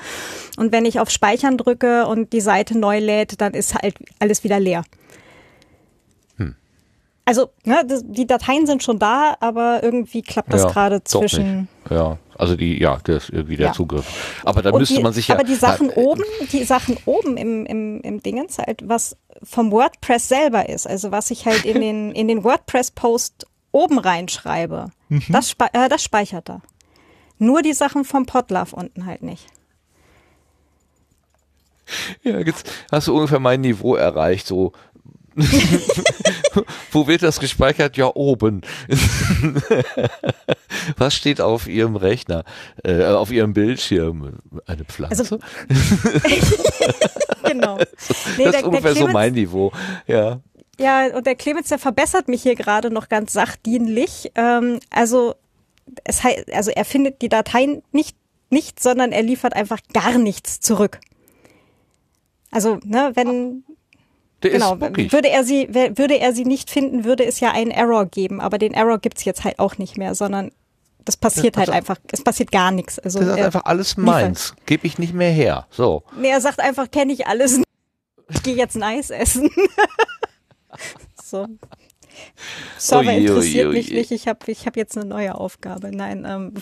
Und 0.57 0.71
wenn 0.71 0.85
ich 0.85 0.99
auf 0.99 1.09
Speichern 1.09 1.57
drücke 1.57 2.07
und 2.07 2.31
die 2.33 2.41
Seite 2.41 2.77
neu 2.77 2.99
lädt, 2.99 3.41
dann 3.41 3.53
ist 3.53 3.75
halt 3.75 3.95
alles 4.19 4.43
wieder 4.43 4.59
leer. 4.59 4.83
Also 7.27 7.49
ne, 7.65 7.83
das, 7.85 8.03
die 8.05 8.25
Dateien 8.25 8.65
sind 8.65 8.83
schon 8.83 8.99
da, 8.99 9.35
aber 9.41 9.83
irgendwie 9.83 10.21
klappt 10.21 10.53
das 10.53 10.63
Ja, 10.63 10.69
gerade 10.69 11.03
zwischen. 11.03 11.67
nicht. 11.83 11.91
Ja, 11.91 12.17
also 12.37 12.55
die, 12.55 12.79
ja, 12.79 12.99
das 13.03 13.25
ist 13.25 13.29
irgendwie 13.31 13.57
der 13.57 13.67
Ja. 13.67 13.73
Zugriff. 13.73 14.41
Aber 14.45 14.61
da 14.61 14.69
Und 14.69 14.79
müsste 14.79 14.95
die, 14.95 15.03
man 15.03 15.11
sich 15.11 15.27
ja. 15.27 15.35
Aber 15.35 15.43
die 15.43 15.55
Sachen 15.55 15.89
äh, 15.89 15.93
oben, 15.95 16.23
die 16.53 16.63
Sachen 16.63 16.97
oben 17.05 17.35
im, 17.35 17.65
im, 17.65 17.99
im 17.99 18.23
Dingens 18.23 18.59
halt, 18.59 18.87
was 18.87 19.17
vom 19.43 19.71
WordPress 19.71 20.29
selber 20.29 20.69
ist, 20.69 20.87
also 20.87 21.11
was 21.11 21.29
ich 21.29 21.45
halt 21.45 21.65
in 21.65 21.81
den, 21.81 22.11
in 22.13 22.29
den 22.29 22.45
WordPress-Post 22.45 23.45
oben 23.73 23.99
reinschreibe, 23.99 24.87
Mhm. 25.09 25.23
das, 25.29 25.49
spe 25.49 25.65
äh, 25.73 25.89
das 25.89 26.03
speichert 26.03 26.49
er. 26.49 26.61
Nur 27.39 27.61
die 27.61 27.73
Sachen 27.73 28.05
vom 28.05 28.25
Podlove 28.25 28.73
unten 28.75 29.05
halt 29.05 29.21
nicht. 29.21 29.45
Ja, 32.21 32.39
jetzt 32.39 32.69
hast 32.91 33.07
du 33.07 33.15
ungefähr 33.15 33.39
mein 33.39 33.61
Niveau 33.61 33.95
erreicht, 33.95 34.45
so. 34.45 34.73
Wo 36.91 37.07
wird 37.07 37.23
das 37.23 37.39
gespeichert? 37.39 37.97
Ja, 37.97 38.11
oben. 38.15 38.61
Was 40.97 41.15
steht 41.15 41.41
auf 41.41 41.67
Ihrem 41.67 41.95
Rechner? 41.95 42.43
Äh, 42.83 43.03
auf 43.05 43.31
Ihrem 43.31 43.53
Bildschirm? 43.53 44.39
Eine 44.65 44.85
Pflanze? 44.85 45.21
Also, 45.21 45.39
genau. 47.43 47.77
Nee, 47.77 47.85
das 47.85 48.35
der- 48.37 48.45
ist 48.47 48.53
der 48.55 48.65
ungefähr 48.67 48.95
so 48.95 49.07
mein 49.07 49.33
Niveau. 49.33 49.71
Ja. 50.07 50.39
Ja, 50.79 51.07
und 51.15 51.25
der 51.25 51.35
Clemens, 51.35 51.69
der 51.69 51.79
verbessert 51.79 52.27
mich 52.27 52.43
hier 52.43 52.53
gerade 52.55 52.91
noch 52.91 53.09
ganz 53.09 53.33
sachdienlich. 53.33 54.31
Ähm, 54.35 54.79
also, 54.91 55.33
es 56.03 56.23
heißt, 56.23 56.53
also 56.53 56.69
er 56.71 56.85
findet 56.85 57.21
die 57.23 57.29
Dateien 57.29 57.81
nicht, 57.91 58.15
nicht, 58.51 58.79
sondern 58.81 59.11
er 59.11 59.23
liefert 59.23 59.55
einfach 59.55 59.79
gar 59.93 60.17
nichts 60.19 60.59
zurück. 60.59 60.99
Also, 62.51 62.79
ne, 62.83 63.11
wenn, 63.15 63.63
Der 64.43 64.51
genau, 64.51 64.73
ist 64.73 64.79
bockig. 64.79 65.11
würde 65.11 65.29
er 65.29 65.43
sie, 65.43 65.67
würde 65.73 66.19
er 66.19 66.33
sie 66.33 66.45
nicht 66.45 66.69
finden, 66.69 67.03
würde 67.03 67.25
es 67.25 67.39
ja 67.39 67.51
einen 67.51 67.71
Error 67.71 68.05
geben, 68.05 68.39
aber 68.39 68.57
den 68.57 68.73
Error 68.73 68.99
gibt's 68.99 69.25
jetzt 69.25 69.43
halt 69.43 69.57
auch 69.59 69.77
nicht 69.77 69.97
mehr, 69.97 70.13
sondern 70.13 70.51
das 71.05 71.17
passiert 71.17 71.57
halt 71.57 71.69
also- 71.69 71.77
einfach, 71.77 71.97
es 72.11 72.21
passiert 72.23 72.51
gar 72.51 72.71
nichts. 72.71 72.99
Also, 72.99 73.19
Das 73.19 73.29
ist 73.29 73.43
einfach 73.43 73.65
alles 73.65 73.97
meins. 73.97 74.53
Gebe 74.65 74.85
ich 74.85 74.99
nicht 74.99 75.13
mehr 75.13 75.31
her. 75.31 75.65
So. 75.71 76.03
Nee, 76.19 76.29
er 76.29 76.41
sagt 76.41 76.59
einfach, 76.59 76.91
kenne 76.91 77.13
ich 77.13 77.25
alles. 77.27 77.61
Ich 78.29 78.43
gehe 78.43 78.55
jetzt 78.55 78.75
ein 78.75 78.83
Eis 78.83 79.09
essen. 79.09 79.49
so. 81.23 81.47
Server 82.77 83.13
interessiert 83.13 83.71
mich 83.71 83.89
nicht. 83.91 84.11
Ich 84.11 84.27
habe 84.27 84.39
ich 84.51 84.65
hab 84.65 84.75
jetzt 84.75 84.97
eine 84.97 85.05
neue 85.05 85.35
Aufgabe. 85.35 85.95
Nein, 85.95 86.25
ähm. 86.27 86.53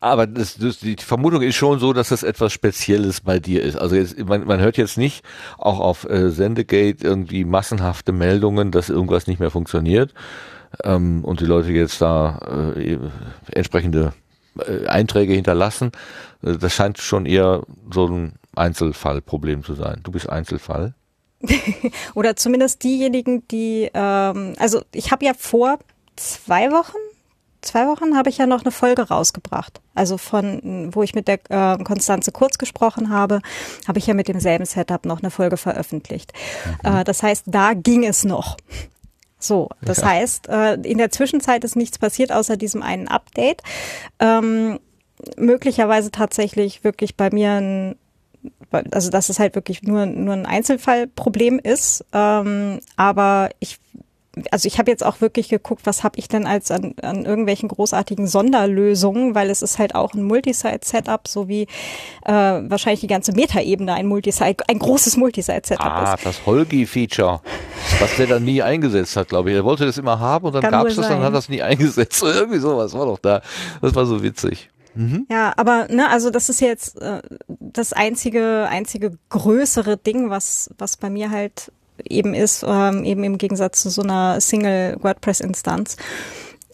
Aber 0.00 0.26
das, 0.26 0.56
das, 0.56 0.78
die 0.78 0.96
Vermutung 0.96 1.42
ist 1.42 1.56
schon 1.56 1.78
so, 1.78 1.92
dass 1.92 2.08
das 2.08 2.22
etwas 2.22 2.52
Spezielles 2.52 3.20
bei 3.20 3.38
dir 3.38 3.62
ist. 3.62 3.76
Also 3.76 3.96
jetzt, 3.96 4.18
man, 4.18 4.46
man 4.46 4.60
hört 4.60 4.76
jetzt 4.76 4.96
nicht 4.96 5.24
auch 5.58 5.78
auf 5.78 6.08
äh, 6.08 6.30
Sendegate 6.30 7.04
irgendwie 7.04 7.44
massenhafte 7.44 8.12
Meldungen, 8.12 8.70
dass 8.70 8.88
irgendwas 8.88 9.26
nicht 9.26 9.40
mehr 9.40 9.50
funktioniert 9.50 10.14
ähm, 10.84 11.24
und 11.24 11.40
die 11.40 11.46
Leute 11.46 11.70
jetzt 11.72 12.00
da 12.00 12.72
äh, 12.76 12.98
entsprechende 13.52 14.12
äh, 14.58 14.86
Einträge 14.86 15.34
hinterlassen. 15.34 15.92
Äh, 16.42 16.56
das 16.56 16.72
scheint 16.74 16.98
schon 16.98 17.26
eher 17.26 17.62
so 17.92 18.06
ein 18.06 18.34
Einzelfallproblem 18.56 19.64
zu 19.64 19.74
sein. 19.74 20.00
Du 20.02 20.10
bist 20.12 20.28
Einzelfall. 20.28 20.94
oder 22.14 22.36
zumindest 22.36 22.84
diejenigen, 22.84 23.46
die, 23.48 23.90
ähm, 23.94 24.54
also 24.58 24.82
ich 24.92 25.10
habe 25.10 25.24
ja 25.24 25.32
vor 25.36 25.78
zwei 26.16 26.70
Wochen, 26.70 26.96
zwei 27.62 27.86
Wochen 27.86 28.16
habe 28.16 28.30
ich 28.30 28.38
ja 28.38 28.46
noch 28.46 28.62
eine 28.62 28.70
Folge 28.70 29.08
rausgebracht. 29.08 29.80
Also 29.94 30.18
von, 30.18 30.90
wo 30.92 31.02
ich 31.02 31.14
mit 31.14 31.28
der 31.28 31.38
äh, 31.48 31.82
Konstanze 31.82 32.32
Kurz 32.32 32.58
gesprochen 32.58 33.10
habe, 33.10 33.40
habe 33.86 33.98
ich 33.98 34.06
ja 34.06 34.14
mit 34.14 34.28
demselben 34.28 34.64
Setup 34.64 35.04
noch 35.04 35.20
eine 35.20 35.30
Folge 35.30 35.56
veröffentlicht. 35.56 36.32
Äh, 36.82 37.04
das 37.04 37.22
heißt, 37.22 37.44
da 37.46 37.74
ging 37.74 38.04
es 38.04 38.24
noch. 38.24 38.56
So, 39.38 39.70
das 39.80 40.04
heißt, 40.04 40.48
äh, 40.48 40.74
in 40.74 40.98
der 40.98 41.10
Zwischenzeit 41.10 41.64
ist 41.64 41.74
nichts 41.74 41.98
passiert 41.98 42.30
außer 42.30 42.56
diesem 42.58 42.82
einen 42.82 43.08
Update. 43.08 43.62
Ähm, 44.18 44.78
möglicherweise 45.36 46.10
tatsächlich 46.10 46.84
wirklich 46.84 47.16
bei 47.16 47.30
mir 47.30 47.52
ein 47.52 47.96
also 48.70 49.10
dass 49.10 49.28
es 49.28 49.38
halt 49.38 49.54
wirklich 49.54 49.82
nur 49.82 50.06
nur 50.06 50.32
ein 50.32 50.46
Einzelfallproblem 50.46 51.58
ist, 51.58 52.04
ähm, 52.12 52.80
aber 52.96 53.50
ich 53.58 53.78
also 54.52 54.66
ich 54.66 54.78
habe 54.78 54.90
jetzt 54.90 55.04
auch 55.04 55.20
wirklich 55.20 55.48
geguckt, 55.48 55.82
was 55.84 56.04
habe 56.04 56.18
ich 56.18 56.28
denn 56.28 56.46
als 56.46 56.70
an, 56.70 56.94
an 57.02 57.24
irgendwelchen 57.24 57.68
großartigen 57.68 58.26
Sonderlösungen, 58.28 59.34
weil 59.34 59.50
es 59.50 59.60
ist 59.62 59.78
halt 59.78 59.94
auch 59.94 60.14
ein 60.14 60.22
Multisite-Setup, 60.22 61.26
so 61.26 61.48
wie 61.48 61.62
äh, 62.24 62.32
wahrscheinlich 62.32 63.00
die 63.00 63.06
ganze 63.08 63.32
Metaebene 63.32 63.92
ein 63.94 64.06
Multisite, 64.06 64.64
ein 64.68 64.78
großes 64.78 65.16
Multisite-Setup 65.16 65.84
Ah, 65.84 66.14
ist. 66.14 66.24
das 66.26 66.46
Holgi-Feature, 66.46 67.40
was 67.98 68.16
der 68.16 68.26
dann 68.28 68.44
nie 68.44 68.62
eingesetzt 68.62 69.16
hat, 69.16 69.28
glaube 69.28 69.50
ich. 69.50 69.56
Er 69.56 69.64
wollte 69.64 69.84
das 69.86 69.98
immer 69.98 70.18
haben 70.20 70.46
und 70.46 70.54
dann 70.54 70.62
gab 70.70 70.86
es 70.86 70.96
das, 70.96 71.08
dann 71.08 71.22
hat 71.22 71.32
er 71.32 71.38
es 71.38 71.48
nie 71.48 71.62
eingesetzt. 71.62 72.22
Irgendwie 72.22 72.58
sowas 72.60 72.92
war 72.94 73.06
doch 73.06 73.18
da. 73.18 73.42
Das 73.82 73.94
war 73.94 74.06
so 74.06 74.22
witzig. 74.22 74.70
Ja, 75.30 75.52
aber 75.56 75.86
ne, 75.88 76.10
also 76.10 76.30
das 76.30 76.48
ist 76.48 76.60
jetzt 76.60 77.00
äh, 77.00 77.22
das 77.46 77.92
einzige 77.92 78.66
einzige 78.68 79.12
größere 79.28 79.96
Ding, 79.96 80.30
was 80.30 80.68
was 80.78 80.96
bei 80.96 81.08
mir 81.10 81.30
halt 81.30 81.70
eben 82.08 82.34
ist, 82.34 82.64
ähm, 82.66 83.04
eben 83.04 83.24
im 83.24 83.38
Gegensatz 83.38 83.82
zu 83.82 83.90
so 83.90 84.02
einer 84.02 84.40
Single 84.40 84.96
WordPress 85.00 85.40
Instanz. 85.40 85.96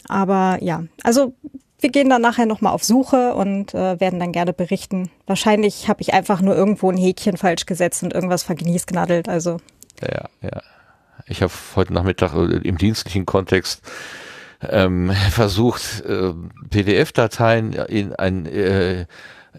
Aber 0.07 0.57
ja, 0.61 0.83
also 1.03 1.33
wir 1.79 1.89
gehen 1.91 2.09
dann 2.09 2.21
nachher 2.21 2.45
nochmal 2.45 2.73
auf 2.73 2.83
Suche 2.83 3.35
und 3.35 3.73
äh, 3.73 3.99
werden 3.99 4.19
dann 4.19 4.31
gerne 4.31 4.53
berichten. 4.53 5.09
Wahrscheinlich 5.27 5.87
habe 5.87 6.01
ich 6.01 6.13
einfach 6.13 6.41
nur 6.41 6.55
irgendwo 6.55 6.89
ein 6.89 6.97
Häkchen 6.97 7.37
falsch 7.37 7.65
gesetzt 7.65 8.03
und 8.03 8.13
irgendwas 8.13 8.43
vergniesgnadelt. 8.43 9.29
Also 9.29 9.57
Ja, 10.01 10.25
ja. 10.41 10.61
Ich 11.27 11.41
habe 11.41 11.51
heute 11.75 11.93
Nachmittag 11.93 12.33
äh, 12.33 12.57
im 12.67 12.77
dienstlichen 12.77 13.25
Kontext 13.25 13.81
ähm, 14.61 15.11
versucht, 15.31 16.03
äh, 16.05 16.33
PDF-Dateien 16.69 17.73
in 17.73 18.15
ein 18.15 18.45
äh, 18.45 19.05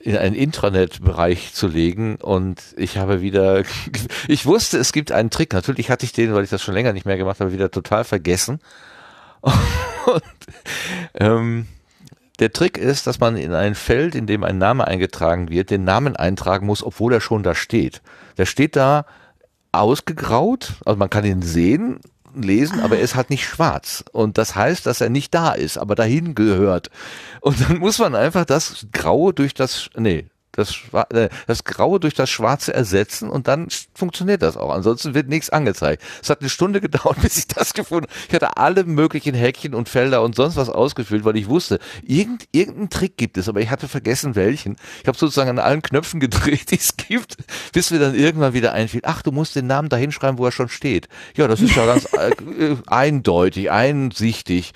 in 0.01 0.17
einen 0.17 0.35
Intranet-Bereich 0.35 1.53
zu 1.55 1.67
legen 1.67 2.17
und 2.17 2.63
ich 2.77 2.99
habe 2.99 3.21
wieder, 3.21 3.63
ich 4.29 4.47
wusste, 4.47 4.79
es 4.79 4.93
gibt 4.93 5.13
einen 5.13 5.31
Trick. 5.31 5.53
Natürlich 5.53 5.91
hatte 5.91 6.05
ich 6.05 6.13
den, 6.13 6.35
weil 6.35 6.45
ich 6.45 6.51
das 6.51 6.63
schon 6.63 6.75
länger 6.75 6.93
nicht 6.93 7.07
mehr 7.07 7.17
gemacht 7.17 7.41
habe, 7.41 7.53
wieder 7.53 7.71
total 7.71 8.05
vergessen. 8.05 8.61
Und 9.43 10.23
ähm, 11.15 11.67
der 12.39 12.53
Trick 12.53 12.79
ist, 12.79 13.07
dass 13.07 13.21
man 13.21 13.37
in 13.37 13.53
ein 13.53 13.75
Feld, 13.75 14.15
in 14.15 14.27
dem 14.27 14.45
ein 14.45 14.59
Name 14.59 14.87
eingetragen 14.87 15.51
wird, 15.51 15.71
den 15.71 15.85
Namen 15.85 16.17
eintragen 16.17 16.67
muss, 16.67 16.83
obwohl 16.83 17.13
er 17.13 17.21
schon 17.21 17.43
da 17.43 17.55
steht. 17.55 18.01
Der 18.37 18.47
steht 18.47 18.77
da 18.77 19.07
ausgegraut, 19.73 20.75
also 20.85 20.99
man 20.99 21.11
kann 21.11 21.25
ihn 21.25 21.43
sehen, 21.43 22.01
lesen, 22.35 22.81
aber 22.81 22.97
er 22.97 23.03
ist 23.03 23.15
halt 23.15 23.31
nicht 23.31 23.45
schwarz. 23.45 24.05
Und 24.13 24.39
das 24.39 24.55
heißt, 24.55 24.87
dass 24.87 25.01
er 25.01 25.11
nicht 25.11 25.35
da 25.35 25.53
ist, 25.53 25.79
aber 25.79 25.95
dahin 25.95 26.35
gehört. 26.35 26.91
Und 27.41 27.61
dann 27.61 27.79
muss 27.79 27.99
man 27.99 28.15
einfach 28.15 28.45
das 28.45 28.87
Graue 28.93 29.33
durch 29.33 29.55
das, 29.55 29.91
nee, 29.97 30.27
das, 30.59 30.75
äh, 31.11 31.29
das 31.47 31.65
Graue 31.65 32.01
durch 32.01 32.15
das 32.15 32.29
Schwarze 32.29 32.75
ersetzen 32.75 33.31
und 33.31 33.49
dann 33.49 33.69
funktioniert 33.95 34.43
das 34.43 34.57
auch. 34.57 34.71
Ansonsten 34.71 35.15
wird 35.15 35.29
nichts 35.29 35.51
angezeigt. 35.51 36.03
Es 36.23 36.31
hat 36.31 36.41
eine 36.41 36.51
Stunde 36.51 36.81
gedauert, 36.89 37.21
bis 37.23 37.37
ich 37.39 37.47
das 37.47 37.73
gefunden 37.75 38.07
habe. 38.09 38.21
Ich 38.29 38.35
hatte 38.35 38.57
alle 38.57 38.85
möglichen 38.85 39.35
Häkchen 39.35 39.75
und 39.75 39.89
Felder 39.89 40.23
und 40.23 40.35
sonst 40.35 40.57
was 40.57 40.69
ausgefüllt, 40.69 41.25
weil 41.25 41.37
ich 41.37 41.49
wusste, 41.49 41.79
irgend, 42.03 42.49
irgendeinen 42.53 42.91
Trick 42.91 43.17
gibt 43.17 43.39
es, 43.39 43.49
aber 43.49 43.61
ich 43.61 43.71
hatte 43.71 43.89
vergessen 43.89 44.35
welchen. 44.35 44.77
Ich 45.03 45.09
habe 45.09 45.17
sozusagen 45.17 45.51
an 45.51 45.59
allen 45.59 45.83
Knöpfen 45.83 46.21
gedreht, 46.21 46.71
die 46.71 46.79
es 46.79 46.97
gibt, 46.97 47.37
bis 47.73 47.91
mir 47.91 47.99
dann 47.99 48.15
irgendwann 48.15 48.53
wieder 48.53 48.73
einfiel, 48.73 49.03
ach, 49.05 49.23
du 49.23 49.33
musst 49.33 49.57
den 49.57 49.67
Namen 49.67 49.89
da 49.89 49.97
hinschreiben, 49.97 50.39
wo 50.39 50.47
er 50.47 50.53
schon 50.53 50.69
steht. 50.69 51.09
Ja, 51.37 51.47
das 51.47 51.61
ist 51.61 51.77
ja 51.77 51.87
ganz 51.87 52.13
äh, 52.13 52.77
eindeutig, 52.87 53.71
einsichtig. 53.71 54.73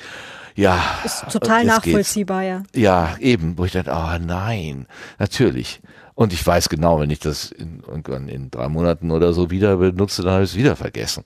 Ja. 0.54 0.80
ist 1.04 1.24
total 1.30 1.62
geht's. 1.62 1.76
nachvollziehbar, 1.76 2.42
ja. 2.42 2.62
Ja, 2.74 3.16
eben, 3.20 3.56
wo 3.58 3.64
ich 3.64 3.72
dachte, 3.72 3.90
oh 3.90 4.18
nein, 4.24 4.86
natürlich. 5.18 5.80
Und 6.14 6.32
ich 6.32 6.46
weiß 6.46 6.68
genau, 6.68 7.00
wenn 7.00 7.10
ich 7.10 7.20
das 7.20 7.50
in, 7.50 7.82
irgendwann 7.86 8.28
in 8.28 8.50
drei 8.50 8.68
Monaten 8.68 9.10
oder 9.10 9.32
so 9.32 9.50
wieder 9.50 9.76
benutze, 9.78 10.22
dann 10.22 10.34
habe 10.34 10.44
ich 10.44 10.50
es 10.50 10.56
wieder 10.56 10.76
vergessen. 10.76 11.24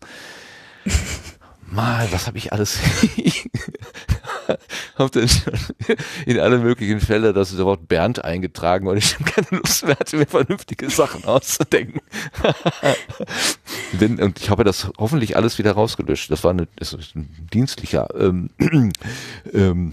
Mal, 1.68 2.06
was 2.12 2.28
habe 2.28 2.38
ich 2.38 2.52
alles 2.52 2.78
hab 4.96 5.12
dann 5.12 5.28
schon 5.28 5.52
in 6.26 6.38
alle 6.38 6.58
möglichen 6.58 7.00
Fälle 7.00 7.32
das 7.32 7.56
Wort 7.58 7.88
Bernd 7.88 8.24
eingetragen 8.24 8.86
und 8.86 8.96
ich 8.96 9.14
habe 9.14 9.24
keine 9.24 9.60
Lust 9.62 9.84
mehr 9.86 9.96
hatte, 9.98 10.16
mir 10.16 10.26
vernünftige 10.26 10.90
Sachen 10.90 11.24
auszudenken. 11.24 12.00
Wenn, 13.92 14.20
und 14.22 14.40
ich 14.40 14.50
habe 14.50 14.64
das 14.64 14.88
hoffentlich 14.98 15.36
alles 15.36 15.58
wieder 15.58 15.72
rausgelöscht. 15.72 16.30
Das 16.30 16.44
war 16.44 16.50
eine, 16.52 16.68
das 16.76 16.92
ist 16.92 17.14
ein 17.16 17.48
dienstlicher 17.52 18.08
ähm, 18.18 18.50
ähm, 19.52 19.92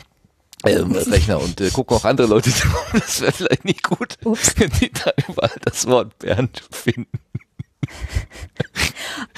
ähm, 0.66 0.92
Rechner 0.92 1.42
und 1.42 1.60
äh, 1.60 1.70
gucken 1.70 1.98
auch 1.98 2.06
andere 2.06 2.28
Leute. 2.28 2.52
Das 2.94 3.22
wäre 3.22 3.32
vielleicht 3.32 3.66
nicht 3.66 3.84
gut, 3.84 4.18
Ups. 4.24 4.54
wenn 4.58 4.70
die 4.80 4.92
da 4.92 5.12
überall 5.28 5.52
das 5.62 5.86
Wort 5.88 6.18
Bernd 6.20 6.64
finden. 6.72 7.08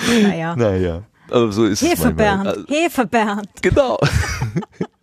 Naja. 0.07 0.55
Naja, 0.55 1.03
aber 1.29 1.51
so 1.51 1.65
ist 1.65 1.81
es 1.81 1.99
manchmal. 2.03 2.11
Hefebernd, 2.11 2.47
Also, 2.47 2.67
Hefebernd. 2.67 3.49
Genau. 3.61 3.97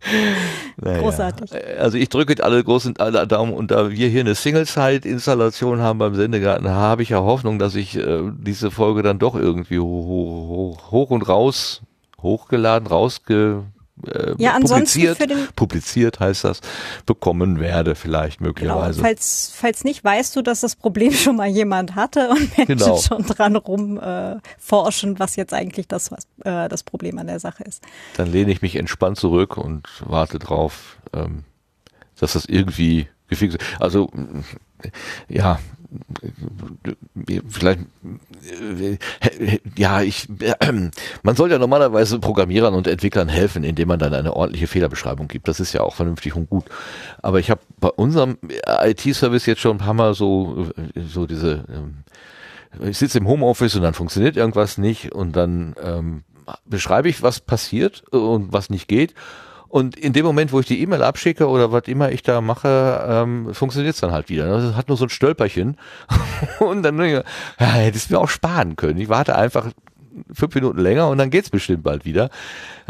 Naja. 0.80 1.00
Großartig. 1.00 1.50
Also 1.80 1.98
ich 1.98 2.08
drücke 2.08 2.42
alle 2.44 2.62
großen 2.62 2.98
alle 2.98 3.26
Daumen 3.26 3.52
und 3.52 3.72
da 3.72 3.90
wir 3.90 4.08
hier 4.08 4.20
eine 4.20 4.36
Single-Side-Installation 4.36 5.80
haben 5.80 5.98
beim 5.98 6.14
Sendegarten, 6.14 6.68
habe 6.68 7.02
ich 7.02 7.08
ja 7.08 7.18
Hoffnung, 7.18 7.58
dass 7.58 7.74
ich 7.74 7.96
äh, 7.96 8.22
diese 8.38 8.70
Folge 8.70 9.02
dann 9.02 9.18
doch 9.18 9.34
irgendwie 9.34 9.80
hoch, 9.80 10.06
hoch, 10.06 10.90
hoch 10.92 11.10
und 11.10 11.28
raus 11.28 11.82
hochgeladen, 12.22 12.88
rausge 12.88 13.64
äh, 14.06 14.34
Ja, 14.38 14.52
ansonsten 14.52 15.00
publiziert, 15.14 15.56
publiziert 15.56 16.20
heißt 16.20 16.44
das, 16.44 16.60
bekommen 17.06 17.60
werde 17.60 17.94
vielleicht 17.94 18.38
Genau. 18.38 18.48
möglicherweise. 18.48 19.00
Falls, 19.00 19.52
falls 19.54 19.84
nicht, 19.84 20.04
weißt 20.04 20.36
du, 20.36 20.42
dass 20.42 20.60
das 20.60 20.76
Problem 20.76 21.12
schon 21.12 21.36
mal 21.36 21.48
jemand 21.48 21.94
hatte 21.94 22.30
und 22.30 22.56
Menschen 22.58 22.78
Genau. 22.78 22.96
schon 22.98 23.24
dran 23.24 23.56
rum 23.56 23.98
äh, 23.98 24.36
was 25.18 25.36
jetzt 25.36 25.52
eigentlich 25.54 25.88
das, 25.88 26.10
was, 26.10 26.24
äh, 26.44 26.68
das 26.68 26.82
Problem 26.82 27.18
an 27.18 27.26
der 27.26 27.40
Sache 27.40 27.64
ist. 27.64 27.82
Dann 28.16 28.30
lehne 28.30 28.52
ich 28.52 28.62
mich 28.62 28.76
entspannt 28.76 29.16
zurück 29.18 29.56
und 29.56 29.86
warte 30.04 30.38
drauf, 30.38 30.98
ähm, 31.12 31.44
dass 32.18 32.32
das 32.34 32.44
irgendwie 32.44 33.08
gefixt 33.28 33.58
wird. 33.60 33.80
Also 33.80 34.10
ja, 35.28 35.58
vielleicht 37.48 37.80
äh, 38.80 38.98
ja, 39.76 40.02
ich 40.02 40.28
äh, 40.40 40.72
man 41.22 41.36
soll 41.36 41.50
ja 41.50 41.58
normalerweise 41.58 42.18
Programmierern 42.18 42.74
und 42.74 42.86
Entwicklern 42.86 43.28
helfen, 43.28 43.64
indem 43.64 43.88
man 43.88 43.98
dann 43.98 44.14
eine 44.14 44.34
ordentliche 44.34 44.66
Fehlerbeschreibung 44.66 45.28
gibt. 45.28 45.48
Das 45.48 45.60
ist 45.60 45.72
ja 45.72 45.82
auch 45.82 45.94
vernünftig 45.94 46.34
und 46.36 46.50
gut. 46.50 46.64
Aber 47.22 47.40
ich 47.40 47.50
habe 47.50 47.60
bei 47.80 47.88
unserem 47.88 48.38
IT-Service 48.82 49.46
jetzt 49.46 49.60
schon 49.60 49.76
ein 49.76 49.80
paar 49.80 49.94
Mal 49.94 50.14
so 50.14 50.66
äh, 50.76 51.00
so 51.00 51.26
diese 51.26 51.64
ähm, 51.68 52.04
ich 52.82 52.98
sitze 52.98 53.18
im 53.18 53.26
Homeoffice 53.26 53.76
und 53.76 53.82
dann 53.82 53.94
funktioniert 53.94 54.36
irgendwas 54.36 54.78
nicht 54.78 55.12
und 55.12 55.34
dann 55.34 55.74
ähm, 55.82 56.24
beschreibe 56.64 57.08
ich, 57.08 57.22
was 57.22 57.40
passiert 57.40 58.04
und 58.10 58.52
was 58.52 58.70
nicht 58.70 58.88
geht. 58.88 59.14
Und 59.68 59.96
in 59.96 60.14
dem 60.14 60.24
Moment, 60.24 60.52
wo 60.52 60.60
ich 60.60 60.66
die 60.66 60.80
E-Mail 60.80 61.02
abschicke 61.02 61.46
oder 61.46 61.72
was 61.72 61.88
immer 61.88 62.10
ich 62.10 62.22
da 62.22 62.40
mache, 62.40 63.06
ähm, 63.06 63.52
funktioniert 63.52 63.94
es 63.94 64.00
dann 64.00 64.12
halt 64.12 64.30
wieder. 64.30 64.46
Das 64.48 64.74
hat 64.74 64.88
nur 64.88 64.96
so 64.96 65.04
ein 65.04 65.10
Stölperchen. 65.10 65.76
und 66.60 66.82
dann 66.82 66.96
denke 66.96 67.24
ich, 67.24 67.60
ja, 67.60 67.72
hätte 67.72 67.98
es 67.98 68.08
mir 68.08 68.18
auch 68.18 68.30
sparen 68.30 68.76
können. 68.76 68.98
Ich 68.98 69.08
warte 69.08 69.36
einfach 69.36 69.70
fünf 70.32 70.54
Minuten 70.54 70.78
länger 70.78 71.08
und 71.08 71.18
dann 71.18 71.30
geht's 71.30 71.50
bestimmt 71.50 71.82
bald 71.82 72.04
wieder. 72.04 72.30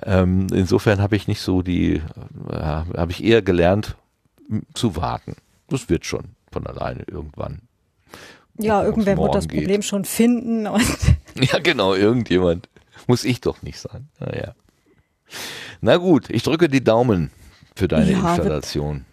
Ähm, 0.04 0.46
insofern 0.52 1.00
habe 1.00 1.16
ich 1.16 1.26
nicht 1.28 1.40
so 1.40 1.62
die, 1.62 2.00
äh, 2.50 2.54
habe 2.54 3.10
ich 3.10 3.24
eher 3.24 3.42
gelernt 3.42 3.96
zu 4.74 4.96
warten. 4.96 5.34
Das 5.68 5.88
wird 5.88 6.06
schon 6.06 6.36
von 6.50 6.66
alleine 6.66 7.04
irgendwann. 7.06 7.62
Ja, 8.58 8.82
irgendwer 8.82 9.16
wird 9.16 9.34
das 9.34 9.48
geht. 9.48 9.60
Problem 9.60 9.82
schon 9.82 10.04
finden 10.04 10.66
und 10.66 10.82
Ja, 11.40 11.58
genau, 11.58 11.94
irgendjemand. 11.94 12.68
Muss 13.06 13.24
ich 13.24 13.40
doch 13.40 13.62
nicht 13.62 13.78
sein. 13.78 14.08
Naja. 14.18 14.54
Na 15.80 15.96
gut, 15.96 16.28
ich 16.30 16.42
drücke 16.42 16.68
die 16.68 16.82
Daumen 16.82 17.30
für 17.76 17.88
deine 17.88 18.10
Ja, 18.12 18.22
wird- 18.22 18.36
Installation. 18.38 19.04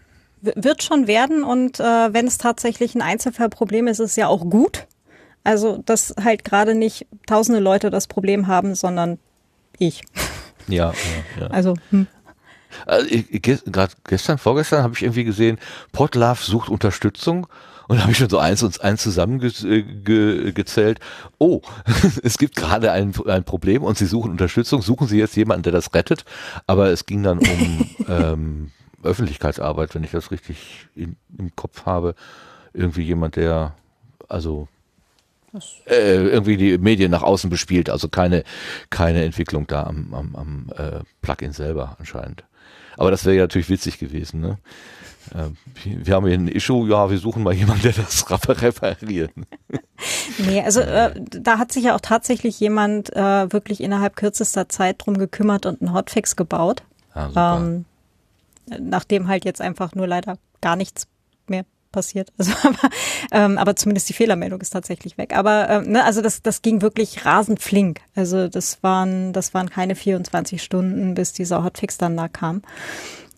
w- 0.42 0.54
wird 0.56 0.84
schon 0.84 1.08
werden 1.08 1.44
und 1.44 1.80
äh, 1.80 1.84
wenn 2.14 2.28
es 2.28 2.38
tatsächlich 2.38 2.96
ein 2.96 3.02
Einzelfallproblem 3.02 3.88
ist, 3.88 4.00
ist 4.00 4.12
es 4.12 4.16
ja 4.16 4.28
auch 4.28 4.50
gut. 4.50 4.88
Also, 5.44 5.78
dass 5.86 6.16
halt 6.24 6.44
gerade 6.44 6.74
nicht 6.74 7.06
tausende 7.28 7.60
Leute 7.60 7.92
das 7.92 8.08
Problem 8.08 8.48
haben, 8.48 8.76
sondern 8.76 9.20
ich. 9.78 10.02
Ja, 10.68 10.94
ja, 11.38 11.42
ja. 11.42 11.48
Also, 11.52 11.76
hm. 11.92 12.08
Also 12.88 13.06
ich, 13.08 13.32
ich, 13.32 13.42
gerade 13.66 13.94
gestern, 14.08 14.40
vorgestern 14.40 14.82
habe 14.82 14.96
ich 14.96 15.04
irgendwie 15.04 15.24
gesehen, 15.24 15.60
Potlove 15.92 16.42
sucht 16.44 16.70
Unterstützung 16.70 17.46
und 17.88 18.02
habe 18.02 18.12
ich 18.12 18.18
schon 18.18 18.30
so 18.30 18.40
eins 18.40 18.64
und 18.64 18.82
eins 18.82 19.04
zusammengezählt. 19.04 21.00
Oh, 21.38 21.62
es 22.24 22.38
gibt 22.38 22.56
gerade 22.56 22.92
ein, 22.92 23.14
ein 23.28 23.44
Problem 23.44 23.84
und 23.84 23.98
Sie 23.98 24.06
suchen 24.06 24.32
Unterstützung. 24.32 24.82
Suchen 24.82 25.08
Sie 25.08 25.18
jetzt 25.18 25.36
jemanden, 25.36 25.64
der 25.64 25.74
das 25.74 25.94
rettet? 25.94 26.26
Aber 26.68 26.90
es 26.90 27.06
ging 27.06 27.24
dann 27.24 27.40
um 27.40 27.90
ähm, 28.08 28.72
Öffentlichkeitsarbeit, 29.04 29.94
wenn 29.96 30.04
ich 30.04 30.12
das 30.12 30.32
richtig 30.32 30.88
in, 30.96 31.16
im 31.38 31.56
Kopf 31.56 31.86
habe. 31.86 32.16
Irgendwie 32.74 33.04
jemand, 33.04 33.36
der 33.36 33.74
also 34.28 34.68
äh, 35.86 36.16
irgendwie 36.16 36.58
die 36.58 36.78
Medien 36.78 37.12
nach 37.12 37.24
außen 37.24 37.50
bespielt, 37.50 37.90
also 37.90 38.10
keine, 38.10 38.44
keine 38.90 39.24
Entwicklung 39.24 39.68
da 39.68 39.84
am, 39.84 40.14
am, 40.14 40.36
am 40.36 40.72
äh, 40.76 41.00
Plugin 41.22 41.54
selber 41.54 41.96
anscheinend. 42.00 42.44
Aber 42.98 43.12
das 43.12 43.26
wäre 43.26 43.36
ja 43.36 43.44
natürlich 43.44 43.70
witzig 43.70 44.00
gewesen, 44.00 44.42
ne? 44.42 44.58
Äh, 45.34 45.50
wir 45.84 46.16
haben 46.16 46.26
hier 46.28 46.38
ein 46.38 46.48
Issue, 46.48 46.90
ja, 46.90 47.10
wir 47.10 47.18
suchen 47.18 47.44
mal 47.44 47.54
jemanden, 47.54 47.84
der 47.84 47.94
das 47.94 48.30
repariert. 48.62 49.32
Nee, 50.38 50.62
also 50.62 50.82
äh, 50.82 51.14
da 51.30 51.58
hat 51.58 51.72
sich 51.72 51.86
ja 51.86 51.96
auch 51.96 52.02
tatsächlich 52.02 52.60
jemand 52.60 53.16
äh, 53.16 53.52
wirklich 53.52 53.82
innerhalb 53.82 54.16
kürzester 54.16 54.70
Zeit 54.70 54.98
drum 55.00 55.18
gekümmert 55.18 55.66
und 55.66 55.82
einen 55.82 55.94
Hotfix 55.94 56.36
gebaut. 56.36 56.84
Ja, 57.16 57.28
super. 57.28 57.58
Ähm, 57.62 57.86
nachdem 58.80 59.28
halt 59.28 59.46
jetzt 59.46 59.62
einfach 59.62 59.96
nur 59.96 60.08
leider 60.08 60.38
gar 60.62 60.76
nichts 60.76 61.08
mehr 61.48 61.66
passiert. 61.92 62.32
Also, 62.38 62.52
aber, 62.64 62.90
ähm, 63.32 63.58
aber 63.58 63.76
zumindest 63.76 64.10
die 64.10 64.14
Fehlermeldung 64.14 64.60
ist 64.60 64.72
tatsächlich 64.72 65.18
weg. 65.18 65.36
Aber 65.36 65.70
ähm, 65.70 65.92
ne, 65.92 66.04
also 66.04 66.22
das, 66.22 66.42
das 66.42 66.62
ging 66.62 66.82
wirklich 66.82 67.26
rasend 67.26 67.62
flink. 67.62 68.02
Also 68.16 68.50
das 68.50 68.84
waren, 68.84 69.32
das 69.34 69.54
waren 69.54 69.70
keine 69.70 69.96
24 69.96 70.62
Stunden, 70.62 71.16
bis 71.16 71.32
dieser 71.32 71.64
Hotfix 71.64 71.98
dann 71.98 72.18
da 72.18 72.28
kam. 72.28 72.62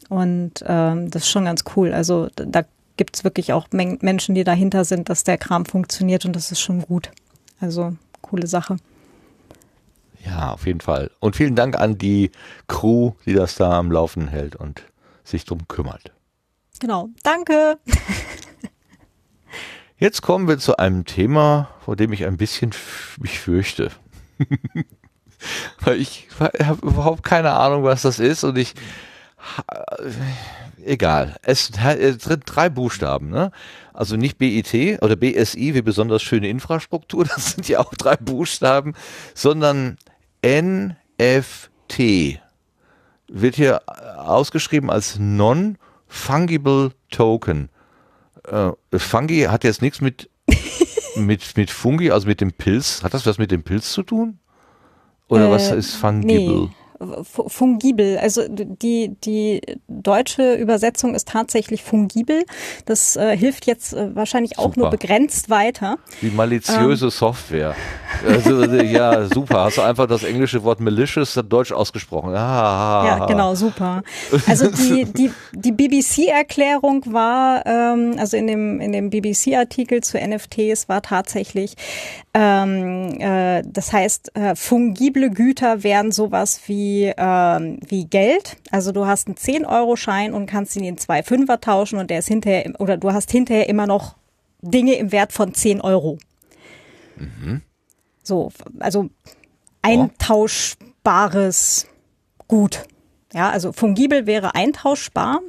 Und 0.09 0.63
ähm, 0.65 1.09
das 1.11 1.23
ist 1.23 1.29
schon 1.29 1.45
ganz 1.45 1.63
cool. 1.75 1.93
Also 1.93 2.29
da- 2.35 2.45
da 2.45 2.61
gibt's 2.97 3.23
wirklich 3.23 3.53
auch 3.53 3.67
Men 3.71 3.97
Menschen, 4.01 4.35
die 4.35 4.43
dahinter 4.43 4.85
sind, 4.85 5.09
dass 5.09 5.23
der 5.23 5.37
Kram 5.37 5.65
funktioniert 5.65 6.25
und 6.25 6.35
das 6.35 6.51
ist 6.51 6.59
schon 6.61 6.81
gut. 6.81 7.11
Also 7.59 7.95
coole 8.21 8.47
Sache. 8.47 8.77
Ja, 10.25 10.51
auf 10.51 10.65
jeden 10.65 10.81
Fall. 10.81 11.11
Und 11.19 11.35
vielen 11.35 11.55
Dank 11.55 11.77
an 11.79 11.97
die 11.97 12.31
Crew, 12.67 13.11
die 13.25 13.33
das 13.33 13.55
da 13.55 13.77
am 13.77 13.91
Laufen 13.91 14.27
hält 14.27 14.55
und 14.55 14.81
sich 15.23 15.45
drum 15.45 15.67
kümmert. 15.67 16.11
Genau. 16.79 17.09
Danke. 17.23 17.77
Jetzt 19.99 20.21
kommen 20.21 20.47
wir 20.47 20.59
zu 20.59 20.77
einem 20.77 21.05
Thema, 21.05 21.69
vor 21.83 21.95
dem 21.95 22.13
ich 22.13 22.25
ein 22.25 22.37
bisschen 22.37 22.71
mich 23.19 23.39
fürchte. 23.39 23.91
Weil 25.81 25.99
ich 25.99 26.27
habe 26.39 26.85
überhaupt 26.85 27.23
keine 27.23 27.51
Ahnung, 27.53 27.83
was 27.83 28.03
das 28.03 28.19
ist 28.19 28.43
und 28.43 28.57
ich 28.57 28.73
egal. 30.83 31.35
Es 31.41 31.71
es 31.71 32.23
sind 32.23 32.43
drei 32.45 32.69
Buchstaben, 32.69 33.29
ne? 33.29 33.51
Also 33.93 34.15
nicht 34.15 34.37
BIT 34.37 35.01
oder 35.01 35.15
BSI 35.15 35.73
wie 35.73 35.81
besonders 35.81 36.21
schöne 36.21 36.49
Infrastruktur, 36.49 37.25
das 37.35 37.51
sind 37.51 37.67
ja 37.67 37.79
auch 37.79 37.93
drei 37.95 38.15
Buchstaben, 38.15 38.93
sondern 39.33 39.97
NFT 40.45 42.39
wird 43.27 43.55
hier 43.55 43.81
ausgeschrieben 44.17 44.89
als 44.89 45.17
Non-Fungible 45.19 46.91
Token. 47.09 47.69
Äh, 48.47 48.71
Fungi 48.97 49.41
hat 49.43 49.63
jetzt 49.63 49.81
nichts 49.81 49.99
mit, 50.01 50.29
mit, 51.15 51.57
mit 51.57 51.69
Fungi, 51.71 52.11
also 52.11 52.27
mit 52.27 52.41
dem 52.41 52.53
Pilz. 52.53 53.03
Hat 53.03 53.13
das 53.13 53.25
was 53.25 53.37
mit 53.37 53.51
dem 53.51 53.63
Pilz 53.63 53.91
zu 53.91 54.03
tun? 54.03 54.39
Oder 55.27 55.51
was 55.51 55.71
Äh, 55.71 55.77
ist 55.77 55.95
fungible? 55.95 56.67
Nee. 56.67 56.69
Fu- 57.23 57.47
Fungibel, 57.49 58.17
also 58.17 58.43
die, 58.49 59.15
die 59.23 59.61
deutsche 59.87 60.53
Übersetzung 60.55 61.15
ist 61.15 61.27
tatsächlich 61.27 61.83
fungibel. 61.83 62.43
Das 62.85 63.15
äh, 63.15 63.37
hilft 63.37 63.67
jetzt 63.67 63.93
äh, 63.93 64.15
wahrscheinlich 64.15 64.57
auch 64.59 64.65
Super. 64.73 64.79
nur 64.79 64.89
begrenzt 64.89 65.49
weiter. 65.49 65.97
Wie 66.21 66.29
maliziöse 66.31 67.09
Software. 67.11 67.75
Also, 68.27 68.63
ja, 68.63 69.25
super. 69.25 69.65
Hast 69.65 69.77
du 69.77 69.81
einfach 69.81 70.07
das 70.07 70.23
englische 70.23 70.63
Wort 70.63 70.79
malicious 70.79 71.39
deutsch 71.47 71.71
ausgesprochen. 71.71 72.33
Ah, 72.35 73.03
Ja, 73.05 73.25
genau, 73.25 73.53
super. 73.55 74.01
Also 74.47 74.69
die, 74.71 75.05
die, 75.05 75.31
die 75.53 75.71
BBC-Erklärung 75.71 77.03
war, 77.13 77.65
ähm, 77.65 78.15
also 78.17 78.37
in 78.37 78.47
dem, 78.47 78.79
in 78.79 78.91
dem 78.91 79.09
BBC-Artikel 79.09 80.01
zu 80.01 80.17
NFTs 80.17 80.89
war 80.89 81.01
tatsächlich, 81.01 81.75
ähm, 82.33 83.19
äh, 83.19 83.61
das 83.65 83.93
heißt, 83.93 84.35
äh, 84.35 84.55
fungible 84.55 85.29
Güter 85.29 85.83
wären 85.83 86.11
sowas 86.11 86.61
wie 86.67 86.86
wie, 86.87 87.13
ähm, 87.17 87.79
wie 87.87 88.05
Geld. 88.05 88.57
Also 88.71 88.91
du 88.91 89.05
hast 89.05 89.27
einen 89.27 89.35
10-Euro-Schein 89.35 90.33
und 90.33 90.45
kannst 90.45 90.75
ihn 90.75 90.83
in 90.83 90.97
zwei 90.97 91.23
Fünfer 91.23 91.61
tauschen 91.61 91.99
und 91.99 92.09
der 92.09 92.19
ist 92.19 92.27
hinterher, 92.27 92.73
oder 92.79 92.97
du 92.97 93.11
hast 93.11 93.31
hinterher 93.31 93.69
immer 93.69 93.87
noch 93.87 94.15
Dinge 94.61 94.95
im 94.95 95.11
Wert 95.11 95.33
von 95.33 95.53
10 95.53 95.81
Euro. 95.81 96.17
So, 98.23 98.51
also 98.79 99.09
eintauschbares 99.81 101.87
Gut. 102.47 102.85
Ja, 103.33 103.49
also 103.49 103.73
fungibel 103.73 104.25
wäre 104.25 104.55
eintauschbar. 104.55 105.41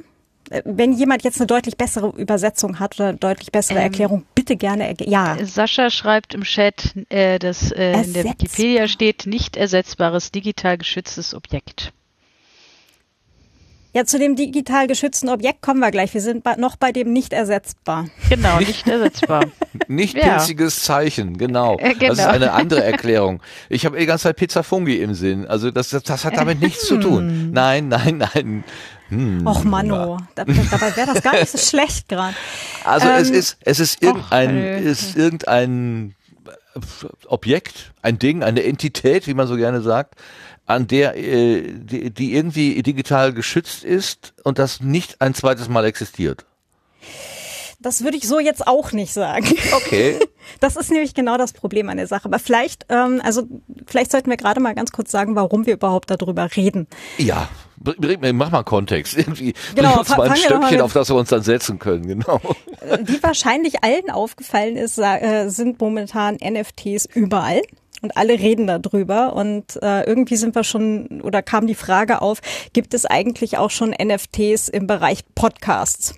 Wenn 0.65 0.93
jemand 0.93 1.23
jetzt 1.23 1.39
eine 1.39 1.47
deutlich 1.47 1.77
bessere 1.77 2.09
Übersetzung 2.17 2.79
hat 2.79 2.99
oder 2.99 3.13
deutlich 3.13 3.51
bessere 3.51 3.77
Ähm, 3.77 3.83
Erklärung, 3.83 4.25
bitte 4.33 4.55
gerne. 4.55 4.95
Ja, 5.01 5.37
Sascha 5.45 5.89
schreibt 5.89 6.33
im 6.33 6.43
Chat, 6.43 6.95
äh, 7.09 7.37
dass 7.39 7.71
äh, 7.71 8.01
in 8.01 8.13
der 8.13 8.23
Wikipedia 8.23 8.87
steht, 8.87 9.25
nicht 9.27 9.57
ersetzbares 9.57 10.31
digital 10.31 10.77
geschütztes 10.79 11.33
Objekt. 11.35 11.93
ja, 13.93 14.05
zu 14.05 14.19
dem 14.19 14.35
digital 14.35 14.87
geschützten 14.87 15.29
Objekt 15.29 15.61
kommen 15.61 15.79
wir 15.79 15.89
gleich. 15.91 16.13
Wir 16.13 16.21
sind 16.21 16.45
noch 16.57 16.75
bei 16.77 16.91
dem 16.91 17.11
nicht 17.11 17.33
ersetzbar. 17.33 18.05
Genau, 18.29 18.57
nicht 18.59 18.87
ersetzbar. 18.87 19.45
Nicht 19.87 20.15
Ja. 20.15 20.37
pilziges 20.37 20.83
Zeichen, 20.83 21.37
genau. 21.37 21.77
Äh, 21.79 21.93
genau. 21.95 22.09
Das 22.09 22.19
ist 22.19 22.25
eine 22.25 22.51
andere 22.61 22.83
Erklärung. 22.83 23.41
Ich 23.67 23.85
habe 23.85 23.97
die 23.99 24.05
ganze 24.05 24.23
Zeit 24.23 24.35
Pizza 24.37 24.63
Fungi 24.63 24.97
im 24.97 25.13
Sinn. 25.15 25.45
Also 25.47 25.71
das, 25.71 25.89
das, 25.89 26.03
das 26.03 26.23
hat 26.25 26.37
damit 26.37 26.61
nichts 26.61 26.85
zu 26.87 26.97
tun. 26.97 27.51
Nein, 27.51 27.87
nein, 27.87 28.17
nein. 28.33 28.63
Hm. 29.09 29.45
Och 29.47 29.63
Manno, 29.63 30.17
da, 30.35 30.45
dabei 30.45 30.95
wäre 30.95 31.13
das 31.13 31.23
gar 31.23 31.33
nicht 31.33 31.49
so 31.51 31.57
schlecht 31.69 32.07
gerade. 32.09 32.35
Also 32.83 33.07
es 33.09 33.29
Ähm, 33.29 33.35
ist, 33.35 33.57
es 33.61 33.79
ist 33.79 34.03
irgendein, 34.03 34.49
Hallöchen. 34.49 34.87
ist 34.87 35.15
irgendein 35.17 36.15
Objekt, 37.27 37.91
ein 38.01 38.19
Ding, 38.19 38.43
eine 38.43 38.63
Entität, 38.63 39.27
wie 39.27 39.33
man 39.33 39.47
so 39.47 39.55
gerne 39.55 39.81
sagt, 39.81 40.15
an 40.65 40.87
der, 40.87 41.17
äh, 41.17 41.63
die, 41.73 42.11
die 42.11 42.33
irgendwie 42.35 42.81
digital 42.83 43.33
geschützt 43.33 43.83
ist 43.83 44.33
und 44.43 44.59
das 44.59 44.81
nicht 44.81 45.19
ein 45.21 45.33
zweites 45.33 45.67
Mal 45.67 45.85
existiert. 45.85 46.45
Das 47.81 48.03
würde 48.03 48.17
ich 48.17 48.27
so 48.27 48.39
jetzt 48.39 48.67
auch 48.67 48.91
nicht 48.91 49.13
sagen. 49.13 49.47
Okay. 49.75 50.19
Das 50.61 50.75
ist 50.77 50.89
nämlich 50.89 51.13
genau 51.13 51.37
das 51.37 51.53
Problem 51.53 51.89
an 51.89 51.97
der 51.97 52.07
Sache. 52.07 52.25
Aber 52.25 52.39
vielleicht, 52.39 52.87
ähm, 52.89 53.21
also 53.23 53.43
vielleicht 53.85 54.11
sollten 54.11 54.31
wir 54.31 54.37
gerade 54.37 54.59
mal 54.59 54.73
ganz 54.73 54.91
kurz 54.91 55.11
sagen, 55.11 55.35
warum 55.35 55.67
wir 55.67 55.73
überhaupt 55.75 56.09
darüber 56.09 56.49
reden. 56.55 56.87
Ja, 57.19 57.49
mach 58.33 58.49
mal 58.49 58.63
Kontext. 58.63 59.13
Irgendwie 59.17 59.53
Genau, 59.75 59.89
bring 59.89 59.99
uns 59.99 60.09
mal 60.09 60.29
ein 60.29 60.35
Stöckchen, 60.35 60.71
mit- 60.71 60.81
auf 60.81 60.93
das 60.93 61.09
wir 61.09 61.15
uns 61.17 61.29
dann 61.29 61.43
setzen 61.43 61.77
können, 61.77 62.07
genau. 62.07 62.41
Äh, 62.81 62.97
Wie 63.03 63.21
wahrscheinlich 63.21 63.83
allen 63.83 64.09
aufgefallen 64.09 64.75
ist, 64.75 64.97
äh, 64.97 65.49
sind 65.49 65.79
momentan 65.79 66.37
NFTs 66.43 67.05
überall. 67.05 67.61
Und 68.01 68.17
alle 68.17 68.33
reden 68.39 68.65
darüber. 68.65 69.33
Und 69.35 69.77
äh, 69.83 70.03
irgendwie 70.03 70.37
sind 70.37 70.55
wir 70.55 70.63
schon, 70.63 71.21
oder 71.21 71.41
kam 71.43 71.67
die 71.67 71.75
Frage 71.75 72.21
auf, 72.23 72.39
gibt 72.73 72.93
es 72.93 73.05
eigentlich 73.05 73.57
auch 73.57 73.69
schon 73.71 73.91
NFTs 73.91 74.69
im 74.69 74.87
Bereich 74.87 75.19
Podcasts? 75.35 76.15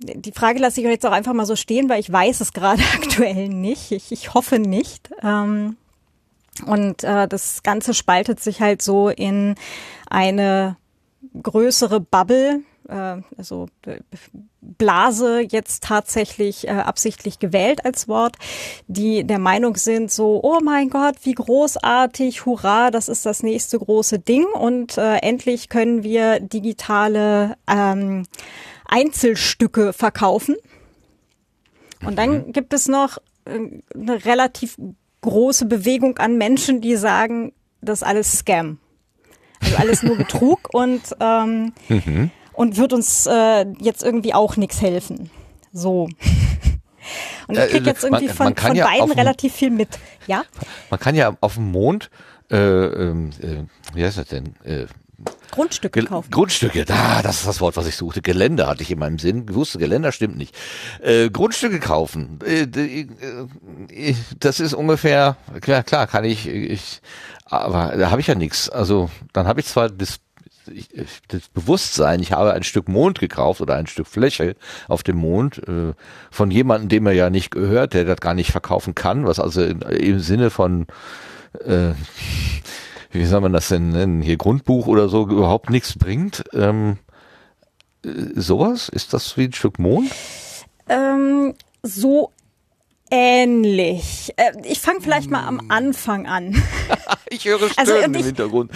Die 0.00 0.32
Frage 0.32 0.60
lasse 0.60 0.80
ich 0.80 0.86
euch 0.86 0.92
jetzt 0.92 1.06
auch 1.06 1.12
einfach 1.12 1.32
mal 1.32 1.46
so 1.46 1.56
stehen, 1.56 1.88
weil 1.88 2.00
ich 2.00 2.12
weiß 2.12 2.40
es 2.40 2.52
gerade 2.52 2.82
aktuell 2.94 3.48
nicht. 3.48 3.92
Ich, 3.92 4.12
ich 4.12 4.34
hoffe 4.34 4.58
nicht. 4.58 5.10
Ähm, 5.22 5.76
und 6.66 7.04
äh, 7.04 7.28
das 7.28 7.62
Ganze 7.62 7.94
spaltet 7.94 8.40
sich 8.40 8.60
halt 8.60 8.82
so 8.82 9.08
in 9.08 9.54
eine 10.08 10.76
größere 11.42 12.00
Bubble, 12.00 12.62
äh, 12.88 13.16
also 13.36 13.68
Blase 14.60 15.40
jetzt 15.40 15.84
tatsächlich 15.84 16.66
äh, 16.66 16.72
absichtlich 16.72 17.38
gewählt 17.38 17.84
als 17.84 18.08
Wort, 18.08 18.36
die 18.86 19.24
der 19.24 19.38
Meinung 19.38 19.76
sind 19.76 20.10
so, 20.10 20.40
oh 20.42 20.58
mein 20.62 20.90
Gott, 20.90 21.16
wie 21.22 21.34
großartig, 21.34 22.44
hurra, 22.44 22.90
das 22.90 23.08
ist 23.08 23.24
das 23.24 23.42
nächste 23.42 23.78
große 23.78 24.18
Ding 24.18 24.44
und 24.44 24.98
äh, 24.98 25.16
endlich 25.18 25.68
können 25.68 26.02
wir 26.02 26.40
digitale 26.40 27.56
ähm, 27.68 28.24
Einzelstücke 28.88 29.92
verkaufen. 29.92 30.56
Und 32.04 32.16
dann 32.18 32.52
gibt 32.52 32.72
es 32.74 32.88
noch 32.88 33.18
äh, 33.44 33.58
eine 33.94 34.24
relativ 34.24 34.76
große 35.20 35.66
Bewegung 35.66 36.18
an 36.18 36.38
Menschen, 36.38 36.80
die 36.80 36.96
sagen, 36.96 37.52
das 37.80 38.00
ist 38.02 38.08
alles 38.08 38.38
Scam. 38.38 38.78
Also 39.60 39.76
alles 39.76 40.02
nur 40.02 40.16
Betrug 40.18 40.72
und, 40.72 41.02
ähm, 41.20 41.72
und 42.52 42.76
wird 42.76 42.92
uns 42.92 43.26
äh, 43.26 43.66
jetzt 43.80 44.02
irgendwie 44.02 44.34
auch 44.34 44.56
nichts 44.56 44.80
helfen. 44.80 45.30
So. 45.72 46.08
Und 47.46 47.56
ich 47.56 47.64
Äh, 47.64 47.68
krieg 47.68 47.86
jetzt 47.86 48.04
irgendwie 48.04 48.28
von, 48.28 48.54
von 48.54 48.74
ja 48.74 48.86
beiden 48.86 49.10
relativ 49.12 49.54
viel 49.54 49.70
mit. 49.70 49.98
Ja? 50.26 50.42
Man 50.90 51.00
kann 51.00 51.14
ja 51.14 51.34
auf 51.40 51.54
dem 51.54 51.72
Mond, 51.72 52.10
äh, 52.50 52.56
ähm, 52.56 53.30
äh, 53.40 53.64
wie 53.94 54.04
heißt 54.04 54.18
das 54.18 54.28
denn? 54.28 54.54
Äh, 54.64 54.86
Grundstücke 55.50 56.04
kaufen. 56.04 56.30
Grundstücke, 56.30 56.84
da, 56.84 57.22
das 57.22 57.38
ist 57.38 57.46
das 57.48 57.60
Wort, 57.60 57.76
was 57.76 57.86
ich 57.88 57.96
suchte. 57.96 58.22
Gelände 58.22 58.66
hatte 58.68 58.82
ich 58.82 58.90
in 58.90 58.98
meinem 59.00 59.18
Sinn. 59.18 59.46
Ich 59.48 59.54
wusste, 59.54 59.78
Geländer 59.78 60.12
stimmt 60.12 60.36
nicht. 60.36 60.54
Äh, 61.02 61.30
Grundstücke 61.30 61.80
kaufen. 61.80 62.38
Äh, 62.44 62.66
d- 62.66 63.08
äh, 63.90 64.14
das 64.38 64.60
ist 64.60 64.74
ungefähr, 64.74 65.36
klar, 65.60 65.82
klar, 65.82 66.06
kann 66.06 66.24
ich, 66.24 66.46
ich 66.46 67.00
aber 67.44 67.96
da 67.96 68.10
habe 68.10 68.20
ich 68.20 68.28
ja 68.28 68.34
nichts. 68.36 68.68
Also 68.68 69.10
dann 69.32 69.48
habe 69.48 69.58
ich 69.60 69.66
zwar 69.66 69.88
das, 69.88 70.20
ich, 70.72 70.88
das 71.28 71.48
Bewusstsein, 71.48 72.20
ich 72.20 72.32
habe 72.32 72.52
ein 72.52 72.62
Stück 72.62 72.88
Mond 72.88 73.18
gekauft 73.18 73.60
oder 73.60 73.74
ein 73.74 73.86
Stück 73.88 74.06
Fläche 74.06 74.54
auf 74.86 75.02
dem 75.02 75.16
Mond 75.16 75.58
äh, 75.66 75.94
von 76.30 76.50
jemandem, 76.52 76.90
dem 76.90 77.06
er 77.06 77.12
ja 77.14 77.30
nicht 77.30 77.50
gehört, 77.50 77.94
der 77.94 78.04
das 78.04 78.18
gar 78.18 78.34
nicht 78.34 78.52
verkaufen 78.52 78.94
kann, 78.94 79.26
was 79.26 79.40
also 79.40 79.62
in, 79.62 79.80
im 79.80 80.20
Sinne 80.20 80.50
von 80.50 80.86
äh, 81.64 81.92
wie 83.10 83.24
soll 83.24 83.40
man 83.40 83.52
das 83.52 83.68
denn 83.68 83.90
nennen, 83.90 84.22
hier 84.22 84.36
Grundbuch 84.36 84.86
oder 84.86 85.08
so 85.08 85.22
überhaupt 85.22 85.70
nichts 85.70 85.98
bringt. 85.98 86.44
Ähm, 86.52 86.98
äh, 88.04 88.10
sowas? 88.34 88.88
Ist 88.88 89.14
das 89.14 89.36
wie 89.36 89.44
ein 89.44 89.52
Stück 89.52 89.78
Mond? 89.78 90.10
Ähm, 90.88 91.54
so 91.82 92.32
ähnlich. 93.10 94.32
Äh, 94.36 94.52
ich 94.64 94.80
fange 94.80 95.00
vielleicht 95.00 95.30
mal 95.30 95.46
am 95.46 95.60
Anfang 95.68 96.26
an. 96.26 96.62
Ich 97.30 97.44
höre 97.44 97.58
Stöhnen 97.58 97.72
Also, 97.76 97.94
im 97.96 98.14
ich- 98.14 98.24
Hintergrund. 98.24 98.70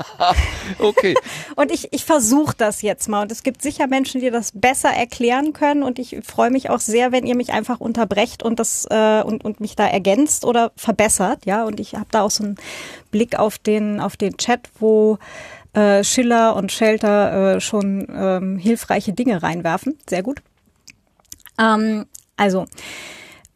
okay. 0.78 1.14
Und 1.56 1.70
ich, 1.70 1.92
ich 1.92 2.06
versuche 2.06 2.54
das 2.56 2.80
jetzt 2.80 3.06
mal. 3.08 3.20
Und 3.22 3.30
es 3.32 3.42
gibt 3.42 3.60
sicher 3.60 3.86
Menschen, 3.86 4.22
die 4.22 4.30
das 4.30 4.52
besser 4.54 4.88
erklären 4.88 5.52
können. 5.52 5.82
Und 5.82 5.98
ich 5.98 6.16
freue 6.24 6.50
mich 6.50 6.70
auch 6.70 6.80
sehr, 6.80 7.12
wenn 7.12 7.26
ihr 7.26 7.36
mich 7.36 7.52
einfach 7.52 7.80
unterbrecht 7.80 8.42
und 8.42 8.58
das 8.58 8.86
äh, 8.90 9.22
und, 9.22 9.44
und 9.44 9.60
mich 9.60 9.76
da 9.76 9.86
ergänzt 9.86 10.46
oder 10.46 10.72
verbessert. 10.76 11.44
Ja, 11.44 11.64
und 11.64 11.80
ich 11.80 11.94
habe 11.94 12.06
da 12.10 12.22
auch 12.22 12.30
so 12.30 12.44
einen 12.44 12.56
Blick 13.10 13.38
auf 13.38 13.58
den 13.58 14.00
auf 14.00 14.16
den 14.16 14.38
Chat, 14.38 14.70
wo 14.78 15.18
äh, 15.74 16.02
Schiller 16.02 16.56
und 16.56 16.72
Shelter 16.72 17.56
äh, 17.56 17.60
schon 17.60 18.06
ähm, 18.10 18.56
hilfreiche 18.56 19.12
Dinge 19.12 19.42
reinwerfen. 19.42 19.98
Sehr 20.08 20.22
gut. 20.22 20.40
Ähm, 21.60 22.06
also 22.36 22.64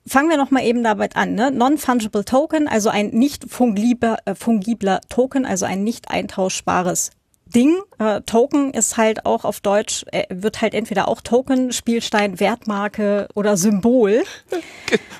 fangen 0.07 0.31
wir 0.31 0.37
noch 0.37 0.51
mal 0.51 0.63
eben 0.65 0.83
damit 0.83 1.17
an. 1.17 1.35
Ne? 1.35 1.51
Non-fungible 1.51 2.25
Token, 2.25 2.69
also 2.69 2.91
ein 2.91 3.09
nicht 3.09 3.51
fungibler, 3.51 4.19
äh, 4.25 4.35
fungibler 4.35 5.01
Token, 5.09 5.45
also 5.45 5.67
ein 5.67 5.85
nicht 5.85 6.11
eintauschbares 6.11 7.11
Ding. 7.55 7.77
Äh, 7.99 8.23
Token 8.23 8.73
ist 8.73 8.97
halt 8.97 9.25
auch 9.25 9.45
auf 9.45 9.61
Deutsch, 9.61 10.05
äh, 10.11 10.25
wird 10.31 10.63
halt 10.63 10.75
entweder 10.75 11.07
auch 11.07 11.21
Token, 11.21 11.73
Spielstein, 11.73 12.41
Wertmarke 12.41 13.29
oder 13.35 13.57
Symbol. 13.57 14.25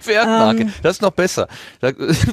Wertmarke, 0.05 0.63
Ähm. 0.63 0.73
das 0.83 0.97
ist 0.97 1.03
noch 1.03 1.13
besser. 1.13 1.47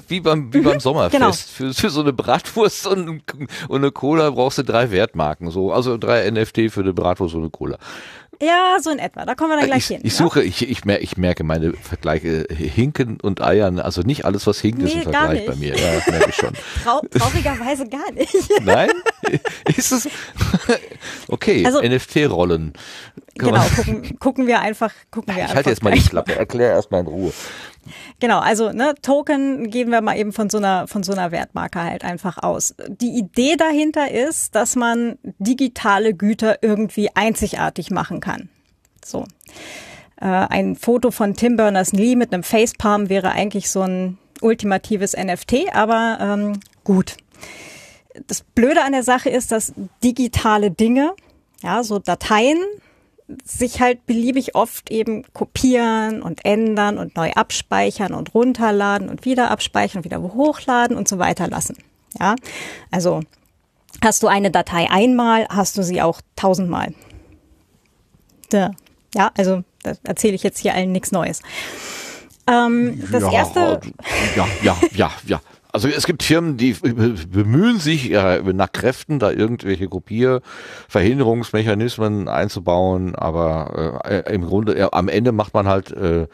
Wie 0.08 0.20
beim, 0.20 0.54
wie 0.54 0.62
beim 0.62 0.80
Sommerfest. 0.80 1.14
genau. 1.14 1.32
Für, 1.32 1.74
für 1.74 1.90
so 1.90 2.02
eine 2.02 2.12
Bratwurst 2.14 2.88
und, 2.88 3.22
und 3.68 3.78
eine 3.78 3.92
Cola 3.92 4.32
brauchst 4.32 4.58
du 4.58 4.64
drei 4.64 4.90
Wertmarken. 4.92 5.52
So, 5.52 5.72
also 5.72 5.98
drei 5.98 6.30
NFT 6.30 6.72
für 6.72 6.82
eine 6.82 6.94
Bratwurst 6.94 7.36
und 7.36 7.42
eine 7.42 7.50
Cola. 7.52 7.78
Ja, 8.42 8.78
so 8.82 8.90
in 8.90 9.00
etwa. 9.00 9.26
Da 9.26 9.36
kommen 9.36 9.52
wir 9.52 9.58
dann 9.58 9.66
gleich 9.68 9.80
Ich, 9.84 9.88
hin. 9.88 10.00
ich 10.04 10.14
ne? 10.14 10.18
suche, 10.18 10.44
ich, 10.44 10.70
ich, 10.70 10.86
mer 10.86 11.02
ich 11.02 11.18
merke 11.18 11.44
meine 11.44 11.74
Vergleiche 11.74 12.46
Hinken 12.50 13.18
und 13.22 13.42
Eiern. 13.42 13.80
Also 13.80 14.02
nicht 14.02 14.26
alles, 14.26 14.48
was 14.48 14.60
hinkt, 14.60 14.82
ist 14.82 14.92
ein 14.94 14.98
Nee, 14.98 15.04
Vergleich 15.04 15.46
bei 15.46 15.56
mir. 15.56 15.76
Ja, 15.78 15.94
das 15.96 16.08
merke 16.08 16.30
ich 16.30 16.36
schon. 16.36 16.54
Trau 16.84 17.02
traurigerweise 17.12 17.88
gar 17.88 18.12
nicht. 18.12 18.34
Nein? 18.64 18.90
Ist 19.76 19.92
es? 19.92 20.10
Okay, 21.28 21.66
Also- 21.66 21.82
NFT-Rollen. 21.82 22.74
Genau, 23.36 23.64
gucken, 23.76 24.20
gucken 24.20 24.48
wir 24.48 24.60
einfach, 24.62 24.92
gucken 25.10 25.36
wir 25.36 25.46
Ich 25.46 25.56
halte 25.56 25.70
jetzt 25.72 25.82
mal 25.84 25.92
die. 25.92 26.02
Klappe. 26.02 26.36
Erklär 26.36 26.70
erstmal 26.72 27.02
in 27.02 27.08
Ruhe. 27.08 27.34
Genau, 28.20 28.40
also 28.40 28.72
ne, 28.72 28.96
Token 29.02 29.70
gehen 29.70 29.92
wir 29.92 30.02
mal 30.02 30.18
eben 30.18 30.32
von 30.32 30.50
so 30.50 30.58
einer 30.58 30.88
von 30.88 31.04
so 31.04 31.12
einer 31.12 31.32
Wertmarke 31.32 31.84
halt 31.84 32.04
einfach 32.04 32.42
aus. 32.42 32.76
Die 32.88 33.18
Idee 33.18 33.56
dahinter 33.56 34.12
ist, 34.12 34.56
dass 34.56 34.76
man 34.76 35.18
digitale 35.40 36.14
Güter 36.14 36.60
irgendwie 36.62 37.10
einzigartig 37.14 37.92
machen 37.92 38.20
kann. 38.20 38.50
So. 39.04 39.26
Äh, 40.22 40.26
ein 40.26 40.76
Foto 40.76 41.12
von 41.12 41.36
Tim 41.36 41.58
Berners-Lee 41.58 42.16
mit 42.16 42.34
einem 42.34 42.44
Facepalm 42.44 43.10
wäre 43.10 43.32
eigentlich 43.32 43.70
so 43.70 43.82
ein 43.82 44.18
ultimatives 44.42 45.16
NFT, 45.16 45.74
aber 45.74 46.18
ähm, 46.22 46.60
gut. 46.84 47.18
Das 48.28 48.44
Blöde 48.44 48.84
an 48.84 48.92
der 48.92 49.04
Sache 49.04 49.30
ist, 49.30 49.52
dass 49.52 49.74
digitale 50.04 50.70
Dinge, 50.70 51.14
ja, 51.64 51.84
so 51.84 51.98
Dateien, 51.98 52.60
sich 53.44 53.82
halt 53.82 54.06
beliebig 54.06 54.56
oft 54.56 54.92
eben 54.92 55.24
kopieren 55.34 56.22
und 56.22 56.46
ändern 56.46 56.98
und 56.98 57.16
neu 57.16 57.32
abspeichern 57.32 58.14
und 58.14 58.34
runterladen 58.34 59.10
und 59.10 59.26
wieder 59.26 59.52
abspeichern 59.52 60.00
und 60.00 60.06
wieder 60.06 60.22
hochladen 60.22 60.98
und 60.98 61.08
so 61.08 61.20
weiter 61.20 61.48
lassen. 61.48 61.78
Ja, 62.20 62.36
also 62.92 63.22
hast 64.04 64.24
du 64.24 64.28
eine 64.28 64.52
Datei 64.52 64.90
einmal, 64.90 65.48
hast 65.50 65.78
du 65.78 65.84
sie 65.84 66.02
auch 66.02 66.22
tausendmal. 66.36 66.94
Ja, 69.16 69.32
also 69.38 69.64
da 69.84 69.94
erzähle 70.04 70.36
ich 70.36 70.44
jetzt 70.44 70.60
hier 70.60 70.74
allen 70.74 70.92
nichts 70.92 71.12
Neues. 71.12 71.42
Ähm, 72.48 73.02
das 73.12 73.24
ja, 73.24 73.32
erste. 73.32 73.82
Ja, 74.36 74.48
ja, 74.62 74.78
ja, 74.94 75.12
ja. 75.26 75.42
Also 75.74 75.88
es 75.88 76.06
gibt 76.06 76.22
Firmen, 76.22 76.56
die 76.56 76.74
bemühen 76.74 77.80
sich 77.80 78.06
ja, 78.06 78.40
nach 78.44 78.72
Kräften, 78.72 79.18
da 79.18 79.32
irgendwelche 79.32 79.90
Kopierverhinderungsmechanismen 79.90 82.28
einzubauen, 82.28 83.16
aber 83.16 84.04
äh, 84.06 84.32
im 84.32 84.46
Grunde 84.46 84.78
ja, 84.78 84.90
am 84.92 85.10
Ende 85.10 85.32
macht 85.32 85.56
man 85.56 85.68
halt 85.68 85.90
äh, 85.92 86.28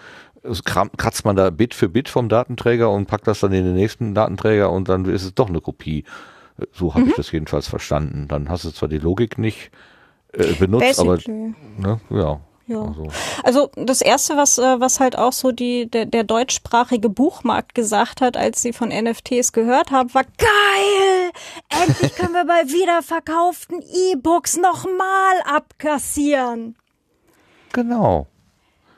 kratzt 0.66 1.24
man 1.26 1.38
da 1.38 1.49
Bit 1.52 1.74
für 1.74 1.90
Bit 1.90 2.10
vom 2.10 2.28
Datenträger 2.28 2.91
und 2.91 3.07
packt 3.07 3.28
das 3.28 3.40
dann 3.40 3.53
in 3.53 3.64
den 3.64 3.76
nächsten 3.76 4.14
Datenträger 4.14 4.70
und 4.72 4.90
dann 4.90 5.06
ist 5.06 5.24
es 5.24 5.34
doch 5.34 5.48
eine 5.48 5.61
Kopie. 5.61 6.03
So 6.74 6.94
habe 6.94 7.06
mhm. 7.06 7.11
ich 7.11 7.16
das 7.16 7.32
jedenfalls 7.32 7.68
verstanden. 7.68 8.28
Dann 8.28 8.49
hast 8.49 8.66
du 8.66 8.72
zwar 8.72 8.90
die 8.90 8.98
Logik 8.98 9.38
nicht 9.38 9.72
äh, 10.34 10.52
benutzt, 10.53 10.98
Basically. 10.98 11.56
aber 11.78 11.88
ne, 11.88 12.02
ja. 12.10 12.41
Ja. 12.70 12.82
Also. 12.82 13.08
also 13.44 13.72
das 13.76 14.02
erste, 14.02 14.38
was 14.38 14.60
äh, 14.60 14.80
was 14.80 15.00
halt 15.00 15.18
auch 15.18 15.34
so 15.34 15.52
die 15.52 15.90
der, 15.90 16.06
der 16.06 16.24
deutschsprachige 16.24 17.10
Buchmarkt 17.10 17.74
gesagt 17.74 18.22
hat, 18.22 18.38
als 18.38 18.62
sie 18.62 18.74
von 18.74 18.90
NFTs 18.90 19.54
gehört 19.54 19.90
haben, 19.90 20.14
war 20.14 20.24
geil. 20.24 21.32
Endlich 21.70 22.14
können 22.14 22.34
wir 22.34 22.46
bei 22.46 22.68
wiederverkauften 22.68 23.82
E-Books 23.82 24.58
nochmal 24.58 25.41
abkassieren. 25.46 26.76
Genau. 27.74 28.28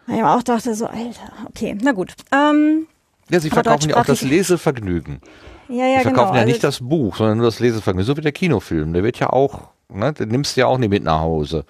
Ich 0.08 0.22
auch 0.22 0.44
dachte 0.44 0.76
so, 0.76 0.88
Alter, 0.88 1.32
okay, 1.48 1.78
na 1.82 1.94
gut. 1.94 2.14
Ähm, 2.34 2.88
ja, 3.30 3.40
sie 3.40 3.50
verkaufen 3.50 3.90
ja 3.90 3.98
auch 3.98 4.06
das 4.06 4.22
Lesevergnügen. 4.22 5.22
Ja, 5.70 5.86
ja, 5.86 5.98
sie 6.00 6.04
verkaufen 6.04 6.34
genau. 6.34 6.40
ja 6.40 6.46
nicht 6.46 6.66
also 6.66 6.68
das 6.68 6.90
Buch, 6.90 7.16
sondern 7.16 7.38
nur 7.38 7.48
das 7.48 7.62
Lesevergnügen. 7.62 8.06
So 8.06 8.18
wie 8.18 8.22
der 8.22 8.34
Kinofilm. 8.34 8.92
Der 8.92 9.04
wird 9.04 9.18
ja 9.20 9.30
auch, 9.30 9.70
ne, 9.88 10.12
den 10.12 10.28
nimmst 10.28 10.58
du 10.58 10.62
ja 10.62 10.68
auch 10.68 10.78
nicht 10.78 10.90
mit 10.90 11.06
nach 11.06 11.22
Hause. 11.22 11.64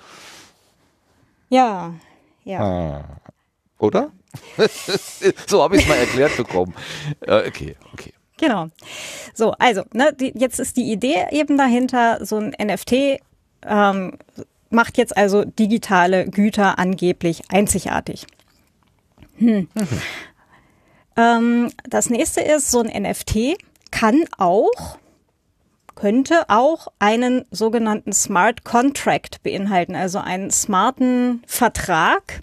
Ja, 1.52 1.94
ja. 2.46 2.60
Ah. 2.62 3.04
Oder? 3.78 4.12
so 5.48 5.62
habe 5.62 5.76
ich 5.76 5.84
es 5.84 5.90
mal 5.90 5.98
erklärt 5.98 6.38
bekommen. 6.38 6.74
Okay, 7.20 7.76
okay. 7.92 8.14
Genau. 8.38 8.70
So, 9.34 9.52
also, 9.60 9.84
ne, 9.94 10.14
die, 10.18 10.32
jetzt 10.34 10.60
ist 10.60 10.78
die 10.78 10.90
Idee 10.92 11.26
eben 11.32 11.58
dahinter, 11.58 12.26
so 12.26 12.38
ein 12.38 12.56
NFT 12.60 13.22
ähm, 13.64 14.18
macht 14.70 14.98
jetzt 14.98 15.16
also 15.18 15.44
digitale 15.44 16.26
Güter 16.26 16.80
angeblich 16.80 17.44
einzigartig. 17.50 18.26
Hm. 19.38 19.68
Mhm. 19.74 20.02
Ähm, 21.18 21.72
das 21.84 22.10
nächste 22.10 22.40
ist, 22.40 22.72
so 22.72 22.82
ein 22.82 23.04
NFT 23.04 23.58
kann 23.92 24.24
auch 24.38 24.98
könnte 25.96 26.50
auch 26.50 26.88
einen 27.00 27.46
sogenannten 27.52 28.14
Smart 28.14 28.64
Contract 28.64 29.44
beinhalten, 29.44 29.96
also 29.96 30.20
einen 30.20 30.52
smarten 30.52 31.44
Vertrag, 31.46 32.42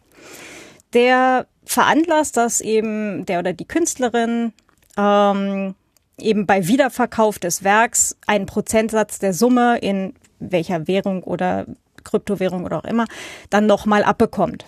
der 0.93 1.47
veranlasst, 1.65 2.37
dass 2.37 2.61
eben 2.61 3.27
der 3.27 3.41
oder 3.41 3.53
die 3.53 3.67
Künstlerin 3.67 4.53
ähm, 4.97 5.75
eben 6.19 6.47
bei 6.47 6.67
Wiederverkauf 6.67 7.39
des 7.39 7.63
Werks 7.63 8.17
einen 8.27 8.47
Prozentsatz 8.47 9.19
der 9.19 9.35
Summe 9.35 9.79
in 9.79 10.15
welcher 10.39 10.89
Währung 10.89 11.23
oder 11.23 11.67
Kryptowährung 12.05 12.65
oder 12.65 12.79
auch 12.79 12.85
immer 12.85 13.07
dann 13.51 13.67
nochmal 13.67 14.03
abbekommt. 14.03 14.65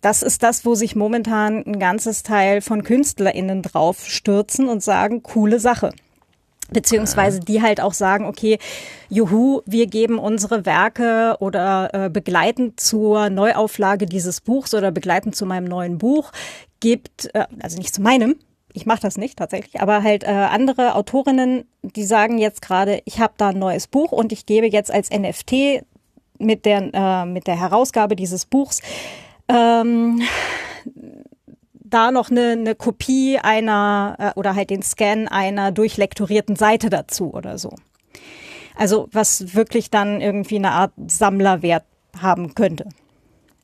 Das 0.00 0.22
ist 0.22 0.42
das, 0.42 0.64
wo 0.64 0.74
sich 0.74 0.96
momentan 0.96 1.64
ein 1.66 1.78
ganzes 1.78 2.22
Teil 2.22 2.60
von 2.60 2.82
KünstlerInnen 2.82 3.62
drauf 3.62 4.06
stürzen 4.06 4.68
und 4.68 4.82
sagen, 4.82 5.22
coole 5.22 5.60
Sache. 5.60 5.92
Beziehungsweise 6.70 7.40
die 7.40 7.60
halt 7.62 7.80
auch 7.80 7.92
sagen, 7.92 8.26
okay, 8.26 8.58
juhu, 9.08 9.60
wir 9.66 9.86
geben 9.86 10.18
unsere 10.18 10.64
Werke 10.64 11.36
oder 11.40 11.90
äh, 11.92 12.10
begleitend 12.10 12.80
zur 12.80 13.28
Neuauflage 13.30 14.06
dieses 14.06 14.40
Buchs 14.40 14.74
oder 14.74 14.90
begleitend 14.90 15.36
zu 15.36 15.46
meinem 15.46 15.64
neuen 15.64 15.98
Buch, 15.98 16.32
gibt, 16.80 17.30
äh, 17.34 17.44
also 17.60 17.76
nicht 17.78 17.94
zu 17.94 18.00
meinem, 18.00 18.36
ich 18.72 18.86
mache 18.86 19.00
das 19.00 19.16
nicht 19.16 19.38
tatsächlich, 19.38 19.80
aber 19.80 20.02
halt 20.02 20.24
äh, 20.24 20.26
andere 20.26 20.96
Autorinnen, 20.96 21.64
die 21.82 22.04
sagen 22.04 22.38
jetzt 22.38 22.60
gerade, 22.60 23.00
ich 23.04 23.20
habe 23.20 23.34
da 23.36 23.50
ein 23.50 23.58
neues 23.58 23.86
Buch 23.86 24.10
und 24.10 24.32
ich 24.32 24.46
gebe 24.46 24.66
jetzt 24.66 24.92
als 24.92 25.10
NFT 25.10 25.84
mit 26.38 26.64
der, 26.64 26.90
äh, 26.92 27.24
mit 27.24 27.46
der 27.46 27.58
Herausgabe 27.58 28.16
dieses 28.16 28.46
Buchs 28.46 28.82
ähm, 29.48 30.22
da 31.94 32.10
noch 32.10 32.30
eine, 32.30 32.50
eine 32.52 32.74
Kopie 32.74 33.38
einer 33.38 34.16
äh, 34.18 34.38
oder 34.38 34.54
halt 34.54 34.70
den 34.70 34.82
Scan 34.82 35.28
einer 35.28 35.72
durchlektorierten 35.72 36.56
Seite 36.56 36.90
dazu 36.90 37.32
oder 37.32 37.56
so. 37.56 37.74
Also 38.76 39.08
was 39.12 39.54
wirklich 39.54 39.90
dann 39.90 40.20
irgendwie 40.20 40.56
eine 40.56 40.72
Art 40.72 40.92
Sammlerwert 41.06 41.84
haben 42.20 42.54
könnte. 42.54 42.88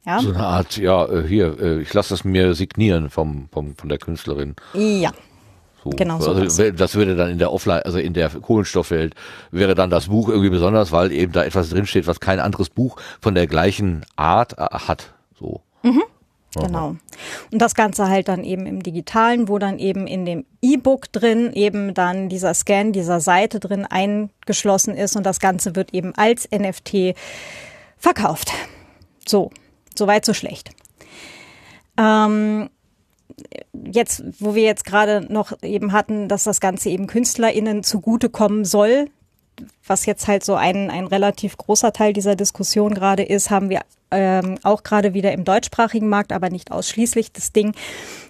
Ja? 0.06 0.20
So 0.20 0.30
eine 0.30 0.38
Art, 0.38 0.76
ja, 0.76 1.06
äh, 1.06 1.26
hier, 1.26 1.58
äh, 1.60 1.80
ich 1.82 1.92
lasse 1.92 2.14
es 2.14 2.24
mir 2.24 2.54
signieren 2.54 3.10
vom, 3.10 3.48
vom, 3.52 3.76
von 3.76 3.88
der 3.88 3.98
Künstlerin. 3.98 4.54
Ja. 4.74 5.10
So. 5.82 5.90
Genau 5.90 6.20
so. 6.20 6.32
Also, 6.32 6.70
das 6.70 6.94
würde 6.94 7.16
dann 7.16 7.30
in 7.30 7.38
der 7.38 7.52
Offline, 7.52 7.82
also 7.82 7.98
in 7.98 8.12
der 8.12 8.28
Kohlenstoffwelt, 8.28 9.14
wäre 9.50 9.74
dann 9.74 9.88
das 9.90 10.08
Buch 10.08 10.28
irgendwie 10.28 10.50
besonders, 10.50 10.92
weil 10.92 11.10
eben 11.10 11.32
da 11.32 11.42
etwas 11.42 11.70
drinsteht, 11.70 12.06
was 12.06 12.20
kein 12.20 12.38
anderes 12.38 12.68
Buch 12.68 12.96
von 13.20 13.34
der 13.34 13.46
gleichen 13.46 14.04
Art 14.16 14.58
äh, 14.58 14.66
hat. 14.70 15.14
So. 15.38 15.62
Mhm. 15.82 16.02
Genau. 16.54 16.96
Und 17.52 17.58
das 17.62 17.74
Ganze 17.74 18.08
halt 18.08 18.28
dann 18.28 18.42
eben 18.42 18.66
im 18.66 18.82
Digitalen, 18.82 19.48
wo 19.48 19.58
dann 19.58 19.78
eben 19.78 20.06
in 20.06 20.24
dem 20.24 20.44
E-Book 20.60 21.12
drin 21.12 21.52
eben 21.52 21.94
dann 21.94 22.28
dieser 22.28 22.54
Scan 22.54 22.92
dieser 22.92 23.20
Seite 23.20 23.60
drin 23.60 23.86
eingeschlossen 23.86 24.96
ist 24.96 25.16
und 25.16 25.24
das 25.24 25.38
Ganze 25.38 25.76
wird 25.76 25.94
eben 25.94 26.12
als 26.16 26.48
NFT 26.50 27.14
verkauft. 27.96 28.52
So, 29.26 29.50
so 29.96 30.06
weit, 30.08 30.24
so 30.24 30.34
schlecht. 30.34 30.70
Ähm, 31.96 32.70
jetzt, 33.72 34.24
wo 34.40 34.54
wir 34.54 34.64
jetzt 34.64 34.84
gerade 34.84 35.32
noch 35.32 35.52
eben 35.62 35.92
hatten, 35.92 36.28
dass 36.28 36.44
das 36.44 36.60
Ganze 36.60 36.90
eben 36.90 37.06
KünstlerInnen 37.06 37.84
zugutekommen 37.84 38.64
soll, 38.64 39.08
was 39.86 40.06
jetzt 40.06 40.28
halt 40.28 40.44
so 40.44 40.54
ein, 40.54 40.90
ein 40.90 41.06
relativ 41.06 41.56
großer 41.56 41.92
Teil 41.92 42.12
dieser 42.12 42.36
Diskussion 42.36 42.94
gerade 42.94 43.22
ist, 43.22 43.50
haben 43.50 43.70
wir 43.70 43.80
ähm, 44.10 44.58
auch 44.62 44.82
gerade 44.82 45.14
wieder 45.14 45.32
im 45.32 45.44
deutschsprachigen 45.44 46.08
Markt, 46.08 46.32
aber 46.32 46.50
nicht 46.50 46.72
ausschließlich 46.72 47.32
das 47.32 47.52
Ding, 47.52 47.74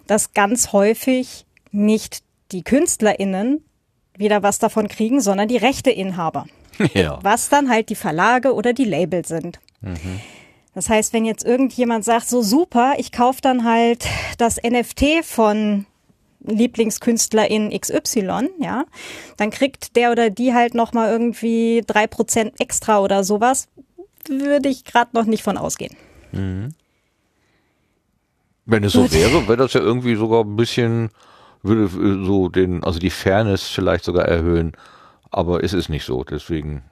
dass 0.07 0.33
ganz 0.33 0.73
häufig 0.73 1.47
nicht 1.71 2.23
die 2.53 2.63
KünstlerInnen 2.63 3.65
wieder 4.17 4.43
was 4.43 4.59
davon 4.59 4.89
kriegen, 4.89 5.21
sondern 5.21 5.49
die 5.49 5.57
Rechteinhaber. 5.57 6.47
Ja. 6.95 7.19
Was 7.21 7.51
dann 7.51 7.69
halt 7.69 7.91
die 7.91 7.95
Verlage 7.95 8.55
oder 8.55 8.73
die 8.73 8.87
Label 8.87 9.27
sind. 9.27 9.61
Mhm. 9.83 10.21
Das 10.75 10.89
heißt, 10.89 11.13
wenn 11.13 11.27
jetzt 11.27 11.45
irgendjemand 11.45 12.07
sagt, 12.07 12.27
so 12.27 12.41
super, 12.41 12.95
ich 12.97 13.13
kaufe 13.13 13.43
dann 13.43 13.65
halt 13.65 14.07
das 14.39 14.57
NFT 14.57 15.23
von 15.23 15.85
Lieblingskünstlerin 16.45 17.71
XY, 17.71 18.51
ja, 18.59 18.85
dann 19.37 19.51
kriegt 19.51 19.97
der 19.97 20.13
oder 20.13 20.31
die 20.31 20.55
halt 20.55 20.75
nochmal 20.75 21.11
irgendwie 21.11 21.83
drei 21.87 22.07
Prozent 22.07 22.61
extra 22.61 23.01
oder 23.01 23.25
sowas, 23.25 23.69
würde 24.29 24.69
ich 24.69 24.85
gerade 24.85 25.11
noch 25.13 25.25
nicht 25.25 25.43
von 25.43 25.57
ausgehen. 25.57 25.97
Mhm. 26.33 26.75
Wenn 28.67 28.85
es 28.85 28.93
so 28.93 29.03
Gut. 29.03 29.13
wäre, 29.13 29.49
wäre 29.49 29.57
das 29.57 29.73
ja 29.73 29.81
irgendwie 29.81 30.15
sogar 30.15 30.45
ein 30.45 30.57
bisschen, 30.57 31.11
würde 31.63 31.89
so 32.25 32.49
den, 32.49 32.85
also 32.85 32.99
die 32.99 33.11
Fairness 33.11 33.67
vielleicht 33.69 34.05
sogar 34.05 34.27
erhöhen. 34.27 34.73
Aber 35.31 35.65
es 35.65 35.73
ist 35.73 35.89
nicht 35.89 36.05
so, 36.05 36.25
deswegen. 36.25 36.83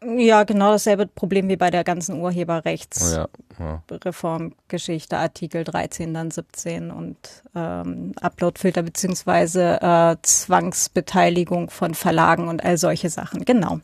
Ja, 0.00 0.44
genau 0.44 0.70
dasselbe 0.70 1.06
Problem 1.06 1.48
wie 1.48 1.56
bei 1.56 1.70
der 1.70 1.82
ganzen 1.82 2.20
Urheberrechtsreformgeschichte, 2.20 5.16
ja, 5.16 5.18
ja. 5.18 5.22
Artikel 5.22 5.64
13, 5.64 6.14
dann 6.14 6.30
17 6.30 6.92
und 6.92 7.16
ähm, 7.56 8.12
Uploadfilter 8.20 8.82
beziehungsweise 8.82 9.82
äh, 9.82 10.14
Zwangsbeteiligung 10.22 11.70
von 11.70 11.94
Verlagen 11.94 12.46
und 12.46 12.64
all 12.64 12.78
solche 12.78 13.10
Sachen. 13.10 13.44
Genau. 13.44 13.80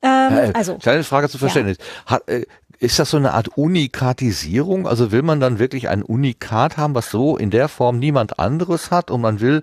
Ähm, 0.00 0.36
äh, 0.36 0.52
also 0.54 0.78
kleine 0.78 1.02
Frage 1.02 1.28
zu 1.28 1.38
Verständnis. 1.38 1.78
Ja. 1.78 1.84
Hat, 2.12 2.28
äh, 2.28 2.46
ist 2.78 2.98
das 2.98 3.10
so 3.10 3.16
eine 3.16 3.34
Art 3.34 3.48
Unikatisierung? 3.56 4.86
Also 4.86 5.12
will 5.12 5.22
man 5.22 5.40
dann 5.40 5.58
wirklich 5.58 5.88
ein 5.88 6.02
Unikat 6.02 6.76
haben, 6.76 6.94
was 6.94 7.10
so 7.10 7.36
in 7.36 7.50
der 7.50 7.68
Form 7.68 7.98
niemand 7.98 8.38
anderes 8.38 8.90
hat? 8.90 9.10
Und 9.10 9.20
man 9.20 9.40
will, 9.40 9.62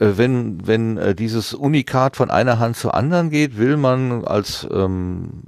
äh, 0.00 0.12
wenn 0.16 0.66
wenn 0.66 0.96
äh, 0.96 1.14
dieses 1.14 1.54
Unikat 1.54 2.16
von 2.16 2.30
einer 2.30 2.58
Hand 2.58 2.76
zur 2.76 2.94
anderen 2.94 3.30
geht, 3.30 3.58
will 3.58 3.76
man 3.76 4.24
als 4.24 4.66
ähm, 4.72 5.42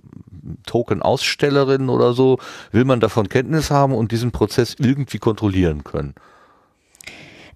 Token-Ausstellerin 0.66 1.88
oder 1.88 2.12
so, 2.12 2.38
will 2.70 2.84
man 2.84 3.00
davon 3.00 3.28
Kenntnis 3.28 3.70
haben 3.70 3.94
und 3.94 4.12
diesen 4.12 4.30
Prozess 4.30 4.76
irgendwie 4.78 5.18
kontrollieren 5.18 5.84
können? 5.84 6.14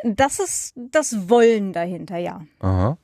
Das 0.05 0.39
ist 0.39 0.75
das 0.77 1.29
Wollen 1.29 1.73
dahinter, 1.73 2.19
ja. 2.19 2.41
Aha 2.61 2.97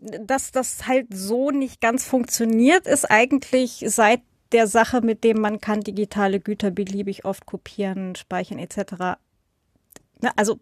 dass 0.00 0.50
das 0.50 0.86
halt 0.86 1.08
so 1.10 1.50
nicht 1.50 1.80
ganz 1.80 2.04
funktioniert, 2.04 2.86
ist 2.86 3.10
eigentlich 3.10 3.84
seit 3.88 4.22
der 4.52 4.66
Sache, 4.66 5.00
mit 5.00 5.24
dem 5.24 5.40
man 5.40 5.60
kann 5.60 5.80
digitale 5.80 6.40
Güter 6.40 6.70
beliebig 6.70 7.24
oft 7.24 7.46
kopieren, 7.46 8.16
speichern 8.16 8.58
etc. 8.58 9.18
Ne, 10.20 10.30
also 10.36 10.58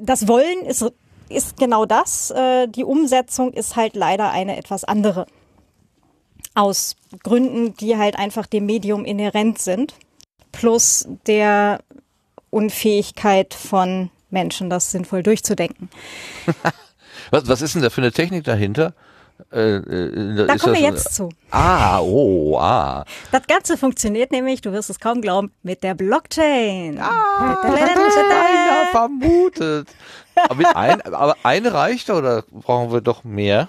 das 0.00 0.26
Wollen 0.28 0.66
ist 0.66 0.84
ist 1.32 1.56
genau 1.56 1.86
das. 1.86 2.30
Äh, 2.30 2.68
die 2.68 2.84
Umsetzung 2.84 3.52
ist 3.52 3.76
halt 3.76 3.96
leider 3.96 4.30
eine 4.30 4.56
etwas 4.56 4.84
andere. 4.84 5.26
Aus 6.54 6.96
Gründen, 7.22 7.74
die 7.76 7.96
halt 7.96 8.16
einfach 8.18 8.46
dem 8.46 8.66
Medium 8.66 9.04
inhärent 9.04 9.58
sind. 9.58 9.94
Plus 10.52 11.08
der 11.26 11.80
Unfähigkeit 12.50 13.54
von 13.54 14.10
Menschen, 14.28 14.68
das 14.68 14.90
sinnvoll 14.90 15.22
durchzudenken. 15.22 15.88
was, 17.30 17.48
was 17.48 17.62
ist 17.62 17.74
denn 17.74 17.82
da 17.82 17.90
für 17.90 18.02
eine 18.02 18.12
Technik 18.12 18.44
dahinter? 18.44 18.94
Äh, 19.52 19.76
äh, 19.76 20.46
da 20.46 20.56
kommen 20.56 20.74
wir 20.74 20.82
jetzt 20.82 21.14
zu. 21.14 21.30
Ah, 21.50 22.00
oh, 22.00 22.58
ah. 22.58 23.04
Das 23.30 23.46
Ganze 23.46 23.76
funktioniert 23.76 24.30
nämlich, 24.30 24.60
du 24.60 24.72
wirst 24.72 24.90
es 24.90 25.00
kaum 25.00 25.20
glauben, 25.20 25.52
mit 25.62 25.82
der 25.82 25.94
Blockchain. 25.94 26.98
Ah, 27.00 27.58
keiner 27.62 28.90
vermutet. 28.90 29.88
Aber, 30.34 30.76
ein, 30.76 31.00
aber 31.02 31.36
eine 31.42 31.72
reicht 31.72 32.10
oder 32.10 32.44
brauchen 32.50 32.92
wir 32.92 33.00
doch 33.00 33.24
mehr? 33.24 33.68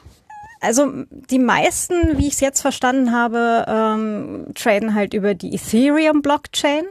Also 0.61 0.89
die 1.09 1.39
meisten, 1.39 2.17
wie 2.17 2.27
ich 2.27 2.33
es 2.33 2.39
jetzt 2.39 2.61
verstanden 2.61 3.11
habe, 3.11 3.65
ähm, 3.67 4.45
traden 4.55 4.95
halt 4.95 5.13
über 5.13 5.33
die 5.33 5.53
Ethereum-Blockchain. 5.55 6.85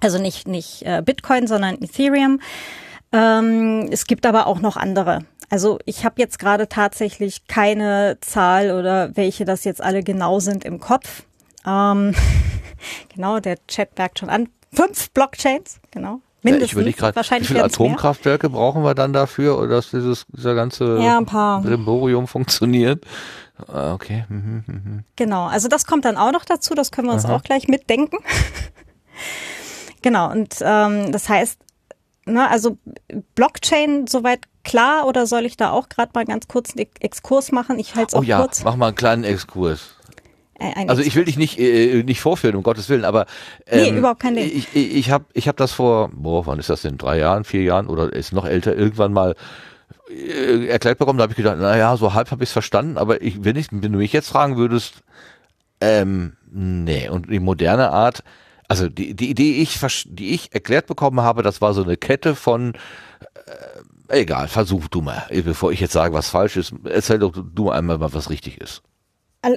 Also 0.00 0.18
nicht, 0.18 0.48
nicht 0.48 0.82
äh, 0.86 1.02
Bitcoin, 1.04 1.46
sondern 1.46 1.82
Ethereum. 1.82 2.40
Ähm, 3.12 3.88
es 3.90 4.06
gibt 4.06 4.24
aber 4.24 4.46
auch 4.46 4.60
noch 4.60 4.78
andere. 4.78 5.24
Also 5.50 5.80
ich 5.84 6.04
habe 6.04 6.14
jetzt 6.18 6.38
gerade 6.38 6.68
tatsächlich 6.68 7.46
keine 7.48 8.18
Zahl 8.20 8.70
oder 8.70 9.14
welche 9.16 9.44
das 9.44 9.64
jetzt 9.64 9.82
alle 9.82 10.02
genau 10.02 10.38
sind 10.38 10.64
im 10.64 10.78
Kopf. 10.78 11.24
Ähm, 11.66 12.14
genau, 13.14 13.40
der 13.40 13.56
Chat 13.66 13.98
merkt 13.98 14.20
schon 14.20 14.30
an. 14.30 14.48
Fünf 14.72 15.10
Blockchains, 15.10 15.80
genau. 15.90 16.20
Mindestens. 16.42 16.80
Ja, 16.80 16.86
ich 16.86 16.96
grad, 16.96 17.16
Wahrscheinlich 17.16 17.50
wie 17.50 17.54
viele 17.54 17.64
Atomkraftwerke 17.64 18.48
mehr. 18.48 18.58
brauchen 18.58 18.82
wir 18.82 18.94
dann 18.94 19.12
dafür, 19.12 19.58
oder 19.58 19.68
dass 19.68 19.90
dieses, 19.90 20.24
dieser 20.28 20.54
ganze 20.54 20.98
ja. 20.98 21.20
Brimborium 21.20 22.28
funktioniert? 22.28 23.04
Ah, 23.68 23.92
okay. 23.92 24.24
Mhm, 24.28 24.64
mhm. 24.66 25.04
Genau, 25.16 25.46
also 25.46 25.68
das 25.68 25.84
kommt 25.84 26.04
dann 26.06 26.16
auch 26.16 26.32
noch 26.32 26.44
dazu, 26.44 26.74
das 26.74 26.92
können 26.92 27.08
wir 27.08 27.14
uns 27.14 27.26
Aha. 27.26 27.36
auch 27.36 27.42
gleich 27.42 27.68
mitdenken. 27.68 28.18
genau, 30.02 30.30
und 30.30 30.56
ähm, 30.62 31.12
das 31.12 31.28
heißt, 31.28 31.58
ne, 32.24 32.48
also 32.48 32.78
Blockchain 33.34 34.06
soweit 34.06 34.40
klar 34.64 35.06
oder 35.06 35.26
soll 35.26 35.46
ich 35.46 35.56
da 35.56 35.70
auch 35.70 35.88
gerade 35.88 36.12
mal 36.14 36.24
ganz 36.24 36.48
kurz 36.48 36.76
einen 36.76 36.86
Exkurs 37.00 37.52
machen? 37.52 37.78
Ich 37.78 37.94
halte 37.94 38.08
es 38.08 38.14
oh 38.14 38.18
auch 38.18 38.24
ja, 38.24 38.40
kurz. 38.40 38.64
Mach 38.64 38.76
mal 38.76 38.88
einen 38.88 38.96
kleinen 38.96 39.24
Exkurs. 39.24 39.94
also 40.86 41.02
ich 41.02 41.14
will 41.14 41.24
dich 41.24 41.36
nicht 41.36 41.58
äh, 41.58 42.02
nicht 42.02 42.20
vorführen, 42.20 42.56
um 42.56 42.62
Gottes 42.62 42.88
Willen, 42.88 43.04
aber 43.04 43.26
ähm, 43.66 43.94
nee, 43.94 43.98
überhaupt 43.98 44.20
kein 44.20 44.34
Ding. 44.34 44.50
Ich, 44.52 44.68
ich, 44.74 44.94
ich 44.94 45.10
habe 45.10 45.24
ich 45.32 45.48
hab 45.48 45.56
das 45.56 45.72
vor, 45.72 46.10
boah, 46.12 46.46
wann 46.46 46.58
ist 46.58 46.70
das 46.70 46.82
denn? 46.82 46.98
Drei 46.98 47.18
Jahren, 47.18 47.44
vier 47.44 47.62
Jahren 47.62 47.86
oder 47.86 48.12
ist 48.12 48.32
noch 48.32 48.44
älter, 48.44 48.74
irgendwann 48.74 49.12
mal 49.12 49.34
äh, 50.10 50.66
erklärt 50.66 50.98
bekommen. 50.98 51.18
Da 51.18 51.22
habe 51.22 51.32
ich 51.32 51.36
gedacht, 51.36 51.58
naja, 51.58 51.96
so 51.96 52.14
halb 52.14 52.30
habe 52.30 52.42
ich 52.42 52.50
es 52.50 52.52
verstanden, 52.52 52.98
aber 52.98 53.22
ich, 53.22 53.44
wenn, 53.44 53.56
ich, 53.56 53.68
wenn 53.70 53.92
du 53.92 53.98
mich 53.98 54.12
jetzt 54.12 54.28
fragen 54.28 54.56
würdest, 54.56 55.02
ähm, 55.80 56.36
nee, 56.50 57.08
und 57.08 57.30
die 57.30 57.40
moderne 57.40 57.90
Art, 57.90 58.22
also 58.68 58.88
die, 58.88 59.14
die 59.14 59.30
Idee, 59.30 59.62
ich, 59.62 59.78
die 60.06 60.34
ich 60.34 60.52
erklärt 60.52 60.86
bekommen 60.86 61.20
habe, 61.20 61.42
das 61.42 61.60
war 61.60 61.74
so 61.74 61.82
eine 61.82 61.96
Kette 61.96 62.34
von 62.34 62.74
äh, 62.74 63.69
egal, 64.10 64.48
versuch 64.48 64.88
du 64.88 65.00
mal, 65.00 65.26
bevor 65.30 65.72
ich 65.72 65.80
jetzt 65.80 65.92
sage, 65.92 66.14
was 66.14 66.28
falsch 66.28 66.56
ist, 66.56 66.72
erzähl 66.84 67.18
doch 67.18 67.32
du 67.32 67.70
einmal 67.70 67.98
mal, 67.98 68.12
was 68.12 68.30
richtig 68.30 68.60
ist. 68.60 68.82
Äh, 69.42 69.56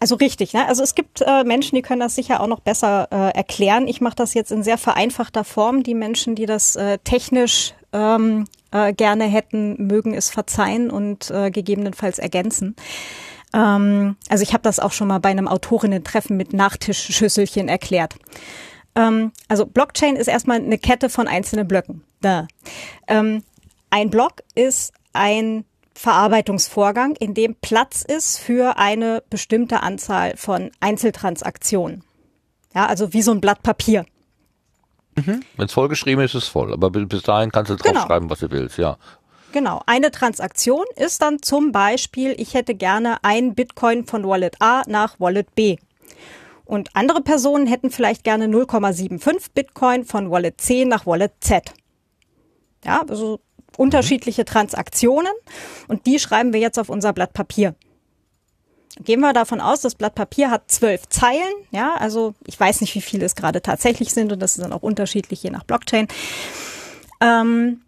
also 0.00 0.16
richtig, 0.16 0.52
ne? 0.52 0.66
Also 0.66 0.82
es 0.82 0.94
gibt 0.94 1.20
äh, 1.20 1.44
Menschen, 1.44 1.76
die 1.76 1.82
können 1.82 2.00
das 2.00 2.14
sicher 2.14 2.40
auch 2.40 2.46
noch 2.46 2.60
besser 2.60 3.08
äh, 3.10 3.36
erklären. 3.36 3.88
Ich 3.88 4.00
mache 4.00 4.16
das 4.16 4.34
jetzt 4.34 4.52
in 4.52 4.62
sehr 4.62 4.78
vereinfachter 4.78 5.44
Form. 5.44 5.82
Die 5.82 5.94
Menschen, 5.94 6.34
die 6.34 6.46
das 6.46 6.76
äh, 6.76 6.98
technisch 7.04 7.74
ähm, 7.92 8.46
äh, 8.70 8.92
gerne 8.92 9.24
hätten, 9.24 9.86
mögen 9.86 10.14
es 10.14 10.30
verzeihen 10.30 10.90
und 10.90 11.30
äh, 11.30 11.50
gegebenenfalls 11.50 12.18
ergänzen. 12.18 12.74
Ähm, 13.54 14.16
also 14.28 14.42
ich 14.42 14.52
habe 14.52 14.62
das 14.62 14.80
auch 14.80 14.92
schon 14.92 15.08
mal 15.08 15.20
bei 15.20 15.30
einem 15.30 15.48
Autorinnen-Treffen 15.48 16.36
mit 16.36 16.52
Nachtischschüsselchen 16.52 17.68
erklärt. 17.68 18.14
Ähm, 18.96 19.32
also 19.48 19.66
Blockchain 19.66 20.16
ist 20.16 20.28
erstmal 20.28 20.58
eine 20.58 20.78
Kette 20.78 21.08
von 21.08 21.28
einzelnen 21.28 21.68
Blöcken. 21.68 22.02
Da. 22.24 22.48
Ähm, 23.06 23.44
ein 23.90 24.10
Block 24.10 24.42
ist 24.54 24.92
ein 25.12 25.64
Verarbeitungsvorgang, 25.94 27.14
in 27.16 27.34
dem 27.34 27.54
Platz 27.54 28.02
ist 28.02 28.38
für 28.38 28.78
eine 28.78 29.22
bestimmte 29.30 29.82
Anzahl 29.82 30.36
von 30.36 30.70
Einzeltransaktionen. 30.80 32.02
Ja, 32.74 32.86
also 32.86 33.12
wie 33.12 33.22
so 33.22 33.30
ein 33.30 33.40
Blatt 33.40 33.62
Papier. 33.62 34.04
Mhm. 35.16 35.42
Wenn 35.56 35.66
es 35.66 35.72
vollgeschrieben 35.72 36.24
ist, 36.24 36.34
ist 36.34 36.44
es 36.44 36.48
voll. 36.48 36.72
Aber 36.72 36.90
bis 36.90 37.22
dahin 37.22 37.52
kannst 37.52 37.70
du 37.70 37.76
draufschreiben, 37.76 38.28
genau. 38.28 38.30
was 38.30 38.40
du 38.40 38.50
willst, 38.50 38.78
ja. 38.78 38.96
Genau. 39.52 39.80
Eine 39.86 40.10
Transaktion 40.10 40.84
ist 40.96 41.22
dann 41.22 41.40
zum 41.40 41.70
Beispiel, 41.70 42.34
ich 42.38 42.54
hätte 42.54 42.74
gerne 42.74 43.18
ein 43.22 43.54
Bitcoin 43.54 44.04
von 44.06 44.26
Wallet 44.26 44.56
A 44.60 44.82
nach 44.88 45.20
Wallet 45.20 45.54
B. 45.54 45.76
Und 46.64 46.88
andere 46.94 47.20
Personen 47.20 47.66
hätten 47.66 47.90
vielleicht 47.90 48.24
gerne 48.24 48.46
0,75 48.46 49.50
Bitcoin 49.54 50.04
von 50.04 50.30
Wallet 50.30 50.60
C 50.60 50.84
nach 50.84 51.06
Wallet 51.06 51.32
Z. 51.40 51.72
Ja, 52.84 53.02
also 53.08 53.40
unterschiedliche 53.76 54.44
Transaktionen 54.44 55.32
und 55.88 56.06
die 56.06 56.18
schreiben 56.18 56.52
wir 56.52 56.60
jetzt 56.60 56.78
auf 56.78 56.88
unser 56.88 57.12
Blatt 57.12 57.32
Papier. 57.32 57.74
Gehen 59.00 59.20
wir 59.20 59.32
davon 59.32 59.60
aus, 59.60 59.80
das 59.80 59.96
Blatt 59.96 60.14
Papier 60.14 60.50
hat 60.50 60.70
zwölf 60.70 61.08
Zeilen, 61.08 61.52
ja, 61.72 61.94
also 61.94 62.34
ich 62.46 62.58
weiß 62.58 62.80
nicht, 62.80 62.94
wie 62.94 63.00
viele 63.00 63.26
es 63.26 63.34
gerade 63.34 63.60
tatsächlich 63.60 64.14
sind 64.14 64.30
und 64.30 64.40
das 64.40 64.56
ist 64.56 64.62
dann 64.62 64.72
auch 64.72 64.82
unterschiedlich 64.82 65.42
je 65.42 65.50
nach 65.50 65.64
Blockchain. 65.64 66.06
Ähm, 67.20 67.80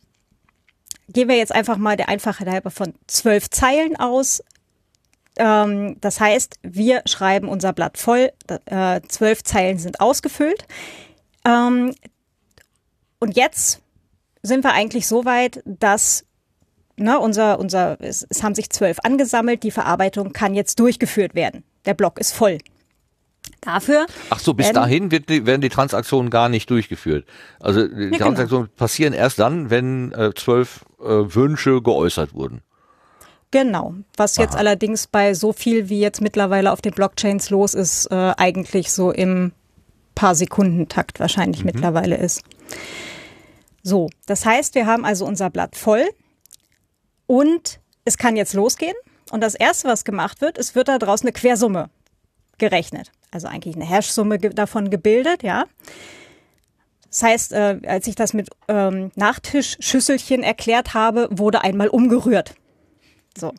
gehen 1.09 1.29
wir 1.29 1.37
jetzt 1.37 1.55
einfach 1.55 1.77
mal 1.77 1.97
der 1.97 2.09
Einfachheit 2.09 2.49
halber 2.49 2.71
von 2.71 2.95
zwölf 3.07 3.51
Zeilen 3.51 3.97
aus. 3.97 4.43
Ähm, 5.37 5.97
das 6.01 6.19
heißt, 6.19 6.59
wir 6.63 7.03
schreiben 7.07 7.49
unser 7.49 7.73
Blatt 7.73 7.99
voll, 7.99 8.33
äh, 8.67 9.01
zwölf 9.07 9.45
Zeilen 9.45 9.79
sind 9.79 10.01
ausgefüllt. 10.01 10.67
Ähm, 11.45 11.95
und 13.21 13.37
jetzt 13.37 13.81
sind 14.47 14.65
wir 14.65 14.73
eigentlich 14.73 15.07
so 15.07 15.25
weit, 15.25 15.63
dass 15.65 16.25
ne, 16.97 17.19
unser, 17.19 17.59
unser, 17.59 18.01
es, 18.01 18.27
es 18.29 18.43
haben 18.43 18.55
sich 18.55 18.71
zwölf 18.71 18.99
angesammelt, 19.03 19.63
die 19.63 19.71
Verarbeitung 19.71 20.33
kann 20.33 20.55
jetzt 20.55 20.81
durchgeführt 20.81 21.35
werden. 21.35 21.65
Der 21.85 21.95
Block 21.95 22.19
ist 22.19 22.33
voll. 22.33 22.59
Dafür. 23.61 24.07
Ach 24.31 24.39
so, 24.39 24.55
bis 24.55 24.67
werden, 24.67 24.77
dahin 24.77 25.11
wird 25.11 25.29
werden 25.29 25.61
die 25.61 25.69
Transaktionen 25.69 26.31
gar 26.31 26.49
nicht 26.49 26.69
durchgeführt. 26.69 27.27
Also 27.61 27.87
die 27.87 27.95
ja, 27.95 28.11
genau. 28.11 28.19
Transaktionen 28.19 28.67
genau. 28.67 28.77
passieren 28.77 29.13
erst 29.13 29.39
dann, 29.39 29.71
wenn 29.71 30.13
äh, 30.13 30.33
zwölf 30.35 30.85
äh, 31.01 31.05
Wünsche 31.05 31.81
geäußert 31.83 32.35
wurden. 32.35 32.63
Genau. 33.53 33.95
Was 34.17 34.37
jetzt 34.37 34.55
Aha. 34.55 34.59
allerdings 34.59 35.07
bei 35.07 35.35
so 35.35 35.53
viel 35.53 35.89
wie 35.89 36.01
jetzt 36.01 36.21
mittlerweile 36.21 36.73
auf 36.73 36.81
den 36.81 36.93
Blockchains 36.93 37.51
los 37.51 37.75
ist, 37.75 38.07
äh, 38.11 38.33
eigentlich 38.37 38.93
so 38.93 39.13
im 39.13 39.53
paar 40.15 40.35
Sekundentakt 40.35 41.21
wahrscheinlich 41.21 41.61
mhm. 41.61 41.67
mittlerweile 41.67 42.17
ist. 42.17 42.43
So, 43.87 44.09
das 44.27 44.45
heißt, 44.45 44.75
wir 44.75 44.87
haben 44.87 45.05
also 45.05 45.25
unser 45.25 45.49
Blatt 45.51 45.77
voll 45.77 46.09
und 47.27 47.81
es 48.05 48.19
kann 48.19 48.37
jetzt 48.37 48.55
losgehen. 48.55 48.97
Und 49.31 49.41
das 49.43 49.55
erste, 49.55 49.89
was 49.89 50.05
gemacht 50.05 50.41
wird, 50.41 50.59
es 50.59 50.75
wird 50.75 50.89
da 50.89 50.99
draußen 50.99 51.27
eine 51.27 51.33
Quersumme 51.33 51.91
gerechnet 52.59 53.11
also 53.37 53.49
eigentlich 53.49 53.77
eine 53.77 53.85
Hash-Summe 53.85 54.39
davon 54.39 54.91
gebildet, 54.91 55.43
ja. 55.43 55.67
Das 57.09 57.23
heißt, 57.23 57.53
äh, 57.53 57.81
als 57.87 58.07
ich 58.07 58.15
das 58.15 58.33
mit 58.33 58.51
ähm, 58.69 59.13
Nachtischschüsselchen 59.15 60.43
erklärt 60.43 60.95
habe, 60.95 61.29
wurde 61.31 61.63
einmal 61.63 61.89
umgerührt. 61.89 62.55
So. 63.37 63.53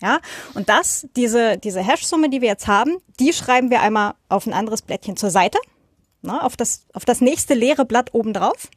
Ja, 0.00 0.20
und 0.54 0.68
das, 0.68 1.06
diese, 1.14 1.58
diese 1.58 1.80
Hash-Summe, 1.80 2.30
die 2.30 2.40
wir 2.40 2.48
jetzt 2.48 2.68
haben, 2.68 2.96
die 3.18 3.32
schreiben 3.32 3.68
wir 3.68 3.82
einmal 3.82 4.14
auf 4.28 4.46
ein 4.46 4.54
anderes 4.54 4.80
Blättchen 4.80 5.16
zur 5.16 5.30
Seite, 5.30 5.58
ne, 6.22 6.42
auf, 6.42 6.56
das, 6.56 6.86
auf 6.94 7.04
das 7.04 7.20
nächste 7.20 7.54
leere 7.54 7.84
Blatt 7.84 8.14
obendrauf. 8.14 8.70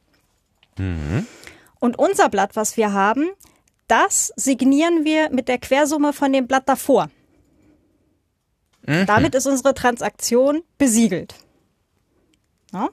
Mhm. 0.78 1.26
Und 1.80 1.98
unser 1.98 2.28
Blatt, 2.28 2.56
was 2.56 2.76
wir 2.76 2.92
haben, 2.92 3.30
das 3.88 4.32
signieren 4.36 5.04
wir 5.04 5.30
mit 5.30 5.48
der 5.48 5.58
Quersumme 5.58 6.12
von 6.12 6.32
dem 6.32 6.46
Blatt 6.46 6.68
davor. 6.68 7.10
Mhm. 8.86 9.06
Damit 9.06 9.34
ist 9.34 9.46
unsere 9.46 9.74
Transaktion 9.74 10.62
besiegelt. 10.78 11.34
Ja? 12.72 12.88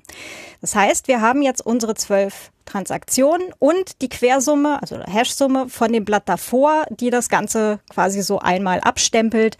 Das 0.61 0.75
heißt, 0.75 1.07
wir 1.07 1.21
haben 1.21 1.41
jetzt 1.41 1.65
unsere 1.65 1.95
zwölf 1.95 2.51
Transaktionen 2.65 3.53
und 3.59 4.01
die 4.01 4.09
Quersumme, 4.09 4.81
also 4.81 4.99
Hash-Summe 4.99 5.69
von 5.69 5.91
dem 5.91 6.05
Blatt 6.05 6.29
davor, 6.29 6.85
die 6.89 7.09
das 7.09 7.29
Ganze 7.29 7.79
quasi 7.89 8.21
so 8.21 8.39
einmal 8.39 8.79
abstempelt. 8.79 9.57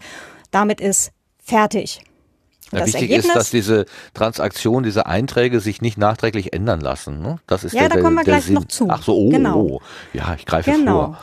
Damit 0.50 0.80
ist 0.80 1.12
fertig. 1.42 2.00
Ja, 2.72 2.86
wichtig 2.86 3.02
Ergebnis, 3.02 3.26
ist, 3.26 3.36
dass 3.36 3.50
diese 3.50 3.86
Transaktionen, 4.14 4.82
diese 4.82 5.06
Einträge 5.06 5.60
sich 5.60 5.82
nicht 5.82 5.98
nachträglich 5.98 6.52
ändern 6.52 6.80
lassen. 6.80 7.20
Ne? 7.20 7.38
Das 7.46 7.64
ist 7.64 7.74
ja, 7.74 7.82
der, 7.82 7.90
da 7.90 8.00
kommen 8.00 8.16
wir 8.16 8.24
gleich 8.24 8.44
Sinn. 8.44 8.54
noch 8.54 8.64
zu. 8.64 8.88
Ach 8.88 9.02
so, 9.02 9.14
oh, 9.14 9.28
genau. 9.28 9.60
oh. 9.60 9.80
ja, 10.12 10.34
ich 10.36 10.46
greife 10.46 10.70
genau. 10.70 10.92
vor. 10.92 11.18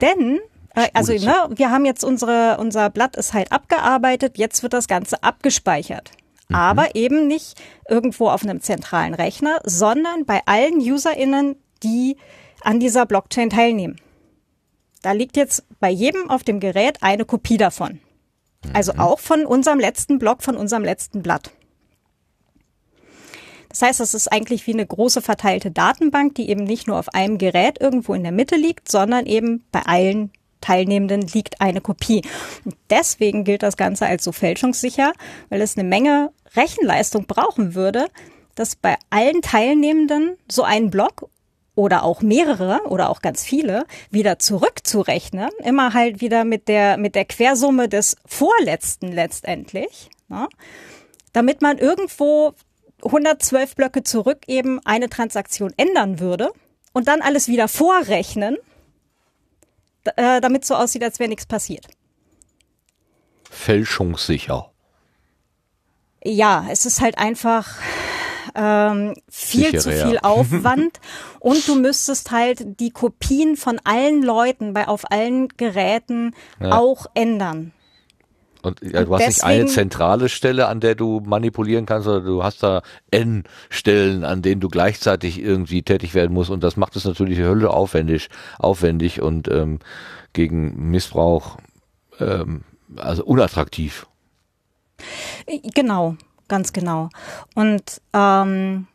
Denn 0.00 0.40
äh, 0.74 0.88
also, 0.94 1.12
ne, 1.12 1.48
wir 1.50 1.70
haben 1.70 1.84
jetzt 1.84 2.04
unsere, 2.04 2.58
unser 2.58 2.90
Blatt 2.90 3.16
ist 3.16 3.34
halt 3.34 3.52
abgearbeitet, 3.52 4.38
jetzt 4.38 4.62
wird 4.62 4.72
das 4.72 4.88
Ganze 4.88 5.22
abgespeichert. 5.22 6.10
Mhm. 6.48 6.54
Aber 6.54 6.94
eben 6.94 7.26
nicht 7.26 7.60
irgendwo 7.88 8.28
auf 8.28 8.42
einem 8.42 8.60
zentralen 8.60 9.14
Rechner, 9.14 9.60
sondern 9.64 10.24
bei 10.24 10.40
allen 10.46 10.78
UserInnen, 10.78 11.56
die 11.82 12.16
an 12.62 12.80
dieser 12.80 13.06
Blockchain 13.06 13.50
teilnehmen. 13.50 13.96
Da 15.02 15.12
liegt 15.12 15.36
jetzt 15.36 15.64
bei 15.78 15.90
jedem 15.90 16.30
auf 16.30 16.42
dem 16.42 16.58
Gerät 16.58 17.02
eine 17.02 17.24
Kopie 17.24 17.58
davon. 17.58 18.00
Also 18.72 18.92
auch 18.98 19.20
von 19.20 19.46
unserem 19.46 19.78
letzten 19.78 20.18
Block, 20.18 20.42
von 20.42 20.56
unserem 20.56 20.84
letzten 20.84 21.22
Blatt. 21.22 21.50
Das 23.68 23.82
heißt, 23.82 24.00
es 24.00 24.14
ist 24.14 24.32
eigentlich 24.32 24.66
wie 24.66 24.72
eine 24.72 24.86
große 24.86 25.20
verteilte 25.20 25.70
Datenbank, 25.70 26.34
die 26.34 26.48
eben 26.48 26.64
nicht 26.64 26.86
nur 26.86 26.98
auf 26.98 27.10
einem 27.14 27.36
Gerät 27.36 27.80
irgendwo 27.80 28.14
in 28.14 28.22
der 28.22 28.32
Mitte 28.32 28.56
liegt, 28.56 28.90
sondern 28.90 29.26
eben 29.26 29.64
bei 29.70 29.82
allen 29.82 30.30
Teilnehmenden 30.62 31.22
liegt 31.22 31.60
eine 31.60 31.80
Kopie. 31.80 32.22
Und 32.64 32.74
deswegen 32.90 33.44
gilt 33.44 33.62
das 33.62 33.76
Ganze 33.76 34.06
als 34.06 34.24
so 34.24 34.32
fälschungssicher, 34.32 35.12
weil 35.50 35.60
es 35.60 35.76
eine 35.76 35.86
Menge 35.86 36.32
Rechenleistung 36.54 37.26
brauchen 37.26 37.74
würde, 37.74 38.06
dass 38.54 38.76
bei 38.76 38.96
allen 39.10 39.42
Teilnehmenden 39.42 40.36
so 40.50 40.62
ein 40.62 40.90
Block 40.90 41.28
oder 41.76 42.02
auch 42.02 42.22
mehrere 42.22 42.80
oder 42.86 43.10
auch 43.10 43.22
ganz 43.22 43.44
viele 43.44 43.86
wieder 44.10 44.40
zurückzurechnen, 44.40 45.50
immer 45.62 45.94
halt 45.94 46.20
wieder 46.20 46.44
mit 46.44 46.66
der, 46.66 46.96
mit 46.96 47.14
der 47.14 47.26
Quersumme 47.26 47.88
des 47.88 48.16
vorletzten 48.26 49.12
letztendlich, 49.12 50.08
ne? 50.28 50.48
damit 51.32 51.62
man 51.62 51.78
irgendwo 51.78 52.54
112 53.04 53.76
Blöcke 53.76 54.02
zurück 54.02 54.38
eben 54.48 54.80
eine 54.84 55.10
Transaktion 55.10 55.72
ändern 55.76 56.18
würde 56.18 56.50
und 56.94 57.08
dann 57.08 57.20
alles 57.20 57.46
wieder 57.46 57.68
vorrechnen, 57.68 58.56
äh, 60.16 60.40
damit 60.40 60.64
so 60.64 60.74
aussieht, 60.74 61.04
als 61.04 61.18
wäre 61.18 61.28
nichts 61.28 61.46
passiert. 61.46 61.86
Fälschungssicher. 63.50 64.70
Ja, 66.24 66.66
es 66.70 66.86
ist 66.86 67.02
halt 67.02 67.18
einfach 67.18 67.76
ähm, 68.56 69.14
viel 69.28 69.66
Sicherer, 69.66 69.80
zu 69.80 69.94
ja. 69.94 70.08
viel 70.08 70.18
Aufwand 70.22 71.00
und 71.40 71.66
du 71.68 71.74
müsstest 71.76 72.30
halt 72.30 72.80
die 72.80 72.90
Kopien 72.90 73.56
von 73.56 73.80
allen 73.84 74.22
Leuten 74.22 74.72
bei 74.72 74.88
auf 74.88 75.10
allen 75.10 75.48
Geräten 75.48 76.34
Ja. 76.60 76.72
auch 76.78 77.06
ändern. 77.14 77.72
Und 78.62 78.80
ja, 78.82 79.04
du 79.04 79.12
Und 79.12 79.20
hast 79.20 79.26
nicht 79.28 79.44
eine 79.44 79.62
deswegen- 79.64 79.74
zentrale 79.74 80.28
Stelle, 80.28 80.66
an 80.66 80.80
der 80.80 80.96
du 80.96 81.20
manipulieren 81.24 81.86
kannst, 81.86 82.06
sondern 82.06 82.24
du 82.24 82.42
hast 82.42 82.64
da 82.64 82.82
N 83.12 83.44
Stellen, 83.70 84.24
an 84.24 84.42
denen 84.42 84.60
du 84.60 84.68
gleichzeitig 84.68 85.38
irgendwie 85.40 85.82
tätig 85.82 86.14
werden 86.14 86.32
musst. 86.34 86.50
Und 86.50 86.64
das 86.64 86.76
macht 86.76 86.96
es 86.96 87.04
natürlich 87.04 87.36
die 87.38 87.44
Hölle 87.44 87.70
aufwendig, 87.70 88.28
aufwendig 88.58 89.22
und 89.22 89.46
ähm, 89.48 89.78
gegen 90.32 90.90
Missbrauch 90.90 91.58
ähm, 92.18 92.64
also 92.96 93.24
unattraktiv. 93.24 94.06
Genau, 95.74 96.16
ganz 96.48 96.72
genau. 96.72 97.08
Und 97.54 98.00
ähm, 98.12 98.86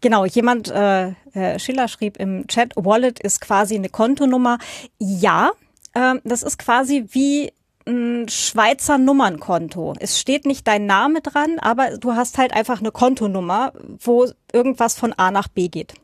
genau, 0.00 0.24
jemand, 0.24 0.70
äh, 0.70 1.12
äh, 1.34 1.58
Schiller 1.58 1.88
schrieb 1.88 2.18
im 2.18 2.46
Chat, 2.46 2.72
Wallet 2.76 3.20
ist 3.20 3.40
quasi 3.40 3.74
eine 3.74 3.88
Kontonummer. 3.88 4.58
Ja, 4.98 5.52
ähm, 5.94 6.20
das 6.24 6.42
ist 6.42 6.58
quasi 6.58 7.06
wie 7.10 7.52
ein 7.86 8.28
Schweizer 8.28 8.98
Nummernkonto. 8.98 9.94
Es 9.98 10.20
steht 10.20 10.46
nicht 10.46 10.66
dein 10.68 10.86
Name 10.86 11.20
dran, 11.20 11.58
aber 11.58 11.98
du 11.98 12.14
hast 12.14 12.38
halt 12.38 12.52
einfach 12.52 12.80
eine 12.80 12.92
Kontonummer, 12.92 13.72
wo 13.98 14.26
irgendwas 14.52 14.94
von 14.94 15.12
A 15.14 15.30
nach 15.30 15.48
B 15.48 15.68
geht. 15.68 15.94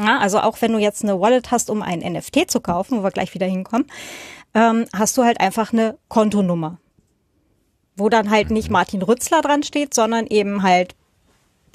Ja, 0.00 0.18
also 0.18 0.40
auch 0.40 0.60
wenn 0.62 0.72
du 0.72 0.78
jetzt 0.78 1.02
eine 1.02 1.20
Wallet 1.20 1.50
hast, 1.50 1.68
um 1.68 1.82
ein 1.82 1.98
NFT 1.98 2.50
zu 2.50 2.60
kaufen, 2.60 2.98
wo 2.98 3.02
wir 3.02 3.10
gleich 3.10 3.34
wieder 3.34 3.46
hinkommen, 3.46 3.86
ähm, 4.54 4.86
hast 4.94 5.18
du 5.18 5.24
halt 5.24 5.40
einfach 5.40 5.72
eine 5.72 5.98
Kontonummer 6.08 6.78
wo 7.96 8.08
dann 8.08 8.30
halt 8.30 8.50
nicht 8.50 8.70
Martin 8.70 9.02
Rützler 9.02 9.42
dran 9.42 9.62
steht, 9.62 9.94
sondern 9.94 10.26
eben 10.26 10.62
halt 10.62 10.94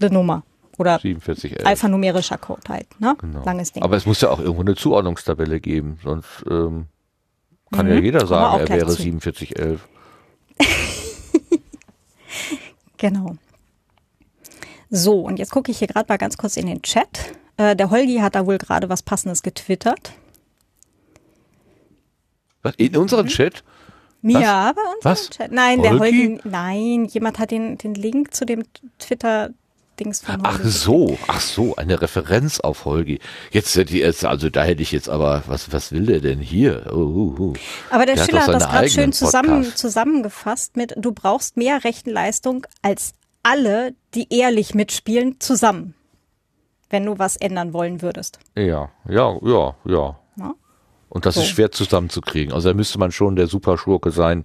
eine 0.02 0.10
Nummer 0.12 0.44
oder 0.78 1.00
4711. 1.00 1.66
alphanumerischer 1.66 2.38
Code 2.38 2.62
halt, 2.70 3.00
ne? 3.00 3.16
Genau. 3.20 3.44
Langes 3.44 3.72
Ding. 3.74 3.84
Aber 3.84 3.96
es 3.98 4.06
muss 4.06 4.22
ja 4.22 4.30
auch 4.30 4.40
irgendwo 4.40 4.62
eine 4.62 4.76
Zuordnungstabelle 4.76 5.60
geben, 5.60 6.00
sonst 6.04 6.44
ähm, 6.50 6.86
kann 7.72 7.88
Mhm, 7.88 7.94
ja 7.94 8.00
jeder 8.00 8.28
sagen, 8.28 8.60
er 8.62 8.70
wäre 8.70 8.88
zu. 8.88 9.02
4711. 9.02 9.88
Genau. 12.98 13.36
So, 14.90 15.20
und 15.22 15.38
jetzt 15.38 15.52
gucke 15.52 15.72
ich 15.72 15.78
hier 15.80 15.88
gerade 15.88 16.08
mal 16.10 16.18
ganz 16.18 16.38
kurz 16.38 16.58
in 16.58 16.66
den 16.66 16.82
Chat. 16.82 17.34
Äh, 17.58 17.76
der 17.76 17.92
Holgi 17.92 18.18
hat 18.18 18.36
da 18.36 18.46
wohl 18.46 18.58
gerade 18.58 18.90
was 18.90 19.04
Passendes 19.04 19.44
getwittert. 19.44 20.14
Was? 22.64 22.74
In 22.78 22.96
unserem 22.98 23.28
Chat? 23.28 23.64
Ja, 24.22 24.74
bei 24.74 24.82
uns 24.82 25.06
Was? 25.06 25.26
im 25.26 25.32
Chat. 25.32 25.52
Nein, 25.52 25.82
der 25.82 26.00
Holgi? 26.00 26.28
Holgi, 26.28 26.50
nein, 26.50 27.06
jemand 27.06 27.40
hat 27.40 27.52
den, 27.52 27.78
den 27.78 27.94
Link 27.96 28.34
zu 28.34 28.46
dem 28.46 28.64
Twitter-Dings 29.00 30.22
von 30.22 30.40
Ach 30.44 30.58
Holgi 30.58 30.70
so, 30.70 31.18
ach 31.28 31.40
so, 31.40 31.76
eine 31.76 32.02
Referenz 32.02 32.60
auf 32.60 32.86
Holgi. 32.86 33.20
Jetzt 33.52 33.76
hätte 33.76 33.94
ich 33.94 34.02
jetzt, 34.02 34.26
also 34.26 34.50
da 34.50 34.64
hätte 34.64 34.82
ich 34.82 34.92
jetzt 34.92 35.10
aber, 35.10 35.44
was, 35.48 35.72
was 35.72 35.92
will 35.92 36.08
der 36.08 36.20
denn 36.20 36.40
hier? 36.40 36.88
Oh, 36.92 36.96
oh, 36.96 37.36
oh. 37.40 37.54
Aber 37.90 38.06
der, 38.06 38.16
Der 38.16 38.24
hat 38.24 38.30
Schiller 38.30 38.48
hat 38.48 38.54
das 38.56 38.70
gerade 38.70 38.90
schön 38.90 39.14
zusammen, 39.14 39.64
zusammengefasst 39.76 40.76
mit, 40.78 40.94
du 40.98 41.12
brauchst 41.12 41.58
mehr 41.58 41.84
Rechenleistung 41.84 42.66
als 42.82 43.14
alle, 43.44 43.94
die 44.14 44.34
ehrlich 44.34 44.74
mitspielen, 44.74 45.40
zusammen. 45.40 45.94
Wenn 46.90 47.06
du 47.06 47.20
was 47.20 47.36
ändern 47.36 47.74
wollen 47.74 48.02
würdest. 48.02 48.40
Ja, 48.56 48.90
ja, 49.10 49.38
ja, 49.42 49.76
ja. 49.86 50.20
Ja. 50.38 50.56
Und 51.10 51.26
das 51.26 51.36
So. 51.36 51.42
ist 51.42 51.48
schwer 51.48 51.72
zusammenzukriegen. 51.72 52.54
Also 52.54 52.70
da 52.70 52.74
müsste 52.76 53.00
man 53.00 53.12
schon 53.12 53.36
der 53.36 53.48
Superschurke 53.48 54.12
sein, 54.12 54.44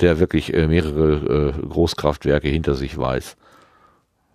der 0.00 0.18
wirklich 0.20 0.54
äh, 0.54 0.66
mehrere 0.66 1.54
äh, 1.58 1.66
Großkraftwerke 1.66 2.48
hinter 2.48 2.74
sich 2.74 2.96
weiß. 2.96 3.36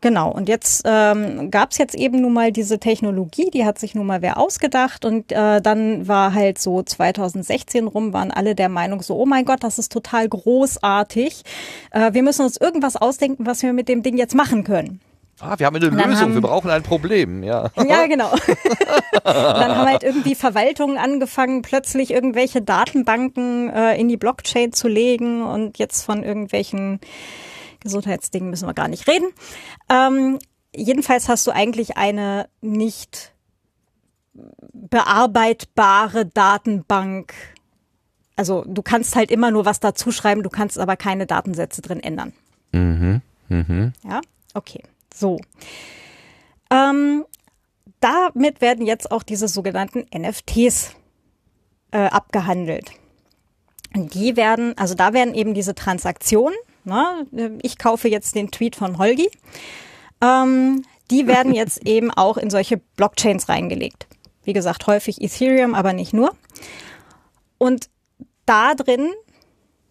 Genau, 0.04 0.32
und 0.32 0.50
jetzt 0.50 0.82
ähm, 0.86 1.52
gab 1.52 1.72
es 1.72 1.78
jetzt 1.78 1.94
eben 1.94 2.22
nun 2.22 2.34
mal 2.34 2.52
diese 2.52 2.80
Technologie, 2.80 3.52
die 3.54 3.66
hat 3.66 3.78
sich 3.78 3.94
nun 3.94 4.08
mal 4.08 4.24
wer 4.24 4.40
ausgedacht 4.40 5.06
und 5.06 5.32
äh, 5.32 5.62
dann 5.62 6.08
war 6.08 6.34
halt 6.34 6.58
so 6.58 6.82
2016 6.82 7.86
rum, 7.86 8.12
waren 8.12 8.32
alle 8.32 8.56
der 8.56 8.68
Meinung 8.68 9.04
so, 9.04 9.16
oh 9.16 9.28
mein 9.28 9.46
Gott, 9.46 9.64
das 9.64 9.78
ist 9.78 9.92
total 9.92 10.28
großartig. 10.28 11.44
Äh, 11.92 12.14
wir 12.14 12.24
müssen 12.24 12.44
uns 12.44 12.58
irgendwas 12.58 12.96
ausdenken, 12.96 13.46
was 13.46 13.62
wir 13.62 13.74
mit 13.74 13.88
dem 13.90 14.02
Ding 14.02 14.18
jetzt 14.18 14.34
machen 14.34 14.64
können. 14.64 15.02
Ah, 15.42 15.58
wir 15.58 15.66
haben 15.66 15.76
eine 15.76 15.88
Lösung, 15.88 16.16
haben- 16.16 16.34
wir 16.36 16.42
brauchen 16.42 16.70
ein 16.70 16.84
Problem, 16.84 17.42
ja. 17.44 17.70
Ja, 17.84 18.06
genau. 18.08 18.32
und 18.32 19.26
dann 19.26 19.76
haben 19.76 19.88
halt 19.90 20.04
irgendwie 20.04 20.36
Verwaltungen 20.36 20.98
angefangen, 20.98 21.62
plötzlich 21.64 22.12
irgendwelche 22.12 22.62
Datenbanken 22.62 23.70
äh, 23.70 23.96
in 24.00 24.08
die 24.08 24.18
Blockchain 24.18 24.72
zu 24.72 24.88
legen 24.88 25.44
und 25.44 25.78
jetzt 25.80 26.04
von 26.04 26.24
irgendwelchen 26.24 27.00
Gesundheitsdingen 27.80 28.50
müssen 28.52 28.68
wir 28.68 28.74
gar 28.76 28.88
nicht 28.88 29.08
reden. 29.08 29.30
Ähm, 29.90 30.38
jedenfalls 30.76 31.28
hast 31.28 31.48
du 31.48 31.52
eigentlich 31.52 31.98
eine 31.98 32.48
nicht 32.62 33.34
bearbeitbare 34.92 36.26
Datenbank. 36.26 37.34
Also 38.36 38.64
du 38.68 38.82
kannst 38.82 39.16
halt 39.16 39.32
immer 39.32 39.52
nur 39.52 39.66
was 39.66 39.80
dazu 39.80 40.12
schreiben, 40.12 40.44
du 40.44 40.50
kannst 40.50 40.80
aber 40.80 40.96
keine 40.96 41.26
Datensätze 41.26 41.82
drin 41.82 42.00
ändern. 42.02 42.34
Mhm, 42.72 43.22
mhm. 43.50 43.94
Ja, 44.08 44.22
okay. 44.54 44.84
So. 45.14 45.40
Ähm, 46.70 47.26
damit 48.00 48.62
werden 48.62 48.86
jetzt 48.86 49.12
auch 49.12 49.24
diese 49.24 49.48
sogenannten 49.48 50.06
NFTs 50.16 50.96
äh, 51.92 52.06
abgehandelt. 52.06 52.92
Und 53.94 54.14
die 54.14 54.36
werden, 54.38 54.78
also 54.78 54.96
da 54.96 55.14
werden 55.14 55.34
eben 55.36 55.54
diese 55.54 55.76
Transaktionen, 55.76 56.58
ne, 56.84 57.28
ich 57.62 57.78
kaufe 57.78 58.08
jetzt 58.08 58.36
den 58.36 58.50
Tweet 58.50 58.76
von 58.76 58.98
Holgi, 58.98 59.30
ähm, 60.22 60.84
die 61.10 61.28
werden 61.28 61.54
jetzt 61.54 61.82
eben 61.86 62.12
auch 62.12 62.38
in 62.38 62.50
solche 62.50 62.78
Blockchains 62.78 63.50
reingelegt. 63.50 64.08
Wie 64.44 64.54
gesagt, 64.54 64.88
häufig 64.88 65.22
Ethereum, 65.22 65.76
aber 65.76 65.94
nicht 65.94 66.14
nur. 66.14 66.36
Und 67.58 67.90
da 68.46 68.74
drin, 68.74 69.12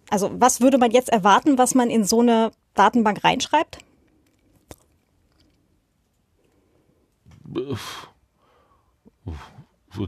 also 0.09 0.30
was 0.34 0.60
würde 0.60 0.78
man 0.78 0.90
jetzt 0.90 1.10
erwarten, 1.10 1.59
was 1.59 1.74
man 1.74 1.90
in 1.90 2.05
so 2.05 2.20
eine 2.20 2.51
Datenbank 2.74 3.22
reinschreibt? 3.22 3.78
So, 7.39 7.39
äh, 7.39 7.39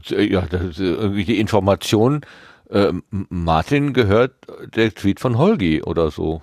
Ja, 0.09 0.41
das 0.41 0.79
irgendwie 0.79 1.25
die 1.25 1.39
Information, 1.39 2.21
äh, 2.69 2.93
Martin 3.09 3.93
gehört 3.93 4.33
der 4.75 4.93
Tweet 4.93 5.19
von 5.19 5.37
Holgi 5.37 5.83
oder 5.83 6.09
so. 6.09 6.41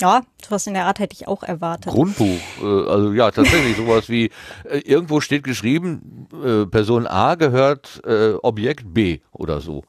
Ja, 0.00 0.22
sowas 0.44 0.66
in 0.66 0.74
der 0.74 0.86
Art 0.86 0.98
hätte 0.98 1.14
ich 1.14 1.28
auch 1.28 1.44
erwartet. 1.44 1.92
Grundbuch, 1.92 2.40
äh, 2.60 2.88
also 2.88 3.12
ja, 3.12 3.30
tatsächlich 3.30 3.76
sowas 3.76 4.08
wie, 4.08 4.30
äh, 4.64 4.78
irgendwo 4.78 5.20
steht 5.20 5.44
geschrieben, 5.44 6.28
äh, 6.44 6.66
Person 6.66 7.06
A 7.06 7.36
gehört 7.36 8.02
äh, 8.04 8.32
Objekt 8.42 8.92
B 8.92 9.20
oder 9.30 9.60
so. 9.60 9.84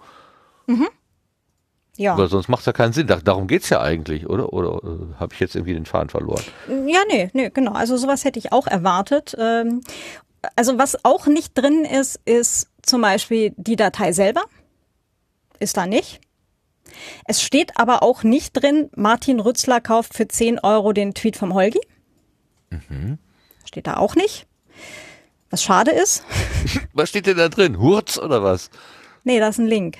Ja. 1.97 2.13
Aber 2.13 2.27
sonst 2.27 2.49
macht 2.49 2.65
ja 2.65 2.73
keinen 2.73 2.93
Sinn. 2.93 3.07
Da, 3.07 3.17
darum 3.17 3.47
geht's 3.47 3.69
ja 3.69 3.81
eigentlich, 3.81 4.27
oder? 4.27 4.51
Oder 4.51 4.81
äh, 4.84 5.19
habe 5.19 5.34
ich 5.34 5.39
jetzt 5.39 5.55
irgendwie 5.55 5.73
den 5.73 5.85
Faden 5.85 6.09
verloren? 6.09 6.43
Ja, 6.88 6.99
nee, 7.09 7.30
nee, 7.34 7.49
genau. 7.53 7.73
Also 7.73 7.97
sowas 7.97 8.26
hätte 8.26 8.39
ich 8.39 8.51
auch 8.51 8.67
erwartet. 8.67 9.35
Ähm, 9.39 9.81
also 10.55 10.77
was 10.77 11.03
auch 11.05 11.27
nicht 11.27 11.53
drin 11.57 11.85
ist, 11.85 12.19
ist 12.26 12.69
zum 12.81 13.01
Beispiel 13.01 13.53
die 13.57 13.76
Datei 13.76 14.11
selber. 14.11 14.43
Ist 15.59 15.77
da 15.77 15.85
nicht. 15.88 16.19
Es 17.26 17.41
steht 17.41 17.77
aber 17.77 18.03
auch 18.03 18.23
nicht 18.23 18.53
drin, 18.53 18.89
Martin 18.95 19.39
Rützler 19.39 19.81
kauft 19.81 20.13
für 20.13 20.27
10 20.27 20.59
Euro 20.59 20.93
den 20.93 21.13
Tweet 21.13 21.38
vom 21.38 21.53
Holgi. 21.53 21.81
Steht 23.65 23.88
da 23.88 23.97
auch 23.97 24.15
nicht. 24.15 24.47
Was 25.49 25.63
schade 25.63 25.91
ist. 25.91 26.23
Was 26.93 27.09
steht 27.09 27.27
denn 27.27 27.38
da 27.38 27.49
drin? 27.49 27.80
Hurz 27.80 28.17
oder 28.17 28.43
was? 28.43 28.69
Nee, 29.23 29.39
da 29.39 29.47
ist 29.49 29.57
ein 29.59 29.67
Link. 29.67 29.99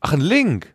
Ach, 0.00 0.12
ein 0.12 0.20
Link. 0.20 0.74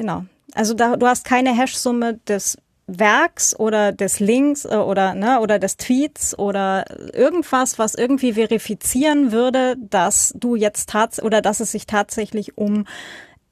Genau. 0.00 0.24
Also 0.54 0.72
da, 0.72 0.96
du 0.96 1.06
hast 1.06 1.26
keine 1.26 1.54
Hash-Summe 1.54 2.14
des 2.26 2.56
Werks 2.86 3.54
oder 3.54 3.92
des 3.92 4.18
Links 4.18 4.64
äh, 4.64 4.76
oder 4.76 5.14
ne 5.14 5.40
oder 5.40 5.58
des 5.58 5.76
Tweets 5.76 6.36
oder 6.38 6.86
irgendwas, 7.12 7.78
was 7.78 7.94
irgendwie 7.94 8.32
verifizieren 8.32 9.30
würde, 9.30 9.76
dass 9.78 10.32
du 10.38 10.56
jetzt 10.56 10.88
tats 10.88 11.22
oder 11.22 11.42
dass 11.42 11.60
es 11.60 11.72
sich 11.72 11.84
tatsächlich 11.84 12.56
um 12.56 12.86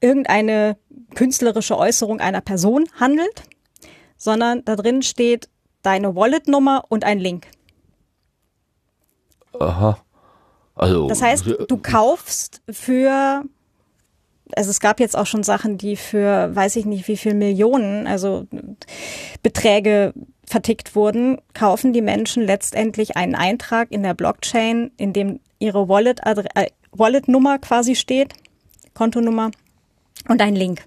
irgendeine 0.01 0.75
künstlerische 1.13 1.77
Äußerung 1.77 2.19
einer 2.19 2.41
Person 2.41 2.89
handelt, 2.99 3.43
sondern 4.17 4.65
da 4.65 4.75
drin 4.75 5.03
steht 5.03 5.49
deine 5.83 6.15
Wallet-Nummer 6.15 6.85
und 6.89 7.03
ein 7.03 7.19
Link. 7.19 7.45
Aha. 9.59 9.99
Also. 10.73 11.07
Das 11.07 11.21
heißt, 11.21 11.45
du 11.67 11.77
kaufst 11.77 12.63
für 12.67 13.43
also 14.55 14.69
es 14.69 14.79
gab 14.79 14.99
jetzt 14.99 15.17
auch 15.17 15.25
schon 15.25 15.43
Sachen, 15.43 15.77
die 15.77 15.95
für 15.95 16.55
weiß 16.55 16.75
ich 16.75 16.85
nicht 16.85 17.07
wie 17.07 17.17
viel 17.17 17.33
Millionen, 17.33 18.07
also 18.07 18.47
Beträge 19.43 20.13
vertickt 20.45 20.95
wurden, 20.95 21.37
kaufen 21.53 21.93
die 21.93 22.01
Menschen 22.01 22.43
letztendlich 22.43 23.15
einen 23.15 23.35
Eintrag 23.35 23.91
in 23.91 24.03
der 24.03 24.15
Blockchain, 24.15 24.91
in 24.97 25.13
dem 25.13 25.39
ihre 25.59 25.87
Wallet 25.87 26.21
äh, 26.25 26.67
Wallet 26.91 27.25
quasi 27.61 27.95
steht, 27.95 28.33
Kontonummer 28.93 29.51
und 30.27 30.41
ein 30.41 30.55
Link. 30.55 30.83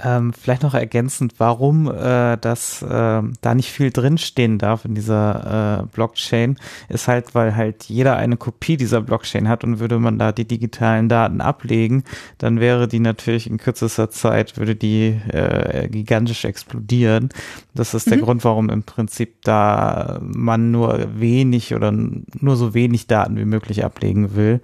Ähm, 0.00 0.32
vielleicht 0.32 0.62
noch 0.62 0.74
ergänzend, 0.74 1.34
warum 1.38 1.90
äh, 1.90 2.36
das 2.36 2.82
äh, 2.82 3.22
da 3.40 3.54
nicht 3.54 3.72
viel 3.72 3.90
drinstehen 3.90 4.58
darf 4.58 4.84
in 4.84 4.94
dieser 4.94 5.80
äh, 5.80 5.86
Blockchain, 5.92 6.56
ist 6.88 7.08
halt, 7.08 7.34
weil 7.34 7.56
halt 7.56 7.84
jeder 7.84 8.16
eine 8.16 8.36
Kopie 8.36 8.76
dieser 8.76 9.00
Blockchain 9.00 9.48
hat 9.48 9.64
und 9.64 9.80
würde 9.80 9.98
man 9.98 10.16
da 10.16 10.30
die 10.30 10.46
digitalen 10.46 11.08
Daten 11.08 11.40
ablegen, 11.40 12.04
dann 12.38 12.60
wäre 12.60 12.86
die 12.86 13.00
natürlich 13.00 13.50
in 13.50 13.58
kürzester 13.58 14.08
Zeit, 14.08 14.56
würde 14.56 14.76
die 14.76 15.20
äh, 15.32 15.88
gigantisch 15.88 16.44
explodieren. 16.44 17.30
Das 17.74 17.92
ist 17.92 18.08
der 18.08 18.18
mhm. 18.18 18.22
Grund, 18.22 18.44
warum 18.44 18.70
im 18.70 18.84
Prinzip 18.84 19.42
da 19.42 20.20
man 20.22 20.70
nur 20.70 21.08
wenig 21.18 21.74
oder 21.74 21.90
nur 21.90 22.54
so 22.54 22.72
wenig 22.72 23.08
Daten 23.08 23.36
wie 23.36 23.44
möglich 23.44 23.84
ablegen 23.84 24.36
will. 24.36 24.60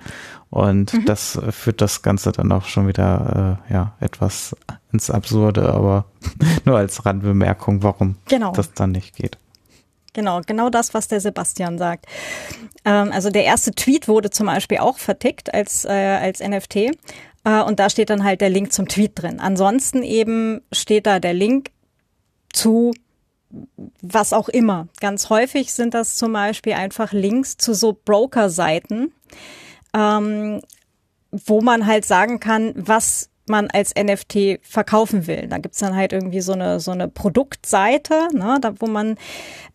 Und 0.55 0.95
mhm. 0.95 1.05
das 1.05 1.37
führt 1.51 1.81
das 1.81 2.03
Ganze 2.03 2.31
dann 2.31 2.53
auch 2.53 2.67
schon 2.67 2.87
wieder 2.87 3.59
äh, 3.69 3.73
ja 3.73 3.95
etwas 3.99 4.55
ins 4.93 5.11
Absurde, 5.11 5.75
aber 5.75 6.05
nur 6.65 6.79
als 6.79 7.05
Randbemerkung, 7.05 7.83
warum 7.83 8.15
genau. 8.27 8.53
das 8.53 8.73
dann 8.73 8.93
nicht 8.93 9.17
geht. 9.17 9.37
Genau, 10.13 10.43
genau 10.47 10.71
das, 10.71 10.95
was 10.95 11.09
der 11.09 11.19
Sebastian 11.19 11.77
sagt. 11.77 12.07
Ähm, 12.85 13.11
also 13.11 13.31
der 13.31 13.43
erste 13.43 13.73
Tweet 13.73 14.07
wurde 14.07 14.31
zum 14.31 14.47
Beispiel 14.47 14.79
auch 14.79 14.99
vertickt 14.99 15.53
als, 15.53 15.85
äh, 15.87 15.89
als 15.89 16.39
NFT. 16.39 16.77
Äh, 16.77 17.63
und 17.67 17.81
da 17.81 17.91
steht 17.91 18.11
dann 18.11 18.23
halt 18.23 18.41
der 18.41 18.49
Link 18.51 18.73
zum 18.73 18.87
Tweet 18.87 19.11
drin. 19.17 19.41
Ansonsten 19.41 20.05
eben 20.05 20.61
steht 20.71 21.07
da 21.07 21.19
der 21.19 21.35
Link 21.35 21.73
zu 22.53 22.93
was 24.03 24.33
auch 24.33 24.49
immer. 24.49 24.87
Ganz 25.01 25.31
häufig 25.31 25.73
sind 25.73 25.95
das 25.95 26.15
zum 26.15 26.33
Beispiel 26.33 26.75
einfach 26.75 27.13
Links 27.13 27.57
zu 27.57 27.75
so 27.75 27.99
Broker-Seiten, 28.05 29.13
ähm, 29.95 30.61
wo 31.31 31.61
man 31.61 31.87
halt 31.87 32.05
sagen 32.05 32.41
kann, 32.41 32.73
was 32.77 33.31
man 33.47 33.69
als 33.71 33.93
NFT 33.95 34.61
verkaufen 34.63 35.27
will. 35.27 35.47
Da 35.49 35.59
gibt's 35.59 35.79
dann 35.79 35.95
halt 35.95 36.13
irgendwie 36.13 36.41
so 36.41 36.53
eine 36.53 36.81
so 36.81 36.93
eine 36.93 37.09
Produktseite, 37.09 38.29
ne, 38.33 38.59
da 38.61 38.73
wo 38.79 38.87
man 38.87 39.17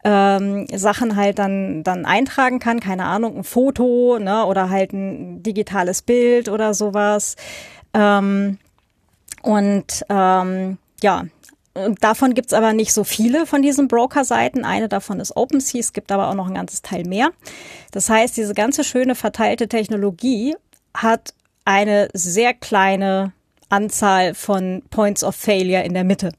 ähm, 0.03 0.65
Sachen 0.73 1.15
halt 1.15 1.39
dann 1.39 1.83
dann 1.83 2.05
eintragen 2.05 2.59
kann, 2.59 2.79
keine 2.79 3.05
Ahnung, 3.05 3.37
ein 3.37 3.43
Foto, 3.43 4.17
ne, 4.19 4.45
oder 4.45 4.69
halt 4.69 4.93
ein 4.93 5.43
digitales 5.43 6.01
Bild 6.01 6.49
oder 6.49 6.73
sowas. 6.73 7.35
Ähm, 7.93 8.57
und 9.43 10.05
ähm, 10.09 10.77
ja, 11.01 11.25
davon 11.99 12.33
gibt's 12.33 12.53
aber 12.53 12.73
nicht 12.73 12.93
so 12.93 13.03
viele 13.03 13.45
von 13.45 13.61
diesen 13.61 13.87
Broker-Seiten. 13.87 14.65
Eine 14.65 14.89
davon 14.89 15.19
ist 15.19 15.35
OpenSea, 15.35 15.79
es 15.79 15.93
gibt 15.93 16.11
aber 16.11 16.29
auch 16.29 16.35
noch 16.35 16.47
ein 16.47 16.53
ganzes 16.53 16.81
Teil 16.81 17.03
mehr. 17.03 17.29
Das 17.91 18.09
heißt, 18.09 18.37
diese 18.37 18.53
ganze 18.53 18.83
schöne 18.83 19.15
verteilte 19.15 19.67
Technologie 19.67 20.55
hat 20.93 21.33
eine 21.65 22.09
sehr 22.13 22.53
kleine 22.53 23.33
Anzahl 23.69 24.33
von 24.33 24.83
Points 24.89 25.23
of 25.23 25.35
Failure 25.35 25.83
in 25.83 25.93
der 25.93 26.03
Mitte. 26.03 26.31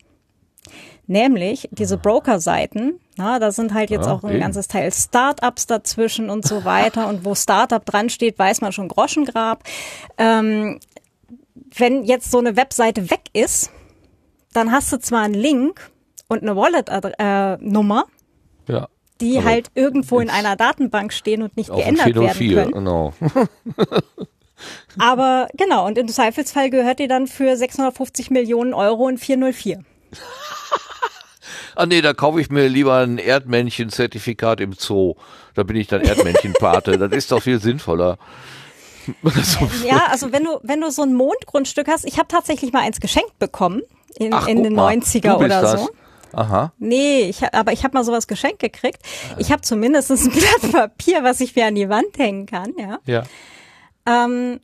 Nämlich 1.06 1.68
diese 1.72 1.96
Broker-Seiten, 1.96 3.00
na, 3.16 3.38
da 3.40 3.50
sind 3.50 3.74
halt 3.74 3.90
jetzt 3.90 4.06
ja, 4.06 4.12
auch 4.12 4.22
ein 4.22 4.30
eben. 4.30 4.40
ganzes 4.40 4.68
Teil 4.68 4.92
Startups 4.92 5.66
dazwischen 5.66 6.30
und 6.30 6.46
so 6.46 6.64
weiter. 6.64 7.08
und 7.08 7.24
wo 7.24 7.34
Startup 7.34 7.84
dran 7.84 8.10
steht, 8.10 8.38
weiß 8.38 8.60
man 8.60 8.72
schon 8.72 8.88
Groschengrab. 8.88 9.64
Ähm, 10.18 10.78
wenn 11.76 12.04
jetzt 12.04 12.30
so 12.30 12.38
eine 12.38 12.56
Webseite 12.56 13.10
weg 13.10 13.22
ist, 13.32 13.70
dann 14.52 14.72
hast 14.72 14.92
du 14.92 14.98
zwar 14.98 15.22
einen 15.22 15.34
Link 15.34 15.90
und 16.28 16.42
eine 16.42 16.56
Wallet-Nummer, 16.56 18.04
äh, 18.68 18.72
ja. 18.72 18.88
die 19.20 19.36
also 19.36 19.48
halt 19.48 19.70
irgendwo 19.74 20.20
in 20.20 20.30
einer 20.30 20.56
Datenbank 20.56 21.12
stehen 21.12 21.42
und 21.42 21.56
nicht 21.56 21.72
geändert 21.72 22.14
werden 22.14 22.54
können. 22.54 22.72
Genau. 22.72 23.12
Aber 24.98 25.48
genau, 25.56 25.86
und 25.86 25.98
im 25.98 26.08
Zweifelsfall 26.08 26.70
gehört 26.70 26.98
die 26.98 27.08
dann 27.08 27.26
für 27.26 27.56
650 27.56 28.30
Millionen 28.30 28.74
Euro 28.74 29.08
in 29.08 29.18
404. 29.18 29.82
ah 31.76 31.86
nee, 31.86 32.02
da 32.02 32.12
kaufe 32.12 32.40
ich 32.40 32.50
mir 32.50 32.68
lieber 32.68 32.98
ein 32.98 33.18
Erdmännchen-Zertifikat 33.18 34.60
im 34.60 34.72
Zoo. 34.72 35.14
Da 35.54 35.62
bin 35.62 35.76
ich 35.76 35.86
dann 35.86 36.02
Erdmännchenpate. 36.02 36.98
das 36.98 37.12
ist 37.12 37.32
doch 37.32 37.42
viel 37.42 37.60
sinnvoller. 37.60 38.18
ja, 39.86 40.06
also 40.10 40.32
wenn 40.32 40.44
du, 40.44 40.58
wenn 40.62 40.80
du 40.80 40.90
so 40.90 41.02
ein 41.02 41.14
Mondgrundstück 41.14 41.88
hast, 41.88 42.04
ich 42.04 42.18
habe 42.18 42.28
tatsächlich 42.28 42.72
mal 42.72 42.80
eins 42.80 43.00
geschenkt 43.00 43.38
bekommen 43.38 43.82
in, 44.18 44.32
Ach, 44.32 44.46
in 44.46 44.62
den 44.62 44.74
mal, 44.74 44.94
90er 44.94 45.36
oder 45.36 45.48
das. 45.48 45.82
so. 45.82 45.90
Aha. 46.32 46.72
Nee, 46.78 47.22
ich, 47.22 47.42
aber 47.54 47.72
ich 47.72 47.82
habe 47.84 47.94
mal 47.94 48.04
sowas 48.04 48.26
geschenkt 48.26 48.60
gekriegt. 48.60 49.02
Ich 49.38 49.50
habe 49.50 49.62
zumindest 49.62 50.10
ein 50.10 50.30
Blatt 50.30 50.72
Papier, 50.72 51.24
was 51.24 51.40
ich 51.40 51.56
mir 51.56 51.66
an 51.66 51.74
die 51.74 51.88
Wand 51.88 52.18
hängen 52.18 52.46
kann, 52.46 52.72
ja. 52.78 52.98
Ja. 53.06 53.24
Ähm, 54.06 54.60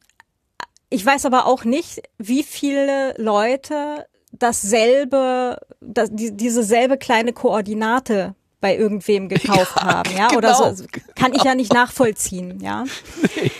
ich 0.90 1.04
weiß 1.04 1.26
aber 1.26 1.46
auch 1.46 1.64
nicht, 1.64 2.02
wie 2.18 2.42
viele 2.42 3.14
Leute 3.18 4.06
dasselbe, 4.32 5.58
das, 5.80 6.10
die, 6.12 6.36
diese 6.36 6.62
selbe 6.62 6.98
kleine 6.98 7.32
Koordinate 7.32 8.34
bei 8.60 8.76
irgendwem 8.76 9.28
gekauft 9.28 9.76
ja, 9.76 9.84
haben, 9.84 10.10
ja, 10.16 10.28
genau, 10.28 10.38
oder 10.38 10.54
so 10.54 10.64
also 10.64 10.84
kann 11.14 11.32
genau. 11.32 11.36
ich 11.36 11.44
ja 11.44 11.54
nicht 11.54 11.72
nachvollziehen, 11.72 12.60
ja. 12.60 12.84
Nee. 13.36 13.50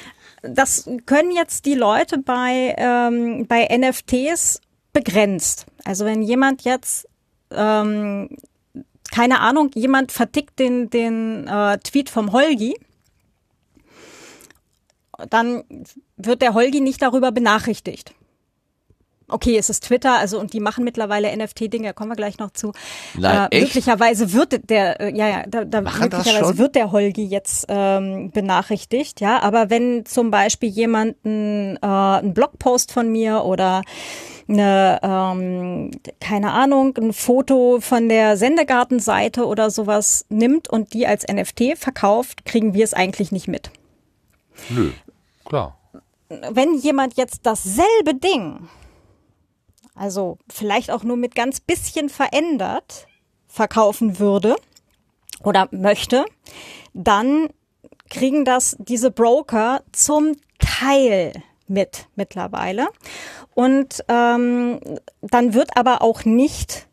Das 0.49 0.89
können 1.07 1.31
jetzt 1.31 1.67
die 1.67 1.75
Leute 1.75 2.19
bei 2.19 2.75
ähm, 2.79 3.47
bei 3.47 3.67
NFTs 3.77 4.61
begrenzt. 4.93 5.67
Also 5.85 6.05
wenn 6.05 6.23
jemand 6.23 6.63
jetzt 6.63 7.09
ähm, 7.51 8.37
keine 9.13 9.41
Ahnung, 9.41 9.71
jemand 9.75 10.13
vertickt 10.13 10.59
den 10.59 10.91
den 10.91 11.47
äh, 11.47 11.79
Tweet 11.79 12.11
vom 12.11 12.33
Holgi 12.33 12.75
dann 15.31 15.65
wird 16.17 16.43
der 16.43 16.55
Holgi 16.55 16.81
nicht 16.81 17.03
darüber 17.03 17.33
benachrichtigt. 17.33 18.15
Okay, 19.29 19.57
es 19.59 19.71
ist 19.71 19.85
Twitter, 19.85 20.19
also 20.19 20.39
und 20.39 20.53
die 20.53 20.61
machen 20.61 20.85
mittlerweile 20.85 21.37
NFT-Dinge, 21.37 21.95
kommen 21.95 22.11
wir 22.11 22.17
gleich 22.17 22.39
noch 22.39 22.53
zu. 22.53 22.73
Nein, 23.19 23.49
äh, 23.51 23.61
möglicherweise 23.61 24.33
wird 24.33 24.71
der, 24.71 25.01
äh, 25.01 25.17
ja, 25.17 25.29
ja, 25.29 25.45
da, 25.49 25.65
da 25.65 25.81
möglicherweise 25.81 26.59
wird 26.59 26.77
der 26.77 26.93
Holgi 26.93 27.25
jetzt 27.25 27.67
ähm, 27.69 28.31
benachrichtigt, 28.31 29.21
ja. 29.21 29.43
Aber 29.43 29.69
wenn 29.69 30.07
zum 30.07 30.31
Beispiel 30.31 30.69
jemand 30.69 31.25
ein, 31.25 31.77
äh, 31.83 31.87
einen 31.87 32.35
Blogpost 32.35 32.93
von 32.93 33.11
mir 33.11 33.45
oder 33.45 33.83
eine, 34.49 35.01
ähm, 35.03 35.91
keine 36.21 36.53
Ahnung, 36.53 36.97
ein 36.97 37.13
Foto 37.13 37.79
von 37.81 38.09
der 38.09 38.37
Sendegartenseite 38.37 39.45
oder 39.45 39.71
sowas 39.71 40.25
nimmt 40.29 40.69
und 40.69 40.95
die 40.95 41.07
als 41.07 41.27
NFT 41.27 41.77
verkauft, 41.77 42.45
kriegen 42.45 42.75
wir 42.75 42.85
es 42.85 42.95
eigentlich 42.95 43.33
nicht 43.33 43.49
mit. 43.49 43.71
Nö. 44.71 44.93
Klar. 45.45 45.77
Wenn 46.29 46.75
jemand 46.79 47.17
jetzt 47.17 47.41
dasselbe 47.45 48.15
Ding, 48.15 48.69
also 49.97 50.39
vielleicht 50.49 50.91
auch 50.91 51.03
nur 51.03 51.17
mit 51.17 51.35
ganz 51.35 51.61
bisschen 51.61 52.09
verändert, 52.09 53.07
verkaufen 53.49 54.19
würde 54.19 54.57
oder 55.43 55.69
möchte, 55.71 56.25
dann 56.93 57.49
kriegen 58.11 58.45
das 58.45 58.77
diese 58.79 59.11
Broker 59.11 59.83
zum 59.93 60.37
Teil 60.59 61.33
mit 61.67 62.07
mittlerweile. 62.15 62.89
Und 63.55 64.05
ähm, 64.09 64.81
dann 65.23 65.55
wird 65.55 65.77
aber 65.77 66.03
auch 66.03 66.25
nicht 66.25 66.87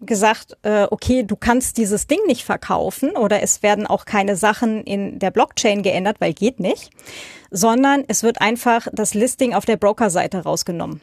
gesagt, 0.00 0.56
äh, 0.62 0.86
okay, 0.90 1.22
du 1.22 1.36
kannst 1.36 1.78
dieses 1.78 2.06
Ding 2.06 2.18
nicht 2.26 2.44
verkaufen 2.44 3.10
oder 3.16 3.42
es 3.42 3.62
werden 3.62 3.86
auch 3.86 4.04
keine 4.04 4.36
Sachen 4.36 4.82
in 4.84 5.18
der 5.18 5.30
Blockchain 5.30 5.82
geändert, 5.82 6.16
weil 6.20 6.34
geht 6.34 6.60
nicht, 6.60 6.90
sondern 7.50 8.04
es 8.08 8.22
wird 8.22 8.40
einfach 8.40 8.88
das 8.92 9.14
Listing 9.14 9.54
auf 9.54 9.64
der 9.64 9.76
Broker-Seite 9.76 10.42
rausgenommen. 10.42 11.00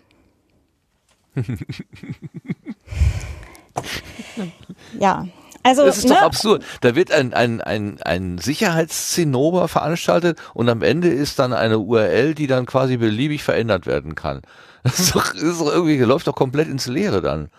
Ja, 5.00 5.28
Also, 5.64 5.86
Das 5.86 5.98
ist 5.98 6.10
doch 6.10 6.16
ne? 6.16 6.22
absurd. 6.24 6.64
Da 6.82 6.96
wird 6.96 7.12
ein, 7.12 7.34
ein, 7.34 7.62
ein, 7.62 8.02
ein 8.02 8.38
Sicherheitszinnober 8.38 9.68
veranstaltet 9.68 10.40
und 10.54 10.70
am 10.70 10.82
Ende 10.82 11.10
ist 11.10 11.40
dann 11.40 11.54
eine 11.54 11.80
URL, 11.80 12.34
die 12.36 12.48
dann 12.48 12.66
quasi 12.66 12.98
beliebig 12.98 13.44
verändert 13.44 13.86
werden 13.86 14.16
kann. 14.16 14.42
Das 14.84 15.00
ist 15.00 15.14
doch, 15.14 15.32
das 15.32 15.44
ist 15.44 15.62
doch 15.62 15.72
irgendwie, 15.72 15.96
läuft 16.00 16.26
doch 16.26 16.34
komplett 16.34 16.68
ins 16.68 16.88
Leere 16.88 17.22
dann. 17.22 17.50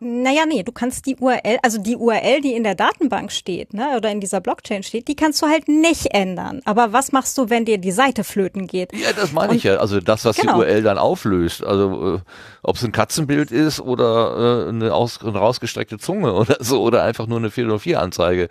Naja, 0.00 0.46
nee, 0.46 0.62
du 0.62 0.70
kannst 0.70 1.06
die 1.06 1.16
URL, 1.16 1.58
also 1.62 1.78
die 1.78 1.96
URL, 1.96 2.40
die 2.40 2.54
in 2.54 2.62
der 2.62 2.74
Datenbank 2.76 3.32
steht, 3.32 3.74
ne, 3.74 3.96
oder 3.96 4.10
in 4.10 4.20
dieser 4.20 4.40
Blockchain 4.40 4.82
steht, 4.84 5.08
die 5.08 5.16
kannst 5.16 5.42
du 5.42 5.46
halt 5.46 5.66
nicht 5.66 6.14
ändern. 6.14 6.60
Aber 6.64 6.92
was 6.92 7.10
machst 7.10 7.36
du, 7.36 7.50
wenn 7.50 7.64
dir 7.64 7.78
die 7.78 7.90
Seite 7.90 8.22
flöten 8.22 8.66
geht? 8.68 8.92
Ja, 8.92 9.12
das 9.12 9.32
meine 9.32 9.54
ich 9.56 9.64
ja. 9.64 9.76
Also 9.78 10.00
das, 10.00 10.24
was 10.24 10.36
Genau. 10.36 10.54
die 10.54 10.58
URL 10.60 10.82
dann 10.82 10.98
auflöst. 10.98 11.64
Also 11.64 12.16
äh, 12.16 12.20
ob 12.62 12.76
es 12.76 12.84
ein 12.84 12.92
Katzenbild 12.92 13.50
ist 13.50 13.80
oder 13.80 14.66
äh, 14.66 14.68
eine, 14.68 14.94
aus, 14.94 15.20
eine 15.24 15.38
rausgestreckte 15.38 15.98
Zunge 15.98 16.32
oder 16.32 16.56
so 16.60 16.80
oder 16.82 17.02
einfach 17.02 17.26
nur 17.26 17.38
eine 17.38 17.48
404-Anzeige. 17.48 18.48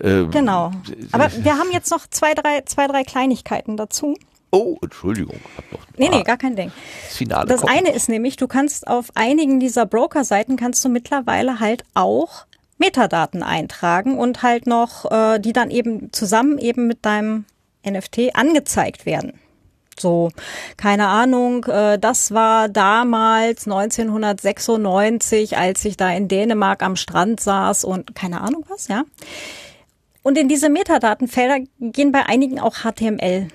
Äh, 0.00 0.24
Genau. 0.30 0.72
Aber 1.12 1.28
wir 1.36 1.56
haben 1.58 1.70
jetzt 1.72 1.90
noch 1.90 2.06
zwei, 2.10 2.34
drei, 2.34 2.62
zwei, 2.66 2.86
drei 2.86 3.02
Kleinigkeiten 3.04 3.76
dazu. 3.76 4.14
Oh, 4.54 4.76
Entschuldigung. 4.82 5.40
Hab 5.56 5.72
noch 5.72 5.80
Nee, 5.96 6.10
nee, 6.10 6.16
ah, 6.20 6.22
gar 6.22 6.36
kein 6.36 6.54
Ding. 6.56 6.70
das 7.06 7.16
Finale 7.16 7.46
Das 7.46 7.62
kommt 7.62 7.72
eine 7.72 7.92
ist 7.92 8.10
nämlich, 8.10 8.36
du 8.36 8.46
kannst 8.46 8.86
auf 8.86 9.08
einigen 9.14 9.60
dieser 9.60 9.86
Broker-Seiten 9.86 10.56
kannst 10.56 10.84
du 10.84 10.90
mittlerweile 10.90 11.58
halt 11.58 11.84
auch 11.94 12.46
Metadaten 12.76 13.42
eintragen 13.42 14.18
und 14.18 14.42
halt 14.42 14.66
noch, 14.66 15.10
äh, 15.10 15.38
die 15.38 15.54
dann 15.54 15.70
eben 15.70 16.12
zusammen 16.12 16.58
eben 16.58 16.86
mit 16.86 17.04
deinem 17.06 17.46
NFT 17.86 18.34
angezeigt 18.34 19.06
werden. 19.06 19.38
So, 19.98 20.30
keine 20.76 21.06
Ahnung, 21.06 21.64
äh, 21.64 21.98
das 21.98 22.32
war 22.32 22.68
damals 22.68 23.66
1996, 23.66 25.56
als 25.56 25.84
ich 25.84 25.96
da 25.96 26.10
in 26.10 26.28
Dänemark 26.28 26.82
am 26.82 26.96
Strand 26.96 27.40
saß 27.40 27.84
und 27.84 28.14
keine 28.14 28.40
Ahnung 28.40 28.64
was, 28.68 28.88
ja. 28.88 29.04
Und 30.22 30.38
in 30.38 30.48
diese 30.48 30.68
Metadatenfelder 30.68 31.60
gehen 31.80 32.12
bei 32.12 32.26
einigen 32.26 32.60
auch 32.60 32.78
HTML. 32.84 33.48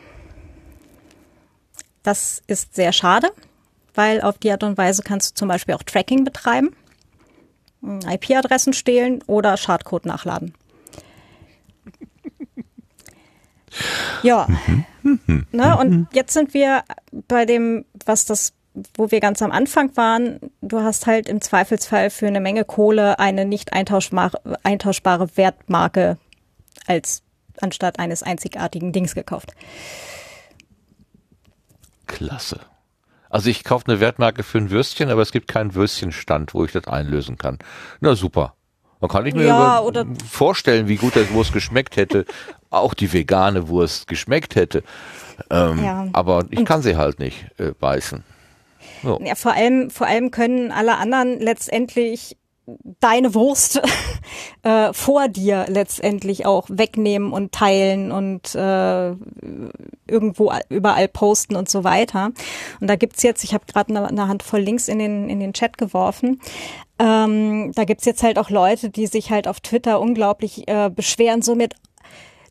Das 2.08 2.42
ist 2.48 2.74
sehr 2.74 2.94
schade, 2.94 3.34
weil 3.94 4.22
auf 4.22 4.38
die 4.38 4.50
Art 4.50 4.64
und 4.64 4.78
Weise 4.78 5.04
kannst 5.04 5.32
du 5.32 5.40
zum 5.40 5.50
Beispiel 5.50 5.76
auch 5.76 5.84
Tracking 5.84 6.24
betreiben, 6.24 6.74
IP-Adressen 7.82 8.72
stehlen 8.72 9.22
oder 9.28 9.58
Schadcode 9.58 10.06
nachladen. 10.06 10.54
Ja, 14.24 14.48
ne, 15.52 15.78
und 15.78 16.08
jetzt 16.14 16.32
sind 16.32 16.54
wir 16.54 16.86
bei 17.28 17.46
dem, 17.46 17.84
was 18.06 18.24
das, 18.24 18.54
wo 18.94 19.12
wir 19.12 19.20
ganz 19.20 19.42
am 19.42 19.52
Anfang 19.52 19.98
waren. 19.98 20.40
Du 20.62 20.80
hast 20.80 21.08
halt 21.08 21.28
im 21.28 21.42
Zweifelsfall 21.42 22.10
für 22.10 22.28
eine 22.28 22.40
Menge 22.40 22.64
Kohle 22.64 23.20
eine 23.20 23.44
nicht 23.44 23.74
eintauschbare, 23.74 24.42
eintauschbare 24.64 25.36
Wertmarke 25.36 26.18
als 26.86 27.22
anstatt 27.60 28.00
eines 28.00 28.24
einzigartigen 28.24 28.94
Dings 28.94 29.14
gekauft. 29.14 29.52
Klasse. 32.08 32.60
Also 33.30 33.50
ich 33.50 33.64
kaufe 33.64 33.86
eine 33.88 34.00
Wertmarke 34.00 34.44
für 34.44 34.58
ein 34.58 34.70
Würstchen, 34.70 35.10
aber 35.10 35.22
es 35.22 35.32
gibt 35.32 35.48
keinen 35.50 35.76
Würstchenstand, 35.76 36.54
wo 36.54 36.64
ich 36.64 36.72
das 36.72 36.88
einlösen 36.88 37.38
kann. 37.38 37.60
Na 38.00 38.16
super. 38.16 38.56
Dann 39.00 39.10
kann 39.10 39.26
ich 39.28 39.36
mir 39.36 39.46
Ja, 39.46 39.84
vorstellen, 40.28 40.88
wie 40.88 40.96
gut 40.96 41.16
der 41.16 41.30
Wurst 41.32 41.54
geschmeckt 41.54 41.98
hätte. 41.98 42.26
Auch 42.72 42.94
die 42.96 43.14
vegane 43.14 43.68
Wurst 43.68 44.08
geschmeckt 44.08 44.56
hätte. 44.56 44.84
Ähm, 45.52 45.84
Ja. 45.84 46.08
Aber 46.14 46.46
ich 46.50 46.66
kann 46.66 46.82
sie 46.82 46.96
halt 46.96 47.20
nicht 47.20 47.46
äh, 47.60 47.74
beißen. 47.80 48.24
So. 49.04 49.20
Ja, 49.24 49.36
vor 49.36 49.54
allem, 49.54 49.92
vor 49.92 50.08
allem 50.08 50.32
können 50.32 50.72
alle 50.72 50.98
anderen 50.98 51.40
letztendlich 51.40 52.38
deine 53.00 53.34
Wurst 53.34 53.82
äh, 54.64 54.94
vor 54.94 55.28
dir 55.28 55.66
letztendlich 55.70 56.46
auch 56.46 56.66
wegnehmen 56.70 57.32
und 57.32 57.52
teilen 57.52 58.12
und 58.12 58.54
äh, 58.56 59.12
irgendwo 60.08 60.52
überall 60.70 61.08
posten 61.08 61.56
und 61.56 61.70
so 61.70 61.84
weiter. 61.84 62.32
Und 62.80 62.88
da 62.88 62.96
gibt's 62.96 63.24
jetzt, 63.24 63.44
ich 63.44 63.54
habe 63.54 63.66
gerade 63.66 63.90
eine, 63.90 64.08
eine 64.08 64.28
Handvoll 64.28 64.60
Links 64.60 64.88
in 64.88 65.00
den, 65.00 65.30
in 65.30 65.40
den 65.40 65.54
Chat 65.54 65.78
geworfen, 65.78 66.42
ähm, 67.00 67.72
da 67.74 67.84
gibt's 67.84 68.06
jetzt 68.06 68.24
halt 68.24 68.40
auch 68.40 68.50
Leute, 68.50 68.90
die 68.90 69.08
sich 69.08 69.30
halt 69.30 69.48
auf 69.48 69.60
Twitter 69.60 70.00
unglaublich 70.00 70.68
äh, 70.68 70.90
beschweren, 70.90 71.42
so 71.42 71.56
mit 71.56 71.76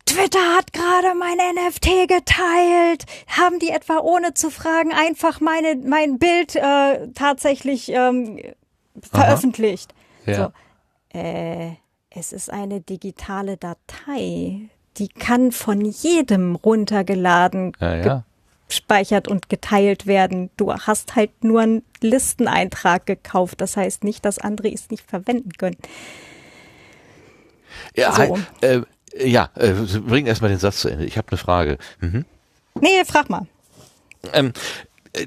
Twitter 0.07 0.39
hat 0.57 0.73
gerade 0.73 1.17
mein 1.19 1.37
NFT 1.37 2.09
geteilt. 2.09 3.07
Haben 3.27 3.59
die 3.59 3.71
etwa 3.71 3.99
ohne 3.99 4.35
zu 4.35 4.51
fragen 4.51 4.93
einfach 4.93 5.41
meine 5.41 5.75
mein 5.85 6.21
Bild 6.21 6.55
äh, 6.55 7.09
tatsächlich 7.13 7.89
ähm, 7.89 8.39
veröffentlicht? 9.03 9.93
Ja. 10.27 10.53
So, 11.13 11.19
äh, 11.19 11.73
es 12.11 12.33
ist 12.33 12.51
eine 12.53 12.81
digitale 12.81 13.57
Datei. 13.57 14.69
Die 14.99 15.09
kann 15.09 15.53
von 15.53 15.83
jedem 15.83 16.55
runtergeladen, 16.57 17.73
Ja, 17.81 17.95
ja. 17.97 18.25
gespeichert 18.69 19.29
und 19.29 19.49
geteilt 19.51 20.07
werden. 20.07 20.51
Du 20.57 20.73
hast 20.73 21.15
halt 21.17 21.45
nur 21.45 21.61
einen 21.61 21.83
Listeneintrag 22.01 23.05
gekauft. 23.07 23.61
Das 23.61 23.77
heißt 23.77 24.05
nicht, 24.05 24.25
dass 24.25 24.39
andere 24.39 24.73
es 24.73 24.91
nicht 24.91 25.09
verwenden 25.09 25.53
können. 25.53 25.77
Ja, 27.95 28.13
So. 28.13 28.39
äh, 28.63 28.81
ja 29.19 29.51
äh, 29.55 29.73
bring 30.01 30.27
erstmal 30.27 30.51
den 30.51 30.59
Satz 30.59 30.81
zu 30.81 30.89
Ende. 30.89 31.05
Ich 31.05 31.19
habe 31.19 31.29
eine 31.29 31.39
Frage. 31.39 31.79
Mhm. 32.01 32.25
Nee, 32.81 33.05
frag 33.05 33.29
mal. 33.31 33.47
Ähm, 34.33 34.53
äh, 35.13 35.27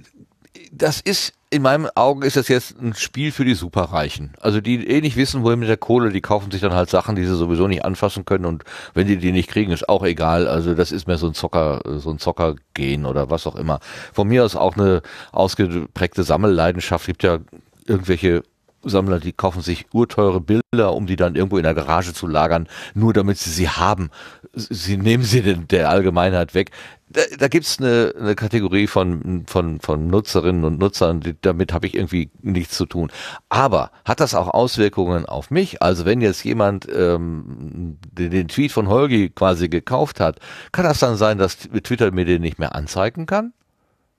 das 0.71 1.01
ist, 1.01 1.33
in 1.49 1.61
meinen 1.61 1.87
Augen 1.95 2.21
ist 2.21 2.37
das 2.37 2.47
jetzt 2.47 2.79
ein 2.79 2.93
Spiel 2.93 3.31
für 3.31 3.45
die 3.45 3.55
Superreichen. 3.55 4.33
Also 4.39 4.61
die 4.61 4.87
eh 4.87 5.01
nicht 5.01 5.15
wissen, 5.15 5.43
wohin 5.43 5.59
mit 5.59 5.69
der 5.69 5.77
Kohle, 5.77 6.11
die 6.11 6.21
kaufen 6.21 6.51
sich 6.51 6.61
dann 6.61 6.73
halt 6.73 6.89
Sachen, 6.89 7.15
die 7.15 7.25
sie 7.25 7.35
sowieso 7.35 7.67
nicht 7.67 7.85
anfassen 7.85 8.25
können 8.25 8.45
und 8.45 8.63
wenn 8.93 9.07
die 9.07 9.17
die 9.17 9.31
nicht 9.31 9.49
kriegen, 9.49 9.71
ist 9.71 9.89
auch 9.89 10.03
egal. 10.03 10.47
Also 10.47 10.75
das 10.75 10.91
ist 10.91 11.07
mehr 11.07 11.17
so 11.17 11.27
ein 11.27 11.33
Zocker, 11.33 11.81
so 11.97 12.11
ein 12.11 12.19
Zockergehen 12.19 13.05
oder 13.05 13.29
was 13.29 13.47
auch 13.47 13.55
immer. 13.55 13.79
Von 14.13 14.27
mir 14.27 14.45
aus 14.45 14.55
auch 14.55 14.77
eine 14.77 15.01
ausgeprägte 15.31 16.23
Sammelleidenschaft. 16.23 17.07
Gibt 17.07 17.23
ja 17.23 17.39
irgendwelche 17.87 18.43
Sammler, 18.83 19.19
die 19.19 19.33
kaufen 19.33 19.61
sich 19.61 19.87
urteure 19.93 20.39
Bilder, 20.39 20.93
um 20.93 21.05
die 21.05 21.15
dann 21.15 21.35
irgendwo 21.35 21.57
in 21.57 21.63
der 21.63 21.73
Garage 21.73 22.13
zu 22.13 22.27
lagern, 22.27 22.67
nur 22.93 23.13
damit 23.13 23.37
sie 23.37 23.49
sie 23.49 23.69
haben. 23.69 24.09
Sie 24.53 24.97
nehmen 24.97 25.23
sie 25.23 25.41
den, 25.41 25.67
der 25.67 25.89
Allgemeinheit 25.89 26.53
weg. 26.53 26.71
Da, 27.09 27.21
da 27.37 27.47
gibt's 27.47 27.79
eine, 27.79 28.13
eine 28.19 28.35
Kategorie 28.35 28.87
von, 28.87 29.43
von, 29.47 29.79
von 29.79 30.07
Nutzerinnen 30.07 30.63
und 30.63 30.79
Nutzern, 30.79 31.19
die, 31.21 31.35
damit 31.41 31.73
habe 31.73 31.87
ich 31.87 31.95
irgendwie 31.95 32.29
nichts 32.41 32.77
zu 32.77 32.85
tun. 32.85 33.11
Aber 33.49 33.91
hat 34.05 34.19
das 34.19 34.35
auch 34.35 34.47
Auswirkungen 34.47 35.25
auf 35.25 35.51
mich? 35.51 35.81
Also 35.81 36.05
wenn 36.05 36.21
jetzt 36.21 36.43
jemand 36.43 36.87
ähm, 36.93 37.97
den, 38.11 38.31
den 38.31 38.47
Tweet 38.47 38.71
von 38.71 38.87
Holgi 38.87 39.29
quasi 39.29 39.69
gekauft 39.69 40.19
hat, 40.19 40.39
kann 40.71 40.85
das 40.85 40.99
dann 40.99 41.17
sein, 41.17 41.37
dass 41.37 41.57
Twitter 41.57 42.11
mir 42.11 42.25
den 42.25 42.41
nicht 42.41 42.59
mehr 42.59 42.75
anzeigen 42.75 43.25
kann? 43.25 43.53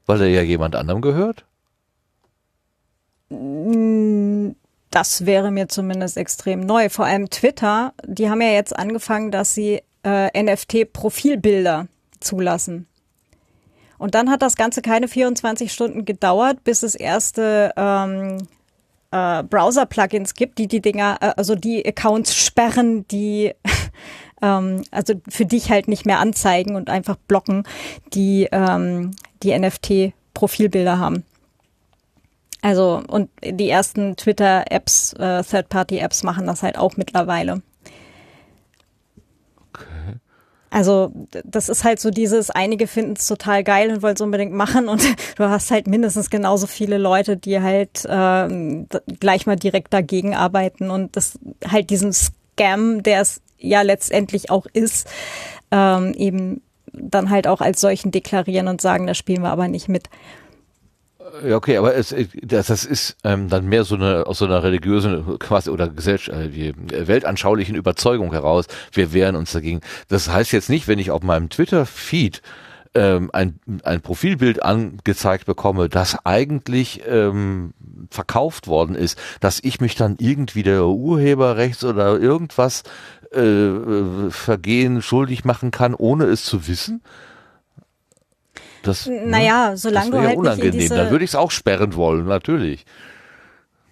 Weil 0.07 0.23
er 0.23 0.29
ja 0.29 0.43
jemand 0.43 0.75
anderem 0.75 1.01
gehört? 1.01 1.45
Das 3.31 5.25
wäre 5.25 5.51
mir 5.51 5.69
zumindest 5.69 6.17
extrem 6.17 6.61
neu. 6.61 6.89
Vor 6.89 7.05
allem 7.05 7.31
Twitter, 7.31 7.95
die 8.05 8.29
haben 8.29 8.41
ja 8.41 8.51
jetzt 8.51 8.77
angefangen, 8.77 9.31
dass 9.31 9.55
sie 9.55 9.83
äh, 10.03 10.43
NFT-Profilbilder 10.43 11.87
zulassen. 12.19 12.87
Und 13.99 14.15
dann 14.15 14.31
hat 14.31 14.43
das 14.43 14.57
Ganze 14.57 14.83
keine 14.83 15.09
24 15.09 15.73
Stunden 15.73 16.05
gedauert, 16.05 16.65
bis 16.65 16.83
es 16.83 16.95
erste 16.95 17.73
ähm, 17.77 18.39
äh, 19.11 19.43
Browser-Plugins 19.43 20.35
gibt, 20.35 20.59
die 20.59 20.67
die 20.67 20.81
Dinger, 20.81 21.19
äh, 21.21 21.33
also 21.37 21.55
die 21.55 21.87
Accounts 21.87 22.35
sperren, 22.35 23.07
die 23.09 23.53
ähm, 24.43 24.83
also 24.91 25.15
für 25.29 25.47
dich 25.47 25.71
halt 25.71 25.87
nicht 25.87 26.07
mehr 26.07 26.19
anzeigen 26.19 26.77
und 26.77 26.91
einfach 26.91 27.17
blocken, 27.29 27.65
die 28.15 28.49
ähm, 28.51 29.13
die 29.43 29.57
NFT-Profilbilder 29.57 30.99
haben. 30.99 31.25
Also 32.63 33.03
und 33.09 33.31
die 33.43 33.69
ersten 33.71 34.17
Twitter-Apps, 34.17 35.15
äh, 35.15 35.43
Third-Party-Apps 35.43 36.23
machen 36.23 36.47
das 36.47 36.63
halt 36.63 36.77
auch 36.79 36.97
mittlerweile. 36.97 37.63
Also 40.73 41.11
d- 41.35 41.43
das 41.45 41.69
ist 41.69 41.83
halt 41.83 41.99
so 41.99 42.11
dieses, 42.11 42.51
einige 42.51 42.87
finden 42.87 43.15
es 43.15 43.27
total 43.27 43.65
geil 43.65 43.91
und 43.93 44.03
wollen 44.03 44.15
es 44.15 44.21
unbedingt 44.21 44.53
machen 44.53 44.89
und 44.89 45.03
du 45.37 45.45
hast 45.49 45.71
halt 45.71 45.87
mindestens 45.89 46.31
genauso 46.31 46.67
viele 46.69 46.97
Leute, 46.99 47.37
die 47.37 47.61
halt 47.61 48.07
ähm, 48.09 48.87
gleich 49.19 49.47
mal 49.47 49.57
direkt 49.57 49.93
dagegen 49.93 50.35
arbeiten 50.37 50.91
und 50.91 51.17
das 51.17 51.39
halt 51.67 51.91
diesen 51.91 52.13
Scam, 52.13 53.03
der 53.03 53.21
es 53.23 53.41
ja 53.59 53.83
letztendlich 53.83 54.51
auch 54.51 54.67
ist, 54.73 55.09
ähm, 55.73 56.15
eben 56.15 56.63
dann 56.93 57.31
halt 57.31 57.47
auch 57.47 57.61
als 57.61 57.81
solchen 57.81 58.11
deklarieren 58.13 58.69
und 58.69 58.81
sagen, 58.81 59.07
da 59.07 59.15
spielen 59.15 59.43
wir 59.43 59.51
aber 59.51 59.67
nicht 59.69 59.89
mit. 59.89 60.09
Ja, 61.47 61.57
okay, 61.57 61.77
aber 61.77 61.95
es, 61.95 62.15
das, 62.43 62.67
das 62.67 62.85
ist 62.85 63.17
ähm, 63.25 63.49
dann 63.49 63.67
mehr 63.67 63.85
so 63.85 63.95
eine 63.95 64.27
aus 64.27 64.39
so 64.39 64.47
einer 64.47 64.63
religiösen 64.63 65.39
quasi 65.39 65.71
oder 65.71 65.89
gesellschaft, 65.89 66.39
die, 66.55 66.69
äh, 66.69 67.07
weltanschaulichen 67.07 67.75
Überzeugung 67.75 68.33
heraus. 68.33 68.67
Wir 68.93 69.13
wehren 69.13 69.37
uns 69.37 69.53
dagegen. 69.53 69.81
Das 70.09 70.29
heißt 70.29 70.53
jetzt 70.53 70.71
nicht, 70.71 70.89
wenn 70.89 70.99
ich 70.99 71.11
auf 71.11 71.23
meinem 71.23 71.49
Twitter-Feed 71.49 72.43
ähm, 72.95 73.31
ein, 73.33 73.61
ein 73.85 74.01
Profilbild 74.01 74.63
angezeigt 74.63 75.47
bekomme, 75.47 75.89
das 75.89 76.17
eigentlich 76.25 77.03
ähm, 77.07 77.73
verkauft 78.11 78.67
worden 78.67 78.97
ist, 78.97 79.19
dass 79.41 79.61
ich 79.63 79.81
mich 79.81 79.95
dann 79.95 80.17
irgendwie 80.19 80.63
der 80.63 80.85
Urheberrechts 80.87 81.85
oder 81.85 82.19
irgendwas 82.19 82.83
äh, 83.33 83.41
äh 83.41 84.31
Vergehen 84.31 85.03
schuldig 85.03 85.45
machen 85.45 85.71
kann, 85.71 85.95
ohne 85.95 86.25
es 86.25 86.45
zu 86.45 86.67
wissen? 86.67 87.03
Das, 88.83 89.07
naja, 89.07 89.71
ne? 89.71 89.77
solange 89.77 90.11
das 90.11 90.21
du 90.21 90.27
halt 90.27 90.39
unangenehm. 90.39 90.65
Nicht 90.67 90.75
in 90.75 90.81
diese 90.81 90.95
Dann 90.97 91.11
würde 91.11 91.25
ich 91.25 91.31
es 91.31 91.35
auch 91.35 91.51
sperren 91.51 91.95
wollen, 91.95 92.27
natürlich. 92.27 92.85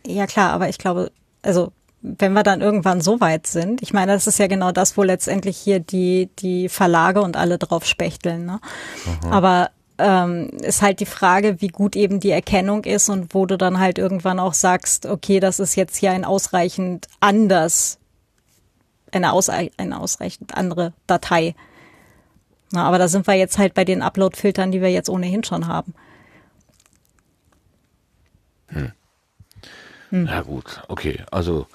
Ja 0.06 0.26
klar, 0.26 0.52
aber 0.52 0.68
ich 0.68 0.78
glaube, 0.78 1.10
also 1.42 1.72
wenn 2.00 2.32
wir 2.32 2.42
dann 2.42 2.60
irgendwann 2.60 3.00
so 3.00 3.20
weit 3.20 3.46
sind, 3.46 3.82
ich 3.82 3.92
meine, 3.92 4.12
das 4.12 4.26
ist 4.26 4.38
ja 4.38 4.46
genau 4.46 4.72
das, 4.72 4.96
wo 4.96 5.02
letztendlich 5.02 5.56
hier 5.56 5.80
die, 5.80 6.30
die 6.38 6.68
Verlage 6.68 7.20
und 7.22 7.36
alle 7.36 7.58
drauf 7.58 7.84
spechteln. 7.84 8.46
Ne? 8.46 8.60
Aber 9.30 9.70
ähm, 9.98 10.48
ist 10.62 10.80
halt 10.80 11.00
die 11.00 11.06
Frage, 11.06 11.60
wie 11.60 11.68
gut 11.68 11.96
eben 11.96 12.20
die 12.20 12.30
Erkennung 12.30 12.84
ist 12.84 13.08
und 13.08 13.34
wo 13.34 13.46
du 13.46 13.58
dann 13.58 13.80
halt 13.80 13.98
irgendwann 13.98 14.38
auch 14.38 14.54
sagst, 14.54 15.06
okay, 15.06 15.40
das 15.40 15.58
ist 15.58 15.74
jetzt 15.74 15.96
hier 15.96 16.12
ein 16.12 16.24
ausreichend 16.24 17.08
anders, 17.20 17.98
eine, 19.10 19.32
ausreich 19.32 19.72
eine 19.76 20.00
ausreichend 20.00 20.56
andere 20.56 20.92
Datei. 21.06 21.54
Na, 22.70 22.84
aber 22.84 22.98
da 22.98 23.08
sind 23.08 23.26
wir 23.26 23.34
jetzt 23.34 23.58
halt 23.58 23.74
bei 23.74 23.84
den 23.84 24.02
Upload-Filtern, 24.02 24.70
die 24.70 24.82
wir 24.82 24.90
jetzt 24.90 25.08
ohnehin 25.08 25.44
schon 25.44 25.66
haben. 25.66 25.94
Hm. 28.68 28.92
Hm. 30.10 30.24
Na 30.24 30.42
gut, 30.42 30.82
okay. 30.88 31.22
Also 31.30 31.66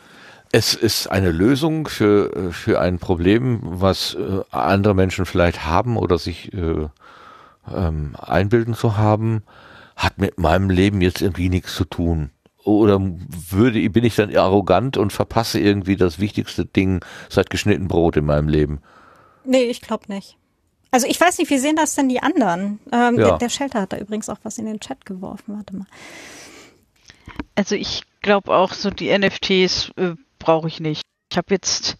es 0.52 0.76
ist 0.76 1.08
eine 1.08 1.32
Lösung 1.32 1.88
für, 1.88 2.52
für 2.54 2.80
ein 2.80 3.00
Problem, 3.00 3.60
was 3.64 4.14
äh, 4.14 4.42
andere 4.52 4.94
Menschen 4.94 5.26
vielleicht 5.26 5.66
haben 5.66 5.98
oder 5.98 6.20
sich 6.20 6.54
äh, 6.54 6.88
ähm, 7.74 8.16
einbilden 8.20 8.76
zu 8.76 8.98
haben, 8.98 9.44
hat 9.96 10.20
mit 10.20 10.38
meinem 10.38 10.70
Leben 10.70 11.02
jetzt 11.02 11.22
irgendwie 11.22 11.50
nichts 11.50 11.76
zu 11.76 11.86
tun. 11.86 12.30
Oder 12.64 13.00
würde, 13.02 13.90
bin 13.90 14.04
ich 14.04 14.16
dann 14.16 14.36
arrogant 14.36 14.96
und 14.96 15.12
verpasse 15.12 15.60
irgendwie 15.60 15.96
das 15.96 16.20
wichtigste 16.20 16.66
Ding 16.66 17.04
seit 17.30 17.50
geschnitten 17.50 17.88
Brot 17.88 18.16
in 18.16 18.26
meinem 18.26 18.48
Leben? 18.48 18.80
Nee, 19.44 19.64
ich 19.64 19.82
glaube 19.82 20.06
nicht. 20.08 20.38
Also 20.94 21.08
ich 21.08 21.20
weiß 21.20 21.40
nicht, 21.40 21.50
wie 21.50 21.58
sehen 21.58 21.76
das 21.76 21.96
denn 21.96 22.08
die 22.08 22.22
anderen? 22.22 22.80
Ähm, 22.92 23.18
ja. 23.18 23.30
der, 23.30 23.38
der 23.40 23.50
Shelter 23.50 23.82
hat 23.82 23.94
da 23.94 23.98
übrigens 23.98 24.30
auch 24.30 24.38
was 24.44 24.60
in 24.60 24.68
den 24.68 24.80
Chat 24.80 25.08
geworfen. 25.08 25.56
Warte 25.58 25.76
mal. 25.76 25.88
Also 27.56 27.74
ich 27.74 28.04
glaube 28.22 28.54
auch 28.54 28.74
so 28.74 28.92
die 28.92 29.10
NFTs 29.18 29.92
äh, 29.98 30.14
brauche 30.38 30.68
ich 30.68 30.80
nicht. 30.80 31.02
Ich 31.32 31.38
habe 31.38 31.48
jetzt 31.50 31.98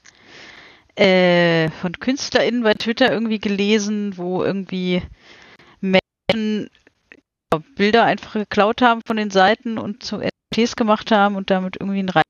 äh, 0.96 1.72
von 1.72 1.94
KünstlerInnen 1.94 2.62
bei 2.62 2.76
Twitter 2.76 3.12
irgendwie 3.12 3.40
gelesen, 3.40 4.16
wo 4.16 4.44
irgendwie 4.44 5.02
Menschen 5.82 6.70
Bilder 7.76 8.04
einfach 8.04 8.34
geklaut 8.34 8.84
haben 8.84 9.02
von 9.08 9.18
den 9.18 9.32
Seiten 9.32 9.80
und 9.80 10.04
zu 10.04 10.18
NFTs 10.18 10.76
gemacht 10.76 11.10
haben 11.10 11.36
und 11.36 11.50
damit 11.50 11.78
irgendwie 11.80 11.98
einen 11.98 12.10
Reich 12.10 12.24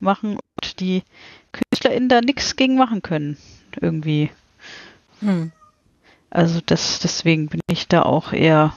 machen 0.00 0.40
und 0.40 0.80
die 0.80 1.04
KünstlerInnen 1.52 2.08
da 2.08 2.20
nichts 2.20 2.56
gegen 2.56 2.74
machen 2.74 3.00
können. 3.00 3.36
Irgendwie. 3.80 4.30
Hm. 5.20 5.52
Also 6.30 6.60
das, 6.64 6.98
deswegen 7.00 7.48
bin 7.48 7.60
ich 7.68 7.88
da 7.88 8.02
auch 8.02 8.32
eher 8.32 8.74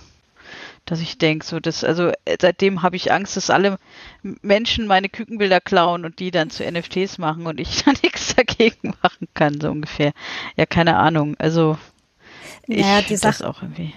dass 0.85 0.99
ich 0.99 1.17
denke, 1.17 1.45
so 1.45 1.59
das, 1.59 1.83
also 1.83 2.09
äh, 2.25 2.37
seitdem 2.41 2.81
habe 2.81 2.95
ich 2.95 3.11
Angst, 3.11 3.37
dass 3.37 3.49
alle 3.49 3.77
Menschen 4.23 4.87
meine 4.87 5.09
Kükenbilder 5.09 5.61
klauen 5.61 6.05
und 6.05 6.19
die 6.19 6.31
dann 6.31 6.49
zu 6.49 6.69
NFTs 6.69 7.17
machen 7.17 7.45
und 7.47 7.59
ich 7.59 7.83
da 7.85 7.91
nichts 8.03 8.35
dagegen 8.35 8.93
machen 9.01 9.27
kann, 9.33 9.61
so 9.61 9.69
ungefähr. 9.69 10.11
Ja, 10.57 10.65
keine 10.65 10.97
Ahnung. 10.97 11.35
Also 11.39 11.77
ich 12.67 12.85
naja, 12.85 13.01
die 13.07 13.15
Sache, 13.15 13.47
auch 13.47 13.61
irgendwie. 13.61 13.93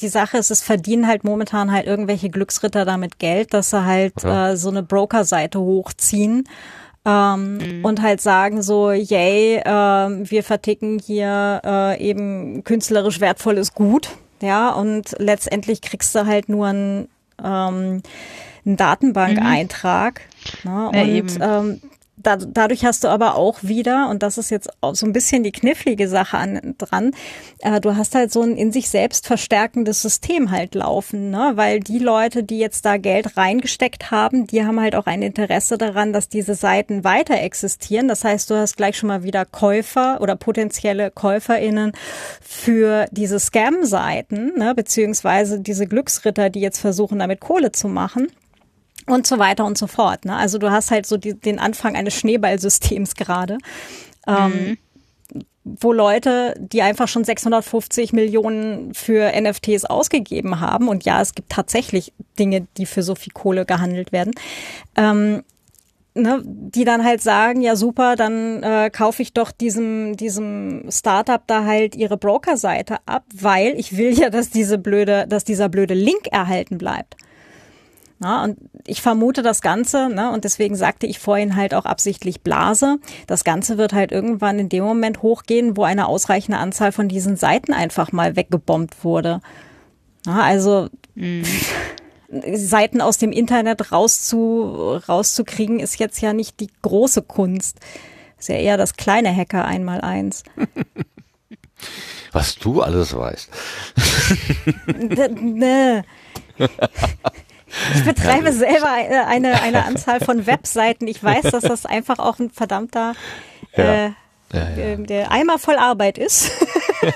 Die 0.00 0.08
Sache 0.08 0.38
ist, 0.38 0.50
es 0.50 0.62
verdienen 0.62 1.06
halt 1.06 1.24
momentan 1.24 1.70
halt 1.70 1.86
irgendwelche 1.86 2.28
Glücksritter 2.28 2.84
damit 2.84 3.18
Geld, 3.18 3.54
dass 3.54 3.70
sie 3.70 3.84
halt 3.84 4.22
ja. 4.22 4.50
äh, 4.50 4.56
so 4.56 4.68
eine 4.68 4.82
Broker-Seite 4.82 5.60
hochziehen. 5.60 6.48
Ähm, 7.08 7.58
mhm. 7.58 7.84
und 7.84 8.02
halt 8.02 8.20
sagen 8.20 8.62
so, 8.62 8.90
yay, 8.90 9.58
äh, 9.58 9.68
wir 9.68 10.42
verticken 10.42 10.98
hier 10.98 11.62
äh, 11.64 12.02
eben 12.02 12.64
künstlerisch 12.64 13.20
wertvolles 13.20 13.74
Gut 13.74 14.10
ja, 14.40 14.70
und 14.70 15.14
letztendlich 15.18 15.80
kriegst 15.80 16.14
du 16.14 16.26
halt 16.26 16.48
nur 16.48 16.66
einen, 16.66 17.08
ähm, 17.42 18.02
einen 18.64 18.76
Datenbankeintrag. 18.76 20.20
Mhm. 20.64 20.70
Ne? 20.70 20.90
Ja, 20.92 21.02
und 21.02 21.38
ähm, 21.40 21.80
da, 22.26 22.36
dadurch 22.36 22.84
hast 22.84 23.04
du 23.04 23.08
aber 23.08 23.36
auch 23.36 23.58
wieder, 23.62 24.08
und 24.10 24.22
das 24.22 24.36
ist 24.36 24.50
jetzt 24.50 24.68
auch 24.80 24.96
so 24.96 25.06
ein 25.06 25.12
bisschen 25.12 25.44
die 25.44 25.52
knifflige 25.52 26.08
Sache 26.08 26.36
an, 26.36 26.74
dran, 26.76 27.12
äh, 27.60 27.80
du 27.80 27.96
hast 27.96 28.16
halt 28.16 28.32
so 28.32 28.42
ein 28.42 28.56
in 28.56 28.72
sich 28.72 28.88
selbst 28.88 29.26
verstärkendes 29.26 30.02
System 30.02 30.50
halt 30.50 30.74
laufen, 30.74 31.30
ne? 31.30 31.52
weil 31.54 31.78
die 31.78 32.00
Leute, 32.00 32.42
die 32.42 32.58
jetzt 32.58 32.84
da 32.84 32.96
Geld 32.96 33.36
reingesteckt 33.36 34.10
haben, 34.10 34.46
die 34.46 34.64
haben 34.64 34.80
halt 34.80 34.96
auch 34.96 35.06
ein 35.06 35.22
Interesse 35.22 35.78
daran, 35.78 36.12
dass 36.12 36.28
diese 36.28 36.54
Seiten 36.54 37.04
weiter 37.04 37.40
existieren. 37.40 38.08
Das 38.08 38.24
heißt, 38.24 38.50
du 38.50 38.56
hast 38.56 38.76
gleich 38.76 38.98
schon 38.98 39.08
mal 39.08 39.22
wieder 39.22 39.44
Käufer 39.44 40.20
oder 40.20 40.34
potenzielle 40.34 41.12
KäuferInnen 41.12 41.92
für 42.40 43.06
diese 43.12 43.38
Scam-Seiten, 43.38 44.58
ne? 44.58 44.74
beziehungsweise 44.74 45.60
diese 45.60 45.86
Glücksritter, 45.86 46.50
die 46.50 46.60
jetzt 46.60 46.80
versuchen, 46.80 47.20
damit 47.20 47.40
Kohle 47.40 47.70
zu 47.70 47.86
machen 47.86 48.28
und 49.06 49.26
so 49.26 49.38
weiter 49.38 49.64
und 49.64 49.78
so 49.78 49.86
fort. 49.86 50.24
Ne? 50.24 50.36
Also 50.36 50.58
du 50.58 50.70
hast 50.70 50.90
halt 50.90 51.06
so 51.06 51.16
die, 51.16 51.34
den 51.34 51.58
Anfang 51.58 51.96
eines 51.96 52.14
Schneeballsystems 52.14 53.14
gerade. 53.14 53.58
Ähm, 54.28 54.50
mhm. 54.52 54.78
wo 55.62 55.92
Leute, 55.92 56.54
die 56.58 56.82
einfach 56.82 57.06
schon 57.06 57.22
650 57.22 58.12
Millionen 58.12 58.92
für 58.92 59.32
NFTs 59.40 59.84
ausgegeben 59.84 60.58
haben, 60.58 60.88
und 60.88 61.04
ja, 61.04 61.20
es 61.20 61.34
gibt 61.34 61.50
tatsächlich 61.50 62.12
Dinge, 62.36 62.66
die 62.76 62.86
für 62.86 63.04
so 63.04 63.14
viel 63.14 63.32
Kohle 63.32 63.64
gehandelt 63.64 64.10
werden, 64.10 64.32
ähm, 64.96 65.44
ne, 66.16 66.42
die 66.44 66.84
dann 66.84 67.04
halt 67.04 67.22
sagen, 67.22 67.60
ja 67.60 67.76
super, 67.76 68.16
dann 68.16 68.62
äh, 68.62 68.90
kaufe 68.90 69.22
ich 69.22 69.32
doch 69.32 69.52
diesem, 69.52 70.16
diesem 70.16 70.86
Startup 70.90 71.42
da 71.46 71.64
halt 71.64 71.94
ihre 71.94 72.16
Brokerseite 72.16 72.96
ab, 73.06 73.24
weil 73.32 73.78
ich 73.78 73.96
will 73.96 74.18
ja, 74.18 74.30
dass 74.30 74.50
diese 74.50 74.78
blöde, 74.78 75.26
dass 75.28 75.44
dieser 75.44 75.68
blöde 75.68 75.94
Link 75.94 76.26
erhalten 76.32 76.78
bleibt. 76.78 77.16
Na, 78.18 78.44
und 78.44 78.56
ich 78.86 79.02
vermute 79.02 79.42
das 79.42 79.60
Ganze, 79.60 80.08
ne, 80.08 80.32
und 80.32 80.44
deswegen 80.44 80.74
sagte 80.74 81.06
ich 81.06 81.18
vorhin 81.18 81.54
halt 81.54 81.74
auch 81.74 81.84
absichtlich 81.84 82.40
Blase. 82.40 82.98
Das 83.26 83.44
Ganze 83.44 83.76
wird 83.76 83.92
halt 83.92 84.10
irgendwann 84.10 84.58
in 84.58 84.70
dem 84.70 84.84
Moment 84.84 85.20
hochgehen, 85.20 85.76
wo 85.76 85.84
eine 85.84 86.08
ausreichende 86.08 86.58
Anzahl 86.58 86.92
von 86.92 87.08
diesen 87.08 87.36
Seiten 87.36 87.74
einfach 87.74 88.12
mal 88.12 88.34
weggebombt 88.34 89.04
wurde. 89.04 89.40
Na, 90.24 90.42
also 90.42 90.88
mhm. 91.14 91.44
Seiten 92.54 93.00
aus 93.00 93.18
dem 93.18 93.32
Internet 93.32 93.92
rauszu, 93.92 94.98
rauszukriegen, 95.08 95.78
ist 95.78 95.98
jetzt 95.98 96.20
ja 96.20 96.32
nicht 96.32 96.60
die 96.60 96.70
große 96.82 97.22
Kunst. 97.22 97.80
Ist 98.38 98.48
ja 98.48 98.56
eher 98.56 98.76
das 98.76 98.96
kleine 98.96 99.34
Hacker 99.34 99.64
einmal 99.64 100.00
eins. 100.00 100.42
Was 102.32 102.56
du 102.56 102.82
alles 102.82 103.14
weißt. 103.14 103.50
ne. 105.40 106.04
Ich 107.94 108.04
betreibe 108.04 108.52
selber 108.52 108.90
eine, 108.90 109.60
eine 109.60 109.84
Anzahl 109.86 110.20
von 110.20 110.46
Webseiten. 110.46 111.06
Ich 111.06 111.22
weiß, 111.22 111.50
dass 111.50 111.62
das 111.62 111.86
einfach 111.86 112.18
auch 112.18 112.38
ein 112.38 112.50
verdammter. 112.50 113.14
Äh, 113.72 114.06
äh, 114.52 114.96
der 114.98 115.32
Eimer 115.32 115.58
voll 115.58 115.76
Arbeit 115.76 116.18
ist. 116.18 116.50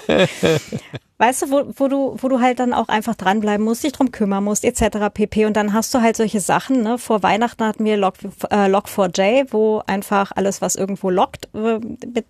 weißt 1.19 1.43
du, 1.43 1.51
wo, 1.51 1.73
wo 1.77 1.89
du, 1.89 2.17
wo 2.19 2.29
du 2.29 2.41
halt 2.41 2.59
dann 2.59 2.73
auch 2.73 2.89
einfach 2.89 3.15
dranbleiben 3.15 3.65
musst, 3.65 3.85
dich 3.85 3.93
drum 3.93 4.11
kümmern 4.11 4.43
musst, 4.43 4.65
etc. 4.65 5.09
pp. 5.13 5.45
Und 5.47 5.55
dann 5.55 5.73
hast 5.73 5.95
du 5.95 6.01
halt 6.01 6.17
solche 6.17 6.41
Sachen, 6.41 6.83
ne? 6.83 6.99
Vor 6.99 7.23
Weihnachten 7.23 7.65
hatten 7.65 7.85
wir 7.85 7.97
Log, 7.97 8.15
äh, 8.51 8.67
Log4j, 8.67 9.49
wo 9.51 9.83
einfach 9.87 10.33
alles, 10.35 10.61
was 10.61 10.77
irgendwo 10.77 11.11
lockt, 11.11 11.49
äh, 11.55 11.79
mit 11.79 12.27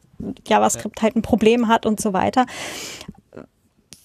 JavaScript 0.46 1.02
halt 1.02 1.16
ein 1.16 1.22
Problem 1.22 1.68
hat 1.68 1.86
und 1.86 2.00
so 2.00 2.12
weiter 2.12 2.46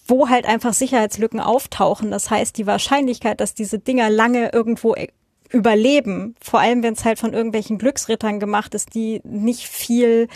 wo 0.06 0.30
halt 0.30 0.45
einfach 0.45 0.73
Sicherheitslücken 0.73 1.40
auftauchen. 1.40 2.11
Das 2.11 2.30
heißt, 2.30 2.57
die 2.57 2.68
Wahrscheinlichkeit, 2.68 3.40
dass 3.40 3.53
diese 3.53 3.80
Dinger 3.80 4.10
lange 4.10 4.52
irgendwo 4.53 4.95
e- 4.95 5.10
überleben, 5.52 6.36
vor 6.41 6.60
allem 6.60 6.84
wenn 6.84 6.94
es 6.94 7.06
halt 7.06 7.19
von 7.19 7.34
irgendwelchen 7.34 7.77
Glücksrittern 7.77 8.40
gemacht 8.40 8.73
ist, 8.76 8.94
die 8.94 9.22
nicht 9.23 9.68
viel 9.68 10.27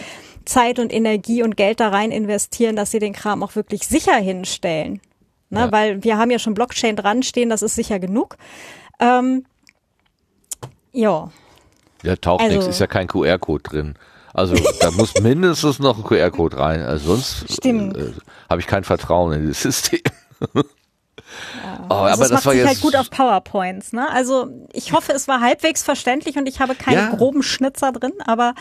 Zeit 0.46 0.80
und 0.80 0.94
Energie 0.94 1.44
und 1.44 1.58
Geld 1.58 1.80
da 1.80 1.90
rein 1.90 2.12
investieren, 2.12 2.76
dass 2.76 2.92
sie 2.92 3.00
den 3.00 3.14
Kram 3.14 3.44
auch 3.44 3.56
wirklich 3.56 3.88
sicher 3.88 4.16
hinstellen. 4.16 5.02
Ne? 5.50 5.62
Ja. 5.62 5.72
Weil 5.72 6.04
wir 6.04 6.18
haben 6.18 6.32
ja 6.32 6.40
schon 6.40 6.54
Blockchain 6.54 6.96
dran 6.96 7.24
stehen, 7.24 7.50
das 7.50 7.62
ist 7.62 7.76
sicher 7.76 8.00
genug. 8.00 8.38
Ähm, 9.00 9.46
ja. 10.92 11.32
Ja, 12.04 12.16
taucht 12.16 12.42
also, 12.42 12.56
nichts, 12.56 12.70
ist 12.70 12.80
ja 12.80 12.88
kein 12.88 13.08
QR-Code 13.08 13.64
drin. 13.64 13.96
Also 14.34 14.56
da 14.80 14.92
muss 14.92 15.14
mindestens 15.22 15.80
noch 15.80 15.98
ein 15.98 16.04
QR-Code 16.04 16.58
rein. 16.58 16.82
Also 16.82 17.16
sonst 17.16 17.66
äh, 17.66 18.14
habe 18.50 18.62
ich 18.62 18.68
kein 18.68 18.84
Vertrauen 18.84 19.34
in 19.34 19.42
dieses 19.42 19.62
System. 19.64 20.02
Ja. 21.64 21.86
Oh, 21.90 21.94
also 21.94 22.14
aber 22.14 22.18
das, 22.18 22.30
das 22.30 22.46
macht 22.46 22.56
sich 22.56 22.66
halt 22.66 22.82
gut 22.82 22.96
auf 22.96 23.10
PowerPoints. 23.10 23.94
Ne? 23.94 24.10
Also 24.12 24.48
ich 24.74 24.94
hoffe, 24.94 25.12
es 25.14 25.28
war 25.28 25.42
halbwegs 25.42 25.84
verständlich 25.84 26.38
und 26.38 26.48
ich 26.48 26.60
habe 26.60 26.76
keinen 26.76 26.98
ja. 26.98 27.16
groben 27.16 27.44
Schnitzer 27.44 27.92
drin, 27.92 28.14
aber 28.26 28.54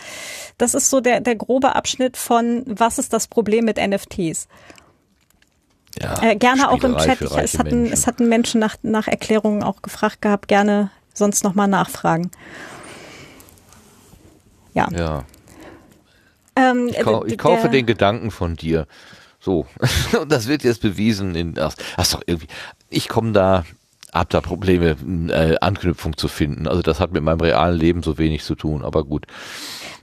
das 0.57 0.73
ist 0.73 0.89
so 0.89 0.99
der, 0.99 1.19
der 1.19 1.35
grobe 1.35 1.75
Abschnitt 1.75 2.17
von, 2.17 2.63
was 2.67 2.99
ist 2.99 3.13
das 3.13 3.27
Problem 3.27 3.65
mit 3.65 3.77
NFTs? 3.77 4.47
Ja, 5.99 6.21
Äh, 6.21 6.35
gerne 6.35 6.69
auch 6.69 6.83
im 6.83 6.95
Chat. 6.97 7.21
Ich, 7.21 7.31
es, 7.31 7.57
hatten, 7.57 7.81
Menschen. 7.81 7.93
es 7.93 8.07
hatten 8.07 8.29
Menschen 8.29 8.59
nach, 8.59 8.75
nach 8.83 9.07
Erklärungen 9.07 9.63
auch 9.63 9.81
gefragt 9.81 10.21
gehabt. 10.21 10.47
Gerne 10.47 10.91
sonst 11.13 11.43
nochmal 11.43 11.67
nachfragen. 11.67 12.29
Ja. 14.73 14.87
Ja. 14.91 15.23
Ähm, 16.59 16.87
Ich, 16.89 16.99
kau 16.99 17.25
ich 17.25 17.37
kaufe 17.37 17.69
den 17.69 17.85
Gedanken 17.85 18.31
von 18.31 18.55
dir. 18.55 18.87
So. 19.39 19.65
Und 20.19 20.31
das 20.31 20.47
wird 20.47 20.63
jetzt 20.63 20.81
bewiesen 20.81 21.35
in, 21.35 21.57
ach, 21.59 21.73
ach 21.97 22.07
doch 22.07 22.21
irgendwie, 22.25 22.47
ich 22.89 23.07
komme 23.07 23.31
da, 23.31 23.63
hab 24.13 24.29
da 24.29 24.41
Probleme, 24.41 24.97
äh, 25.29 25.57
Anknüpfung 25.61 26.17
zu 26.17 26.27
finden. 26.27 26.67
Also 26.67 26.81
das 26.81 26.99
hat 26.99 27.11
mit 27.11 27.23
meinem 27.23 27.41
realen 27.41 27.79
Leben 27.79 28.03
so 28.03 28.17
wenig 28.17 28.43
zu 28.43 28.55
tun, 28.55 28.83
aber 28.83 29.03
gut. 29.03 29.25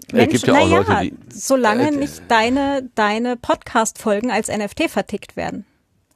Es 0.08 0.12
Mensch, 0.12 0.32
gibt 0.32 0.46
ja 0.46 0.54
auch 0.54 0.68
naja, 0.68 0.78
Leute, 0.78 0.96
die, 1.02 1.14
solange 1.28 1.88
äh, 1.88 1.90
nicht 1.90 2.22
deine, 2.28 2.88
deine 2.94 3.36
Podcast-Folgen 3.36 4.30
als 4.30 4.48
NFT 4.48 4.88
vertickt 4.88 5.36
werden. 5.36 5.66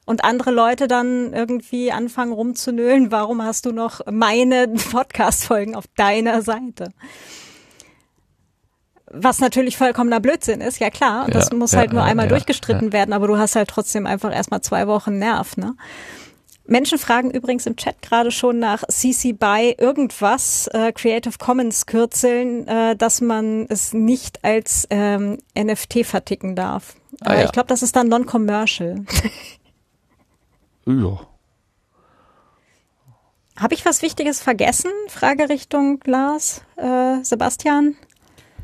Und 0.07 0.25
andere 0.25 0.51
Leute 0.51 0.89
dann 0.89 1.33
irgendwie 1.33 1.93
anfangen 1.93 2.33
rumzunölen, 2.33 3.13
warum 3.13 3.43
hast 3.43 3.67
du 3.67 3.73
noch 3.73 4.01
meine 4.11 4.69
Podcast-Folgen 4.91 5.75
auf 5.75 5.85
deiner 5.97 6.43
Seite? 6.43 6.93
Was 9.13 9.41
natürlich 9.41 9.77
vollkommener 9.77 10.21
Blödsinn 10.21 10.61
ist, 10.61 10.79
ja 10.79 10.89
klar. 10.91 11.25
Und 11.27 11.35
das 11.35 11.51
Ja, 11.51 11.57
muss 11.57 11.73
ja, 11.73 11.79
halt 11.81 11.93
nur 11.93 12.03
einmal 12.03 12.29
durchgestritten 12.29 12.93
werden, 12.93 13.13
aber 13.13 13.27
du 13.27 13.39
hast 13.39 13.57
halt 13.57 13.69
trotzdem 13.69 14.07
einfach 14.07 14.33
erstmal 14.33 14.61
zwei 14.61 14.87
Wochen 14.87 15.19
Nerv, 15.19 15.57
ne? 15.57 15.75
Menschen 16.67 16.99
fragen 16.99 17.33
übrigens 17.33 17.67
im 17.67 17.75
Chat 17.75 18.01
gerade 18.01 18.31
schon 18.31 18.61
nach 18.61 18.85
CC 18.87 19.33
BY 19.33 19.75
irgendwas, 19.79 20.69
äh, 20.69 20.93
Creative 20.93 21.37
Commons 21.37 21.87
Kürzeln, 21.87 22.69
äh, 22.69 22.95
dass 22.95 23.21
man 23.21 23.67
es 23.69 23.93
nicht 23.93 24.45
als 24.45 24.87
ähm, 24.91 25.39
NFT 25.59 26.07
verticken 26.07 26.55
darf. 26.55 26.95
Ah, 27.23 27.35
äh, 27.35 27.39
ja. 27.41 27.45
Ich 27.47 27.53
glaube, 27.53 27.67
das 27.67 27.83
ist 27.83 27.97
dann 27.97 28.07
non-commercial. 28.09 29.05
ja. 30.87 31.21
Habe 33.59 33.75
ich 33.75 33.85
was 33.85 34.01
Wichtiges 34.03 34.41
vergessen? 34.41 34.93
Frage 35.09 35.49
Richtung 35.49 35.99
Lars, 36.05 36.63
äh, 36.77 37.23
Sebastian. 37.25 37.97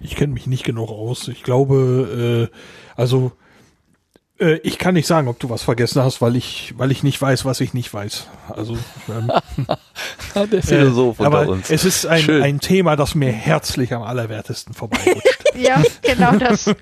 Ich 0.06 0.16
kenne 0.16 0.32
mich 0.32 0.46
nicht 0.46 0.64
genug 0.64 0.90
aus. 0.90 1.28
Ich 1.28 1.42
glaube, 1.42 2.50
äh, 2.52 2.56
also 2.94 3.32
äh, 4.38 4.58
ich 4.62 4.78
kann 4.78 4.94
nicht 4.94 5.06
sagen, 5.06 5.28
ob 5.28 5.38
du 5.40 5.50
was 5.50 5.62
vergessen 5.62 6.02
hast, 6.02 6.22
weil 6.22 6.36
ich, 6.36 6.74
weil 6.76 6.92
ich 6.92 7.02
nicht 7.02 7.20
weiß, 7.20 7.44
was 7.44 7.60
ich 7.60 7.74
nicht 7.74 7.92
weiß. 7.92 8.26
Also 8.48 8.78
ähm, 9.08 9.32
Der 10.52 10.62
Philosoph 10.62 11.18
äh, 11.18 11.24
unter 11.24 11.38
aber 11.38 11.50
uns. 11.50 11.70
es 11.70 11.84
ist 11.84 12.06
ein, 12.06 12.22
Schön. 12.22 12.42
ein 12.42 12.60
Thema, 12.60 12.96
das 12.96 13.14
mir 13.14 13.32
herzlich 13.32 13.92
am 13.92 14.02
allerwertesten 14.02 14.74
vorbeirutscht. 14.74 15.44
Ja, 15.56 15.82
genau 16.02 16.36
das. 16.36 16.66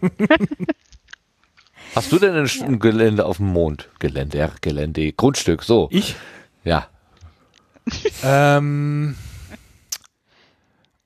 Hast 1.94 2.10
du 2.10 2.18
denn 2.18 2.34
ein, 2.34 2.50
ein 2.64 2.80
Gelände 2.80 3.24
auf 3.24 3.36
dem 3.36 3.46
Mond? 3.46 3.88
Gelände, 4.00 4.36
ja, 4.36 4.50
Gelände, 4.60 5.12
Grundstück, 5.12 5.62
so. 5.62 5.88
ich 5.92 6.16
Ja. 6.64 6.88
Ähm, 8.24 9.14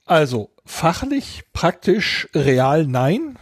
also 0.06 0.48
fachlich, 0.68 1.42
praktisch, 1.52 2.28
real 2.34 2.86
nein. 2.86 3.38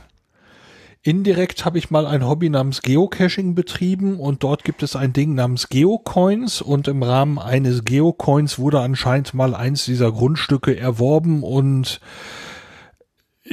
Indirekt 1.03 1.65
habe 1.65 1.79
ich 1.79 1.91
mal 1.91 2.07
ein 2.07 2.27
Hobby 2.27 2.49
namens 2.49 2.83
Geocaching 2.83 3.55
betrieben 3.55 4.19
und 4.19 4.43
dort 4.43 4.65
gibt 4.65 4.83
es 4.83 4.97
ein 4.97 5.13
Ding 5.13 5.35
namens 5.35 5.69
Geocoins 5.69 6.63
und 6.63 6.89
im 6.89 7.03
Rahmen 7.03 7.39
eines 7.39 7.85
Geocoins 7.85 8.59
wurde 8.59 8.81
anscheinend 8.81 9.35
mal 9.35 9.55
eins 9.55 9.85
dieser 9.85 10.11
Grundstücke 10.11 10.77
erworben 10.77 11.43
und 11.43 12.01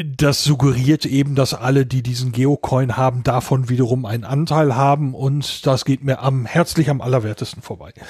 das 0.03 0.43
suggeriert 0.43 1.05
eben, 1.05 1.35
dass 1.35 1.53
alle, 1.53 1.85
die 1.85 2.01
diesen 2.01 2.31
Geocoin 2.31 2.97
haben, 2.97 3.21
davon 3.23 3.69
wiederum 3.69 4.05
einen 4.05 4.23
Anteil 4.23 4.75
haben 4.75 5.13
und 5.13 5.67
das 5.67 5.85
geht 5.85 6.03
mir 6.03 6.19
am 6.19 6.45
herzlich 6.47 6.89
am 6.89 7.01
allerwertesten 7.01 7.61
vorbei. 7.61 7.93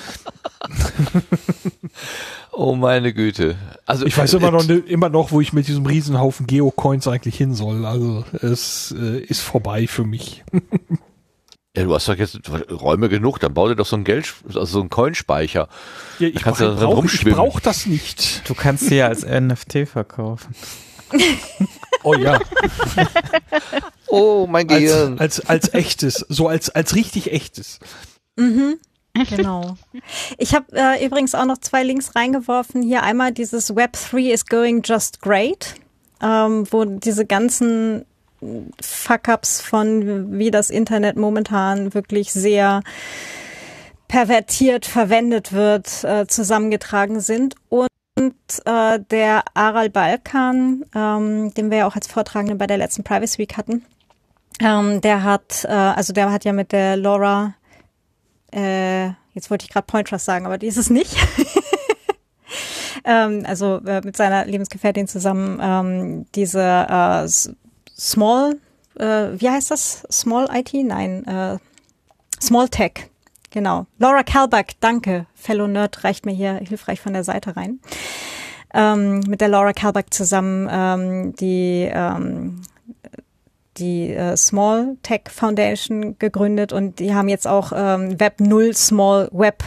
Oh 2.55 2.75
meine 2.75 3.13
Güte. 3.13 3.55
Also 3.85 4.05
Ich 4.05 4.17
weiß 4.17 4.33
immer 4.35 4.51
noch, 4.51 4.65
ne- 4.67 4.77
immer 4.77 5.09
noch, 5.09 5.31
wo 5.31 5.41
ich 5.41 5.53
mit 5.53 5.67
diesem 5.67 5.85
Riesenhaufen 5.85 6.45
Geocoins 6.47 7.07
eigentlich 7.07 7.35
hin 7.35 7.53
soll. 7.55 7.85
Also 7.85 8.23
es 8.41 8.93
äh, 8.97 9.19
ist 9.19 9.41
vorbei 9.41 9.87
für 9.87 10.03
mich. 10.03 10.43
Ja, 11.75 11.85
du 11.85 11.95
hast 11.95 12.07
doch 12.07 12.15
jetzt 12.15 12.39
Räume 12.69 13.09
genug, 13.09 13.39
dann 13.39 13.55
bau 13.55 13.67
dir 13.67 13.75
doch 13.75 13.87
so 13.87 13.95
ein 13.95 14.03
Geld, 14.03 14.31
also 14.45 14.63
so 14.63 14.79
ein 14.81 14.91
Coinspeicher. 14.91 15.69
Ja, 16.19 16.27
ich 16.27 16.35
brauche 16.43 16.63
drin 16.65 16.75
brauch, 16.75 17.03
ich 17.05 17.25
brauch 17.25 17.59
das 17.59 17.87
nicht. 17.87 18.47
Du 18.47 18.53
kannst 18.53 18.85
sie 18.89 18.97
ja 18.97 19.07
als 19.07 19.25
NFT 19.25 19.87
verkaufen. 19.87 20.53
Oh 22.03 22.13
ja, 22.15 22.37
Oh, 24.07 24.45
mein 24.47 24.69
als, 24.69 24.79
Gehirn. 24.79 25.17
als, 25.19 25.39
als 25.39 25.73
echtes, 25.73 26.25
so 26.29 26.47
als, 26.47 26.69
als 26.69 26.95
richtig 26.95 27.31
echtes. 27.31 27.79
Genau. 29.29 29.75
Ich 30.37 30.55
habe 30.55 30.65
äh, 30.73 31.05
übrigens 31.05 31.35
auch 31.35 31.45
noch 31.45 31.59
zwei 31.59 31.83
Links 31.83 32.15
reingeworfen. 32.15 32.81
Hier 32.81 33.03
einmal 33.03 33.31
dieses 33.31 33.75
Web3 33.75 34.31
is 34.33 34.45
going 34.45 34.81
just 34.83 35.21
great, 35.21 35.75
ähm, 36.21 36.65
wo 36.71 36.83
diese 36.83 37.25
ganzen 37.25 38.05
Fuck-ups 38.81 39.61
von 39.61 40.37
wie 40.37 40.51
das 40.51 40.69
Internet 40.69 41.15
momentan 41.15 41.93
wirklich 41.93 42.33
sehr 42.33 42.81
pervertiert 44.07 44.85
verwendet 44.85 45.53
wird, 45.53 46.03
äh, 46.03 46.27
zusammengetragen 46.27 47.19
sind. 47.19 47.55
Und 47.69 48.33
äh, 48.65 48.99
der 48.99 49.43
Aral 49.53 49.89
Balkan, 49.89 50.85
ähm, 50.93 51.53
den 51.53 51.71
wir 51.71 51.79
ja 51.79 51.87
auch 51.87 51.95
als 51.95 52.07
Vortragenden 52.07 52.57
bei 52.57 52.67
der 52.67 52.77
letzten 52.77 53.03
Privacy 53.03 53.39
Week 53.39 53.57
hatten, 53.57 53.85
ähm, 54.59 55.01
der 55.01 55.23
hat, 55.23 55.65
äh, 55.65 55.71
also 55.71 56.13
der 56.13 56.31
hat 56.31 56.45
ja 56.45 56.53
mit 56.53 56.71
der 56.71 56.95
Laura 56.97 57.55
äh, 58.53 59.07
jetzt 59.33 59.49
wollte 59.49 59.65
ich 59.65 59.71
gerade 59.71 59.85
Point 59.85 60.07
Trust 60.07 60.25
sagen, 60.25 60.45
aber 60.45 60.57
die 60.57 60.67
ist 60.67 60.77
es 60.77 60.89
nicht. 60.89 61.15
ähm, 63.05 63.43
also 63.45 63.77
äh, 63.85 64.01
mit 64.03 64.15
seiner 64.15 64.45
Lebensgefährtin 64.45 65.07
zusammen 65.07 65.59
ähm, 65.61 66.25
diese 66.35 66.61
äh, 66.61 67.27
Small, 67.97 68.59
äh, 68.99 69.29
wie 69.33 69.49
heißt 69.49 69.71
das? 69.71 70.03
Small 70.11 70.47
IT? 70.53 70.73
Nein, 70.73 71.25
äh, 71.25 71.57
Small 72.41 72.69
Tech. 72.69 73.09
Genau. 73.51 73.85
Laura 73.99 74.23
Kalbach, 74.23 74.73
danke. 74.79 75.27
Fellow 75.35 75.67
Nerd 75.67 76.03
reicht 76.03 76.25
mir 76.25 76.33
hier 76.33 76.55
hilfreich 76.55 76.99
von 76.99 77.13
der 77.13 77.23
Seite 77.23 77.55
rein. 77.55 77.79
Ähm, 78.73 79.19
mit 79.27 79.41
der 79.41 79.49
Laura 79.49 79.73
Kalbach 79.73 80.05
zusammen 80.09 80.67
ähm, 80.71 81.35
die 81.35 81.87
ähm, 81.93 82.63
die 83.77 84.11
äh, 84.11 84.37
Small 84.37 84.97
Tech 85.03 85.23
Foundation 85.29 86.17
gegründet 86.19 86.73
und 86.73 86.99
die 86.99 87.13
haben 87.13 87.29
jetzt 87.29 87.47
auch 87.47 87.71
ähm, 87.75 88.19
Web 88.19 88.39
0 88.39 88.73
Small 88.75 89.29
Web 89.31 89.63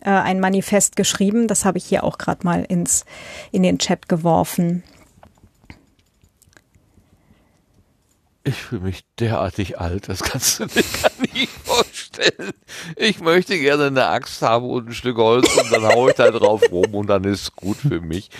äh, 0.00 0.10
ein 0.10 0.40
Manifest 0.40 0.96
geschrieben. 0.96 1.46
Das 1.46 1.64
habe 1.64 1.78
ich 1.78 1.84
hier 1.84 2.04
auch 2.04 2.18
gerade 2.18 2.44
mal 2.44 2.64
ins 2.64 3.04
in 3.52 3.62
den 3.62 3.78
Chat 3.78 4.08
geworfen. 4.08 4.82
Ich 8.42 8.62
fühle 8.62 8.82
mich 8.82 9.04
derartig 9.18 9.78
alt, 9.78 10.08
das 10.08 10.22
kannst 10.22 10.60
du 10.60 10.66
dir 10.66 10.82
gar 11.02 11.10
nicht 11.34 11.50
vorstellen. 11.50 12.52
Ich 12.96 13.20
möchte 13.20 13.58
gerne 13.58 13.88
eine 13.88 14.06
Axt 14.06 14.40
haben 14.40 14.68
und 14.68 14.88
ein 14.88 14.94
Stück 14.94 15.18
Holz 15.18 15.54
und 15.56 15.70
dann 15.70 15.84
haue 15.84 16.10
ich 16.10 16.16
da 16.16 16.30
drauf 16.30 16.62
rum 16.72 16.94
und 16.94 17.06
dann 17.08 17.24
ist 17.24 17.54
gut 17.54 17.76
für 17.76 18.00
mich. 18.00 18.30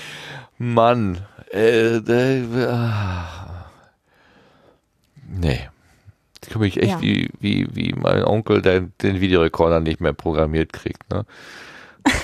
Mann, 0.57 1.27
äh, 1.53 1.97
äh, 1.97 2.67
ah. 2.67 3.50
Nee. 5.31 5.69
Ich 6.43 6.49
fühle 6.53 6.65
mich 6.65 6.79
echt 6.79 6.89
Ja. 6.93 7.01
wie, 7.03 7.29
wie, 7.39 7.69
wie 7.75 7.93
mein 7.93 8.25
Onkel, 8.25 8.63
der 8.63 8.81
den 9.03 9.21
Videorekorder 9.21 9.81
nicht 9.81 10.01
mehr 10.01 10.15
programmiert 10.15 10.73
kriegt, 10.73 11.11
ne? 11.11 11.25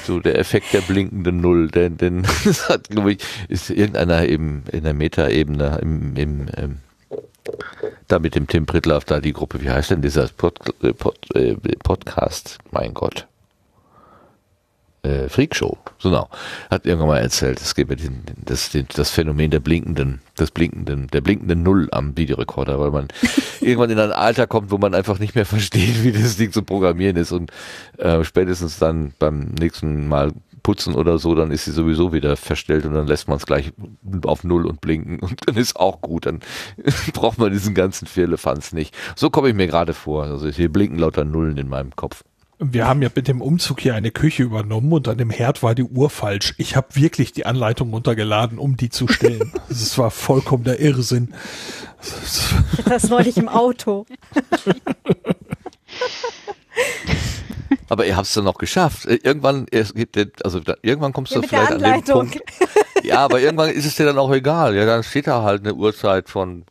So 0.04 0.20
der 0.20 0.38
Effekt 0.38 0.72
der 0.72 0.80
blinkenden 0.80 1.40
Null, 1.42 1.68
denn, 1.68 1.98
denn 1.98 2.26
das 2.44 2.68
hat, 2.70 2.88
glaube 2.88 3.12
ich, 3.12 3.18
ist 3.48 3.68
irgendeiner 3.68 4.26
eben 4.26 4.64
in 4.72 4.84
der 4.84 4.94
Metaebene 4.94 5.78
im, 5.82 6.16
im, 6.16 6.48
im 6.48 6.78
da 8.08 8.18
mit 8.18 8.34
dem 8.34 8.46
Tim 8.46 8.66
Pritlaff 8.66 9.04
da 9.04 9.20
die 9.20 9.32
Gruppe, 9.32 9.60
wie 9.60 9.70
heißt 9.70 9.90
denn 9.90 10.02
dieser 10.02 10.28
Pod, 10.28 10.58
äh, 10.82 10.92
Pod, 10.92 11.18
äh, 11.34 11.54
Podcast? 11.82 12.58
Mein 12.70 12.94
Gott. 12.94 13.26
Äh, 15.06 15.28
Freakshow, 15.28 15.78
genau. 16.02 16.28
Hat 16.68 16.84
irgendwann 16.84 17.08
mal 17.08 17.18
erzählt, 17.18 17.60
es 17.60 17.74
den, 17.74 17.86
den, 17.86 18.24
das, 18.44 18.70
den, 18.70 18.88
das 18.92 19.10
Phänomen 19.10 19.52
der 19.52 19.60
blinkenden, 19.60 20.20
des 20.36 20.50
blinkenden, 20.50 21.06
der 21.08 21.20
blinkenden 21.20 21.62
Null 21.62 21.88
am 21.92 22.16
Videorekorder, 22.16 22.80
weil 22.80 22.90
man 22.90 23.06
irgendwann 23.60 23.90
in 23.90 24.00
ein 24.00 24.10
Alter 24.10 24.48
kommt, 24.48 24.72
wo 24.72 24.78
man 24.78 24.94
einfach 24.96 25.20
nicht 25.20 25.36
mehr 25.36 25.46
versteht, 25.46 26.02
wie 26.02 26.10
das 26.10 26.36
Ding 26.36 26.50
zu 26.50 26.62
programmieren 26.62 27.16
ist 27.16 27.30
und 27.30 27.52
äh, 27.98 28.24
spätestens 28.24 28.80
dann 28.80 29.12
beim 29.20 29.54
nächsten 29.60 30.08
Mal 30.08 30.32
putzen 30.64 30.96
oder 30.96 31.18
so, 31.18 31.36
dann 31.36 31.52
ist 31.52 31.66
sie 31.66 31.70
sowieso 31.70 32.12
wieder 32.12 32.36
verstellt 32.36 32.84
und 32.84 32.94
dann 32.94 33.06
lässt 33.06 33.28
man 33.28 33.36
es 33.36 33.46
gleich 33.46 33.72
auf 34.24 34.42
Null 34.42 34.66
und 34.66 34.80
blinken 34.80 35.20
und 35.20 35.46
dann 35.46 35.56
ist 35.56 35.76
auch 35.76 36.00
gut. 36.00 36.26
Dann 36.26 36.40
braucht 37.12 37.38
man 37.38 37.52
diesen 37.52 37.74
ganzen 37.74 38.08
Firlefanz 38.08 38.72
nicht. 38.72 38.92
So 39.14 39.30
komme 39.30 39.50
ich 39.50 39.54
mir 39.54 39.68
gerade 39.68 39.94
vor. 39.94 40.24
Also 40.24 40.48
hier 40.48 40.72
blinken 40.72 40.98
lauter 40.98 41.24
Nullen 41.24 41.58
in 41.58 41.68
meinem 41.68 41.94
Kopf. 41.94 42.24
Wir 42.58 42.86
haben 42.88 43.02
ja 43.02 43.10
mit 43.14 43.28
dem 43.28 43.42
Umzug 43.42 43.80
hier 43.80 43.94
eine 43.94 44.10
Küche 44.10 44.42
übernommen 44.42 44.90
und 44.92 45.08
an 45.08 45.18
dem 45.18 45.28
Herd 45.28 45.62
war 45.62 45.74
die 45.74 45.82
Uhr 45.82 46.08
falsch. 46.08 46.54
Ich 46.56 46.74
habe 46.74 46.88
wirklich 46.94 47.32
die 47.32 47.44
Anleitung 47.44 47.92
runtergeladen, 47.92 48.58
um 48.58 48.76
die 48.78 48.88
zu 48.88 49.08
stellen. 49.08 49.52
Das 49.68 49.98
war 49.98 50.10
vollkommen 50.10 50.64
der 50.64 50.80
Irrsinn. 50.80 51.34
Das 52.86 53.08
neulich 53.10 53.36
im 53.36 53.48
Auto. 53.48 54.06
Aber 57.88 58.06
ihr 58.06 58.16
habt 58.16 58.26
es 58.26 58.34
dann 58.34 58.44
noch 58.44 58.58
geschafft. 58.58 59.06
Äh, 59.06 59.18
Irgendwann, 59.22 59.66
es 59.70 59.94
gibt, 59.94 60.16
also 60.44 60.60
irgendwann 60.82 61.12
kommst 61.12 61.32
Ja, 61.32 61.40
du 61.40 61.48
vielleicht 61.48 61.72
an 61.72 61.78
den 61.78 61.84
Anleitung. 61.84 62.30
Punkt. 62.30 62.40
Ja, 63.02 63.18
aber 63.24 63.40
irgendwann 63.40 63.70
ist 63.70 63.84
es 63.86 63.96
dir 63.96 64.06
dann 64.06 64.18
auch 64.18 64.32
egal. 64.32 64.74
Ja, 64.74 64.86
dann 64.86 65.02
steht 65.02 65.26
da 65.26 65.42
halt 65.42 65.62
eine 65.62 65.74
Uhrzeit 65.74 66.28
von. 66.28 66.64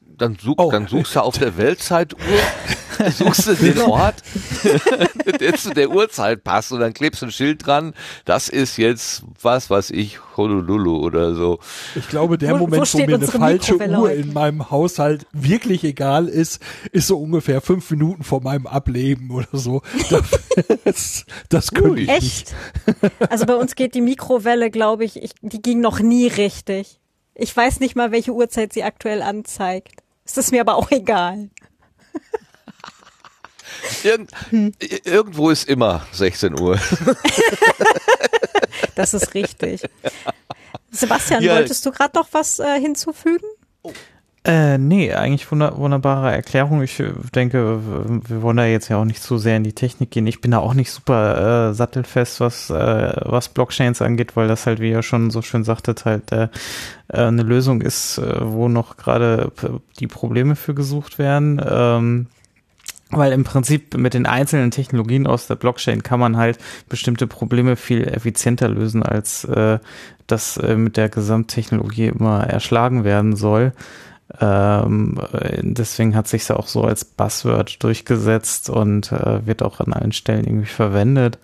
Dann, 0.00 0.36
such, 0.40 0.54
Oh. 0.58 0.70
dann 0.70 0.86
suchst 0.86 1.16
du 1.16 1.20
auf 1.20 1.38
der 1.38 1.56
Weltzeituhr, 1.56 2.18
suchst 3.10 3.46
du 3.46 3.54
den 3.54 3.78
Ort, 3.82 4.16
der 5.40 5.54
zu 5.54 5.70
der 5.74 5.90
Uhrzeit 5.90 6.44
passt 6.44 6.72
und 6.72 6.80
dann 6.80 6.92
klebst 6.92 7.22
du 7.22 7.26
ein 7.26 7.32
Schild 7.32 7.66
dran. 7.66 7.94
Das 8.24 8.48
ist 8.48 8.76
jetzt 8.76 9.22
was, 9.40 9.70
was 9.70 9.90
ich 9.90 10.18
Honolulu 10.36 10.96
oder 10.98 11.34
so. 11.34 11.58
Ich 11.94 12.08
glaube, 12.08 12.38
der 12.38 12.50
Wo- 12.50 12.54
wo 12.54 12.58
Moment, 12.64 12.80
wo, 12.82 12.84
steht 12.84 13.06
mir 13.06 13.14
eine 13.16 13.26
falsche 13.26 13.72
Mikrowelle 13.74 13.98
Uhr 13.98 14.08
heute? 14.08 14.20
in 14.20 14.32
meinem 14.32 14.70
Haushalt 14.70 15.26
wirklich 15.32 15.84
egal 15.84 16.28
ist, 16.28 16.60
ist 16.92 17.06
so 17.06 17.18
ungefähr 17.18 17.60
fünf 17.60 17.90
Minuten 17.90 18.24
vor 18.24 18.42
meinem 18.42 18.66
Ableben 18.66 19.30
oder 19.30 19.48
so. 19.52 19.82
Das, 20.84 21.24
das 21.48 21.70
könnte 21.72 22.00
ich 22.02 22.08
nicht. 22.08 22.16
Echt? 22.22 22.54
Also 23.30 23.46
bei 23.46 23.54
uns 23.56 23.74
geht 23.74 23.94
die 23.94 24.00
Mikrowelle, 24.00 24.70
glaube 24.70 25.04
ich, 25.04 25.20
ich, 25.22 25.32
die 25.42 25.60
ging 25.60 25.80
noch 25.80 25.98
nie 25.98 26.26
richtig. 26.28 27.00
Ich 27.34 27.56
weiß 27.56 27.80
nicht 27.80 27.96
mal, 27.96 28.12
welche 28.12 28.32
Uhrzeit 28.32 28.72
sie 28.72 28.84
aktuell 28.84 29.22
anzeigt. 29.22 30.02
Es 30.24 30.36
ist 30.36 30.52
mir 30.52 30.60
aber 30.60 30.76
auch 30.76 30.90
egal. 30.92 31.50
Irgend, 34.02 34.30
i- 34.52 35.00
Irgendwo 35.04 35.50
ist 35.50 35.68
immer 35.68 36.06
16 36.12 36.58
Uhr. 36.60 36.78
Das 38.94 39.12
ist 39.14 39.34
richtig. 39.34 39.82
Sebastian, 40.90 41.42
Ja. 41.42 41.54
wolltest 41.56 41.84
du 41.84 41.90
gerade 41.90 42.16
noch 42.16 42.28
was 42.32 42.60
äh, 42.60 42.78
hinzufügen? 42.80 43.44
Äh, 44.46 44.76
nee, 44.78 45.12
eigentlich 45.12 45.50
wunder 45.50 45.76
wunderbare 45.78 46.30
Erklärung. 46.30 46.82
Ich 46.82 47.00
äh, 47.00 47.10
denke, 47.34 47.80
wir 48.28 48.42
wollen 48.42 48.58
da 48.58 48.66
jetzt 48.66 48.88
ja 48.88 48.98
auch 48.98 49.04
nicht 49.06 49.22
zu 49.22 49.38
sehr 49.38 49.56
in 49.56 49.64
die 49.64 49.72
Technik 49.72 50.10
gehen. 50.10 50.26
Ich 50.26 50.40
bin 50.42 50.50
da 50.52 50.58
auch 50.58 50.74
nicht 50.74 50.90
super 50.92 51.70
äh, 51.70 51.74
sattelfest, 51.74 52.40
was, 52.40 52.68
äh, 52.70 53.12
was 53.24 53.48
Blockchains 53.48 54.02
angeht, 54.02 54.36
weil 54.36 54.46
das 54.46 54.66
halt, 54.66 54.80
wie 54.80 54.90
ihr 54.90 55.02
schon 55.02 55.30
so 55.30 55.40
schön 55.42 55.64
sagtet, 55.64 56.04
halt 56.04 56.30
äh, 56.30 56.48
äh, 57.08 57.22
eine 57.22 57.42
Lösung 57.42 57.80
ist, 57.80 58.18
äh, 58.18 58.22
wo 58.42 58.68
noch 58.68 58.96
gerade 58.98 59.50
die 59.98 60.06
Probleme 60.06 60.54
für 60.56 60.74
gesucht 60.74 61.18
werden. 61.18 61.60
Ähm, 61.66 62.26
weil 63.10 63.32
im 63.32 63.44
Prinzip 63.44 63.96
mit 63.96 64.14
den 64.14 64.26
einzelnen 64.26 64.70
Technologien 64.70 65.26
aus 65.26 65.46
der 65.46 65.56
Blockchain 65.56 66.02
kann 66.02 66.20
man 66.20 66.36
halt 66.36 66.58
bestimmte 66.88 67.26
Probleme 67.26 67.76
viel 67.76 68.06
effizienter 68.06 68.68
lösen, 68.68 69.02
als 69.02 69.44
äh, 69.44 69.78
das 70.26 70.56
äh, 70.56 70.76
mit 70.76 70.96
der 70.96 71.08
Gesamttechnologie 71.08 72.06
immer 72.06 72.44
erschlagen 72.44 73.04
werden 73.04 73.36
soll. 73.36 73.72
Ähm, 74.40 75.20
äh, 75.32 75.60
deswegen 75.62 76.16
hat 76.16 76.28
sich 76.28 76.50
auch 76.50 76.66
so 76.66 76.82
als 76.82 77.04
Buzzword 77.04 77.82
durchgesetzt 77.82 78.70
und 78.70 79.12
äh, 79.12 79.46
wird 79.46 79.62
auch 79.62 79.80
an 79.80 79.92
allen 79.92 80.12
Stellen 80.12 80.44
irgendwie 80.44 80.66
verwendet. 80.66 81.38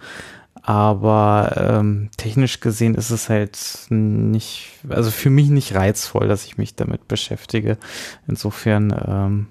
Aber 0.63 1.55
ähm, 1.57 2.11
technisch 2.17 2.61
gesehen 2.61 2.95
ist 2.95 3.11
es 3.11 3.29
halt 3.29 3.59
nicht, 3.89 4.69
also 4.89 5.11
für 5.11 5.31
mich 5.31 5.49
nicht 5.49 5.75
reizvoll, 5.75 6.29
dass 6.29 6.45
ich 6.45 6.59
mich 6.59 6.75
damit 6.75 7.09
beschäftige. 7.09 7.79
Insofern 8.29 8.95
ähm, 9.07 9.47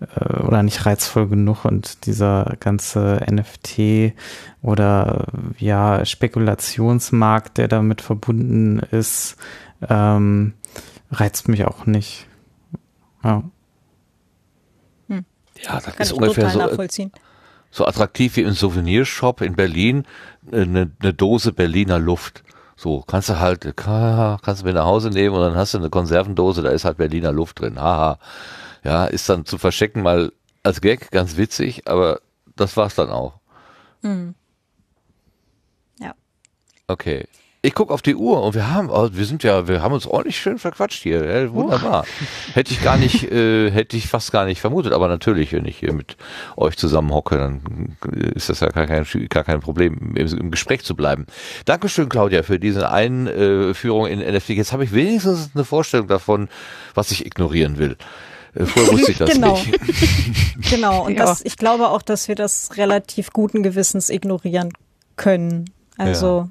äh, 0.00 0.40
oder 0.42 0.62
nicht 0.62 0.86
reizvoll 0.86 1.28
genug 1.28 1.64
und 1.64 2.06
dieser 2.06 2.56
ganze 2.60 3.20
NFT 3.30 4.14
oder 4.62 5.26
ja 5.58 6.04
Spekulationsmarkt, 6.04 7.58
der 7.58 7.68
damit 7.68 8.00
verbunden 8.00 8.78
ist, 8.90 9.36
ähm, 9.88 10.54
reizt 11.10 11.48
mich 11.48 11.64
auch 11.66 11.86
nicht. 11.86 12.26
Ja. 13.24 13.42
Ja, 15.60 15.74
das 15.74 15.84
Kann 15.86 15.94
ist 15.98 16.12
ich 16.12 16.16
ungefähr 16.16 16.50
so, 16.50 16.60
äh, 16.60 16.62
nachvollziehen. 16.66 17.12
so 17.70 17.84
attraktiv 17.86 18.36
wie 18.36 18.42
im 18.42 18.52
Souvenirshop 18.52 19.40
in 19.40 19.56
Berlin 19.56 20.04
äh, 20.52 20.62
eine, 20.62 20.90
eine 21.00 21.12
Dose 21.14 21.52
Berliner 21.52 21.98
Luft. 21.98 22.44
So, 22.76 23.02
kannst 23.04 23.28
du 23.28 23.40
halt, 23.40 23.76
ka- 23.76 24.38
kannst 24.40 24.62
du 24.62 24.66
mit 24.66 24.76
nach 24.76 24.84
Hause 24.84 25.10
nehmen 25.10 25.34
und 25.34 25.40
dann 25.40 25.56
hast 25.56 25.74
du 25.74 25.78
eine 25.78 25.90
Konservendose, 25.90 26.62
da 26.62 26.70
ist 26.70 26.84
halt 26.84 26.96
Berliner 26.98 27.32
Luft 27.32 27.58
drin. 27.60 27.80
Haha. 27.80 28.18
Ja, 28.88 29.04
ist 29.04 29.28
dann 29.28 29.44
zu 29.44 29.58
verstecken 29.58 30.00
mal 30.00 30.32
als 30.62 30.80
Gag 30.80 31.10
ganz 31.10 31.36
witzig, 31.36 31.86
aber 31.86 32.22
das 32.56 32.74
war's 32.78 32.94
dann 32.94 33.10
auch. 33.10 33.34
Hm. 34.00 34.34
Ja. 36.00 36.14
Okay. 36.86 37.26
Ich 37.60 37.74
guck 37.74 37.90
auf 37.90 38.00
die 38.00 38.14
Uhr 38.14 38.42
und 38.42 38.54
wir 38.54 38.72
haben, 38.72 38.88
oh, 38.88 39.10
wir 39.12 39.26
sind 39.26 39.42
ja, 39.42 39.68
wir 39.68 39.82
haben 39.82 39.92
uns 39.92 40.06
ordentlich 40.06 40.38
schön 40.38 40.58
verquatscht 40.58 41.02
hier. 41.02 41.22
Ja, 41.26 41.52
wunderbar. 41.52 42.06
Hätte 42.54 42.72
ich 42.72 42.82
gar 42.82 42.96
nicht, 43.04 43.30
äh, 43.30 43.70
hätte 43.70 43.98
ich 43.98 44.08
fast 44.08 44.32
gar 44.32 44.46
nicht 44.46 44.62
vermutet, 44.62 44.94
aber 44.94 45.06
natürlich, 45.08 45.52
wenn 45.52 45.66
ich 45.66 45.76
hier 45.76 45.92
mit 45.92 46.16
euch 46.56 46.78
zusammen 46.78 47.12
hocke, 47.12 47.36
dann 47.36 47.98
ist 48.34 48.48
das 48.48 48.60
ja 48.60 48.70
gar 48.70 48.86
kein, 48.86 49.04
gar 49.28 49.44
kein 49.44 49.60
Problem, 49.60 50.14
im, 50.16 50.26
im 50.38 50.50
Gespräch 50.50 50.82
zu 50.82 50.96
bleiben. 50.96 51.26
Dankeschön, 51.66 52.08
Claudia, 52.08 52.42
für 52.42 52.58
diese 52.58 52.90
Einführung 52.90 54.06
in 54.06 54.20
NFT. 54.20 54.48
Jetzt 54.50 54.72
habe 54.72 54.84
ich 54.84 54.94
wenigstens 54.94 55.50
eine 55.54 55.66
Vorstellung 55.66 56.08
davon, 56.08 56.48
was 56.94 57.10
ich 57.10 57.26
ignorieren 57.26 57.76
will. 57.76 57.98
Äh, 58.54 58.64
Vorher 58.64 58.92
wusste 58.92 59.12
ich 59.12 59.18
das 59.18 59.30
Genau. 59.30 59.56
nicht. 59.56 59.78
Genau, 60.70 61.06
und 61.06 61.16
Ja. 61.16 61.24
das, 61.26 61.44
ich 61.44 61.56
glaube 61.56 61.88
auch, 61.88 62.02
dass 62.02 62.28
wir 62.28 62.34
das 62.34 62.76
relativ 62.76 63.30
guten 63.32 63.62
Gewissens 63.62 64.10
ignorieren 64.10 64.72
können. 65.16 65.70
Also, 65.96 66.48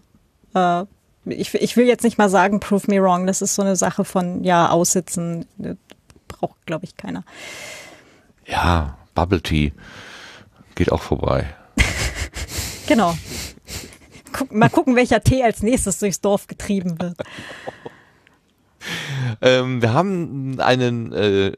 äh, 0.56 0.84
ich, 1.26 1.54
ich 1.54 1.76
will 1.78 1.86
jetzt 1.88 2.04
nicht 2.04 2.18
mal 2.18 2.30
sagen, 2.30 2.60
prove 2.60 2.86
me 2.88 3.02
wrong, 3.02 3.28
das 3.28 3.42
ist 3.42 3.56
so 3.56 3.62
eine 3.62 3.76
Sache 3.76 4.06
von, 4.06 4.44
ja, 4.44 4.70
aussitzen, 4.70 5.46
äh, 5.62 5.76
braucht, 6.28 6.66
glaube 6.66 6.86
ich, 6.86 6.96
keiner. 6.98 7.24
Ja, 8.46 8.98
Bubble 9.14 9.42
Tea 9.42 9.74
geht 10.76 10.92
auch 10.92 11.02
vorbei. 11.02 11.54
Genau. 12.88 13.18
Guck, 14.32 14.54
mal 14.54 14.70
gucken, 14.70 14.96
welcher 14.96 15.22
Tee 15.22 15.44
als 15.44 15.62
nächstes 15.62 16.00
durchs 16.00 16.22
Dorf 16.22 16.48
getrieben 16.48 16.98
wird. 17.02 17.18
Ähm, 19.42 19.82
wir 19.82 19.94
haben 19.94 20.60
einen, 20.60 21.14
äh, 21.14 21.52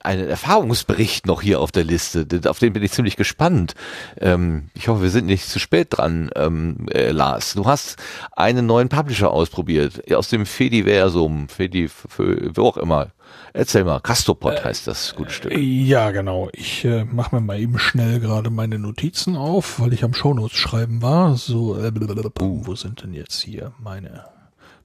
einen 0.00 0.28
Erfahrungsbericht 0.28 1.26
noch 1.26 1.42
hier 1.42 1.60
auf 1.60 1.72
der 1.72 1.84
Liste. 1.84 2.26
Auf 2.46 2.58
den 2.58 2.72
bin 2.72 2.82
ich 2.82 2.92
ziemlich 2.92 3.16
gespannt. 3.16 3.74
Ähm, 4.20 4.70
ich 4.74 4.88
hoffe, 4.88 5.02
wir 5.02 5.10
sind 5.10 5.26
nicht 5.26 5.48
zu 5.48 5.58
spät 5.58 5.88
dran, 5.90 6.30
ähm, 6.36 6.86
äh, 6.90 7.10
Lars. 7.10 7.54
Du 7.54 7.66
hast 7.66 7.96
einen 8.32 8.66
neuen 8.66 8.88
Publisher 8.88 9.30
ausprobiert 9.30 10.12
aus 10.12 10.28
dem 10.28 10.46
Fediversum, 10.46 11.48
Fedi, 11.48 11.88
wo 12.18 12.62
auch 12.62 12.76
immer. 12.76 13.12
Erzähl 13.52 13.84
mal, 13.84 14.00
Castopod 14.00 14.64
heißt 14.64 14.86
das 14.86 15.14
gute 15.14 15.30
Stück. 15.30 15.56
Ja, 15.56 16.10
genau. 16.10 16.50
Ich 16.52 16.84
äh, 16.84 17.04
mache 17.04 17.34
mir 17.34 17.40
mal 17.40 17.58
eben 17.58 17.78
schnell 17.78 18.20
gerade 18.20 18.50
meine 18.50 18.78
Notizen 18.78 19.34
auf, 19.36 19.80
weil 19.80 19.94
ich 19.94 20.04
am 20.04 20.12
Shownotes 20.14 20.58
schreiben 20.58 21.00
war. 21.00 21.36
So, 21.36 21.78
äh, 21.78 21.90
blablabla, 21.90 22.30
wo 22.38 22.74
sind 22.74 23.02
denn 23.02 23.14
jetzt 23.14 23.40
hier 23.40 23.72
meine 23.78 24.24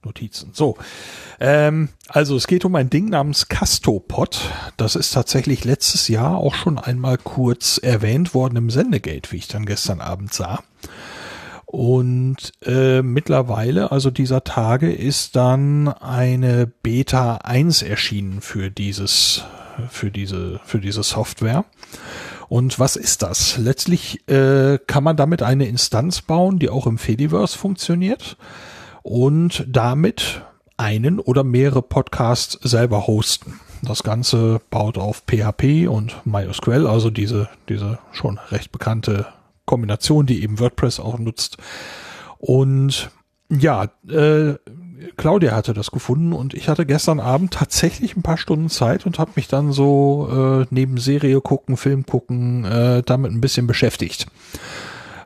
Notizen? 0.04 0.52
So, 0.54 0.78
ähm, 1.40 1.90
also 2.08 2.36
es 2.36 2.48
geht 2.48 2.66
um 2.66 2.76
ein 2.76 2.90
Ding 2.90 3.10
namens 3.10 3.48
Castopod. 3.48 4.40
Das 4.78 4.96
ist 4.96 5.12
tatsächlich 5.12 5.64
letztes 5.64 6.08
Jahr 6.08 6.38
auch 6.38 6.56
schon 6.56 6.78
einmal 6.78 7.18
kurz 7.18 7.78
erwähnt 7.78 8.34
worden 8.34 8.56
im 8.58 8.70
Sendegate, 8.70 9.32
wie 9.32 9.38
ich 9.38 9.48
dann 9.48 9.66
gestern 9.66 10.02
Abend 10.02 10.34
sah. 10.34 10.64
Und 11.66 12.52
äh, 12.66 13.02
mittlerweile, 13.02 13.94
also 13.94 14.12
dieser 14.12 14.44
Tage, 14.44 14.92
ist 14.92 15.38
dann 15.38 15.88
eine 15.88 16.68
Beta 16.68 17.36
1 17.38 17.82
erschienen 17.82 18.42
für 18.42 18.70
dieses, 18.70 19.46
für 19.90 20.12
diese, 20.12 20.60
für 20.66 20.80
diese 20.80 21.02
Software. 21.02 21.64
Und 22.50 22.78
was 22.80 22.98
ist 22.98 23.22
das? 23.24 23.58
Letztlich 23.58 24.28
äh, 24.28 24.80
kann 24.86 25.06
man 25.06 25.16
damit 25.16 25.44
eine 25.44 25.66
Instanz 25.66 26.22
bauen, 26.22 26.60
die 26.60 26.70
auch 26.70 26.88
im 26.88 26.98
Fediverse 26.98 27.58
funktioniert 27.58 28.36
und 29.04 29.66
damit 29.68 30.42
einen 30.78 31.20
oder 31.20 31.44
mehrere 31.44 31.82
Podcasts 31.82 32.58
selber 32.64 33.08
hosten. 33.08 33.60
Das 33.84 34.04
Ganze 34.04 34.62
baut 34.70 34.98
auf 34.98 35.24
PHP 35.28 35.88
und 35.88 36.16
MySQL, 36.26 36.88
also 36.88 37.10
diese, 37.10 37.50
diese 37.70 38.00
schon 38.12 38.40
recht 38.50 38.72
bekannte 38.72 39.28
Kombination, 39.66 40.26
die 40.26 40.44
eben 40.44 40.60
WordPress 40.60 41.00
auch 41.00 41.18
nutzt. 41.18 41.58
Und 42.38 43.10
ja, 43.50 43.90
äh, 44.08 44.56
Claudia 45.18 45.56
hatte 45.56 45.74
das 45.74 45.92
gefunden 45.92 46.32
und 46.32 46.54
ich 46.54 46.70
hatte 46.70 46.86
gestern 46.86 47.20
Abend 47.20 47.54
tatsächlich 47.54 48.16
ein 48.16 48.22
paar 48.22 48.38
Stunden 48.38 48.70
Zeit 48.70 49.06
und 49.06 49.18
habe 49.18 49.32
mich 49.36 49.48
dann 49.48 49.72
so 49.72 50.62
äh, 50.62 50.68
neben 50.70 50.98
Serie 50.98 51.42
gucken, 51.42 51.76
Film 51.76 52.06
gucken, 52.06 52.66
äh, 52.66 53.02
damit 53.04 53.32
ein 53.32 53.42
bisschen 53.42 53.66
beschäftigt 53.66 54.28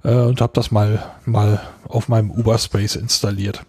äh, 0.06 0.14
und 0.14 0.40
habe 0.40 0.53
das 0.53 0.72
mal 0.72 1.03
mal 1.26 1.60
auf 1.88 2.07
meinem 2.07 2.32
Uberspace 2.32 2.95
installiert. 2.95 3.65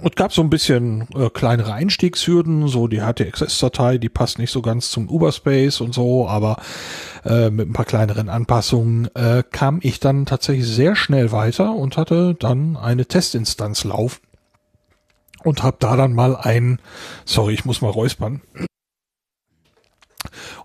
Und 0.00 0.16
gab 0.16 0.32
so 0.32 0.40
ein 0.40 0.50
bisschen 0.50 1.08
äh, 1.14 1.28
kleinere 1.28 1.74
Einstiegshürden, 1.74 2.68
so 2.68 2.86
die 2.86 3.00
HTXS-Datei, 3.00 3.98
die 3.98 4.08
passt 4.08 4.38
nicht 4.38 4.50
so 4.50 4.62
ganz 4.62 4.90
zum 4.90 5.10
Uberspace 5.10 5.80
und 5.80 5.92
so, 5.92 6.26
aber 6.26 6.56
äh, 7.24 7.50
mit 7.50 7.68
ein 7.68 7.72
paar 7.72 7.84
kleineren 7.84 8.28
Anpassungen 8.28 9.14
äh, 9.14 9.42
kam 9.50 9.80
ich 9.82 10.00
dann 10.00 10.24
tatsächlich 10.26 10.66
sehr 10.66 10.96
schnell 10.96 11.32
weiter 11.32 11.74
und 11.74 11.96
hatte 11.96 12.34
dann 12.34 12.76
eine 12.76 13.06
Testinstanz 13.06 13.84
laufen 13.84 14.20
und 15.42 15.62
habe 15.62 15.76
da 15.80 15.96
dann 15.96 16.14
mal 16.14 16.36
ein, 16.36 16.80
sorry, 17.26 17.54
ich 17.54 17.64
muss 17.64 17.82
mal 17.82 17.90
räuspern, 17.90 18.40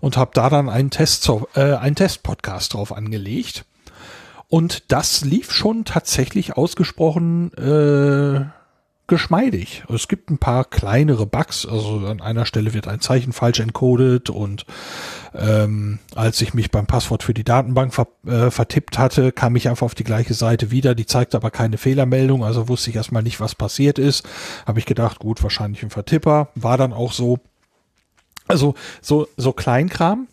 und 0.00 0.16
habe 0.16 0.30
da 0.34 0.50
dann 0.50 0.68
einen 0.68 0.90
Test, 0.90 1.28
äh, 1.54 1.74
einen 1.74 1.96
Test-Podcast 1.96 2.74
drauf 2.74 2.92
angelegt. 2.92 3.64
Und 4.48 4.92
das 4.92 5.24
lief 5.24 5.50
schon 5.52 5.84
tatsächlich 5.84 6.56
ausgesprochen 6.56 7.52
äh, 7.54 8.46
geschmeidig. 9.08 9.84
Es 9.92 10.08
gibt 10.08 10.30
ein 10.30 10.38
paar 10.38 10.64
kleinere 10.64 11.26
Bugs, 11.26 11.66
also 11.66 12.06
an 12.06 12.20
einer 12.20 12.44
Stelle 12.44 12.74
wird 12.74 12.88
ein 12.88 13.00
Zeichen 13.00 13.32
falsch 13.32 13.60
encoded 13.60 14.30
und 14.30 14.66
ähm, 15.34 16.00
als 16.14 16.40
ich 16.40 16.54
mich 16.54 16.70
beim 16.70 16.86
Passwort 16.86 17.22
für 17.22 17.34
die 17.34 17.44
Datenbank 17.44 17.94
ver 17.94 18.08
äh, 18.26 18.50
vertippt 18.50 18.98
hatte, 18.98 19.32
kam 19.32 19.54
ich 19.54 19.68
einfach 19.68 19.84
auf 19.84 19.94
die 19.94 20.04
gleiche 20.04 20.34
Seite 20.34 20.70
wieder, 20.70 20.94
die 20.94 21.06
zeigte 21.06 21.36
aber 21.36 21.50
keine 21.50 21.78
Fehlermeldung, 21.78 22.42
also 22.42 22.68
wusste 22.68 22.90
ich 22.90 22.96
erstmal 22.96 23.22
nicht, 23.22 23.40
was 23.40 23.54
passiert 23.54 23.98
ist. 23.98 24.26
Habe 24.66 24.80
ich 24.80 24.86
gedacht, 24.86 25.20
gut, 25.20 25.42
wahrscheinlich 25.42 25.82
ein 25.82 25.90
Vertipper, 25.90 26.48
war 26.54 26.76
dann 26.76 26.92
auch 26.92 27.12
so. 27.12 27.38
Also 28.48 28.74
so, 29.02 29.26
so 29.36 29.52
Kleinkram, 29.52 30.28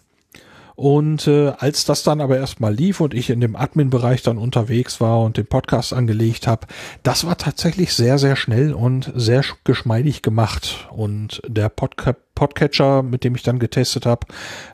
und 0.76 1.28
äh, 1.28 1.50
als 1.58 1.86
das 1.86 2.04
dann 2.04 2.22
aber 2.22 2.38
erstmal 2.38 2.74
lief 2.74 3.00
und 3.00 3.14
ich 3.14 3.30
in 3.30 3.42
dem 3.42 3.56
Admin-Bereich 3.56 4.24
dann 4.24 4.38
unterwegs 4.38 5.00
war 5.00 5.22
und 5.22 5.38
den 5.38 5.46
Podcast 5.46 5.94
angelegt 5.94 6.48
habe, 6.48 6.68
das 7.04 7.26
war 7.26 7.38
tatsächlich 7.38 7.94
sehr, 7.94 8.18
sehr 8.18 8.36
schnell 8.36 8.74
und 8.74 9.12
sehr 9.16 9.44
geschmeidig 9.64 10.22
gemacht. 10.22 10.88
Und 10.92 11.42
der 11.48 11.70
Podca 11.70 12.16
Podcatcher, 12.36 13.04
mit 13.04 13.24
dem 13.24 13.36
ich 13.36 13.44
dann 13.44 13.60
getestet 13.60 14.08
habe, 14.08 14.26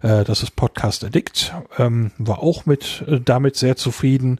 äh, 0.01 0.23
das 0.23 0.43
ist 0.43 0.55
Podcast 0.55 1.03
Addict, 1.03 1.53
ähm, 1.77 2.11
war 2.17 2.39
auch 2.39 2.65
mit 2.65 3.03
äh, 3.05 3.19
damit 3.19 3.57
sehr 3.57 3.75
zufrieden. 3.75 4.39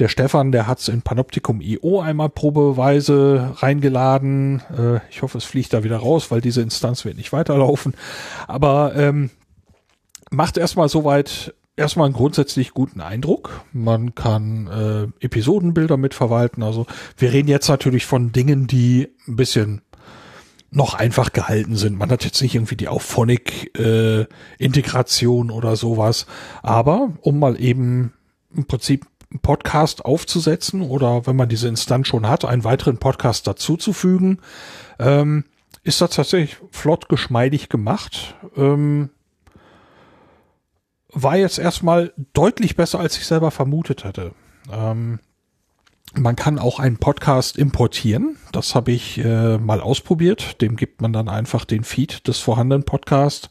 Der 0.00 0.08
Stefan, 0.08 0.50
der 0.50 0.66
hat's 0.66 0.88
in 0.88 1.02
Panoptikum.io 1.02 2.00
einmal 2.00 2.28
probeweise 2.28 3.54
reingeladen. 3.58 4.62
Äh, 4.76 5.00
ich 5.08 5.22
hoffe, 5.22 5.38
es 5.38 5.44
fliegt 5.44 5.72
da 5.72 5.84
wieder 5.84 5.98
raus, 5.98 6.32
weil 6.32 6.40
diese 6.40 6.60
Instanz 6.60 7.04
wird 7.04 7.16
nicht 7.16 7.32
weiterlaufen. 7.32 7.94
Aber 8.48 8.92
ähm, 8.96 9.30
macht 10.30 10.58
erstmal 10.58 10.88
soweit 10.88 11.54
erstmal 11.76 12.06
einen 12.06 12.14
grundsätzlich 12.14 12.72
guten 12.72 13.00
Eindruck. 13.00 13.64
Man 13.72 14.14
kann 14.14 14.66
äh, 14.66 15.24
Episodenbilder 15.24 15.96
mitverwalten. 15.96 16.62
Also 16.62 16.86
wir 17.16 17.32
reden 17.32 17.48
jetzt 17.48 17.68
natürlich 17.68 18.04
von 18.04 18.32
Dingen, 18.32 18.66
die 18.66 19.08
ein 19.26 19.36
bisschen 19.36 19.82
noch 20.70 20.94
einfach 20.94 21.32
gehalten 21.32 21.76
sind. 21.76 21.98
Man 21.98 22.10
hat 22.10 22.24
jetzt 22.24 22.42
nicht 22.42 22.54
irgendwie 22.54 22.76
die 22.76 22.88
Auphonic-Integration 22.88 25.48
äh, 25.48 25.52
oder 25.52 25.76
sowas. 25.76 26.26
Aber 26.62 27.14
um 27.22 27.38
mal 27.38 27.58
eben 27.60 28.12
im 28.54 28.66
Prinzip 28.66 29.06
einen 29.30 29.40
Podcast 29.40 30.04
aufzusetzen 30.04 30.82
oder 30.82 31.26
wenn 31.26 31.36
man 31.36 31.48
diese 31.48 31.68
Instanz 31.68 32.08
schon 32.08 32.28
hat, 32.28 32.44
einen 32.44 32.64
weiteren 32.64 32.98
Podcast 32.98 33.46
dazuzufügen, 33.46 34.40
ähm, 34.98 35.44
ist 35.84 36.00
das 36.00 36.10
tatsächlich 36.10 36.56
flott 36.70 37.08
geschmeidig 37.08 37.68
gemacht. 37.68 38.34
Ähm, 38.56 39.10
war 41.12 41.36
jetzt 41.36 41.58
erstmal 41.58 42.12
deutlich 42.32 42.76
besser, 42.76 43.00
als 43.00 43.16
ich 43.16 43.26
selber 43.26 43.50
vermutet 43.50 44.04
hatte. 44.04 44.32
Ähm, 44.70 45.20
man 46.14 46.36
kann 46.36 46.58
auch 46.58 46.78
einen 46.78 46.98
Podcast 46.98 47.56
importieren. 47.56 48.36
Das 48.52 48.74
habe 48.74 48.92
ich 48.92 49.18
äh, 49.18 49.58
mal 49.58 49.80
ausprobiert. 49.80 50.60
Dem 50.62 50.76
gibt 50.76 51.02
man 51.02 51.12
dann 51.12 51.28
einfach 51.28 51.64
den 51.64 51.84
Feed 51.84 52.26
des 52.26 52.38
vorhandenen 52.38 52.84
Podcasts 52.84 53.50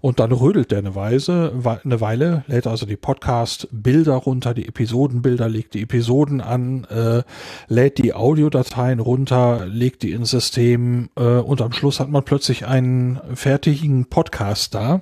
und 0.00 0.20
dann 0.20 0.32
rödelt 0.32 0.70
der 0.70 0.78
eine 0.78 0.94
Weise, 0.94 1.52
eine 1.84 2.00
Weile, 2.00 2.44
lädt 2.46 2.66
also 2.66 2.86
die 2.86 2.96
Podcast-Bilder 2.96 4.14
runter, 4.14 4.54
die 4.54 4.68
Episodenbilder, 4.68 5.48
legt 5.48 5.74
die 5.74 5.82
Episoden 5.82 6.40
an, 6.40 6.84
äh, 6.84 7.22
lädt 7.68 7.98
die 7.98 8.14
Audiodateien 8.14 9.00
runter, 9.00 9.66
legt 9.66 10.02
die 10.02 10.12
ins 10.12 10.30
System 10.30 11.08
äh, 11.16 11.22
und 11.22 11.60
am 11.62 11.72
Schluss 11.72 12.00
hat 12.00 12.10
man 12.10 12.24
plötzlich 12.24 12.66
einen 12.66 13.20
fertigen 13.34 14.06
Podcast 14.06 14.74
da. 14.74 15.00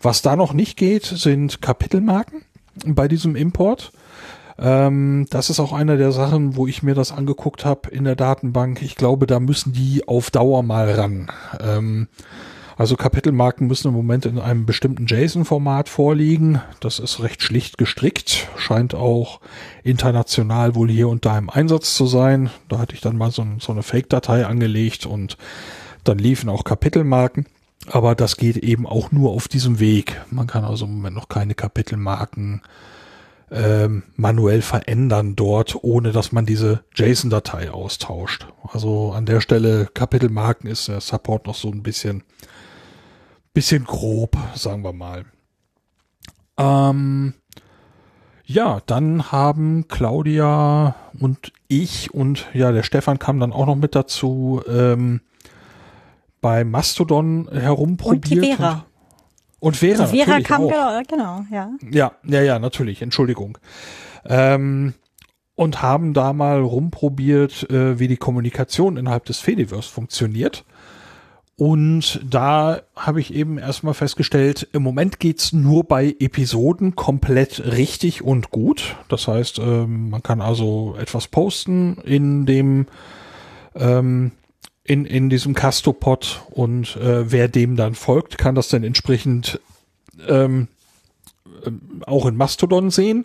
Was 0.00 0.22
da 0.22 0.36
noch 0.36 0.52
nicht 0.52 0.76
geht, 0.76 1.04
sind 1.04 1.62
Kapitelmarken 1.62 2.42
bei 2.86 3.08
diesem 3.08 3.36
Import. 3.36 3.92
Ähm, 4.58 5.26
das 5.30 5.50
ist 5.50 5.60
auch 5.60 5.72
eine 5.72 5.96
der 5.96 6.12
Sachen, 6.12 6.56
wo 6.56 6.66
ich 6.66 6.82
mir 6.82 6.94
das 6.94 7.12
angeguckt 7.12 7.64
habe 7.64 7.90
in 7.90 8.04
der 8.04 8.16
Datenbank. 8.16 8.82
Ich 8.82 8.94
glaube, 8.96 9.26
da 9.26 9.40
müssen 9.40 9.72
die 9.72 10.06
auf 10.06 10.30
Dauer 10.30 10.62
mal 10.62 10.90
ran. 10.90 11.30
Ähm, 11.60 12.08
also 12.76 12.96
Kapitelmarken 12.96 13.66
müssen 13.66 13.88
im 13.88 13.94
Moment 13.94 14.26
in 14.26 14.38
einem 14.38 14.66
bestimmten 14.66 15.06
JSON-Format 15.06 15.88
vorliegen. 15.88 16.60
Das 16.80 16.98
ist 16.98 17.22
recht 17.22 17.42
schlicht 17.42 17.78
gestrickt, 17.78 18.48
scheint 18.56 18.94
auch 18.94 19.40
international 19.84 20.74
wohl 20.74 20.90
hier 20.90 21.08
und 21.08 21.24
da 21.24 21.38
im 21.38 21.50
Einsatz 21.50 21.94
zu 21.94 22.06
sein. 22.06 22.50
Da 22.68 22.78
hatte 22.78 22.94
ich 22.94 23.00
dann 23.00 23.16
mal 23.16 23.30
so, 23.30 23.46
so 23.60 23.72
eine 23.72 23.82
Fake-Datei 23.82 24.46
angelegt 24.46 25.06
und 25.06 25.36
dann 26.02 26.18
liefen 26.18 26.48
auch 26.48 26.64
Kapitelmarken. 26.64 27.46
Aber 27.86 28.14
das 28.14 28.36
geht 28.36 28.56
eben 28.56 28.86
auch 28.86 29.12
nur 29.12 29.30
auf 29.30 29.46
diesem 29.46 29.78
Weg. 29.78 30.20
Man 30.30 30.46
kann 30.46 30.64
also 30.64 30.86
im 30.86 30.96
Moment 30.96 31.16
noch 31.16 31.28
keine 31.28 31.54
Kapitelmarken 31.54 32.62
ähm, 33.50 34.02
manuell 34.16 34.62
verändern 34.62 35.36
dort, 35.36 35.76
ohne 35.82 36.10
dass 36.10 36.32
man 36.32 36.46
diese 36.46 36.82
JSON-Datei 36.94 37.70
austauscht. 37.70 38.46
Also 38.72 39.12
an 39.12 39.26
der 39.26 39.40
Stelle 39.40 39.88
Kapitelmarken 39.92 40.68
ist 40.68 40.88
der 40.88 41.00
Support 41.00 41.46
noch 41.46 41.54
so 41.54 41.70
ein 41.70 41.82
bisschen 41.82 42.24
bisschen 43.54 43.84
grob, 43.84 44.36
sagen 44.54 44.82
wir 44.84 44.92
mal. 44.92 45.24
Ähm, 46.58 47.34
ja, 48.44 48.80
dann 48.84 49.32
haben 49.32 49.88
Claudia 49.88 50.94
und 51.18 51.52
ich 51.68 52.12
und 52.12 52.46
ja, 52.52 52.72
der 52.72 52.82
Stefan 52.82 53.18
kam 53.18 53.40
dann 53.40 53.52
auch 53.52 53.66
noch 53.66 53.76
mit 53.76 53.94
dazu, 53.94 54.60
ähm, 54.68 55.20
bei 56.40 56.62
Mastodon 56.62 57.48
herumprobiert. 57.50 58.24
Und 58.24 58.30
die 58.30 58.54
Vera. 58.54 58.86
Und, 59.60 59.76
Vera, 59.78 60.04
die 60.04 60.18
Vera 60.22 60.40
kam, 60.40 60.68
genau, 60.68 61.00
genau, 61.08 61.44
ja. 61.50 61.70
Ja, 61.90 62.12
ja, 62.22 62.42
ja, 62.42 62.58
natürlich, 62.58 63.00
Entschuldigung. 63.00 63.56
Ähm, 64.26 64.92
und 65.54 65.80
haben 65.80 66.12
da 66.12 66.34
mal 66.34 66.60
rumprobiert, 66.60 67.70
äh, 67.70 67.98
wie 67.98 68.08
die 68.08 68.18
Kommunikation 68.18 68.98
innerhalb 68.98 69.24
des 69.24 69.38
Fediverse 69.38 69.90
funktioniert. 69.90 70.66
Und 71.56 72.20
da 72.28 72.82
habe 72.96 73.20
ich 73.20 73.32
eben 73.32 73.58
erstmal 73.58 73.94
festgestellt, 73.94 74.66
im 74.72 74.82
Moment 74.82 75.20
geht's 75.20 75.52
nur 75.52 75.84
bei 75.84 76.16
Episoden 76.18 76.96
komplett 76.96 77.60
richtig 77.64 78.22
und 78.22 78.50
gut. 78.50 78.96
Das 79.08 79.28
heißt, 79.28 79.60
ähm, 79.60 80.10
man 80.10 80.22
kann 80.22 80.40
also 80.40 80.96
etwas 80.98 81.28
posten 81.28 81.98
in 81.98 82.44
dem 82.44 82.86
ähm, 83.76 84.32
in, 84.82 85.06
in 85.06 85.30
diesem 85.30 85.54
Castopod 85.54 86.42
und 86.50 86.96
äh, 86.96 87.30
wer 87.30 87.48
dem 87.48 87.76
dann 87.76 87.94
folgt, 87.94 88.36
kann 88.36 88.54
das 88.54 88.68
dann 88.68 88.84
entsprechend 88.84 89.60
ähm, 90.28 90.68
ähm 91.64 92.02
auch 92.04 92.26
in 92.26 92.36
Mastodon 92.36 92.90
sehen. 92.90 93.24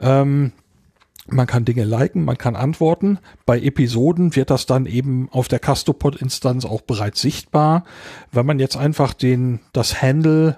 Ähm, 0.00 0.52
man 1.32 1.46
kann 1.46 1.64
Dinge 1.64 1.84
liken, 1.84 2.24
man 2.24 2.38
kann 2.38 2.56
antworten. 2.56 3.18
Bei 3.46 3.60
Episoden 3.60 4.36
wird 4.36 4.50
das 4.50 4.66
dann 4.66 4.86
eben 4.86 5.28
auf 5.30 5.48
der 5.48 5.58
Castopod-Instanz 5.58 6.64
auch 6.64 6.80
bereits 6.80 7.20
sichtbar. 7.20 7.84
Wenn 8.32 8.46
man 8.46 8.58
jetzt 8.58 8.76
einfach 8.76 9.14
den, 9.14 9.60
das 9.72 10.02
Handle 10.02 10.56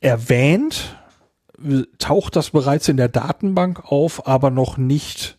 erwähnt, 0.00 0.96
taucht 1.98 2.36
das 2.36 2.50
bereits 2.50 2.88
in 2.88 2.96
der 2.96 3.08
Datenbank 3.08 3.84
auf, 3.84 4.26
aber 4.26 4.50
noch 4.50 4.76
nicht 4.76 5.38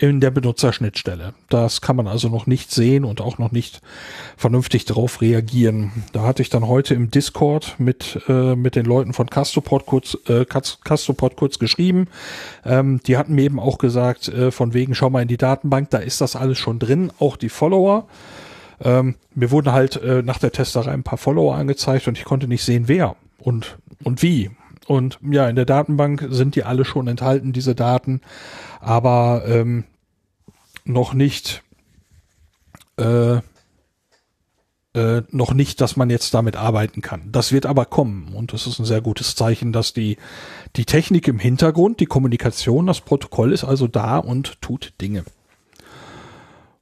in 0.00 0.20
der 0.20 0.30
Benutzerschnittstelle. 0.30 1.34
Das 1.48 1.80
kann 1.80 1.96
man 1.96 2.06
also 2.06 2.28
noch 2.28 2.46
nicht 2.46 2.70
sehen 2.70 3.04
und 3.04 3.20
auch 3.20 3.38
noch 3.38 3.50
nicht 3.50 3.80
vernünftig 4.36 4.84
darauf 4.84 5.20
reagieren. 5.20 6.04
Da 6.12 6.22
hatte 6.22 6.40
ich 6.40 6.50
dann 6.50 6.68
heute 6.68 6.94
im 6.94 7.10
Discord 7.10 7.74
mit, 7.78 8.20
äh, 8.28 8.54
mit 8.54 8.76
den 8.76 8.86
Leuten 8.86 9.12
von 9.12 9.28
Castopod 9.28 9.86
kurz, 9.86 10.16
äh, 10.28 10.44
Castopod 10.44 11.34
kurz 11.34 11.58
geschrieben. 11.58 12.06
Ähm, 12.64 13.00
die 13.06 13.16
hatten 13.16 13.34
mir 13.34 13.42
eben 13.42 13.58
auch 13.58 13.78
gesagt, 13.78 14.28
äh, 14.28 14.52
von 14.52 14.72
wegen, 14.72 14.94
schau 14.94 15.10
mal 15.10 15.22
in 15.22 15.28
die 15.28 15.36
Datenbank, 15.36 15.90
da 15.90 15.98
ist 15.98 16.20
das 16.20 16.36
alles 16.36 16.58
schon 16.58 16.78
drin, 16.78 17.10
auch 17.18 17.36
die 17.36 17.48
Follower. 17.48 18.06
Ähm, 18.80 19.16
mir 19.34 19.50
wurden 19.50 19.72
halt 19.72 19.96
äh, 19.96 20.22
nach 20.22 20.38
der 20.38 20.52
Testerei 20.52 20.92
ein 20.92 21.02
paar 21.02 21.18
Follower 21.18 21.56
angezeigt 21.56 22.06
und 22.06 22.16
ich 22.16 22.24
konnte 22.24 22.46
nicht 22.46 22.62
sehen, 22.62 22.84
wer 22.86 23.16
und, 23.38 23.78
und 24.04 24.22
wie. 24.22 24.50
Und 24.88 25.18
ja, 25.20 25.46
in 25.46 25.54
der 25.54 25.66
Datenbank 25.66 26.28
sind 26.30 26.54
die 26.54 26.64
alle 26.64 26.86
schon 26.86 27.08
enthalten, 27.08 27.52
diese 27.52 27.74
Daten, 27.74 28.22
aber 28.80 29.42
ähm, 29.46 29.84
noch 30.86 31.12
nicht 31.12 31.62
äh, 32.96 33.40
äh, 34.94 35.22
noch 35.30 35.52
nicht, 35.52 35.82
dass 35.82 35.96
man 35.98 36.08
jetzt 36.08 36.32
damit 36.32 36.56
arbeiten 36.56 37.02
kann. 37.02 37.30
Das 37.30 37.52
wird 37.52 37.66
aber 37.66 37.84
kommen 37.84 38.32
und 38.34 38.54
das 38.54 38.66
ist 38.66 38.78
ein 38.78 38.86
sehr 38.86 39.02
gutes 39.02 39.36
Zeichen, 39.36 39.74
dass 39.74 39.92
die 39.92 40.16
die 40.76 40.86
Technik 40.86 41.28
im 41.28 41.38
Hintergrund, 41.38 42.00
die 42.00 42.06
Kommunikation, 42.06 42.86
das 42.86 43.02
Protokoll 43.02 43.52
ist 43.52 43.64
also 43.64 43.88
da 43.88 44.16
und 44.16 44.62
tut 44.62 44.94
Dinge. 45.02 45.24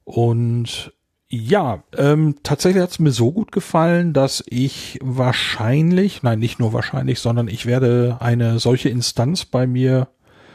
Und 0.05 0.93
ja, 1.29 1.83
ähm, 1.97 2.35
tatsächlich 2.43 2.81
hat 2.81 2.91
es 2.91 2.99
mir 2.99 3.11
so 3.11 3.31
gut 3.31 3.51
gefallen, 3.51 4.13
dass 4.13 4.43
ich 4.47 4.97
wahrscheinlich, 5.01 6.23
nein, 6.23 6.39
nicht 6.39 6.59
nur 6.59 6.71
wahrscheinlich, 6.71 7.19
sondern 7.19 7.49
ich 7.49 7.65
werde 7.65 8.17
eine 8.19 8.59
solche 8.59 8.89
Instanz 8.89 9.43
bei 9.43 9.67
mir 9.67 10.07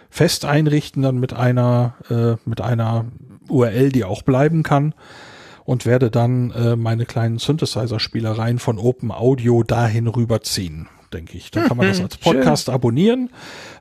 fest 0.09 0.45
einrichten, 0.45 1.03
dann 1.03 1.19
mit 1.19 1.35
einer, 1.35 1.95
äh, 2.11 2.49
mit 2.49 2.61
einer 2.61 3.07
URL, 3.49 3.91
die 3.91 4.05
auch 4.05 4.23
bleiben 4.23 4.63
kann 4.63 4.95
und 5.65 5.85
werde 5.85 6.11
dann 6.11 6.51
äh, 6.53 6.77
meine 6.77 7.05
kleinen 7.05 7.39
Synthesizer-Spielereien 7.39 8.59
von 8.59 8.79
Open 8.79 9.11
Audio 9.11 9.63
dahin 9.63 10.07
rüberziehen 10.07 10.89
denke 11.13 11.37
ich. 11.37 11.51
Dann 11.51 11.69
kann 11.69 11.77
man 11.77 11.89
das 11.89 12.01
als 12.01 12.17
Podcast 12.17 12.71
abonnieren. 12.71 13.31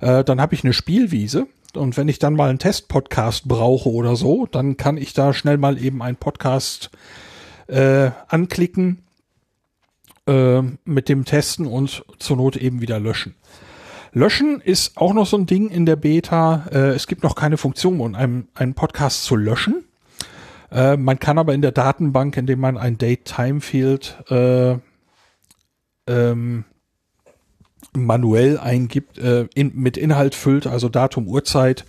Äh, 0.01 0.23
dann 0.23 0.41
habe 0.41 0.53
ich 0.53 0.63
eine 0.63 0.73
Spielwiese. 0.73 1.47
Und 1.77 1.97
wenn 1.97 2.07
ich 2.07 2.19
dann 2.19 2.35
mal 2.35 2.49
einen 2.49 2.59
Test-Podcast 2.59 3.47
brauche 3.47 3.89
oder 3.89 4.15
so, 4.15 4.45
dann 4.45 4.77
kann 4.77 4.97
ich 4.97 5.13
da 5.13 5.33
schnell 5.33 5.57
mal 5.57 5.81
eben 5.81 6.01
einen 6.01 6.17
Podcast 6.17 6.91
äh, 7.67 8.11
anklicken 8.27 9.03
äh, 10.27 10.61
mit 10.85 11.09
dem 11.09 11.25
Testen 11.25 11.65
und 11.65 12.03
zur 12.19 12.37
Not 12.37 12.57
eben 12.57 12.81
wieder 12.81 12.99
löschen. 12.99 13.35
Löschen 14.13 14.59
ist 14.59 14.97
auch 14.97 15.13
noch 15.13 15.25
so 15.25 15.37
ein 15.37 15.45
Ding 15.45 15.69
in 15.69 15.85
der 15.85 15.95
Beta. 15.95 16.65
Äh, 16.71 16.89
es 16.89 17.07
gibt 17.07 17.23
noch 17.23 17.35
keine 17.35 17.57
Funktion, 17.57 17.99
um 17.99 18.13
einen, 18.13 18.49
einen 18.55 18.73
Podcast 18.73 19.23
zu 19.23 19.35
löschen. 19.35 19.85
Äh, 20.69 20.97
man 20.97 21.19
kann 21.19 21.37
aber 21.37 21.53
in 21.53 21.61
der 21.61 21.71
Datenbank, 21.71 22.35
indem 22.35 22.59
man 22.59 22.77
ein 22.77 22.97
Date-Time-Field 22.97 24.29
äh, 24.29 24.75
ähm, 26.07 26.65
manuell 27.93 28.57
eingibt, 28.57 29.17
äh, 29.17 29.47
in, 29.53 29.75
mit 29.75 29.97
Inhalt 29.97 30.35
füllt, 30.35 30.67
also 30.67 30.89
Datum, 30.89 31.27
Uhrzeit, 31.27 31.85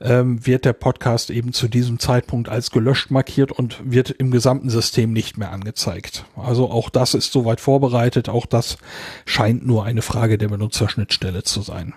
ähm, 0.00 0.44
wird 0.46 0.64
der 0.64 0.72
Podcast 0.72 1.30
eben 1.30 1.52
zu 1.52 1.68
diesem 1.68 1.98
Zeitpunkt 1.98 2.48
als 2.48 2.70
gelöscht 2.70 3.10
markiert 3.10 3.52
und 3.52 3.78
wird 3.84 4.10
im 4.10 4.30
gesamten 4.30 4.70
System 4.70 5.12
nicht 5.12 5.38
mehr 5.38 5.52
angezeigt. 5.52 6.24
Also 6.36 6.70
auch 6.70 6.90
das 6.90 7.14
ist 7.14 7.32
soweit 7.32 7.60
vorbereitet, 7.60 8.28
auch 8.28 8.46
das 8.46 8.76
scheint 9.24 9.66
nur 9.66 9.84
eine 9.84 10.02
Frage 10.02 10.38
der 10.38 10.48
Benutzerschnittstelle 10.48 11.42
zu 11.42 11.62
sein. 11.62 11.94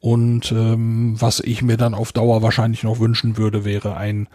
Und 0.00 0.50
ähm, 0.52 1.16
was 1.20 1.40
ich 1.40 1.60
mir 1.60 1.76
dann 1.76 1.94
auf 1.94 2.12
Dauer 2.12 2.42
wahrscheinlich 2.42 2.82
noch 2.84 3.00
wünschen 3.00 3.36
würde, 3.36 3.66
wäre 3.66 3.96
ein 3.96 4.28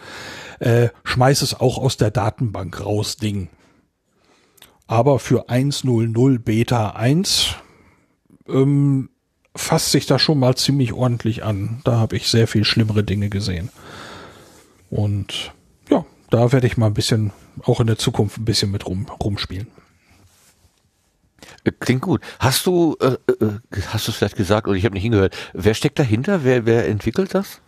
äh, 0.60 0.90
Schmeiß 1.04 1.42
es 1.42 1.60
auch 1.60 1.80
aus 1.80 1.98
der 1.98 2.12
Datenbank 2.12 2.86
raus 2.86 3.18
Ding. 3.18 3.50
Aber 4.88 5.18
für 5.18 5.50
1.0.0 5.50 6.38
Beta 6.38 6.92
1 6.92 7.56
ähm, 8.48 9.10
fasst 9.56 9.92
sich 9.92 10.06
das 10.06 10.22
schon 10.22 10.40
mal 10.40 10.56
ziemlich 10.56 10.94
ordentlich 10.94 11.44
an. 11.44 11.82
Da 11.84 11.98
habe 11.98 12.16
ich 12.16 12.28
sehr 12.28 12.48
viel 12.48 12.64
schlimmere 12.64 13.04
Dinge 13.04 13.30
gesehen. 13.30 13.70
Und 14.90 15.54
ja, 15.90 16.06
da 16.30 16.52
werde 16.52 16.68
ich 16.68 16.78
mal 16.78 16.88
ein 16.88 16.94
bisschen, 16.94 17.32
auch 17.64 17.80
in 17.80 17.88
der 17.88 17.98
Zukunft 17.98 18.38
ein 18.38 18.46
bisschen 18.46 18.72
mit 18.72 18.86
rum, 18.86 19.08
rumspielen. 19.24 19.68
Äh, 21.64 21.72
klingt 21.80 22.02
gut. 22.02 22.22
Hast 22.40 22.66
du, 22.66 22.98
äh, 23.00 23.18
äh, 23.44 23.60
hast 23.88 24.08
du 24.08 24.12
es 24.12 24.18
vielleicht 24.18 24.36
gesagt 24.36 24.68
oder 24.68 24.78
ich 24.78 24.86
habe 24.86 24.94
nicht 24.94 25.04
hingehört? 25.04 25.36
Wer 25.54 25.74
steckt 25.74 26.00
dahinter? 26.00 26.44
Wer, 26.44 26.66
wer 26.66 26.88
entwickelt 26.88 27.34
das? 27.34 27.62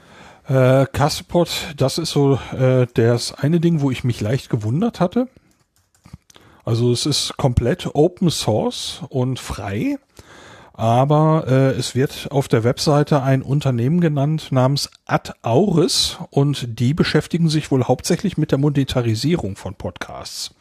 Äh, 0.48 0.86
Castopod, 0.94 1.50
das 1.76 1.98
ist 1.98 2.12
so 2.12 2.40
äh, 2.58 2.88
das 2.94 3.34
eine 3.34 3.60
Ding, 3.60 3.82
wo 3.82 3.92
ich 3.92 4.04
mich 4.04 4.22
leicht 4.22 4.50
gewundert 4.50 5.00
hatte. 5.00 5.28
Also 6.64 6.92
es 6.92 7.06
ist 7.06 7.38
komplett 7.38 7.96
Open 7.96 8.30
Source 8.30 9.02
und 9.10 9.40
frei 9.40 9.98
aber 10.78 11.46
äh, 11.48 11.72
es 11.72 11.96
wird 11.96 12.28
auf 12.30 12.48
der 12.48 12.64
Webseite 12.64 13.24
ein 13.24 13.42
Unternehmen 13.42 14.00
genannt 14.00 14.52
namens 14.52 14.92
Ad 15.06 15.34
Auris 15.42 16.20
und 16.30 16.80
die 16.80 16.94
beschäftigen 16.94 17.50
sich 17.50 17.72
wohl 17.72 17.86
hauptsächlich 17.86 18.38
mit 18.38 18.52
der 18.52 18.60
Monetarisierung 18.60 19.56
von 19.56 19.74
Podcasts. 19.74 20.54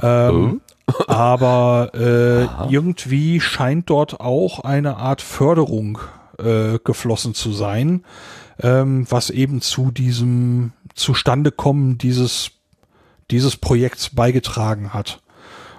Ähm, 0.00 0.60
oh. 0.86 0.92
aber 1.08 1.90
äh, 1.94 2.70
irgendwie 2.70 3.40
scheint 3.40 3.88
dort 3.88 4.20
auch 4.20 4.60
eine 4.60 4.98
Art 4.98 5.22
Förderung 5.22 5.98
äh, 6.38 6.78
geflossen 6.84 7.32
zu 7.32 7.52
sein, 7.52 8.04
ähm, 8.62 9.06
was 9.08 9.30
eben 9.30 9.62
zu 9.62 9.90
diesem 9.90 10.74
Zustandekommen 10.94 11.96
dieses 11.96 12.50
dieses 13.30 13.56
Projekts 13.56 14.10
beigetragen 14.10 14.92
hat. 14.92 15.22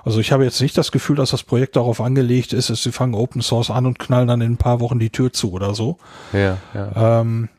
Also 0.03 0.19
ich 0.19 0.31
habe 0.31 0.43
jetzt 0.43 0.61
nicht 0.61 0.77
das 0.77 0.91
Gefühl, 0.91 1.15
dass 1.15 1.31
das 1.31 1.43
Projekt 1.43 1.75
darauf 1.75 2.01
angelegt 2.01 2.53
ist, 2.53 2.69
dass 2.69 2.83
sie 2.83 2.91
fangen 2.91 3.13
Open 3.13 3.41
Source 3.41 3.69
an 3.69 3.85
und 3.85 3.99
knallen 3.99 4.27
dann 4.27 4.41
in 4.41 4.53
ein 4.53 4.57
paar 4.57 4.79
Wochen 4.79 4.99
die 4.99 5.09
Tür 5.09 5.31
zu 5.31 5.51
oder 5.51 5.75
so. 5.75 5.97
Ja, 6.33 6.57
ja. 6.73 7.21
Ähm, 7.21 7.49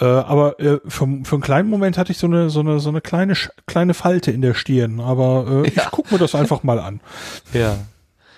äh, 0.00 0.04
aber 0.04 0.58
äh, 0.58 0.80
für, 0.86 1.06
für 1.22 1.36
einen 1.36 1.42
kleinen 1.42 1.68
Moment 1.68 1.98
hatte 1.98 2.10
ich 2.10 2.18
so 2.18 2.26
eine 2.26 2.50
so 2.50 2.60
eine 2.60 2.80
so 2.80 2.88
eine 2.88 3.00
kleine 3.00 3.34
kleine 3.66 3.94
Falte 3.94 4.32
in 4.32 4.42
der 4.42 4.54
Stirn. 4.54 5.00
Aber 5.00 5.46
äh, 5.48 5.70
ja. 5.70 5.84
ich 5.84 5.90
guck 5.90 6.10
mir 6.10 6.18
das 6.18 6.34
einfach 6.34 6.62
mal 6.62 6.78
an. 6.78 7.00
Ja. 7.52 7.76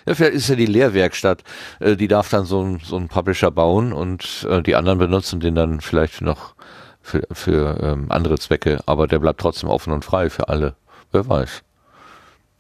Ja, 0.08 0.14
vielleicht 0.14 0.34
ist 0.34 0.48
ja 0.48 0.54
die 0.54 0.66
Lehrwerkstatt, 0.66 1.42
äh, 1.80 1.96
die 1.96 2.06
darf 2.06 2.30
dann 2.30 2.44
so 2.44 2.62
ein, 2.62 2.80
so 2.84 2.96
ein 2.96 3.08
Publisher 3.08 3.50
bauen 3.50 3.92
und 3.92 4.46
äh, 4.48 4.62
die 4.62 4.76
anderen 4.76 5.00
benutzen 5.00 5.40
den 5.40 5.56
dann 5.56 5.80
vielleicht 5.80 6.20
noch 6.20 6.54
für, 7.02 7.22
für 7.32 7.80
ähm, 7.82 8.06
andere 8.10 8.38
Zwecke, 8.38 8.78
aber 8.86 9.08
der 9.08 9.18
bleibt 9.18 9.40
trotzdem 9.40 9.68
offen 9.68 9.92
und 9.92 10.04
frei 10.04 10.30
für 10.30 10.48
alle. 10.48 10.76
Wer 11.10 11.28
weiß. 11.28 11.62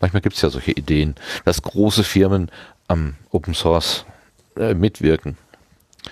Manchmal 0.00 0.22
gibt 0.22 0.36
es 0.36 0.42
ja 0.42 0.50
solche 0.50 0.72
Ideen, 0.72 1.14
dass 1.44 1.62
große 1.62 2.04
Firmen 2.04 2.50
am 2.88 3.14
Open 3.30 3.54
Source 3.54 4.04
äh, 4.56 4.74
mitwirken. 4.74 5.36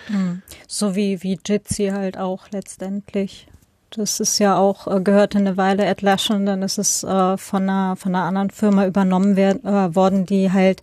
Hm. 0.07 0.43
So 0.67 0.97
wie, 0.97 1.23
wie 1.23 1.39
Jitsi 1.45 1.89
halt 1.89 2.19
auch 2.19 2.49
letztendlich. 2.51 3.47
Das 3.91 4.19
ist 4.19 4.41
ja 4.41 4.57
auch, 4.57 4.89
äh, 4.89 5.01
gehörte 5.01 5.39
eine 5.39 5.57
Weile 5.57 5.89
Atlassian, 5.89 6.47
dann 6.47 6.63
ist 6.63 6.79
es 6.79 7.05
äh, 7.05 7.37
von, 7.37 7.63
einer, 7.63 7.95
von 7.95 8.15
einer 8.15 8.25
anderen 8.25 8.51
Firma 8.51 8.87
übernommen 8.87 9.37
werden, 9.37 9.65
äh, 9.65 9.95
worden, 9.95 10.27
die 10.27 10.51
halt 10.51 10.83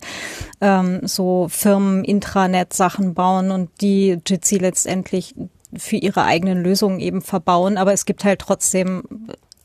ähm, 0.62 1.00
so 1.06 1.48
Firmen-Intranet-Sachen 1.50 3.12
bauen 3.12 3.50
und 3.50 3.68
die 3.82 4.18
Jitsi 4.26 4.56
letztendlich 4.56 5.34
für 5.76 5.96
ihre 5.96 6.24
eigenen 6.24 6.62
Lösungen 6.62 7.00
eben 7.00 7.20
verbauen. 7.20 7.76
Aber 7.76 7.92
es 7.92 8.06
gibt 8.06 8.24
halt 8.24 8.40
trotzdem 8.40 9.02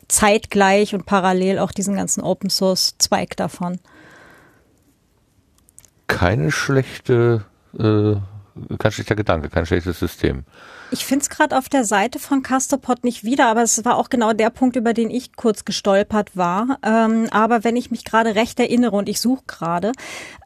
zeitgleich 0.07 0.93
und 0.93 1.05
parallel 1.05 1.59
auch 1.59 1.71
diesen 1.71 1.95
ganzen 1.95 2.21
Open 2.21 2.49
Source 2.49 2.95
Zweig 2.97 3.35
davon. 3.37 3.79
Keine 6.07 6.51
schlechte, 6.51 7.45
äh, 7.77 8.15
kein 8.77 8.91
schlechter 8.91 9.15
Gedanke, 9.15 9.49
kein 9.49 9.65
schlechtes 9.65 9.99
System. 9.99 10.43
Ich 10.89 11.05
finde 11.05 11.23
es 11.23 11.29
gerade 11.29 11.57
auf 11.57 11.67
der 11.67 11.83
Seite 11.83 12.17
von 12.17 12.43
Castopod 12.43 13.03
nicht 13.03 13.23
wieder, 13.23 13.47
aber 13.47 13.61
es 13.61 13.83
war 13.83 13.97
auch 13.97 14.09
genau 14.09 14.31
der 14.31 14.49
Punkt, 14.49 14.75
über 14.75 14.93
den 14.93 15.09
ich 15.09 15.35
kurz 15.35 15.65
gestolpert 15.65 16.37
war. 16.37 16.79
Ähm, 16.81 17.27
aber 17.31 17.63
wenn 17.63 17.75
ich 17.75 17.91
mich 17.91 18.05
gerade 18.05 18.35
recht 18.35 18.59
erinnere 18.59 18.95
und 18.95 19.09
ich 19.09 19.19
suche 19.19 19.43
gerade, 19.47 19.91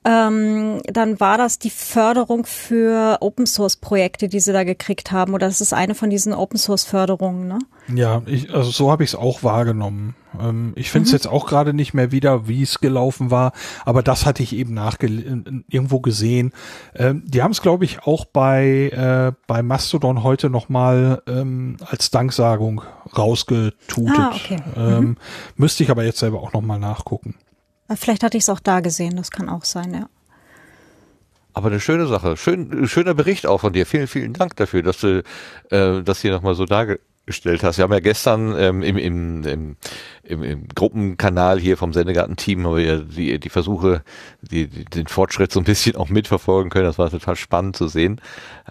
ähm, 0.03 0.81
dann 0.85 1.19
war 1.19 1.37
das 1.37 1.59
die 1.59 1.69
Förderung 1.69 2.45
für 2.45 3.17
Open 3.21 3.45
Source 3.45 3.75
Projekte, 3.75 4.27
die 4.27 4.39
sie 4.39 4.53
da 4.53 4.63
gekriegt 4.63 5.11
haben. 5.11 5.33
Oder 5.33 5.47
das 5.47 5.61
ist 5.61 5.73
eine 5.73 5.93
von 5.93 6.09
diesen 6.09 6.33
Open 6.33 6.57
Source 6.57 6.85
Förderungen, 6.85 7.47
ne? 7.47 7.59
Ja, 7.93 8.23
ich, 8.25 8.51
also 8.53 8.71
so 8.71 8.91
habe 8.91 9.03
ich 9.03 9.11
es 9.11 9.15
auch 9.15 9.43
wahrgenommen. 9.43 10.15
Ähm, 10.39 10.73
ich 10.75 10.91
finde 10.91 11.05
es 11.05 11.11
mhm. 11.11 11.15
jetzt 11.15 11.27
auch 11.27 11.47
gerade 11.47 11.73
nicht 11.73 11.93
mehr 11.93 12.11
wieder, 12.11 12.47
wie 12.47 12.63
es 12.63 12.79
gelaufen 12.79 13.31
war, 13.31 13.51
aber 13.85 14.03
das 14.03 14.25
hatte 14.25 14.43
ich 14.43 14.53
eben 14.53 14.73
nachge 14.73 15.07
irgendwo 15.67 15.99
gesehen. 15.99 16.51
Ähm, 16.95 17.23
die 17.25 17.41
haben 17.41 17.51
es, 17.51 17.61
glaube 17.61 17.85
ich, 17.85 18.03
auch 18.03 18.25
bei, 18.25 18.89
äh, 18.89 19.33
bei 19.47 19.61
Mastodon 19.61 20.23
heute 20.23 20.49
nochmal 20.49 21.21
ähm, 21.27 21.77
als 21.85 22.11
Danksagung 22.11 22.81
rausgetutet. 23.17 24.17
Ah, 24.17 24.31
okay. 24.33 24.57
Ähm, 24.75 24.99
mhm. 24.99 25.17
Müsste 25.55 25.83
ich 25.83 25.91
aber 25.91 26.03
jetzt 26.03 26.19
selber 26.19 26.41
auch 26.41 26.53
nochmal 26.53 26.79
nachgucken. 26.79 27.35
Vielleicht 27.95 28.23
hatte 28.23 28.37
ich 28.37 28.43
es 28.43 28.49
auch 28.49 28.59
da 28.59 28.79
gesehen, 28.79 29.17
das 29.17 29.31
kann 29.31 29.49
auch 29.49 29.65
sein, 29.65 29.93
ja. 29.93 30.07
Aber 31.53 31.67
eine 31.67 31.81
schöne 31.81 32.07
Sache, 32.07 32.37
schön, 32.37 32.87
schöner 32.87 33.13
Bericht 33.13 33.45
auch 33.45 33.59
von 33.59 33.73
dir. 33.73 33.85
Vielen, 33.85 34.07
vielen 34.07 34.33
Dank 34.33 34.55
dafür, 34.55 34.83
dass 34.83 34.99
du 34.99 35.21
äh, 35.69 36.01
das 36.01 36.21
hier 36.21 36.31
nochmal 36.31 36.55
so 36.55 36.65
dargestellt 37.31 37.63
hast. 37.63 37.77
Wir 37.77 37.83
haben 37.83 37.93
ja 37.93 37.99
gestern 37.99 38.55
ähm, 38.57 38.83
im, 38.83 38.97
im, 38.97 39.43
im, 39.43 39.75
im, 40.23 40.43
im 40.43 40.67
Gruppenkanal 40.75 41.59
hier 41.59 41.77
vom 41.77 41.93
Sendegarten-Team 41.93 42.63
wir 42.75 42.99
die, 42.99 43.39
die 43.39 43.49
Versuche, 43.49 44.03
die, 44.41 44.67
die, 44.67 44.85
den 44.85 45.07
Fortschritt 45.07 45.51
so 45.51 45.59
ein 45.59 45.63
bisschen 45.65 45.95
auch 45.95 46.09
mitverfolgen 46.09 46.69
können. 46.69 46.85
Das 46.85 46.97
war 46.97 47.09
total 47.09 47.35
spannend 47.35 47.75
zu 47.75 47.87
sehen. 47.87 48.21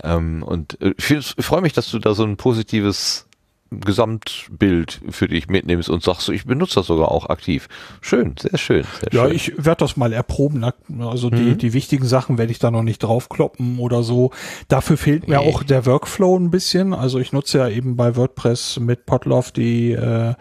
Ähm, 0.03 0.43
und 0.43 0.81
äh, 0.81 0.95
ich, 0.97 1.11
ich 1.11 1.45
freue 1.45 1.63
mich, 1.63 1.73
dass 1.73 1.91
du 1.91 1.99
da 1.99 2.15
so 2.15 2.25
ein 2.25 2.37
positives 2.37 3.27
Gesamtbild 3.71 5.01
für 5.11 5.29
dich 5.29 5.49
mitnimmst 5.49 5.89
und 5.89 6.03
sagst, 6.03 6.29
ich 6.29 6.45
benutze 6.45 6.77
das 6.77 6.87
sogar 6.87 7.11
auch 7.11 7.29
aktiv. 7.29 7.69
Schön, 8.01 8.35
sehr 8.39 8.59
schön. 8.59 8.85
Sehr 9.01 9.13
ja, 9.13 9.27
schön. 9.27 9.37
ich 9.37 9.53
werde 9.57 9.85
das 9.85 9.97
mal 9.97 10.13
erproben. 10.13 10.65
Also 10.99 11.31
die, 11.31 11.37
mhm. 11.37 11.59
die 11.59 11.73
wichtigen 11.73 12.05
Sachen 12.05 12.37
werde 12.37 12.51
ich 12.51 12.59
da 12.59 12.71
noch 12.71 12.83
nicht 12.83 12.99
draufkloppen 13.03 13.79
oder 13.79 14.03
so. 14.03 14.33
Dafür 14.69 14.97
fehlt 14.97 15.29
mir 15.29 15.39
nee. 15.39 15.49
auch 15.49 15.63
der 15.63 15.87
Workflow 15.87 16.37
ein 16.37 16.51
bisschen. 16.51 16.93
Also 16.95 17.21
ich 17.21 17.33
nutze 17.33 17.59
ja 17.59 17.69
eben 17.69 17.97
bei 17.97 18.17
WordPress 18.17 18.81
mit 18.81 19.07
Podlove 19.07 19.53
die, 19.55 19.93
äh, 19.93 20.35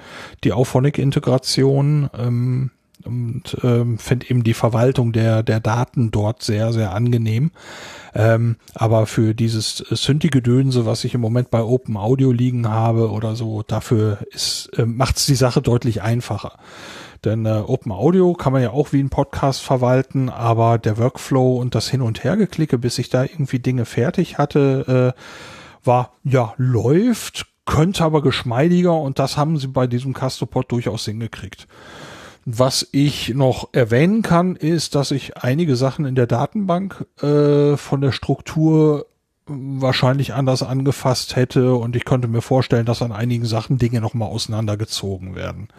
die 0.44 0.54
Auphonic-Integration. 0.54 2.10
Ähm, 2.18 2.72
und 3.06 3.58
ähm, 3.64 3.98
finde 3.98 4.30
eben 4.30 4.44
die 4.44 4.54
Verwaltung 4.54 5.14
der, 5.14 5.44
der 5.44 5.60
Daten 5.60 6.12
dort 6.12 6.44
sehr, 6.44 6.74
sehr 6.74 6.94
angenehm. 6.94 7.52
Ähm, 8.14 8.58
aber 8.74 9.06
für 9.06 9.34
dieses 9.34 9.78
Synthi-Gedönse, 9.78 10.86
was 10.86 11.04
ich 11.04 11.14
im 11.14 11.22
Moment 11.22 11.50
bei 11.50 11.62
Open 11.62 11.98
Audio 11.98 12.32
liegen 12.32 12.70
habe 12.70 13.10
oder 13.12 13.36
so, 13.36 13.64
dafür 13.64 14.20
ist, 14.32 14.70
äh, 14.78 14.86
macht 14.86 15.18
es 15.18 15.26
die 15.26 15.36
Sache 15.36 15.62
deutlich 15.62 16.02
einfacher. 16.02 16.58
Denn 17.26 17.46
äh, 17.46 17.64
Open 17.66 17.92
Audio 17.92 18.34
kann 18.34 18.54
man 18.54 18.62
ja 18.62 18.72
auch 18.72 18.94
wie 18.94 19.02
ein 19.02 19.10
Podcast 19.10 19.62
verwalten, 19.62 20.30
aber 20.30 20.78
der 20.78 20.98
Workflow 20.98 21.58
und 21.58 21.76
das 21.76 21.90
Hin- 21.90 22.02
und 22.02 22.24
Hergeklicke, 22.24 22.78
bis 22.78 22.98
ich 22.98 23.10
da 23.10 23.24
irgendwie 23.24 23.60
Dinge 23.60 23.86
fertig 23.86 24.38
hatte, 24.38 25.14
äh, 25.16 25.22
war, 25.84 26.14
ja, 26.24 26.54
läuft, 26.58 27.48
könnte 27.66 28.04
aber 28.04 28.22
geschmeidiger 28.22 28.96
und 28.96 29.20
das 29.20 29.38
haben 29.38 29.58
sie 29.58 29.68
bei 29.68 29.86
diesem 29.86 30.14
Castopod 30.14 30.72
durchaus 30.72 31.06
hingekriegt. 31.06 31.68
Was 32.46 32.88
ich 32.92 33.30
noch 33.30 33.70
erwähnen 33.74 34.22
kann, 34.22 34.56
ist, 34.56 34.96
dass 34.96 35.12
ich 35.12 35.38
einige 35.38 35.76
Sachen 35.76 36.06
in 36.06 36.16
der 36.16 36.28
Datenbank 36.28 37.06
äh, 37.22 37.78
von 37.78 38.02
der 38.02 38.12
Struktur 38.12 39.06
wahrscheinlich 39.46 40.34
anders 40.34 40.64
angefasst 40.64 41.36
hätte 41.36 41.74
und 41.74 41.96
ich 41.96 42.06
könnte 42.06 42.28
mir 42.28 42.42
vorstellen, 42.42 42.86
dass 42.86 43.02
an 43.02 43.12
einigen 43.12 43.46
Sachen 43.46 43.78
Dinge 43.78 44.00
nochmal 44.00 44.30
auseinandergezogen 44.30 45.36
werden. 45.36 45.70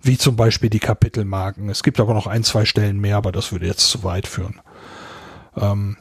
Wie 0.00 0.18
zum 0.18 0.34
Beispiel 0.34 0.70
die 0.70 0.80
Kapitelmarken. 0.80 1.68
Es 1.68 1.82
gibt 1.82 2.00
aber 2.00 2.14
noch 2.14 2.26
ein, 2.26 2.42
zwei 2.42 2.64
Stellen 2.64 3.00
mehr, 3.00 3.16
aber 3.16 3.30
das 3.30 3.52
würde 3.52 3.66
jetzt 3.66 3.88
zu 3.88 4.02
weit 4.02 4.26
führen. 4.26 4.60
Ähm, 5.56 5.96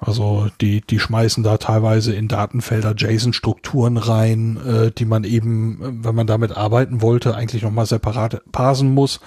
also 0.00 0.48
die, 0.60 0.82
die 0.82 1.00
schmeißen 1.00 1.42
da 1.42 1.56
teilweise 1.56 2.14
in 2.14 2.28
Datenfelder 2.28 2.94
JSON-Strukturen 2.96 3.96
rein, 3.96 4.58
äh, 4.58 4.90
die 4.90 5.06
man 5.06 5.24
eben, 5.24 6.04
wenn 6.04 6.14
man 6.14 6.26
damit 6.26 6.56
arbeiten 6.56 7.00
wollte, 7.00 7.34
eigentlich 7.34 7.62
nochmal 7.62 7.86
separat 7.86 8.42
parsen 8.52 8.92
muss. 8.92 9.20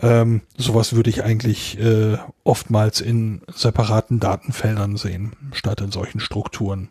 Ähm, 0.00 0.40
sowas 0.56 0.94
würde 0.94 1.10
ich 1.10 1.22
eigentlich 1.24 1.78
äh, 1.78 2.16
oftmals 2.44 3.02
in 3.02 3.42
separaten 3.52 4.20
Datenfeldern 4.20 4.96
sehen, 4.96 5.32
statt 5.52 5.82
in 5.82 5.90
solchen 5.90 6.20
Strukturen. 6.20 6.88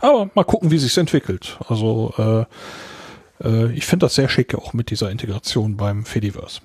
Aber 0.00 0.28
mal 0.34 0.44
gucken, 0.44 0.72
wie 0.72 0.78
sich's 0.78 0.96
entwickelt. 0.96 1.58
Also 1.68 2.12
äh, 2.18 3.46
äh, 3.46 3.72
ich 3.72 3.86
finde 3.86 4.06
das 4.06 4.16
sehr 4.16 4.28
schick, 4.28 4.56
auch 4.56 4.72
mit 4.72 4.90
dieser 4.90 5.10
Integration 5.10 5.76
beim 5.76 6.04
Fediverse. 6.04 6.60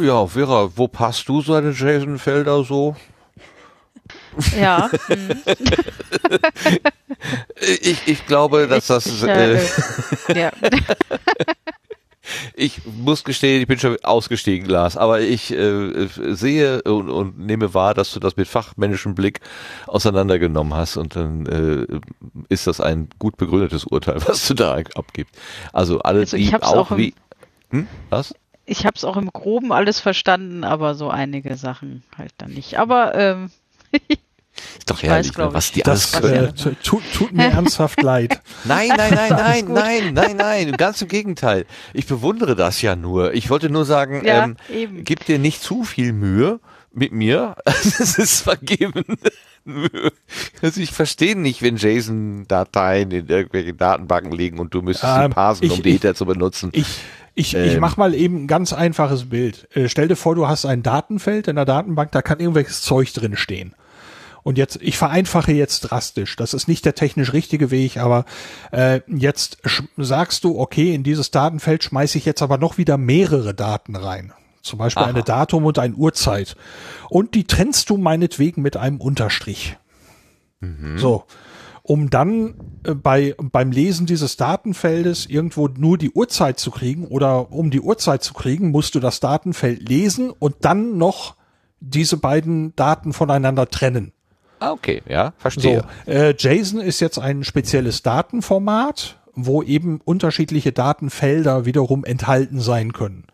Ja, 0.00 0.24
Vera, 0.26 0.70
wo 0.76 0.86
passt 0.86 1.28
du 1.28 1.42
seine 1.42 1.70
JSON-Felder 1.70 2.62
so? 2.62 2.94
Ja. 4.58 4.90
Ich, 7.60 8.06
ich 8.06 8.26
glaube, 8.26 8.66
dass 8.66 8.86
das. 8.86 9.06
Ich, 9.06 9.22
äh, 9.24 9.56
äh, 9.56 9.60
ja. 10.34 10.50
ich 12.54 12.80
muss 12.84 13.24
gestehen, 13.24 13.60
ich 13.60 13.68
bin 13.68 13.78
schon 13.78 13.96
ausgestiegen, 14.02 14.68
Lars, 14.68 14.96
aber 14.96 15.20
ich 15.20 15.52
äh, 15.52 16.06
sehe 16.34 16.82
und, 16.82 17.10
und 17.10 17.38
nehme 17.38 17.74
wahr, 17.74 17.94
dass 17.94 18.12
du 18.12 18.20
das 18.20 18.36
mit 18.36 18.48
fachmännischem 18.48 19.14
Blick 19.14 19.40
auseinandergenommen 19.86 20.74
hast 20.74 20.96
und 20.96 21.16
dann 21.16 21.46
äh, 21.46 21.86
ist 22.48 22.66
das 22.66 22.80
ein 22.80 23.08
gut 23.18 23.36
begründetes 23.36 23.84
Urteil, 23.84 24.16
was 24.26 24.46
du 24.48 24.54
da 24.54 24.78
abgibst. 24.94 25.34
Also 25.72 26.00
alle, 26.00 26.20
Also 26.20 26.36
ich 26.36 26.48
die 26.48 26.54
hab's 26.54 26.68
auch 26.68 26.90
auch 26.90 26.96
wie. 26.96 27.14
Hm? 27.70 27.86
Was? 28.08 28.34
Ich 28.66 28.86
habe 28.86 28.94
es 28.96 29.04
auch 29.04 29.16
im 29.16 29.32
Groben 29.32 29.72
alles 29.72 30.00
verstanden, 30.00 30.64
aber 30.64 30.94
so 30.94 31.10
einige 31.10 31.56
Sachen 31.56 32.04
halt 32.16 32.32
dann 32.38 32.52
nicht. 32.52 32.78
Aber 32.78 33.14
ähm, 33.16 33.50
Ist 33.92 34.90
doch 34.90 35.02
Ich 35.02 35.08
herrlich, 35.08 35.30
weiß, 35.30 35.38
ne, 35.48 35.54
was 35.54 35.72
die 35.72 35.84
alles 35.86 36.10
Das 36.12 36.20
können. 36.20 36.46
äh, 36.48 36.52
tu- 36.52 36.74
tut, 36.82 37.02
tut 37.14 37.32
mir 37.32 37.44
ernsthaft 37.50 38.02
leid. 38.02 38.40
Nein, 38.64 38.88
nein, 38.96 39.14
nein, 39.14 39.30
nein, 39.36 39.66
gut. 39.66 39.74
nein, 39.74 40.12
nein, 40.12 40.36
nein, 40.36 40.72
ganz 40.72 41.00
im 41.02 41.08
Gegenteil. 41.08 41.64
Ich 41.94 42.06
bewundere 42.06 42.56
das 42.56 42.82
ja 42.82 42.94
nur. 42.96 43.32
Ich 43.34 43.48
wollte 43.50 43.70
nur 43.70 43.84
sagen, 43.84 44.22
Ja, 44.24 44.44
ähm, 44.70 45.04
gib 45.04 45.24
dir 45.24 45.38
nicht 45.38 45.62
zu 45.62 45.84
viel 45.84 46.12
Mühe 46.12 46.60
mit 46.92 47.12
mir. 47.12 47.56
Es 47.64 48.18
ist 48.18 48.42
vergeben. 48.42 49.04
Also 50.62 50.80
ich 50.80 50.90
verstehe 50.92 51.36
nicht, 51.38 51.62
wenn 51.62 51.76
JSON-Dateien 51.76 53.10
in 53.10 53.26
irgendwelchen 53.28 53.76
Datenbanken 53.76 54.32
liegen 54.32 54.58
und 54.58 54.74
du 54.74 54.82
müsstest 54.82 55.14
sie 55.14 55.24
Ähm, 55.24 55.30
parsen, 55.30 55.64
ich- 55.64 55.72
um 55.72 55.82
die 55.82 55.88
ich- 55.90 55.92
hinterher 55.94 56.14
zu 56.14 56.26
benutzen. 56.26 56.70
Ich, 56.72 56.86
ich, 57.34 57.54
ich 57.54 57.74
Ähm. 57.74 57.80
mach 57.80 57.96
mal 57.96 58.14
eben 58.14 58.44
ein 58.44 58.46
ganz 58.46 58.72
einfaches 58.72 59.28
Bild. 59.28 59.68
Äh, 59.74 59.88
stell 59.88 60.08
dir 60.08 60.16
vor, 60.16 60.34
du 60.34 60.48
hast 60.48 60.64
ein 60.66 60.82
Datenfeld 60.82 61.48
in 61.48 61.56
der 61.56 61.64
Datenbank, 61.64 62.12
da 62.12 62.22
kann 62.22 62.40
irgendwelches 62.40 62.82
Zeug 62.82 63.12
drin 63.12 63.36
stehen. 63.36 63.74
Und 64.42 64.56
jetzt, 64.56 64.78
ich 64.80 64.96
vereinfache 64.96 65.52
jetzt 65.52 65.80
drastisch. 65.80 66.34
Das 66.36 66.54
ist 66.54 66.66
nicht 66.66 66.86
der 66.86 66.94
technisch 66.94 67.34
richtige 67.34 67.70
Weg, 67.70 67.98
aber 67.98 68.24
äh, 68.72 69.00
jetzt 69.06 69.58
sagst 69.98 70.44
du, 70.44 70.58
okay, 70.58 70.94
in 70.94 71.02
dieses 71.02 71.30
Datenfeld 71.30 71.84
schmeiße 71.84 72.16
ich 72.16 72.24
jetzt 72.24 72.40
aber 72.40 72.56
noch 72.56 72.78
wieder 72.78 72.96
mehrere 72.96 73.54
Daten 73.54 73.96
rein. 73.96 74.32
Zum 74.62 74.78
Beispiel 74.78 75.02
Aha. 75.02 75.10
eine 75.10 75.22
Datum 75.22 75.64
und 75.64 75.78
ein 75.78 75.94
Uhrzeit. 75.94 76.56
Und 77.08 77.34
die 77.34 77.44
trennst 77.44 77.90
du 77.90 77.96
meinetwegen 77.96 78.62
mit 78.62 78.76
einem 78.76 79.00
Unterstrich. 79.00 79.76
So. 80.96 81.24
Um 81.82 82.10
dann 82.10 82.54
äh, 82.84 82.94
bei, 82.94 83.34
beim 83.38 83.72
Lesen 83.72 84.06
dieses 84.06 84.36
Datenfeldes 84.36 85.26
irgendwo 85.26 85.68
nur 85.68 85.96
die 85.96 86.10
Uhrzeit 86.10 86.58
zu 86.60 86.70
kriegen 86.70 87.06
oder 87.06 87.50
um 87.50 87.70
die 87.70 87.80
Uhrzeit 87.80 88.22
zu 88.22 88.34
kriegen, 88.34 88.70
musst 88.70 88.94
du 88.94 89.00
das 89.00 89.20
Datenfeld 89.20 89.88
lesen 89.88 90.30
und 90.30 90.56
dann 90.60 90.98
noch 90.98 91.36
diese 91.80 92.18
beiden 92.18 92.76
Daten 92.76 93.12
voneinander 93.12 93.68
trennen. 93.68 94.12
Ah, 94.60 94.72
okay, 94.72 95.02
ja, 95.08 95.32
verstehe. 95.38 95.86
So, 96.04 96.12
äh, 96.12 96.34
JSON 96.36 96.80
ist 96.80 97.00
jetzt 97.00 97.18
ein 97.18 97.44
spezielles 97.44 98.02
Datenformat, 98.02 99.18
wo 99.34 99.62
eben 99.62 100.02
unterschiedliche 100.04 100.72
Datenfelder 100.72 101.64
wiederum 101.64 102.04
enthalten 102.04 102.60
sein 102.60 102.92
können. 102.92 103.24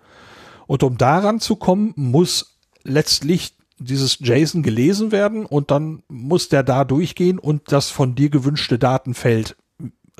Und 0.66 0.82
um 0.82 0.98
daran 0.98 1.40
zu 1.40 1.56
kommen, 1.56 1.92
muss 1.96 2.58
letztlich 2.82 3.56
dieses 3.78 4.18
JSON 4.20 4.62
gelesen 4.62 5.12
werden 5.12 5.44
und 5.44 5.70
dann 5.70 6.02
muss 6.08 6.48
der 6.48 6.62
da 6.62 6.84
durchgehen 6.84 7.38
und 7.38 7.72
das 7.72 7.90
von 7.90 8.14
dir 8.14 8.30
gewünschte 8.30 8.78
Datenfeld 8.78 9.56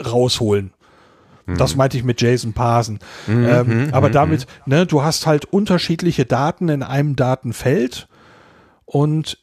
rausholen. 0.05 0.73
Das 1.57 1.77
meinte 1.77 1.97
ich 1.97 2.03
mit 2.03 2.21
JSON 2.21 2.55
parsen. 2.55 2.99
ähm, 3.29 3.89
aber 3.93 4.11
damit, 4.11 4.47
ne, 4.67 4.85
du 4.85 5.03
hast 5.03 5.27
halt 5.27 5.45
unterschiedliche 5.45 6.27
Daten 6.27 6.69
in 6.69 6.83
einem 6.83 7.15
Datenfeld 7.15 8.09
und 8.85 9.39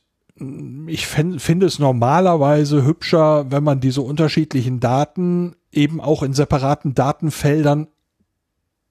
ich 0.88 1.08
finde 1.08 1.66
es 1.66 1.80
normalerweise 1.80 2.84
hübscher, 2.84 3.52
wenn 3.52 3.64
man 3.64 3.80
diese 3.80 4.02
unterschiedlichen 4.02 4.80
Daten 4.80 5.56
eben 5.72 6.02
auch 6.02 6.24
in 6.24 6.34
separaten 6.34 6.96
Datenfeldern 6.96 7.88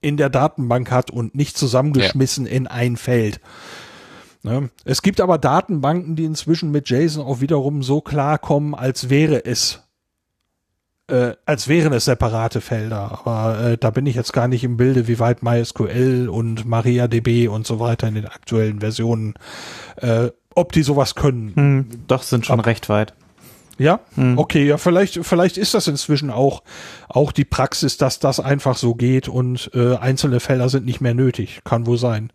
in 0.02 0.16
der 0.16 0.28
Datenbank 0.28 0.90
hat 0.90 1.10
und 1.10 1.34
nicht 1.34 1.56
zusammengeschmissen 1.56 2.46
in 2.46 2.66
ein 2.66 2.96
Feld. 2.96 3.40
Ne? 4.42 4.70
Es 4.84 5.02
gibt 5.02 5.20
aber 5.20 5.38
Datenbanken, 5.38 6.16
die 6.16 6.24
inzwischen 6.24 6.70
mit 6.70 6.90
JSON 6.90 7.24
auch 7.24 7.40
wiederum 7.40 7.82
so 7.82 8.00
klarkommen, 8.00 8.74
als 8.74 9.08
wäre 9.08 9.44
es 9.44 9.82
äh, 11.08 11.34
als 11.46 11.68
wären 11.68 11.92
es 11.92 12.04
separate 12.04 12.60
Felder. 12.60 13.20
Aber 13.20 13.60
äh, 13.60 13.78
da 13.78 13.90
bin 13.90 14.06
ich 14.06 14.16
jetzt 14.16 14.32
gar 14.32 14.48
nicht 14.48 14.64
im 14.64 14.76
Bilde, 14.76 15.08
wie 15.08 15.18
weit 15.18 15.42
MySQL 15.42 16.28
und 16.28 16.64
MariaDB 16.64 17.48
und 17.48 17.66
so 17.66 17.80
weiter 17.80 18.08
in 18.08 18.14
den 18.14 18.26
aktuellen 18.26 18.80
Versionen, 18.80 19.34
äh, 19.96 20.30
ob 20.54 20.72
die 20.72 20.82
sowas 20.82 21.14
können. 21.14 21.52
Hm, 21.54 21.86
doch, 22.06 22.22
sind 22.22 22.46
schon 22.46 22.60
recht 22.60 22.88
weit. 22.88 23.14
Ja, 23.78 24.01
okay, 24.36 24.66
ja, 24.66 24.77
vielleicht, 24.77 25.24
vielleicht 25.24 25.57
ist 25.57 25.74
das 25.74 25.89
inzwischen 25.89 26.31
auch, 26.31 26.62
auch 27.09 27.32
die 27.32 27.44
Praxis, 27.44 27.97
dass 27.97 28.19
das 28.19 28.39
einfach 28.39 28.77
so 28.77 28.94
geht 28.94 29.28
und 29.28 29.70
äh, 29.74 29.97
einzelne 29.97 30.40
Felder 30.40 30.69
sind 30.69 30.85
nicht 30.85 31.01
mehr 31.01 31.15
nötig. 31.15 31.61
Kann 31.65 31.86
wohl 31.86 31.99
sein. 31.99 32.31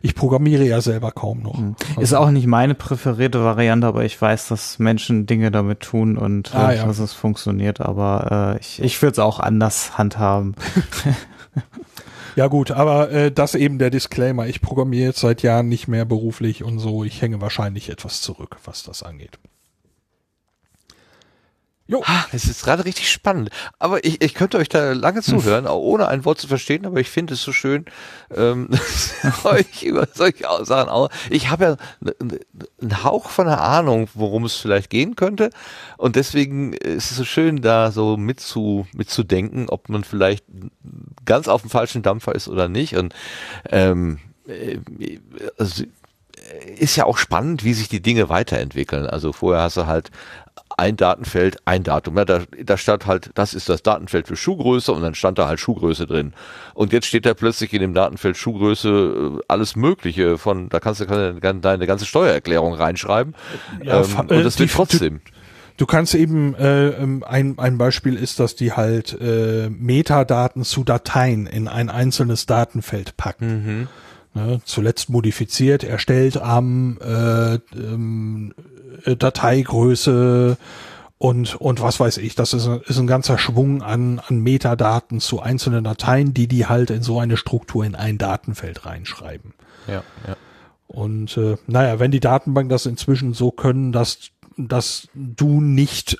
Ich 0.00 0.14
programmiere 0.14 0.64
ja 0.64 0.80
selber 0.80 1.10
kaum 1.10 1.42
noch. 1.42 1.60
Ist 2.00 2.14
auch 2.14 2.30
nicht 2.30 2.46
meine 2.46 2.74
präferierte 2.74 3.42
Variante, 3.44 3.86
aber 3.86 4.04
ich 4.04 4.20
weiß, 4.20 4.48
dass 4.48 4.78
Menschen 4.78 5.26
Dinge 5.26 5.50
damit 5.50 5.80
tun 5.80 6.16
und 6.16 6.54
Ah, 6.54 6.70
äh, 6.72 6.76
ja. 6.76 6.86
dass 6.86 7.00
es 7.00 7.12
funktioniert. 7.12 7.80
Aber 7.80 8.54
äh, 8.56 8.60
ich, 8.60 8.80
ich 8.80 9.02
würde 9.02 9.12
es 9.12 9.18
auch 9.18 9.40
anders 9.40 9.98
handhaben. 9.98 10.54
Ja 12.36 12.46
gut, 12.46 12.70
aber 12.70 13.10
äh, 13.10 13.32
das 13.32 13.56
eben 13.56 13.78
der 13.80 13.90
Disclaimer. 13.90 14.46
Ich 14.46 14.60
programmiere 14.60 15.06
jetzt 15.06 15.18
seit 15.18 15.42
Jahren 15.42 15.68
nicht 15.68 15.88
mehr 15.88 16.04
beruflich 16.04 16.62
und 16.62 16.78
so. 16.78 17.02
Ich 17.02 17.20
hänge 17.20 17.40
wahrscheinlich 17.40 17.88
etwas 17.88 18.20
zurück, 18.20 18.58
was 18.64 18.84
das 18.84 19.02
angeht. 19.02 19.40
Jo, 21.90 22.02
Ah, 22.04 22.26
Es 22.32 22.44
ist 22.44 22.64
gerade 22.64 22.84
richtig 22.84 23.10
spannend. 23.10 23.48
Aber 23.78 24.04
ich, 24.04 24.20
ich 24.22 24.34
könnte 24.34 24.58
euch 24.58 24.68
da 24.68 24.92
lange 24.92 25.22
zuhören, 25.22 25.66
auch 25.66 25.80
ohne 25.80 26.06
ein 26.06 26.26
Wort 26.26 26.38
zu 26.38 26.46
verstehen, 26.46 26.84
aber 26.84 27.00
ich 27.00 27.08
finde 27.08 27.32
es 27.32 27.42
so 27.42 27.50
schön, 27.50 27.86
ähm, 28.36 28.68
euch 29.44 29.84
über 29.84 30.06
solche 30.12 30.44
Sachen 30.66 30.90
auch. 30.90 31.08
Ich 31.30 31.48
habe 31.48 31.64
ja 31.64 31.76
einen 32.78 33.04
Hauch 33.04 33.30
von 33.30 33.46
einer 33.46 33.62
Ahnung, 33.62 34.06
worum 34.12 34.44
es 34.44 34.56
vielleicht 34.56 34.90
gehen 34.90 35.16
könnte. 35.16 35.48
Und 35.96 36.16
deswegen 36.16 36.74
ist 36.74 37.10
es 37.10 37.16
so 37.16 37.24
schön, 37.24 37.62
da 37.62 37.90
so 37.90 38.18
mitzu, 38.18 38.86
mitzudenken, 38.92 39.70
ob 39.70 39.88
man 39.88 40.04
vielleicht 40.04 40.44
ganz 41.24 41.48
auf 41.48 41.62
dem 41.62 41.70
falschen 41.70 42.02
Dampfer 42.02 42.34
ist 42.34 42.48
oder 42.48 42.68
nicht. 42.68 42.98
Und 42.98 43.14
ähm, 43.70 44.18
äh, 44.46 44.78
also, 45.56 45.84
ist 46.76 46.96
ja 46.96 47.04
auch 47.04 47.18
spannend, 47.18 47.64
wie 47.64 47.74
sich 47.74 47.88
die 47.88 48.00
Dinge 48.00 48.28
weiterentwickeln. 48.28 49.06
Also 49.06 49.32
vorher 49.32 49.62
hast 49.62 49.76
du 49.76 49.86
halt 49.86 50.10
ein 50.78 50.96
Datenfeld, 50.96 51.58
ein 51.64 51.82
Datum. 51.82 52.16
Ja, 52.16 52.24
da, 52.24 52.42
da 52.64 52.76
stand 52.76 53.06
halt, 53.06 53.30
das 53.34 53.52
ist 53.52 53.68
das 53.68 53.82
Datenfeld 53.82 54.28
für 54.28 54.36
Schuhgröße 54.36 54.92
und 54.92 55.02
dann 55.02 55.14
stand 55.14 55.38
da 55.38 55.48
halt 55.48 55.58
Schuhgröße 55.58 56.06
drin. 56.06 56.32
Und 56.74 56.92
jetzt 56.92 57.06
steht 57.06 57.26
da 57.26 57.34
plötzlich 57.34 57.72
in 57.72 57.80
dem 57.80 57.94
Datenfeld 57.94 58.36
Schuhgröße 58.36 59.38
äh, 59.38 59.42
alles 59.48 59.74
Mögliche 59.74 60.38
von, 60.38 60.68
da 60.68 60.78
kannst 60.78 61.00
du 61.00 61.06
deine, 61.06 61.86
ganze 61.86 62.06
Steuererklärung 62.06 62.74
reinschreiben. 62.74 63.34
Ja, 63.82 64.02
ähm, 64.02 64.18
und 64.18 64.30
äh, 64.30 64.42
das 64.42 64.58
wird 64.58 64.70
trotzdem. 64.70 65.20
Du 65.76 65.86
kannst 65.86 66.14
eben, 66.14 66.54
äh, 66.54 66.88
ähm, 66.88 67.24
ein, 67.26 67.58
ein 67.58 67.78
Beispiel 67.78 68.16
ist, 68.16 68.40
dass 68.40 68.56
die 68.56 68.72
halt 68.72 69.16
äh, 69.20 69.68
Metadaten 69.70 70.64
zu 70.64 70.84
Dateien 70.84 71.46
in 71.46 71.68
ein 71.68 71.88
einzelnes 71.88 72.46
Datenfeld 72.46 73.16
packen. 73.16 73.88
Ne, 74.34 74.60
zuletzt 74.64 75.08
modifiziert, 75.08 75.82
erstellt 75.84 76.36
am 76.36 76.98
äh, 77.00 77.54
ähm, 77.74 78.52
äh, 78.56 78.77
Dateigröße 79.16 80.56
und, 81.18 81.56
und 81.56 81.80
was 81.80 81.98
weiß 81.98 82.18
ich. 82.18 82.34
Das 82.34 82.52
ist, 82.52 82.66
ein- 82.66 82.80
ist 82.86 82.98
ein 82.98 83.06
ganzer 83.06 83.38
Schwung 83.38 83.82
an, 83.82 84.20
an 84.26 84.40
Metadaten 84.40 85.20
zu 85.20 85.40
einzelnen 85.40 85.84
Dateien, 85.84 86.32
die 86.34 86.46
die 86.46 86.66
halt 86.66 86.90
in 86.90 87.02
so 87.02 87.18
eine 87.18 87.36
Struktur 87.36 87.84
in 87.84 87.94
ein 87.94 88.18
Datenfeld 88.18 88.86
reinschreiben. 88.86 89.54
Ja, 89.86 90.02
ja. 90.26 90.36
Und 90.86 91.36
äh, 91.36 91.56
naja, 91.66 91.98
wenn 91.98 92.10
die 92.10 92.20
Datenbank 92.20 92.70
das 92.70 92.86
inzwischen 92.86 93.34
so 93.34 93.50
können, 93.50 93.92
dass 93.92 94.30
dass 94.60 95.06
du 95.14 95.60
nicht 95.60 96.18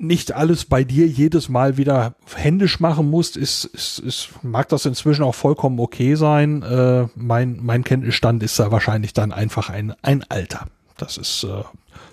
nicht 0.00 0.32
alles 0.32 0.64
bei 0.64 0.82
dir 0.82 1.06
jedes 1.06 1.48
Mal 1.48 1.76
wieder 1.76 2.14
händisch 2.34 2.80
machen 2.80 3.10
musst, 3.10 3.36
ist, 3.36 3.64
ist, 3.66 3.98
ist 3.98 4.30
mag 4.42 4.68
das 4.68 4.86
inzwischen 4.86 5.22
auch 5.22 5.34
vollkommen 5.34 5.78
okay 5.78 6.14
sein. 6.14 6.62
Äh, 6.62 7.08
mein, 7.14 7.58
mein 7.62 7.84
Kenntnisstand 7.84 8.42
ist 8.42 8.58
da 8.58 8.70
wahrscheinlich 8.70 9.12
dann 9.12 9.32
einfach 9.32 9.68
ein, 9.68 9.94
ein 10.02 10.24
Alter. 10.28 10.66
Das 10.96 11.16
ist, 11.16 11.44
äh, 11.44 11.64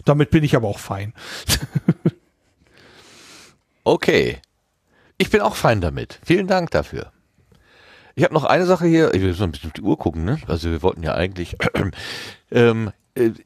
damit 0.06 0.32
bin 0.32 0.44
ich 0.44 0.56
aber 0.56 0.68
auch 0.68 0.80
fein. 0.80 1.14
okay. 3.84 4.42
Ich 5.18 5.30
bin 5.30 5.42
auch 5.42 5.56
fein 5.56 5.82
damit. 5.82 6.20
Vielen 6.24 6.48
Dank 6.48 6.72
dafür. 6.72 7.12
Ich 8.16 8.24
habe 8.24 8.34
noch 8.34 8.46
eine 8.46 8.66
Sache 8.66 8.88
hier. 8.88 9.14
Ich 9.14 9.22
will 9.22 9.34
so 9.34 9.44
ein 9.44 9.52
bisschen 9.52 9.70
auf 9.70 9.74
die 9.74 9.82
Uhr 9.82 9.98
gucken, 9.98 10.26
ne? 10.26 10.40
Also 10.48 10.70
wir 10.72 10.82
wollten 10.82 11.04
ja 11.04 11.14
eigentlich. 11.14 11.56
ähm, 12.52 12.88
äh, 12.88 12.92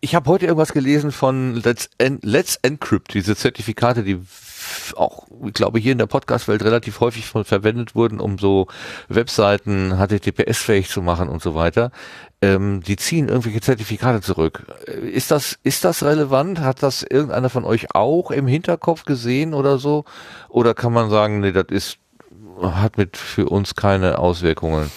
ich 0.02 0.16
habe 0.16 0.30
heute 0.30 0.46
irgendwas 0.46 0.74
gelesen 0.74 1.12
von 1.12 1.56
Let's, 1.56 1.90
en 1.98 2.20
Let's 2.22 2.60
Encrypt, 2.62 3.14
diese 3.14 3.36
Zertifikate, 3.36 4.04
die 4.04 4.20
auch, 4.96 5.28
ich 5.46 5.54
glaube, 5.54 5.80
hier 5.80 5.92
in 5.92 5.98
der 5.98 6.08
Podcast-Welt 6.08 6.64
relativ 6.64 7.00
häufig 7.00 7.26
von, 7.26 7.46
verwendet 7.46 7.96
wurden, 7.96 8.20
um 8.20 8.38
so 8.38 8.68
Webseiten 9.08 9.98
HTTPS-fähig 9.98 10.90
zu 10.90 11.02
machen 11.02 11.30
und 11.30 11.42
so 11.42 11.56
weiter. 11.56 11.92
Ähm, 12.42 12.82
die 12.82 12.96
ziehen 12.96 13.30
irgendwelche 13.30 13.62
Zertifikate 13.62 14.22
zurück. 14.22 14.66
Äh, 14.88 15.10
ist 15.10 15.32
das, 15.32 15.60
ist 15.64 15.84
das 15.86 16.04
relevant? 16.04 16.60
Hat 16.60 16.84
das 16.84 17.04
irgendeiner 17.04 17.50
von 17.50 17.66
euch 17.66 17.94
auch 17.96 18.32
im 18.32 18.48
Hinterkopf 18.48 19.06
gesehen 19.06 19.54
oder 19.54 19.78
so? 19.78 20.06
Oder 20.50 20.74
kann 20.74 20.94
man 20.94 21.10
sagen, 21.10 21.40
nee, 21.40 21.52
das 21.52 21.68
ist, 21.70 21.98
hat 22.62 22.98
mit 22.98 23.18
für 23.18 23.48
uns 23.48 23.76
keine 23.76 24.20
Auswirkungen? 24.20 24.92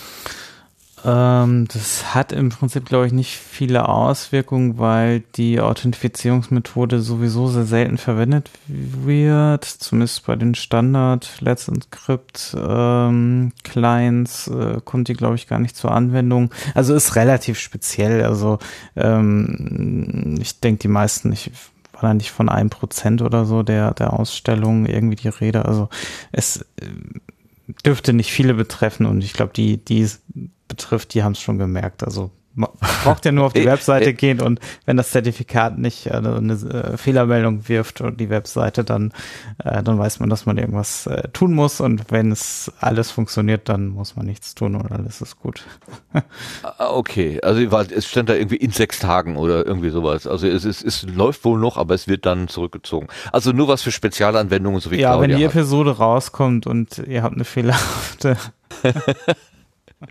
Ähm, 1.05 1.69
das 1.69 2.15
hat 2.15 2.33
im 2.33 2.49
Prinzip, 2.49 2.87
glaube 2.87 3.07
ich, 3.07 3.13
nicht 3.13 3.37
viele 3.37 3.89
Auswirkungen, 3.89 4.79
weil 4.79 5.21
die 5.37 5.61
Authentifizierungsmethode 5.61 7.01
sowieso 7.01 7.49
sehr 7.49 7.67
selten 7.67 7.99
verwendet 7.99 8.51
wird. 8.67 9.65
Zumindest 9.65 10.25
bei 10.27 10.37
den 10.37 10.55
Standard 10.55 11.41
Let's 11.41 11.69
Encrypt 11.69 12.57
ähm, 12.59 13.53
Clients 13.65 14.49
äh, 14.49 14.81
kommt 14.83 15.09
die, 15.09 15.15
glaube 15.15 15.35
ich, 15.35 15.47
gar 15.47 15.59
nicht 15.59 15.77
zur 15.77 15.93
Anwendung. 15.93 16.51
Also 16.75 16.95
ist 16.95 17.17
relativ 17.17 17.59
speziell. 17.59 18.25
Also 18.25 18.59
ähm, 18.97 20.37
ich 20.41 20.61
denke, 20.61 20.81
die 20.81 20.89
meisten, 20.89 21.33
ich 21.33 21.51
war 21.93 22.03
da 22.03 22.15
nicht 22.15 22.31
von 22.31 22.49
einem 22.49 22.71
Prozent 22.71 23.21
oder 23.21 23.45
so 23.45 23.63
der, 23.63 23.93
der 23.93 24.15
Ausstellung 24.15 24.87
irgendwie 24.87 25.17
die 25.17 25.29
Rede. 25.29 25.67
Also 25.67 25.91
es 26.33 26.63
äh, 26.81 26.87
dürfte 27.85 28.15
nicht 28.15 28.33
viele 28.33 28.55
betreffen 28.55 29.05
und 29.05 29.23
ich 29.23 29.35
glaube, 29.35 29.53
die, 29.55 29.85
die 29.85 30.09
betrifft, 30.69 31.15
die 31.15 31.23
haben 31.23 31.33
es 31.33 31.41
schon 31.41 31.59
gemerkt. 31.59 32.05
Also 32.05 32.31
man 32.55 32.71
braucht 33.05 33.25
ja 33.25 33.33
nur 33.33 33.47
auf 33.47 33.53
die 33.53 33.65
Webseite 33.65 34.15
gehen 34.15 34.41
und 34.41 34.61
wenn 34.87 34.97
das 34.97 35.11
Zertifikat 35.11 35.79
nicht 35.79 36.07
äh, 36.07 36.11
eine 36.11 36.53
äh, 36.53 36.97
Fehlermeldung 36.97 37.69
wirft 37.69 38.01
und 38.01 38.21
die 38.21 38.31
Webseite, 38.31 38.85
dann, 38.85 39.13
äh, 39.65 39.83
dann 39.83 39.99
weiß 39.99 40.21
man, 40.21 40.31
dass 40.31 40.47
man 40.47 40.57
irgendwas 40.57 41.07
äh, 41.07 41.29
tun 41.33 41.53
muss 41.53 41.81
und 41.81 42.11
wenn 42.11 42.31
es 42.31 42.73
alles 42.81 43.11
funktioniert, 43.11 43.69
dann 43.69 43.89
muss 43.89 44.17
man 44.17 44.27
nichts 44.27 44.55
tun 44.55 44.77
und 44.77 44.91
alles 44.93 45.21
ist 45.21 45.39
gut. 45.39 45.65
Ah, 46.63 46.91
okay, 46.91 47.41
also 47.43 47.61
es 47.95 48.07
stand 48.07 48.29
da 48.29 48.35
irgendwie 48.35 48.57
in 48.57 48.71
sechs 48.71 48.99
Tagen 48.99 49.37
oder 49.37 49.67
irgendwie 49.67 49.91
sowas. 49.91 50.27
Also 50.27 50.47
es, 50.47 50.65
ist, 50.65 50.83
es 50.83 51.03
läuft 51.03 51.45
wohl 51.45 51.59
noch, 51.59 51.77
aber 51.77 51.95
es 51.95 52.09
wird 52.09 52.27
dann 52.27 52.49
zurückgezogen. 52.49 53.09
Also 53.33 53.53
nur 53.53 53.69
was 53.69 53.83
für 53.83 53.93
Spezialanwendungen, 53.93 54.81
so 54.81 54.91
wie 54.91 55.01
Ja, 55.01 55.11
Claudia 55.11 55.29
wenn 55.29 55.37
die 55.39 55.45
Episode 55.45 55.97
rauskommt 55.97 56.67
und 56.67 56.99
ihr 56.99 57.23
habt 57.23 57.35
eine 57.35 57.45
fehlerhafte 57.45 58.37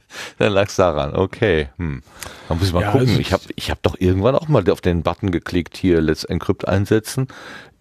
Dann 0.40 0.54
lag 0.54 0.68
es 0.68 0.76
daran. 0.76 1.16
Okay. 1.16 1.70
Hm. 1.78 2.02
Man 2.50 2.60
muss 2.60 2.74
mal 2.74 2.82
ja, 2.82 2.92
gucken. 2.92 3.08
Also 3.08 3.20
ich 3.20 3.34
habe 3.34 3.44
ich 3.56 3.72
hab 3.72 3.82
doch 3.84 3.96
irgendwann 4.00 4.36
auch 4.36 4.48
mal 4.48 4.68
auf 4.70 4.82
den 4.82 5.04
Button 5.04 5.32
geklickt, 5.32 5.78
hier 5.78 6.02
Let's 6.02 6.24
Encrypt 6.24 6.68
einsetzen. 6.68 7.28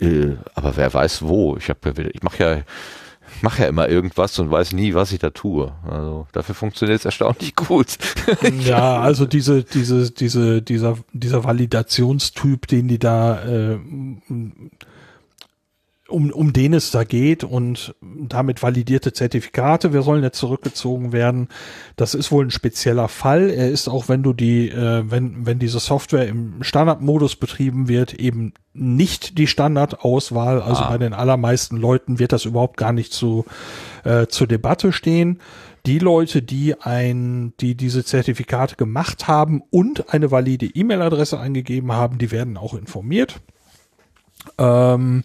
Äh, 0.00 0.36
aber 0.54 0.76
wer 0.76 0.92
weiß 0.92 1.22
wo. 1.22 1.56
Ich, 1.56 1.68
hab, 1.70 1.86
ich 1.86 2.22
mache 2.22 2.42
ja 2.42 2.62
mach 3.40 3.58
ja 3.58 3.66
immer 3.66 3.88
irgendwas 3.88 4.38
und 4.38 4.50
weiß 4.50 4.72
nie, 4.72 4.94
was 4.94 5.12
ich 5.12 5.18
da 5.18 5.30
tue. 5.30 5.72
Also 5.88 6.26
dafür 6.32 6.54
funktioniert 6.54 7.00
es 7.00 7.04
erstaunlich 7.04 7.54
gut. 7.54 7.96
ja, 8.64 9.00
also 9.00 9.26
diese, 9.26 9.64
diese, 9.64 10.10
diese, 10.10 10.62
dieser, 10.62 10.98
dieser 11.12 11.44
Validationstyp, 11.44 12.66
den 12.66 12.88
die 12.88 12.98
da 12.98 13.42
äh, 13.44 13.78
um, 16.12 16.30
um 16.30 16.52
den 16.52 16.74
es 16.74 16.90
da 16.90 17.04
geht 17.04 17.44
und 17.44 17.94
damit 18.02 18.62
validierte 18.62 19.12
Zertifikate, 19.12 19.92
wir 19.92 20.02
sollen 20.02 20.22
jetzt 20.22 20.38
zurückgezogen 20.38 21.12
werden. 21.12 21.48
Das 21.96 22.14
ist 22.14 22.30
wohl 22.30 22.46
ein 22.46 22.50
spezieller 22.50 23.08
Fall. 23.08 23.50
Er 23.50 23.70
ist 23.70 23.88
auch, 23.88 24.08
wenn 24.08 24.22
du 24.22 24.32
die, 24.32 24.68
äh, 24.68 25.10
wenn, 25.10 25.46
wenn 25.46 25.58
diese 25.58 25.80
Software 25.80 26.28
im 26.28 26.62
Standardmodus 26.62 27.36
betrieben 27.36 27.88
wird, 27.88 28.14
eben 28.14 28.52
nicht 28.74 29.38
die 29.38 29.46
Standardauswahl. 29.46 30.62
Also 30.62 30.82
ah. 30.82 30.90
bei 30.90 30.98
den 30.98 31.12
allermeisten 31.12 31.76
Leuten 31.76 32.18
wird 32.18 32.32
das 32.32 32.44
überhaupt 32.44 32.76
gar 32.76 32.92
nicht 32.92 33.12
zu, 33.12 33.44
äh, 34.04 34.26
zur 34.26 34.46
Debatte 34.46 34.92
stehen. 34.92 35.40
Die 35.84 35.98
Leute, 35.98 36.42
die 36.42 36.80
ein, 36.80 37.54
die 37.58 37.74
diese 37.74 38.04
Zertifikate 38.04 38.76
gemacht 38.76 39.26
haben 39.26 39.62
und 39.70 40.12
eine 40.14 40.30
valide 40.30 40.66
E-Mail-Adresse 40.66 41.40
eingegeben 41.40 41.92
haben, 41.92 42.18
die 42.18 42.30
werden 42.30 42.56
auch 42.56 42.74
informiert. 42.74 43.40
Ähm, 44.58 45.24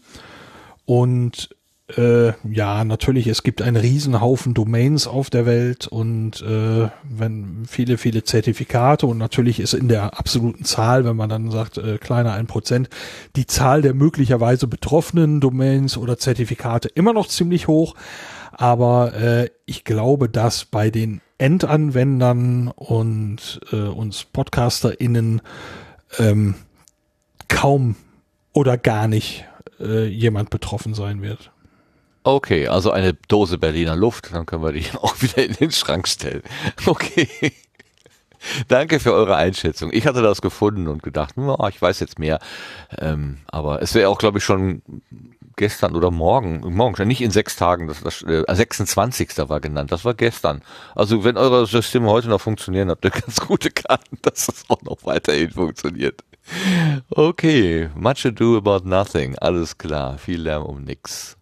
und 0.87 1.49
äh, 1.97 2.31
ja, 2.49 2.85
natürlich, 2.85 3.27
es 3.27 3.43
gibt 3.43 3.61
einen 3.61 3.75
Riesenhaufen 3.75 4.53
Domains 4.53 5.05
auf 5.05 5.29
der 5.29 5.45
Welt 5.45 5.85
und 5.85 6.41
äh, 6.41 6.89
wenn 7.03 7.65
viele, 7.67 7.97
viele 7.97 8.23
Zertifikate 8.23 9.05
und 9.05 9.17
natürlich 9.17 9.59
ist 9.59 9.73
in 9.73 9.89
der 9.89 10.17
absoluten 10.17 10.63
Zahl, 10.63 11.03
wenn 11.03 11.17
man 11.17 11.29
dann 11.29 11.51
sagt, 11.51 11.77
äh, 11.77 11.97
kleiner 11.97 12.33
ein 12.33 12.47
Prozent, 12.47 12.89
die 13.35 13.47
Zahl 13.47 13.81
der 13.81 13.93
möglicherweise 13.93 14.67
betroffenen 14.67 15.41
Domains 15.41 15.97
oder 15.97 16.17
Zertifikate 16.17 16.87
immer 16.87 17.11
noch 17.11 17.27
ziemlich 17.27 17.67
hoch. 17.67 17.95
Aber 18.53 19.13
äh, 19.13 19.49
ich 19.65 19.83
glaube, 19.83 20.29
dass 20.29 20.63
bei 20.63 20.89
den 20.89 21.19
Endanwendern 21.37 22.69
und 22.69 23.59
äh, 23.73 23.75
uns 23.75 24.23
PodcasterInnen 24.23 25.41
ähm, 26.17 26.55
kaum 27.49 27.97
oder 28.53 28.77
gar 28.77 29.09
nicht 29.09 29.45
äh, 29.79 30.05
jemand 30.05 30.49
betroffen 30.49 30.93
sein 30.93 31.21
wird. 31.21 31.51
Okay, 32.23 32.67
also 32.67 32.91
eine 32.91 33.13
Dose 33.13 33.57
Berliner 33.57 33.95
Luft, 33.95 34.33
dann 34.33 34.45
können 34.45 34.63
wir 34.63 34.73
die 34.73 34.85
auch 35.01 35.21
wieder 35.21 35.45
in 35.45 35.53
den 35.53 35.71
Schrank 35.71 36.07
stellen. 36.07 36.43
Okay. 36.85 37.29
Danke 38.67 38.99
für 38.99 39.13
eure 39.13 39.35
Einschätzung. 39.35 39.89
Ich 39.91 40.05
hatte 40.05 40.21
das 40.21 40.41
gefunden 40.41 40.87
und 40.87 41.01
gedacht, 41.01 41.33
oh, 41.37 41.67
ich 41.69 41.81
weiß 41.81 41.99
jetzt 41.99 42.19
mehr. 42.19 42.39
Ähm, 42.99 43.39
aber 43.47 43.81
es 43.81 43.95
wäre 43.95 44.09
auch, 44.09 44.19
glaube 44.19 44.37
ich, 44.37 44.43
schon 44.43 44.83
gestern 45.57 45.95
oder 45.95 46.11
morgen, 46.11 46.61
morgen, 46.73 47.07
nicht 47.07 47.21
in 47.21 47.31
sechs 47.31 47.55
Tagen, 47.55 47.87
das, 47.87 48.01
das 48.01 48.21
äh, 48.21 48.43
26. 48.47 49.37
war 49.49 49.59
genannt, 49.59 49.91
das 49.91 50.05
war 50.05 50.13
gestern. 50.13 50.61
Also 50.95 51.23
wenn 51.23 51.35
eure 51.35 51.65
Systeme 51.65 52.07
heute 52.07 52.29
noch 52.29 52.39
funktionieren, 52.39 52.89
habt 52.89 53.03
ihr 53.03 53.11
ganz 53.11 53.39
gute 53.41 53.71
Karten, 53.71 54.19
dass 54.21 54.47
es 54.47 54.65
auch 54.69 54.81
noch 54.83 54.97
weiterhin 55.03 55.51
funktioniert. 55.51 56.23
Okay, 57.09 57.89
much 57.95 58.25
ado 58.25 58.57
about 58.57 58.87
nothing. 58.87 59.37
Alles 59.39 59.77
klar, 59.77 60.17
viel 60.17 60.41
Lärm 60.41 60.63
um 60.63 60.83
nix. 60.83 61.37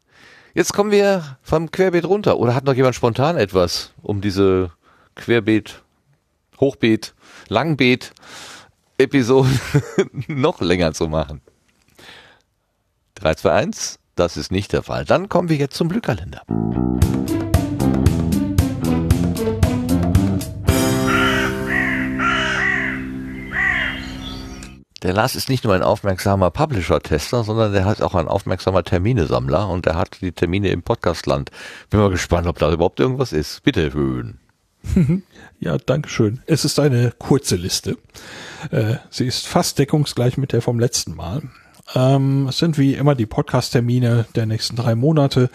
Jetzt 0.54 0.74
kommen 0.74 0.92
wir 0.92 1.38
vom 1.44 1.70
Querbeet 1.70 2.06
runter. 2.06 2.38
Oder 2.40 2.56
hat 2.56 2.64
noch 2.64 2.74
jemand 2.74 2.96
spontan 2.96 3.38
etwas, 3.38 3.92
um 4.02 4.22
diese 4.22 4.72
Querbeet, 5.16 5.82
Hochbeet, 6.60 7.14
Langbeet 7.50 8.14
Episode 8.98 9.50
noch 10.28 10.62
länger 10.62 10.94
zu 10.94 11.08
machen? 11.08 11.42
3, 13.16 13.36
2, 13.36 13.52
1, 13.52 14.00
das 14.16 14.38
ist 14.38 14.52
nicht 14.52 14.72
der 14.74 14.84
Fall. 14.84 15.06
Dann 15.06 15.30
kommen 15.30 15.50
wir 15.50 15.58
jetzt 15.58 15.76
zum 15.76 15.90
Glückkalender. 15.90 16.42
Der 25.06 25.14
Lars 25.14 25.36
ist 25.36 25.50
nicht 25.50 25.64
nur 25.64 25.76
ein 25.76 25.84
aufmerksamer 25.84 26.50
Publisher-Tester, 26.50 27.44
sondern 27.44 27.74
der 27.74 27.86
hat 27.86 28.02
auch 28.02 28.16
ein 28.16 28.28
aufmerksamer 28.28 28.84
Terminesammler 28.84 29.70
und 29.70 29.86
der 29.86 29.94
hat 29.94 30.18
die 30.22 30.32
Termine 30.32 30.70
im 30.70 30.82
Podcastland. 30.82 31.52
Bin 31.92 32.00
mal 32.00 32.10
gespannt, 32.10 32.48
ob 32.48 32.58
da 32.58 32.72
überhaupt 32.72 33.00
irgendwas 33.00 33.32
ist. 33.32 33.62
Bitte 33.62 33.94
höhen. 33.94 34.40
Ja, 35.60 35.78
danke 35.78 36.10
schön. 36.10 36.42
Es 36.48 36.66
ist 36.66 36.80
eine 36.80 37.14
kurze 37.18 37.56
Liste. 37.56 37.98
Äh, 38.72 38.96
sie 39.10 39.26
ist 39.26 39.48
fast 39.48 39.80
deckungsgleich 39.80 40.38
mit 40.38 40.52
der 40.52 40.62
vom 40.62 40.80
letzten 40.80 41.16
Mal. 41.16 41.44
Ähm, 41.96 42.48
es 42.50 42.58
sind 42.58 42.78
wie 42.78 42.94
immer 42.96 43.16
die 43.16 43.26
Podcast-Termine 43.26 44.26
der 44.36 44.46
nächsten 44.48 44.76
drei 44.76 44.96
Monate 44.96 45.50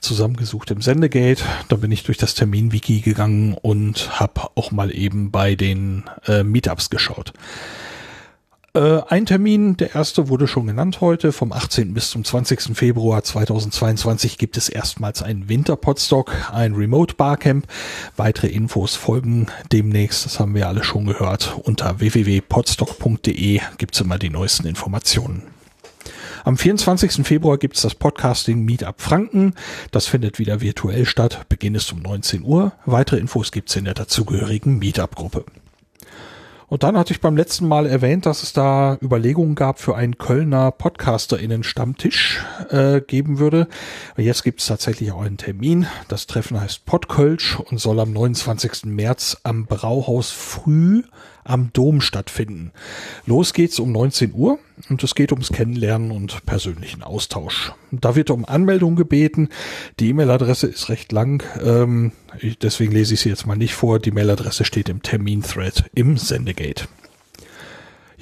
zusammengesucht 0.00 0.70
im 0.70 0.80
Sendegate. 0.80 1.44
Da 1.68 1.76
bin 1.76 1.92
ich 1.92 2.04
durch 2.04 2.18
das 2.18 2.34
Termin-Wiki 2.34 3.00
gegangen 3.00 3.54
und 3.60 4.18
habe 4.18 4.48
auch 4.54 4.70
mal 4.70 4.94
eben 4.94 5.30
bei 5.30 5.54
den 5.54 6.04
äh, 6.26 6.42
Meetups 6.44 6.88
geschaut. 6.88 7.32
Äh, 8.74 9.02
ein 9.08 9.26
Termin, 9.26 9.76
der 9.76 9.94
erste 9.94 10.30
wurde 10.30 10.48
schon 10.48 10.66
genannt 10.66 11.02
heute. 11.02 11.32
Vom 11.32 11.52
18. 11.52 11.92
bis 11.92 12.10
zum 12.10 12.24
20. 12.24 12.74
Februar 12.74 13.22
2022 13.22 14.38
gibt 14.38 14.56
es 14.56 14.70
erstmals 14.70 15.22
einen 15.22 15.50
Winterpodstock, 15.50 16.32
ein 16.50 16.74
Remote 16.74 17.14
Barcamp. 17.16 17.66
Weitere 18.16 18.46
Infos 18.46 18.94
folgen 18.94 19.48
demnächst. 19.72 20.24
Das 20.24 20.40
haben 20.40 20.54
wir 20.54 20.68
alle 20.68 20.84
schon 20.84 21.04
gehört. 21.04 21.54
Unter 21.64 22.00
www.podstock.de 22.00 23.60
gibt's 23.76 24.00
immer 24.00 24.18
die 24.18 24.30
neuesten 24.30 24.66
Informationen. 24.66 25.42
Am 26.44 26.56
24. 26.56 27.26
Februar 27.26 27.58
gibt's 27.58 27.82
das 27.82 27.94
Podcasting 27.94 28.64
Meetup 28.64 29.02
Franken. 29.02 29.54
Das 29.90 30.06
findet 30.06 30.38
wieder 30.38 30.62
virtuell 30.62 31.04
statt. 31.04 31.44
Beginn 31.50 31.74
ist 31.74 31.92
um 31.92 32.00
19 32.00 32.42
Uhr. 32.42 32.72
Weitere 32.86 33.18
Infos 33.18 33.52
gibt's 33.52 33.76
in 33.76 33.84
der 33.84 33.94
dazugehörigen 33.94 34.78
Meetup-Gruppe. 34.78 35.44
Und 36.72 36.84
dann 36.84 36.96
hatte 36.96 37.12
ich 37.12 37.20
beim 37.20 37.36
letzten 37.36 37.68
Mal 37.68 37.84
erwähnt, 37.84 38.24
dass 38.24 38.42
es 38.42 38.54
da 38.54 38.96
Überlegungen 39.02 39.54
gab 39.54 39.78
für 39.78 39.94
einen 39.94 40.16
Kölner 40.16 40.70
PodcasterInnen-Stammtisch 40.70 42.42
äh, 42.70 43.02
geben 43.02 43.38
würde. 43.38 43.68
Jetzt 44.16 44.42
gibt 44.42 44.60
es 44.60 44.68
tatsächlich 44.68 45.12
auch 45.12 45.20
einen 45.20 45.36
Termin. 45.36 45.86
Das 46.08 46.26
Treffen 46.26 46.58
heißt 46.58 46.86
Podkölsch 46.86 47.60
und 47.60 47.76
soll 47.76 48.00
am 48.00 48.14
29. 48.14 48.86
März 48.86 49.36
am 49.42 49.66
Brauhaus 49.66 50.30
früh 50.30 51.02
am 51.44 51.70
Dom 51.72 52.00
stattfinden. 52.00 52.72
Los 53.26 53.52
geht's 53.52 53.78
um 53.78 53.92
19 53.92 54.32
Uhr 54.34 54.58
und 54.88 55.02
es 55.02 55.14
geht 55.14 55.32
ums 55.32 55.52
Kennenlernen 55.52 56.10
und 56.10 56.44
persönlichen 56.46 57.02
Austausch. 57.02 57.72
Da 57.90 58.14
wird 58.14 58.30
um 58.30 58.44
Anmeldung 58.44 58.96
gebeten. 58.96 59.48
Die 60.00 60.10
E-Mail-Adresse 60.10 60.66
ist 60.66 60.88
recht 60.88 61.12
lang, 61.12 61.42
ähm, 61.62 62.12
deswegen 62.62 62.92
lese 62.92 63.14
ich 63.14 63.20
sie 63.20 63.28
jetzt 63.28 63.46
mal 63.46 63.56
nicht 63.56 63.74
vor. 63.74 63.98
Die 63.98 64.10
Mail-Adresse 64.10 64.64
steht 64.64 64.88
im 64.88 65.02
Termin-Thread 65.02 65.90
im 65.94 66.16
Sendegate. 66.16 66.88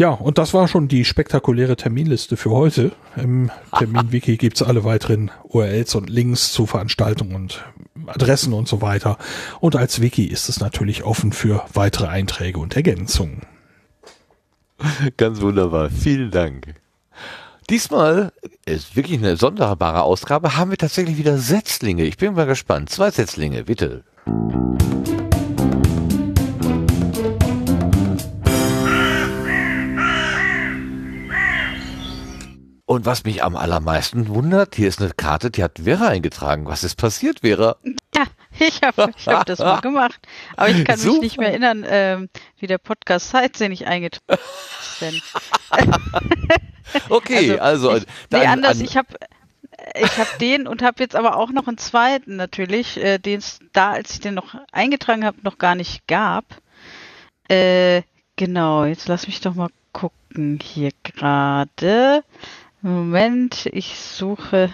Ja, 0.01 0.13
und 0.13 0.39
das 0.39 0.55
war 0.55 0.67
schon 0.67 0.89
die 0.89 1.05
spektakuläre 1.05 1.77
Terminliste 1.77 2.39
für 2.39 2.49
heute. 2.53 2.93
Im 3.17 3.51
Termin-Wiki 3.79 4.39
gibt's 4.39 4.63
alle 4.63 4.83
weiteren 4.83 5.31
URLs 5.43 5.95
und 5.95 6.09
Links 6.09 6.55
zu 6.55 6.65
Veranstaltungen 6.65 7.35
und 7.35 7.63
Adressen 8.07 8.55
und 8.55 8.67
so 8.67 8.81
weiter. 8.81 9.19
Und 9.61 9.77
als 9.77 10.01
Wiki 10.01 10.25
ist 10.25 10.49
es 10.49 10.59
natürlich 10.59 11.05
offen 11.05 11.33
für 11.33 11.67
weitere 11.75 12.07
Einträge 12.07 12.59
und 12.59 12.77
Ergänzungen. 12.77 13.43
Ganz 15.19 15.43
wunderbar. 15.43 15.91
Vielen 15.91 16.31
Dank. 16.31 16.77
Diesmal 17.69 18.33
ist 18.65 18.97
wirklich 18.97 19.19
eine 19.19 19.37
sonderbare 19.37 20.01
Ausgabe. 20.01 20.57
Haben 20.57 20.71
wir 20.71 20.79
tatsächlich 20.79 21.19
wieder 21.19 21.37
Setzlinge. 21.37 22.05
Ich 22.05 22.17
bin 22.17 22.33
mal 22.33 22.47
gespannt. 22.47 22.89
Zwei 22.89 23.11
Setzlinge, 23.11 23.65
bitte. 23.65 24.05
Und 32.91 33.07
was 33.07 33.23
mich 33.23 33.45
am 33.45 33.55
allermeisten 33.55 34.27
wundert, 34.27 34.75
hier 34.75 34.89
ist 34.89 35.01
eine 35.01 35.13
Karte, 35.13 35.53
die 35.53 35.63
hat 35.63 35.79
Vera 35.85 36.09
eingetragen. 36.09 36.67
Was 36.67 36.83
ist 36.83 36.97
passiert, 36.97 37.43
Vera? 37.43 37.77
Ja, 38.17 38.25
ich 38.59 38.83
habe 38.83 39.13
ich 39.17 39.29
hab 39.29 39.47
das 39.47 39.61
mal 39.61 39.81
gemacht. 39.81 40.19
Aber 40.57 40.71
ich 40.71 40.85
kann 40.85 40.99
Super. 40.99 41.13
mich 41.13 41.21
nicht 41.21 41.39
mehr 41.39 41.51
erinnern, 41.51 41.87
ähm, 41.89 42.29
wie 42.59 42.67
der 42.67 42.79
Podcast 42.79 43.33
ich 43.33 43.87
eingetragen 43.87 44.41
habe. 45.71 45.93
Okay, 47.11 47.61
also, 47.61 47.95
ich, 47.95 48.07
dann 48.29 48.41
nee, 48.41 48.47
anders. 48.49 48.81
an- 48.81 48.85
ich 48.85 48.97
habe 48.97 49.07
ich 49.95 50.19
hab 50.19 50.39
den 50.41 50.67
und 50.67 50.83
habe 50.83 50.97
jetzt 50.99 51.15
aber 51.15 51.37
auch 51.37 51.53
noch 51.53 51.69
einen 51.69 51.79
zweiten 51.79 52.35
natürlich, 52.35 52.97
äh, 52.97 53.19
den 53.19 53.39
es 53.39 53.61
da, 53.73 53.93
als 53.93 54.15
ich 54.15 54.19
den 54.21 54.35
noch 54.35 54.57
eingetragen 54.73 55.25
habe, 55.25 55.37
noch 55.45 55.59
gar 55.59 55.77
nicht 55.77 56.09
gab. 56.09 56.45
Äh, 57.47 58.03
genau, 58.35 58.85
jetzt 58.85 59.07
lass 59.07 59.29
mich 59.29 59.41
doch 59.41 59.55
mal 59.55 59.71
gucken 59.93 60.59
hier 60.61 60.91
gerade. 61.05 62.25
Moment, 62.83 63.67
ich 63.67 63.99
suche. 63.99 64.73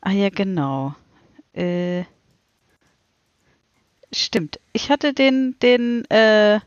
Ah 0.00 0.10
ja, 0.12 0.30
genau. 0.30 0.94
Äh, 1.52 2.04
stimmt. 4.12 4.58
Ich 4.72 4.90
hatte 4.90 5.12
den, 5.12 5.56
den 5.60 6.04
äh, 6.10 6.60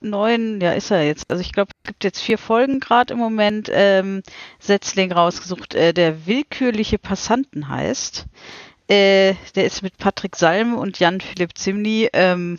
neuen, 0.00 0.60
ja, 0.60 0.72
ist 0.72 0.90
er 0.90 1.04
jetzt. 1.04 1.30
Also 1.30 1.42
ich 1.42 1.52
glaube, 1.52 1.72
es 1.82 1.88
gibt 1.88 2.04
jetzt 2.04 2.20
vier 2.20 2.38
Folgen 2.38 2.80
gerade 2.80 3.12
im 3.14 3.18
Moment. 3.20 3.68
Ähm, 3.70 4.22
Setzling 4.58 5.12
rausgesucht, 5.12 5.74
äh, 5.74 5.92
der 5.92 6.26
willkürliche 6.26 6.98
Passanten 6.98 7.68
heißt. 7.68 8.26
Äh, 8.88 9.34
der 9.54 9.66
ist 9.66 9.82
mit 9.82 9.98
Patrick 9.98 10.36
Salm 10.36 10.74
und 10.74 10.98
Jan-Philipp 10.98 11.58
Zimny. 11.58 12.08
Ähm, 12.14 12.58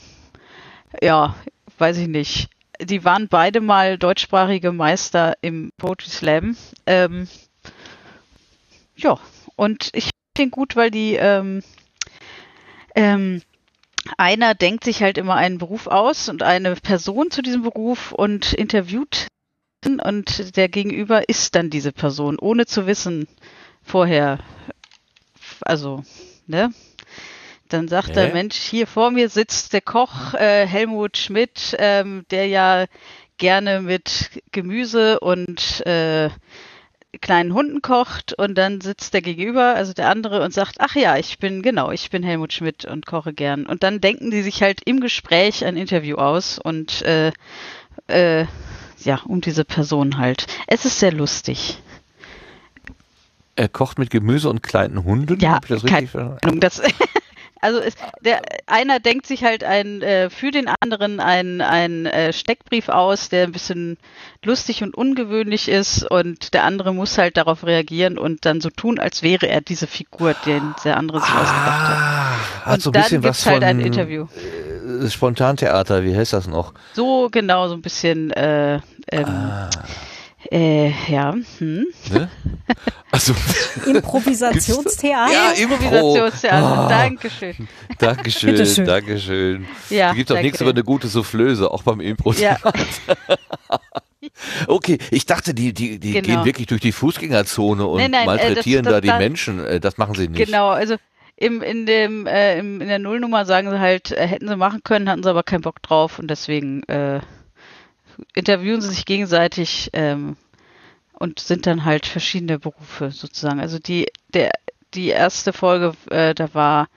ja, 1.01 1.35
weiß 1.79 1.97
ich 1.97 2.07
nicht. 2.07 2.49
Die 2.81 3.03
waren 3.03 3.27
beide 3.27 3.61
mal 3.61 3.97
deutschsprachige 3.97 4.71
Meister 4.71 5.35
im 5.41 5.71
Poetry 5.77 6.09
Slam. 6.09 6.57
Ähm, 6.85 7.27
ja, 8.95 9.19
und 9.55 9.89
ich 9.93 10.05
finde 10.05 10.13
den 10.37 10.51
gut, 10.51 10.75
weil 10.75 10.89
die 10.91 11.15
ähm, 11.15 11.61
ähm, 12.95 13.41
einer 14.17 14.55
denkt 14.55 14.83
sich 14.85 15.03
halt 15.03 15.17
immer 15.17 15.35
einen 15.35 15.57
Beruf 15.57 15.87
aus 15.87 16.29
und 16.29 16.43
eine 16.43 16.75
Person 16.75 17.31
zu 17.31 17.41
diesem 17.41 17.63
Beruf 17.63 18.11
und 18.11 18.53
interviewt 18.53 19.27
und 19.85 20.57
der 20.57 20.69
Gegenüber 20.69 21.27
ist 21.29 21.55
dann 21.55 21.69
diese 21.69 21.91
Person, 21.91 22.37
ohne 22.39 22.65
zu 22.65 22.85
wissen 22.85 23.27
vorher. 23.81 24.39
Also, 25.61 26.03
ne? 26.47 26.73
Dann 27.69 27.87
sagt 27.87 28.09
Hä? 28.09 28.13
der 28.13 28.33
Mensch, 28.33 28.55
hier 28.55 28.87
vor 28.87 29.11
mir 29.11 29.29
sitzt 29.29 29.73
der 29.73 29.81
Koch 29.81 30.33
äh, 30.33 30.65
Helmut 30.65 31.17
Schmidt, 31.17 31.75
ähm, 31.79 32.25
der 32.31 32.47
ja 32.47 32.85
gerne 33.37 33.81
mit 33.81 34.31
Gemüse 34.51 35.19
und 35.19 35.85
äh, 35.85 36.29
kleinen 37.21 37.53
Hunden 37.53 37.81
kocht 37.81 38.33
und 38.33 38.55
dann 38.55 38.81
sitzt 38.81 39.13
der 39.13 39.21
Gegenüber, 39.21 39.75
also 39.75 39.93
der 39.93 40.09
andere, 40.09 40.43
und 40.43 40.53
sagt, 40.53 40.75
ach 40.79 40.95
ja, 40.95 41.17
ich 41.17 41.39
bin, 41.39 41.61
genau, 41.61 41.91
ich 41.91 42.09
bin 42.09 42.21
Helmut 42.23 42.53
Schmidt 42.53 42.85
und 42.85 43.05
koche 43.05 43.33
gern. 43.33 43.65
Und 43.65 43.83
dann 43.83 43.99
denken 44.01 44.29
die 44.29 44.43
sich 44.43 44.61
halt 44.61 44.81
im 44.85 44.99
Gespräch 44.99 45.65
ein 45.65 45.75
Interview 45.75 46.17
aus 46.17 46.59
und 46.59 47.01
äh, 47.01 47.31
äh, 48.07 48.45
ja, 49.03 49.21
um 49.25 49.41
diese 49.41 49.65
Person 49.65 50.17
halt. 50.17 50.45
Es 50.67 50.85
ist 50.85 50.99
sehr 50.99 51.11
lustig. 51.11 51.81
Er 53.55 53.69
kocht 53.69 53.97
mit 53.99 54.09
Gemüse 54.09 54.49
und 54.49 54.61
kleinen 54.63 55.03
Hunden. 55.03 55.39
Ja, 55.39 55.53
Hab 55.53 55.65
ich 55.65 55.69
das 55.69 55.83
richtig 55.83 56.11
verstanden? 56.11 56.39
Ahnung, 56.43 56.59
Das, 56.59 56.81
also 57.61 57.79
es, 57.79 57.93
der 58.21 58.41
einer 58.67 58.99
denkt 58.99 59.25
sich 59.27 59.43
halt 59.43 59.63
ein 59.63 60.01
äh, 60.01 60.29
für 60.29 60.51
den 60.51 60.69
anderen 60.81 61.19
ein 61.19 61.61
ein 61.61 62.05
äh, 62.05 62.31
Steckbrief 62.33 62.89
aus, 62.89 63.29
der 63.29 63.43
ein 63.43 63.51
bisschen 63.51 63.97
lustig 64.43 64.83
und 64.83 64.95
ungewöhnlich 64.95 65.67
ist 65.67 66.03
und 66.09 66.53
der 66.53 66.63
andere 66.63 66.93
muss 66.93 67.17
halt 67.17 67.37
darauf 67.37 67.65
reagieren 67.65 68.17
und 68.17 68.45
dann 68.45 68.61
so 68.61 68.69
tun, 68.69 68.99
als 68.99 69.23
wäre 69.23 69.47
er 69.47 69.61
diese 69.61 69.87
Figur, 69.87 70.33
den 70.45 70.73
der 70.83 70.97
andere 70.97 71.19
sich 71.19 71.29
ausgedacht 71.29 71.87
hat. 71.89 71.97
Ah, 71.97 72.65
hat 72.65 72.73
Und 72.75 72.81
so 72.83 72.89
ein 72.89 72.93
dann 72.93 73.01
bisschen 73.03 73.21
gibt's 73.21 73.39
was 73.39 73.45
halt 73.51 73.63
von 73.63 73.69
ein 73.69 73.79
Interview. 73.81 74.27
äh, 75.03 75.09
Spontantheater, 75.09 76.03
wie 76.03 76.15
heißt 76.15 76.33
das 76.33 76.47
noch? 76.47 76.73
So 76.93 77.29
genau 77.31 77.67
so 77.67 77.73
ein 77.75 77.81
bisschen 77.81 78.31
äh, 78.31 78.79
ähm, 79.11 79.25
Ah, 79.25 79.69
äh, 80.51 80.91
ja, 81.07 81.33
hm. 81.59 81.85
ne? 82.11 82.29
Also, 83.11 83.33
Improvisationstheater. 83.85 85.31
Ja, 85.33 85.51
Improvisationstheater. 85.51 86.65
Ah. 86.65 86.87
Dankeschön. 86.89 87.67
Dankeschön, 87.97 88.51
Bitteschön. 88.51 88.85
Dankeschön. 88.85 89.67
Ja, 89.89 90.09
Da 90.09 90.13
gibt 90.15 90.29
doch 90.29 90.35
danke. 90.35 90.47
nichts 90.47 90.61
über 90.61 90.71
eine 90.71 90.83
gute 90.83 91.07
Soufflöse, 91.07 91.69
auch 91.71 91.83
beim 91.83 91.99
Impro. 92.01 92.33
Ja, 92.33 92.57
Okay, 94.67 94.97
ich 95.11 95.25
dachte, 95.25 95.53
die, 95.53 95.73
die, 95.73 95.99
die 95.99 96.11
Genau. 96.13 96.25
gehen 96.27 96.45
wirklich 96.45 96.67
durch 96.67 96.81
die 96.81 96.91
Fußgängerzone 96.91 97.85
und 97.85 97.99
Nein, 98.01 98.11
nein, 98.11 98.23
äh, 98.23 98.25
malträtieren 98.25 98.83
das- 98.83 98.91
da 98.91 98.97
das- 98.97 99.01
die 99.01 99.07
da- 99.07 99.17
Menschen. 99.17 99.65
Äh, 99.65 99.79
Das 99.79 99.97
machen 99.97 100.15
sie 100.15 100.27
nicht. 100.27 100.45
Genau, 100.45 100.69
also 100.69 100.95
im, 101.37 101.61
in 101.61 101.85
dem, 101.85 102.27
äh, 102.27 102.59
im, 102.59 102.81
in 102.81 102.87
der 102.89 102.99
Nullnummer 102.99 103.45
sagen 103.45 103.69
sie 103.69 103.79
halt, 103.79 104.11
äh, 104.11 104.27
hätten 104.27 104.47
sie 104.47 104.57
machen 104.57 104.81
können, 104.83 105.09
hatten 105.09 105.23
sie 105.23 105.29
aber 105.29 105.43
keinen 105.43 105.61
Bock 105.61 105.81
drauf 105.81 106.19
und 106.19 106.29
deswegen 106.29 106.83
äh, 106.83 107.21
interviewen 108.35 108.81
sie 108.81 108.89
sich 108.89 109.05
gegenseitig 109.05 109.89
ähm, 109.93 110.37
und 111.13 111.39
sind 111.39 111.65
dann 111.65 111.85
halt 111.85 112.05
verschiedene 112.05 112.59
Berufe 112.59 113.11
sozusagen. 113.11 113.59
Also 113.59 113.79
die, 113.79 114.07
der, 114.29 114.51
die 114.93 115.07
erste 115.07 115.53
Folge, 115.53 115.93
äh, 116.09 116.33
da 116.33 116.53
war 116.53 116.87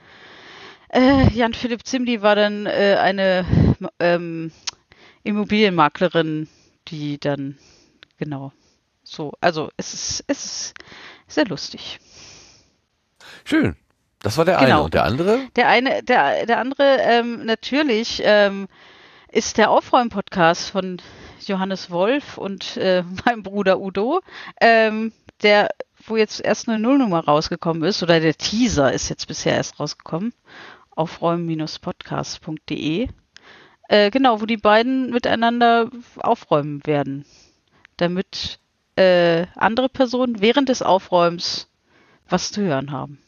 äh, 0.92 1.28
Jan 1.32 1.54
Philipp 1.54 1.86
Zimli 1.86 2.22
war 2.22 2.36
dann 2.36 2.66
äh, 2.66 2.96
eine 3.00 3.46
ähm, 3.98 4.52
Immobilienmaklerin, 5.22 6.48
die 6.88 7.18
dann 7.18 7.58
genau 8.18 8.52
so, 9.02 9.32
also 9.40 9.70
es 9.76 9.94
ist, 9.94 10.24
es 10.26 10.44
ist 10.44 10.74
sehr 11.26 11.46
lustig. 11.46 11.98
Schön. 13.44 13.76
Das 14.20 14.38
war 14.38 14.44
der 14.44 14.58
Genau. 14.58 14.64
eine. 14.66 14.82
Und 14.84 14.94
der 14.94 15.04
andere? 15.04 15.40
Der 15.56 15.68
eine, 15.68 16.02
der, 16.02 16.46
der 16.46 16.58
andere, 16.58 16.98
ähm, 17.00 17.44
natürlich, 17.44 18.22
ähm, 18.24 18.68
ist 19.32 19.56
der 19.56 19.70
Aufräumen-Podcast 19.70 20.70
von 20.70 21.00
Johannes 21.40 21.90
Wolf 21.90 22.38
und 22.38 22.76
äh, 22.76 23.02
meinem 23.24 23.42
Bruder 23.42 23.80
Udo, 23.80 24.20
ähm, 24.60 25.12
der, 25.42 25.70
wo 26.06 26.16
jetzt 26.16 26.40
erst 26.40 26.68
eine 26.68 26.78
Nullnummer 26.78 27.24
rausgekommen 27.24 27.82
ist, 27.82 28.02
oder 28.02 28.20
der 28.20 28.34
Teaser 28.34 28.92
ist 28.92 29.08
jetzt 29.08 29.26
bisher 29.26 29.56
erst 29.56 29.80
rausgekommen, 29.80 30.32
aufräumen-podcast.de. 30.90 33.08
Äh, 33.88 34.10
genau, 34.10 34.40
wo 34.40 34.46
die 34.46 34.58
beiden 34.58 35.10
miteinander 35.10 35.90
aufräumen 36.18 36.86
werden. 36.86 37.24
damit 37.96 38.58
äh, 38.96 39.46
andere 39.56 39.88
Personen 39.88 40.40
während 40.40 40.68
des 40.68 40.82
Aufräumens 40.82 41.68
was 42.28 42.52
zu 42.52 42.62
hören 42.62 42.90
haben. 42.90 43.18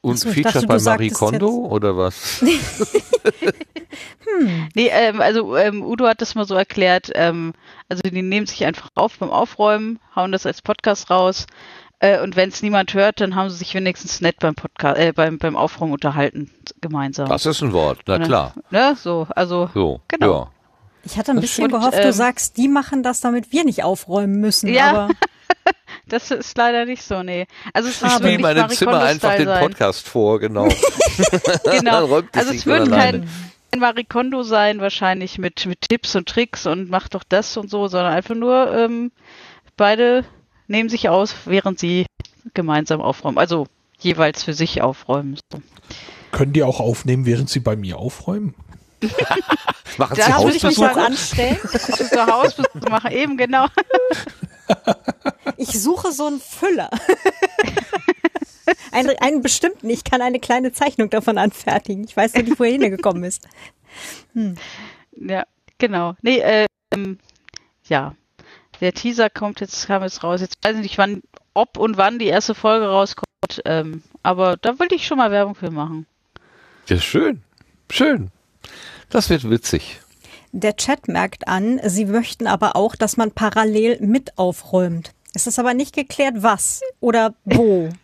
Und 0.00 0.18
so, 0.18 0.28
Feature 0.30 0.52
dachte, 0.54 0.66
du 0.66 0.66
bei 0.68 0.80
Marie 0.80 1.10
Kondo 1.10 1.46
jetzt- 1.64 1.72
oder 1.72 1.96
was? 1.96 2.44
Nee, 4.74 4.88
ähm, 4.92 5.20
also 5.20 5.56
ähm, 5.56 5.82
Udo 5.82 6.06
hat 6.06 6.20
das 6.20 6.34
mal 6.36 6.46
so 6.46 6.54
erklärt, 6.54 7.10
ähm, 7.14 7.54
also 7.88 8.02
die 8.02 8.22
nehmen 8.22 8.46
sich 8.46 8.64
einfach 8.64 8.90
auf 8.94 9.18
beim 9.18 9.30
Aufräumen, 9.30 9.98
hauen 10.14 10.30
das 10.30 10.46
als 10.46 10.62
Podcast 10.62 11.10
raus 11.10 11.46
äh, 11.98 12.20
und 12.20 12.36
wenn 12.36 12.48
es 12.50 12.62
niemand 12.62 12.94
hört, 12.94 13.20
dann 13.20 13.34
haben 13.34 13.50
sie 13.50 13.56
sich 13.56 13.74
wenigstens 13.74 14.20
nett 14.20 14.36
beim 14.38 14.54
Podcast, 14.54 14.98
äh, 15.00 15.12
beim, 15.12 15.38
beim 15.38 15.56
Aufräumen 15.56 15.92
unterhalten 15.92 16.50
gemeinsam. 16.80 17.28
Das 17.28 17.46
ist 17.46 17.62
ein 17.62 17.72
Wort, 17.72 18.00
na 18.06 18.18
Ne? 18.18 18.26
klar. 18.26 18.54
Ne? 18.70 18.94
So, 18.96 19.26
also 19.34 19.70
So, 19.74 20.00
Genau. 20.08 20.32
ja. 20.32 20.50
Ich 21.04 21.16
hatte 21.18 21.32
ein 21.32 21.36
Das 21.36 21.42
bisschen 21.42 21.64
und, 21.64 21.70
gehofft, 21.72 21.94
du 21.98 22.02
ähm, 22.02 22.12
sagst, 22.12 22.56
die 22.58 22.68
machen 22.68 23.02
das, 23.02 23.20
damit 23.20 23.50
wir 23.50 23.64
nicht 23.64 23.82
aufräumen 23.82 24.40
müssen. 24.40 24.68
Ja. 24.72 24.90
Aber 24.90 25.08
das 26.08 26.30
ist 26.30 26.56
leider 26.56 26.84
nicht 26.84 27.02
so, 27.02 27.22
nee. 27.22 27.46
Also 27.72 27.88
es 27.88 27.96
Ich 27.96 28.02
ist 28.02 28.12
spiele 28.14 28.22
wirklich 28.24 28.40
meinem 28.40 28.68
Zimmer 28.70 29.00
einfach 29.02 29.36
den 29.36 29.46
sein. 29.46 29.60
Podcast 29.60 30.08
vor, 30.08 30.40
genau. 30.40 30.68
Genau. 31.70 32.22
Also 32.32 32.52
es 32.52 32.66
alleine. 32.66 32.90
kein, 32.90 33.28
kein 33.70 33.80
Marie 33.80 34.04
Kondo 34.04 34.42
sein, 34.42 34.80
wahrscheinlich 34.80 35.38
mit, 35.38 35.66
mit 35.66 35.82
Tipps 35.82 36.14
und 36.16 36.28
Tricks 36.28 36.66
und 36.66 36.90
macht 36.90 37.14
doch 37.14 37.24
das 37.28 37.56
und 37.56 37.70
so, 37.70 37.88
sondern 37.88 38.12
einfach 38.12 38.34
nur 38.34 38.72
ähm, 38.76 39.10
beide 39.76 40.24
nehmen 40.68 40.88
sich 40.88 41.08
aus, 41.08 41.34
während 41.44 41.78
sie 41.78 42.06
gemeinsam 42.54 43.00
aufräumen. 43.00 43.38
Also 43.38 43.66
jeweils 43.98 44.44
für 44.44 44.54
sich 44.54 44.80
aufräumen. 44.82 45.38
So. 45.52 45.60
Können 46.32 46.52
die 46.52 46.62
auch 46.62 46.80
aufnehmen, 46.80 47.26
während 47.26 47.48
sie 47.50 47.60
bei 47.60 47.74
mir 47.76 47.98
aufräumen? 47.98 48.54
Machen 49.96 50.14
Sie 50.16 50.20
Da 50.20 50.28
da 50.28 50.42
würde 50.42 50.56
ich 50.56 50.62
mich 50.62 50.78
Hausbesuche? 50.78 50.94
mal 50.94 51.06
anstellen. 51.06 51.58
Das 51.72 51.88
ist 51.88 52.12
so 52.12 52.26
Hausbesuch 52.26 52.88
machen, 52.90 53.12
eben 53.12 53.36
genau. 53.36 53.66
Ich 55.56 55.80
suche 55.80 56.12
so 56.12 56.26
einen 56.26 56.40
Füller. 56.40 56.88
einen, 58.92 59.16
einen 59.18 59.42
bestimmten. 59.42 59.90
Ich 59.90 60.04
kann 60.04 60.22
eine 60.22 60.38
kleine 60.38 60.72
Zeichnung 60.72 61.10
davon 61.10 61.38
anfertigen. 61.38 62.04
Ich 62.04 62.16
weiß 62.16 62.34
nur 62.34 62.44
nicht, 62.44 62.58
wo 62.58 62.64
er 62.64 62.72
hingekommen 62.72 63.24
ist. 63.24 63.48
Ja, 65.16 65.44
genau. 65.78 66.14
Nee, 66.22 66.42
ähm, 66.92 67.18
ja. 67.84 68.14
Der 68.80 68.92
Teaser 68.92 69.28
kommt 69.30 69.60
jetzt, 69.60 69.86
kam 69.86 70.02
jetzt 70.02 70.22
raus. 70.22 70.40
Jetzt 70.40 70.58
weiß 70.62 70.76
ich 70.76 70.82
nicht, 70.82 70.98
wann, 70.98 71.22
ob 71.54 71.76
und 71.76 71.96
wann 71.96 72.18
die 72.18 72.26
erste 72.26 72.54
Folge 72.54 72.86
rauskommt. 72.86 73.26
Ähm, 73.64 74.02
aber 74.22 74.56
da 74.56 74.78
will 74.78 74.88
ich 74.92 75.06
schon 75.06 75.18
mal 75.18 75.30
Werbung 75.30 75.54
für 75.54 75.70
machen. 75.70 76.06
Ja, 76.86 76.98
schön. 77.00 77.42
Schön. 77.90 78.30
Das 79.10 79.30
wird 79.30 79.48
witzig. 79.48 80.00
Der 80.60 80.74
Chat 80.74 81.06
merkt 81.06 81.46
an, 81.46 81.78
sie 81.84 82.04
möchten 82.04 82.48
aber 82.48 82.74
auch, 82.74 82.96
dass 82.96 83.16
man 83.16 83.30
parallel 83.30 84.00
mit 84.00 84.36
aufräumt. 84.36 85.12
Es 85.32 85.46
ist 85.46 85.60
aber 85.60 85.72
nicht 85.72 85.94
geklärt, 85.94 86.34
was 86.38 86.80
oder 87.00 87.34
wo. 87.44 87.88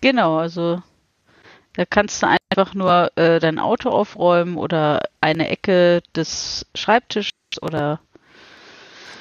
Genau, 0.00 0.36
also 0.36 0.82
da 1.76 1.86
kannst 1.86 2.22
du 2.22 2.26
einfach 2.26 2.74
nur 2.74 3.10
äh, 3.16 3.40
dein 3.40 3.58
Auto 3.58 3.88
aufräumen 3.88 4.58
oder 4.58 5.08
eine 5.22 5.48
Ecke 5.48 6.02
des 6.14 6.66
Schreibtisches 6.74 7.32
oder 7.62 8.00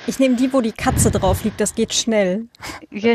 Ich 0.05 0.19
nehme 0.19 0.35
die, 0.35 0.51
wo 0.51 0.59
die 0.59 0.73
Katze 0.73 1.09
drauf 1.09 1.45
liegt. 1.45 1.61
Das 1.61 1.75
geht 1.75 1.93
schnell. 1.93 2.47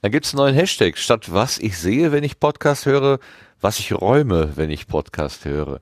Da 0.00 0.08
gibt 0.08 0.26
es 0.26 0.32
einen 0.32 0.38
neuen 0.38 0.54
Hashtag. 0.54 0.98
Statt 0.98 1.32
was 1.32 1.58
ich 1.58 1.78
sehe, 1.78 2.10
wenn 2.10 2.24
ich 2.24 2.40
Podcast 2.40 2.86
höre, 2.86 3.20
was 3.60 3.78
ich 3.78 3.92
räume, 3.92 4.56
wenn 4.56 4.70
ich 4.70 4.88
Podcast 4.88 5.44
höre. 5.44 5.80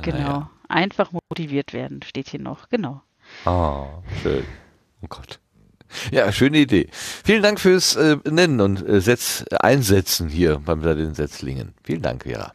Genau. 0.00 0.48
Einfach 0.68 1.10
motiviert 1.12 1.72
werden, 1.72 2.00
steht 2.02 2.28
hier 2.30 2.40
noch. 2.40 2.68
Genau. 2.70 3.02
Ah, 3.44 3.86
schön. 4.22 4.44
Oh 5.02 5.06
Gott. 5.08 5.38
Ja, 6.10 6.32
schöne 6.32 6.58
Idee. 6.58 6.88
Vielen 6.92 7.42
Dank 7.42 7.60
fürs 7.60 7.96
äh, 7.96 8.16
Nennen 8.24 8.60
und 8.62 8.86
äh, 8.88 9.00
Setz, 9.02 9.44
Einsetzen 9.60 10.28
hier 10.28 10.58
beim 10.64 10.80
bei 10.80 10.94
den 10.94 11.14
Setzlingen. 11.14 11.74
Vielen 11.84 12.00
Dank, 12.00 12.22
Vera. 12.22 12.52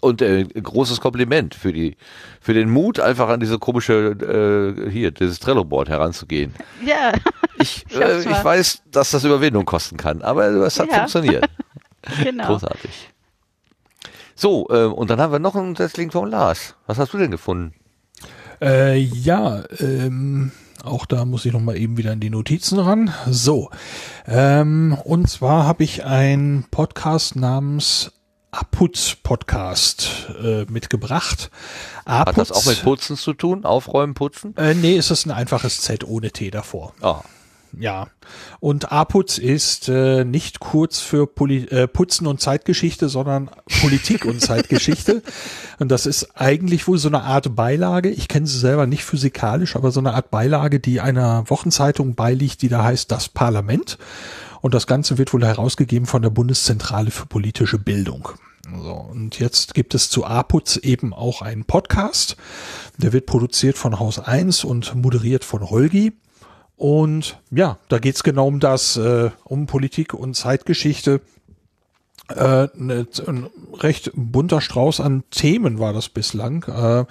Und 0.00 0.20
äh, 0.20 0.42
großes 0.44 1.00
Kompliment 1.00 1.54
für 1.54 1.72
die 1.72 1.96
für 2.40 2.54
den 2.54 2.68
Mut, 2.70 2.98
einfach 2.98 3.28
an 3.28 3.38
diese 3.38 3.60
komische 3.60 4.74
äh, 4.76 4.90
hier 4.90 5.12
dieses 5.12 5.38
Trello-Board 5.38 5.88
heranzugehen. 5.88 6.54
Ja, 6.84 7.12
Ich, 7.60 7.84
Ich 7.88 7.96
äh, 7.96 8.18
ich 8.20 8.26
weiß, 8.44 8.82
dass 8.90 9.12
das 9.12 9.22
Überwindung 9.22 9.64
kosten 9.64 9.96
kann, 9.96 10.22
aber 10.22 10.46
es 10.48 10.80
hat 10.80 10.88
Ja. 10.88 10.94
funktioniert. 10.96 11.48
genau. 12.24 12.46
Großartig. 12.48 13.11
So, 14.34 14.66
äh, 14.70 14.84
und 14.84 15.10
dann 15.10 15.20
haben 15.20 15.32
wir 15.32 15.38
noch 15.38 15.54
einen 15.54 15.76
Setzling 15.76 16.10
von 16.10 16.30
Lars. 16.30 16.74
Was 16.86 16.98
hast 16.98 17.12
du 17.12 17.18
denn 17.18 17.30
gefunden? 17.30 17.74
Äh, 18.60 18.96
ja, 18.98 19.62
ähm, 19.80 20.52
auch 20.84 21.06
da 21.06 21.24
muss 21.24 21.44
ich 21.44 21.52
noch 21.52 21.60
mal 21.60 21.76
eben 21.76 21.96
wieder 21.96 22.12
in 22.12 22.20
die 22.20 22.30
Notizen 22.30 22.78
ran. 22.78 23.12
So, 23.28 23.70
ähm, 24.26 24.96
und 25.04 25.28
zwar 25.28 25.66
habe 25.66 25.84
ich 25.84 26.04
einen 26.04 26.64
Podcast 26.70 27.36
namens 27.36 28.12
Aputz 28.50 29.16
Podcast 29.22 30.28
äh, 30.42 30.66
mitgebracht. 30.68 31.50
Hat 32.04 32.36
das 32.36 32.52
auch 32.52 32.66
mit 32.66 32.76
Aputz- 32.78 32.82
Putzen 32.82 33.16
zu 33.16 33.32
tun? 33.32 33.64
Aufräumen, 33.64 34.14
putzen? 34.14 34.56
Äh, 34.56 34.74
nee, 34.74 34.96
es 34.96 35.10
ist 35.10 35.26
ein 35.26 35.30
einfaches 35.30 35.80
Z 35.80 36.04
ohne 36.04 36.30
T 36.30 36.50
davor. 36.50 36.92
Ah, 37.00 37.22
Ja. 37.78 38.08
Und 38.60 38.92
APUZ 38.92 39.38
ist 39.38 39.88
äh, 39.88 40.24
nicht 40.24 40.60
kurz 40.60 41.00
für 41.00 41.26
Poli 41.26 41.64
äh, 41.68 41.88
Putzen 41.88 42.26
und 42.26 42.40
Zeitgeschichte, 42.40 43.08
sondern 43.08 43.50
Politik 43.80 44.24
und 44.24 44.40
Zeitgeschichte. 44.40 45.22
Und 45.78 45.88
das 45.88 46.06
ist 46.06 46.38
eigentlich 46.38 46.86
wohl 46.86 46.98
so 46.98 47.08
eine 47.08 47.22
Art 47.22 47.56
Beilage. 47.56 48.08
Ich 48.08 48.28
kenne 48.28 48.46
sie 48.46 48.58
selber 48.58 48.86
nicht 48.86 49.04
physikalisch, 49.04 49.74
aber 49.74 49.90
so 49.90 49.98
eine 49.98 50.14
Art 50.14 50.30
Beilage, 50.30 50.78
die 50.78 51.00
einer 51.00 51.48
Wochenzeitung 51.50 52.14
beiliegt, 52.14 52.62
die 52.62 52.68
da 52.68 52.84
heißt 52.84 53.10
Das 53.10 53.28
Parlament. 53.28 53.98
Und 54.60 54.74
das 54.74 54.86
Ganze 54.86 55.18
wird 55.18 55.32
wohl 55.32 55.44
herausgegeben 55.44 56.06
von 56.06 56.22
der 56.22 56.30
Bundeszentrale 56.30 57.10
für 57.10 57.26
politische 57.26 57.78
Bildung. 57.78 58.28
So, 58.80 58.92
und 58.92 59.38
jetzt 59.40 59.74
gibt 59.74 59.94
es 59.94 60.08
zu 60.08 60.24
APUZ 60.24 60.76
eben 60.78 61.12
auch 61.12 61.42
einen 61.42 61.64
Podcast. 61.64 62.36
Der 62.96 63.12
wird 63.12 63.26
produziert 63.26 63.76
von 63.76 63.98
Haus 63.98 64.20
1 64.20 64.62
und 64.64 64.94
moderiert 64.94 65.44
von 65.44 65.68
Holgi. 65.68 66.12
Und 66.76 67.38
ja, 67.50 67.78
da 67.88 67.98
geht's 67.98 68.22
genau 68.22 68.48
um 68.48 68.60
das, 68.60 68.96
äh, 68.96 69.30
um 69.44 69.66
Politik 69.66 70.14
und 70.14 70.34
Zeitgeschichte. 70.34 71.20
Äh, 72.28 72.68
ne, 72.74 73.06
ein 73.26 73.48
recht 73.74 74.10
bunter 74.14 74.60
Strauß 74.60 75.00
an 75.00 75.24
Themen 75.30 75.78
war 75.78 75.92
das 75.92 76.08
bislang. 76.08 76.64
Äh, 76.64 77.04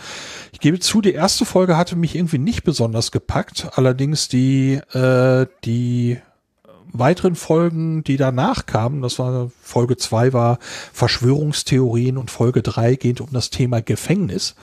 ich 0.52 0.60
gebe 0.60 0.80
zu, 0.80 1.02
die 1.02 1.14
erste 1.14 1.46
Folge 1.46 1.78
hatte 1.78 1.96
mich 1.96 2.16
irgendwie 2.16 2.38
nicht 2.38 2.64
besonders 2.64 3.12
gepackt. 3.12 3.70
Allerdings 3.76 4.30
die, 4.30 4.74
äh, 4.94 5.48
die 5.64 6.18
weiteren 6.94 7.36
Folgen, 7.36 8.04
die 8.04 8.18
danach 8.18 8.66
kamen, 8.66 9.02
das 9.02 9.20
war 9.20 9.52
Folge 9.62 9.98
zwei 9.98 10.34
war 10.34 10.60
Verschwörungstheorien 10.94 12.18
und 12.18 12.32
Folge 12.32 12.62
drei 12.62 12.96
geht 12.96 13.22
um 13.22 13.30
das 13.32 13.50
Thema 13.50 13.82
Gefängnis. 13.82 14.56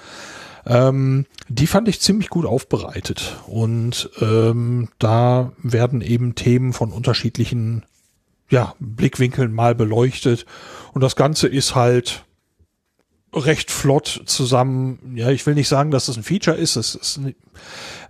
Ähm, 0.67 1.27
die 1.49 1.67
fand 1.67 1.89
ich 1.89 2.01
ziemlich 2.01 2.29
gut 2.29 2.47
aufbereitet 2.47 3.37
und 3.47 4.11
ähm, 4.21 4.89
da 4.99 5.53
werden 5.63 6.01
eben 6.01 6.35
Themen 6.35 6.73
von 6.73 6.93
unterschiedlichen 6.93 7.85
ja, 8.51 8.75
Blickwinkeln 8.79 9.53
mal 9.53 9.75
beleuchtet 9.75 10.47
und 10.93 11.03
das 11.03 11.17
Ganze 11.17 11.49
ist 11.49 11.75
halt 11.75 12.25
recht 13.35 13.71
flott 13.71 14.23
zusammen. 14.27 15.15
Ja, 15.15 15.31
ich 15.31 15.45
will 15.47 15.55
nicht 15.55 15.69
sagen, 15.69 15.91
dass 15.91 16.09
es 16.09 16.17
ein 16.17 16.23
Feature 16.23 16.57
ist, 16.57 16.77
es 16.77 16.95
ist 16.95 17.21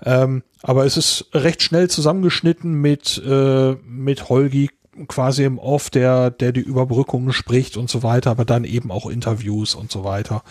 ähm, 0.05 0.43
aber 0.62 0.85
es 0.85 0.97
ist 0.97 1.27
recht 1.33 1.62
schnell 1.62 1.91
zusammengeschnitten 1.91 2.73
mit 2.73 3.20
äh, 3.25 3.75
mit 3.85 4.28
Holgi 4.28 4.70
quasi 5.07 5.44
im 5.44 5.59
Off, 5.59 5.91
der 5.91 6.31
der 6.31 6.52
die 6.52 6.60
Überbrückungen 6.60 7.33
spricht 7.33 7.77
und 7.77 7.91
so 7.91 8.02
weiter, 8.02 8.31
aber 8.31 8.44
dann 8.44 8.65
eben 8.65 8.91
auch 8.91 9.07
Interviews 9.07 9.75
und 9.75 9.91
so 9.91 10.05
weiter. 10.05 10.43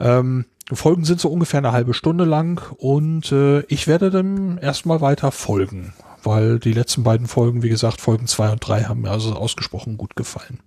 Ähm, 0.00 0.46
Folgen 0.72 1.04
sind 1.04 1.20
so 1.20 1.28
ungefähr 1.28 1.58
eine 1.58 1.72
halbe 1.72 1.92
Stunde 1.92 2.24
lang 2.24 2.72
und 2.78 3.30
äh, 3.32 3.60
ich 3.62 3.86
werde 3.86 4.10
dem 4.10 4.58
erstmal 4.58 5.02
weiter 5.02 5.30
folgen, 5.30 5.92
weil 6.22 6.58
die 6.58 6.72
letzten 6.72 7.02
beiden 7.02 7.26
Folgen, 7.26 7.62
wie 7.62 7.68
gesagt, 7.68 8.00
Folgen 8.00 8.26
zwei 8.26 8.50
und 8.50 8.66
drei 8.66 8.84
haben 8.84 9.02
mir 9.02 9.10
also 9.10 9.34
ausgesprochen 9.34 9.98
gut 9.98 10.16
gefallen. 10.16 10.60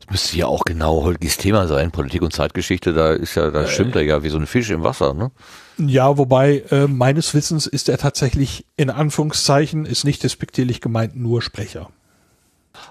das 0.00 0.10
müsste 0.10 0.36
ja 0.36 0.46
auch 0.46 0.64
genau 0.64 1.02
Holgis 1.02 1.38
Thema 1.38 1.66
sein, 1.66 1.92
Politik 1.92 2.20
und 2.20 2.34
Zeitgeschichte, 2.34 2.92
da 2.92 3.12
ist 3.12 3.36
ja, 3.36 3.50
da 3.50 3.66
schwimmt 3.66 3.96
er 3.96 4.02
ja 4.02 4.22
wie 4.22 4.28
so 4.28 4.36
ein 4.38 4.46
Fisch 4.46 4.68
im 4.68 4.82
Wasser, 4.82 5.14
ne? 5.14 5.30
Ja, 5.78 6.18
wobei 6.18 6.64
äh, 6.70 6.86
meines 6.88 7.32
Wissens 7.32 7.66
ist 7.66 7.88
er 7.88 7.96
tatsächlich 7.96 8.66
in 8.76 8.90
Anführungszeichen, 8.90 9.86
ist 9.86 10.04
nicht 10.04 10.22
despektierlich 10.22 10.82
gemeint, 10.82 11.16
nur 11.16 11.40
Sprecher. 11.40 11.88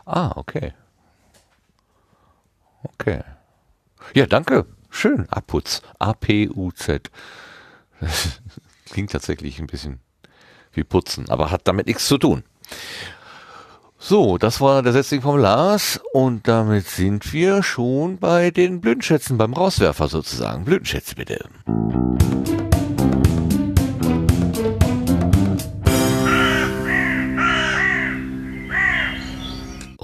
Ah, 0.06 0.32
okay. 0.36 0.74
Okay. 2.84 3.22
Ja, 4.16 4.26
danke. 4.26 4.66
Schön. 4.90 5.28
Aputz. 5.30 5.82
A-P-U-Z. 6.00 7.12
Klingt 8.90 9.12
tatsächlich 9.12 9.60
ein 9.60 9.68
bisschen 9.68 10.00
wie 10.74 10.84
Putzen, 10.84 11.30
aber 11.30 11.52
hat 11.52 11.68
damit 11.68 11.88
nichts 11.88 12.08
zu 12.08 12.18
tun. 12.18 12.44
So, 14.00 14.38
das 14.38 14.62
war 14.62 14.84
der 14.84 14.94
Setzling 14.94 15.22
vom 15.22 15.38
Lars 15.38 16.00
und 16.14 16.48
damit 16.48 16.88
sind 16.88 17.34
wir 17.34 17.64
schon 17.64 18.20
bei 18.20 18.52
den 18.52 18.80
Blütenschätzen, 18.80 19.38
beim 19.38 19.54
Rauswerfer 19.54 20.08
sozusagen. 20.08 20.66
Blütenschätze 20.66 21.16
bitte. 21.16 21.50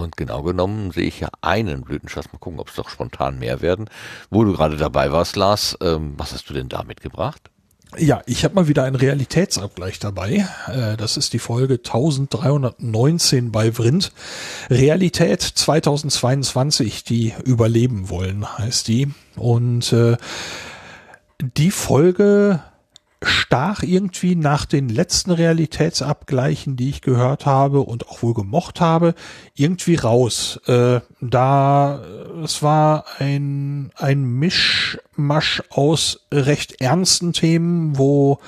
Und 0.04 0.18
genau 0.18 0.44
genommen 0.44 0.92
sehe 0.92 1.06
ich 1.06 1.20
ja 1.20 1.30
einen 1.42 1.82
Blütenschatz. 1.82 2.28
Mal 2.32 2.40
gucken, 2.40 2.60
ob 2.60 2.70
es 2.70 2.76
doch 2.76 2.90
spontan 2.90 3.40
mehr 3.40 3.62
werden. 3.62 3.90
Wo 4.30 4.44
du 4.44 4.54
gerade 4.54 4.78
dabei 4.78 5.12
warst, 5.12 5.36
Lars, 5.36 5.78
ähm, 5.82 6.14
was 6.18 6.34
hast 6.34 6.50
du 6.50 6.54
denn 6.54 6.70
da 6.70 6.84
mitgebracht? 6.84 7.50
Ja, 7.98 8.22
ich 8.26 8.44
habe 8.44 8.56
mal 8.56 8.68
wieder 8.68 8.84
einen 8.84 8.96
Realitätsabgleich 8.96 10.00
dabei. 10.00 10.48
Äh, 10.68 10.98
das 10.98 11.18
ist 11.18 11.34
die 11.34 11.40
Folge 11.40 11.76
1319 11.76 13.52
bei 13.52 13.72
Vrind. 13.72 14.12
Realität 14.70 15.42
2022, 15.42 17.04
die 17.04 17.34
überleben 17.44 18.10
wollen, 18.10 18.58
heißt 18.58 18.88
die. 18.88 19.12
Und 19.36 19.94
äh, 19.94 20.18
die 21.40 21.72
Folge 21.72 22.62
stach 23.24 23.84
irgendwie 23.84 24.35
nach 24.35 24.66
den 24.66 24.90
letzten 24.90 25.32
Realitätsabgleichen, 25.32 26.76
die 26.76 26.90
ich 26.90 27.02
gehört 27.02 27.45
habe 27.45 27.82
und 27.82 28.08
auch 28.08 28.24
wohl 28.24 28.34
gemocht 28.34 28.82
habe, 28.82 29.16
irgendwie 29.56 29.95
raus. 29.95 30.60
Äh, 30.68 31.02
da 31.22 32.02
es 32.43 32.61
war 32.61 33.06
ein 33.19 33.92
ein 33.95 34.24
Mischmasch 34.24 35.64
aus 35.69 36.26
recht 36.32 36.82
ernsten 36.82 37.34
Themen, 37.34 37.98
wo 37.98 38.40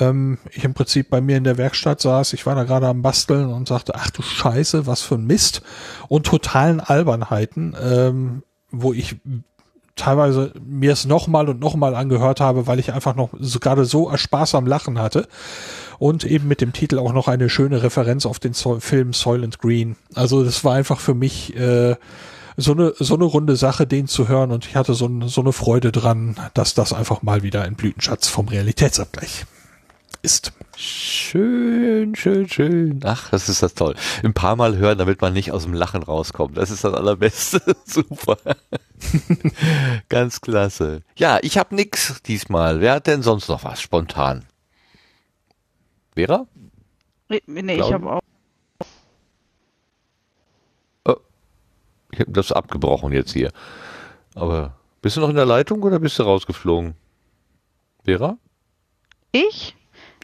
ähm, 0.00 0.38
ich 0.50 0.64
im 0.64 0.74
Prinzip 0.74 1.10
bei 1.10 1.20
mir 1.20 1.36
in 1.36 1.44
der 1.44 1.58
Werkstatt 1.58 2.00
saß, 2.00 2.32
ich 2.32 2.46
war 2.46 2.54
da 2.54 2.64
gerade 2.64 2.88
am 2.88 3.02
Basteln 3.02 3.52
und 3.52 3.68
sagte, 3.68 3.94
ach 3.94 4.10
du 4.10 4.22
Scheiße, 4.22 4.86
was 4.86 5.02
für 5.02 5.16
ein 5.16 5.26
Mist 5.26 5.62
und 6.08 6.26
totalen 6.26 6.80
Albernheiten, 6.80 7.76
ähm, 7.80 8.42
wo 8.70 8.92
ich 8.92 9.16
teilweise 9.96 10.52
mir 10.64 10.92
es 10.92 11.04
nochmal 11.04 11.48
und 11.48 11.60
nochmal 11.60 11.94
angehört 11.94 12.40
habe, 12.40 12.66
weil 12.66 12.78
ich 12.78 12.92
einfach 12.92 13.14
noch 13.14 13.30
so, 13.38 13.58
gerade 13.58 13.84
so 13.84 14.14
Spaß 14.14 14.54
am 14.54 14.66
Lachen 14.66 14.98
hatte. 14.98 15.28
Und 15.98 16.24
eben 16.24 16.48
mit 16.48 16.60
dem 16.60 16.72
Titel 16.72 16.98
auch 16.98 17.12
noch 17.12 17.28
eine 17.28 17.48
schöne 17.48 17.82
Referenz 17.82 18.26
auf 18.26 18.40
den 18.40 18.52
so 18.52 18.80
Film 18.80 19.12
Soylent 19.12 19.60
Green. 19.60 19.96
Also 20.14 20.44
das 20.44 20.64
war 20.64 20.74
einfach 20.74 20.98
für 20.98 21.14
mich 21.14 21.56
äh, 21.56 21.94
so 22.56 22.72
eine 22.72 22.94
so 22.98 23.14
eine 23.14 23.24
runde 23.24 23.56
Sache, 23.56 23.86
den 23.86 24.08
zu 24.08 24.28
hören. 24.28 24.50
Und 24.50 24.66
ich 24.66 24.74
hatte 24.74 24.94
so, 24.94 25.08
so 25.26 25.40
eine 25.40 25.52
Freude 25.52 25.92
dran, 25.92 26.36
dass 26.54 26.74
das 26.74 26.92
einfach 26.92 27.22
mal 27.22 27.42
wieder 27.42 27.62
ein 27.62 27.76
Blütenschatz 27.76 28.28
vom 28.28 28.48
Realitätsabgleich 28.48 29.46
ist. 30.22 30.52
Schön, 30.76 32.14
schön, 32.14 32.48
schön. 32.48 33.00
Ach, 33.04 33.30
das 33.30 33.48
ist 33.48 33.62
das 33.62 33.74
toll. 33.74 33.94
Ein 34.22 34.34
paar 34.34 34.56
Mal 34.56 34.76
hören, 34.76 34.98
damit 34.98 35.20
man 35.20 35.32
nicht 35.32 35.52
aus 35.52 35.64
dem 35.64 35.74
Lachen 35.74 36.02
rauskommt. 36.02 36.56
Das 36.56 36.70
ist 36.70 36.84
das 36.84 36.94
Allerbeste. 36.94 37.60
Super. 37.84 38.38
Ganz 40.08 40.40
klasse. 40.40 41.02
Ja, 41.16 41.38
ich 41.42 41.58
habe 41.58 41.74
nix 41.74 42.22
diesmal. 42.22 42.80
Wer 42.80 42.94
hat 42.94 43.06
denn 43.06 43.22
sonst 43.22 43.48
noch 43.48 43.64
was 43.64 43.80
spontan? 43.80 44.44
Vera? 46.14 46.46
Nee, 47.28 47.42
nee 47.46 47.76
ich 47.76 47.92
habe 47.92 48.12
auch. 48.12 48.20
Oh, 51.04 51.16
ich 52.12 52.20
habe 52.20 52.32
das 52.32 52.52
abgebrochen 52.52 53.12
jetzt 53.12 53.32
hier. 53.32 53.50
Aber 54.34 54.76
bist 55.02 55.16
du 55.16 55.20
noch 55.20 55.28
in 55.28 55.36
der 55.36 55.46
Leitung 55.46 55.82
oder 55.82 55.98
bist 55.98 56.18
du 56.18 56.22
rausgeflogen? 56.24 56.94
Vera? 58.04 58.38
Ich? 59.32 59.74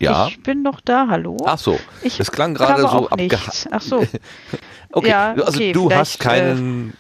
Ja. 0.01 0.29
Ich 0.29 0.43
bin 0.43 0.63
noch 0.63 0.81
da, 0.81 1.09
hallo? 1.09 1.37
Ach 1.45 1.59
so. 1.59 1.79
Ich 2.03 2.17
das 2.17 2.33
klang 2.33 2.55
gerade 2.55 2.83
so 2.83 3.09
nichts. 3.17 3.69
Ach 3.71 3.83
so. 3.83 4.07
okay. 4.93 5.09
Ja, 5.09 5.33
also 5.33 5.59
okay, 5.59 5.73
du 5.73 5.93
hast 5.93 6.17
vielleicht, 6.17 6.21
keinen. 6.21 6.95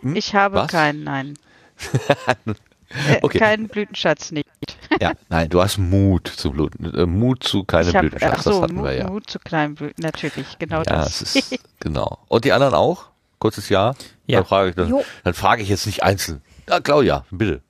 Hm? 0.00 0.16
Ich 0.16 0.34
habe 0.34 0.56
Was? 0.56 0.70
keinen, 0.70 1.04
nein. 1.04 1.34
Äh, 2.88 3.18
Okay. 3.20 3.38
Keinen 3.38 3.66
Blütenschatz 3.66 4.30
nicht. 4.30 4.48
ja, 5.00 5.12
nein, 5.28 5.48
du 5.48 5.60
hast 5.60 5.76
Mut 5.76 6.28
zu 6.28 6.52
Bluten, 6.52 6.94
äh, 6.94 7.04
Mut 7.04 7.42
zu 7.42 7.64
keine 7.64 7.88
ich 7.88 7.96
habe, 7.96 8.08
Blütenschatz. 8.08 8.38
ach 8.38 8.42
so, 8.44 8.50
das 8.50 8.62
hatten 8.62 8.74
Mut, 8.76 8.84
wir 8.84 8.92
ja. 8.92 9.08
Mut 9.08 9.28
zu 9.28 9.40
kleinen 9.40 9.74
Blüten, 9.74 10.02
natürlich, 10.02 10.58
genau 10.60 10.78
ja, 10.78 10.82
das. 10.84 11.20
ist 11.20 11.58
genau. 11.80 12.18
Und 12.28 12.44
die 12.44 12.52
anderen 12.52 12.74
auch? 12.74 13.08
Kurzes 13.40 13.68
Ja. 13.68 13.94
Ja. 14.26 14.38
Dann 14.38 14.46
frage 14.46 14.68
ich, 14.70 14.76
dann, 14.76 14.94
dann 15.24 15.34
frage 15.34 15.62
ich 15.62 15.68
jetzt 15.68 15.86
nicht 15.86 16.04
einzeln. 16.04 16.42
Ja, 16.68 16.80
Claudia, 16.80 17.24
bitte. 17.32 17.60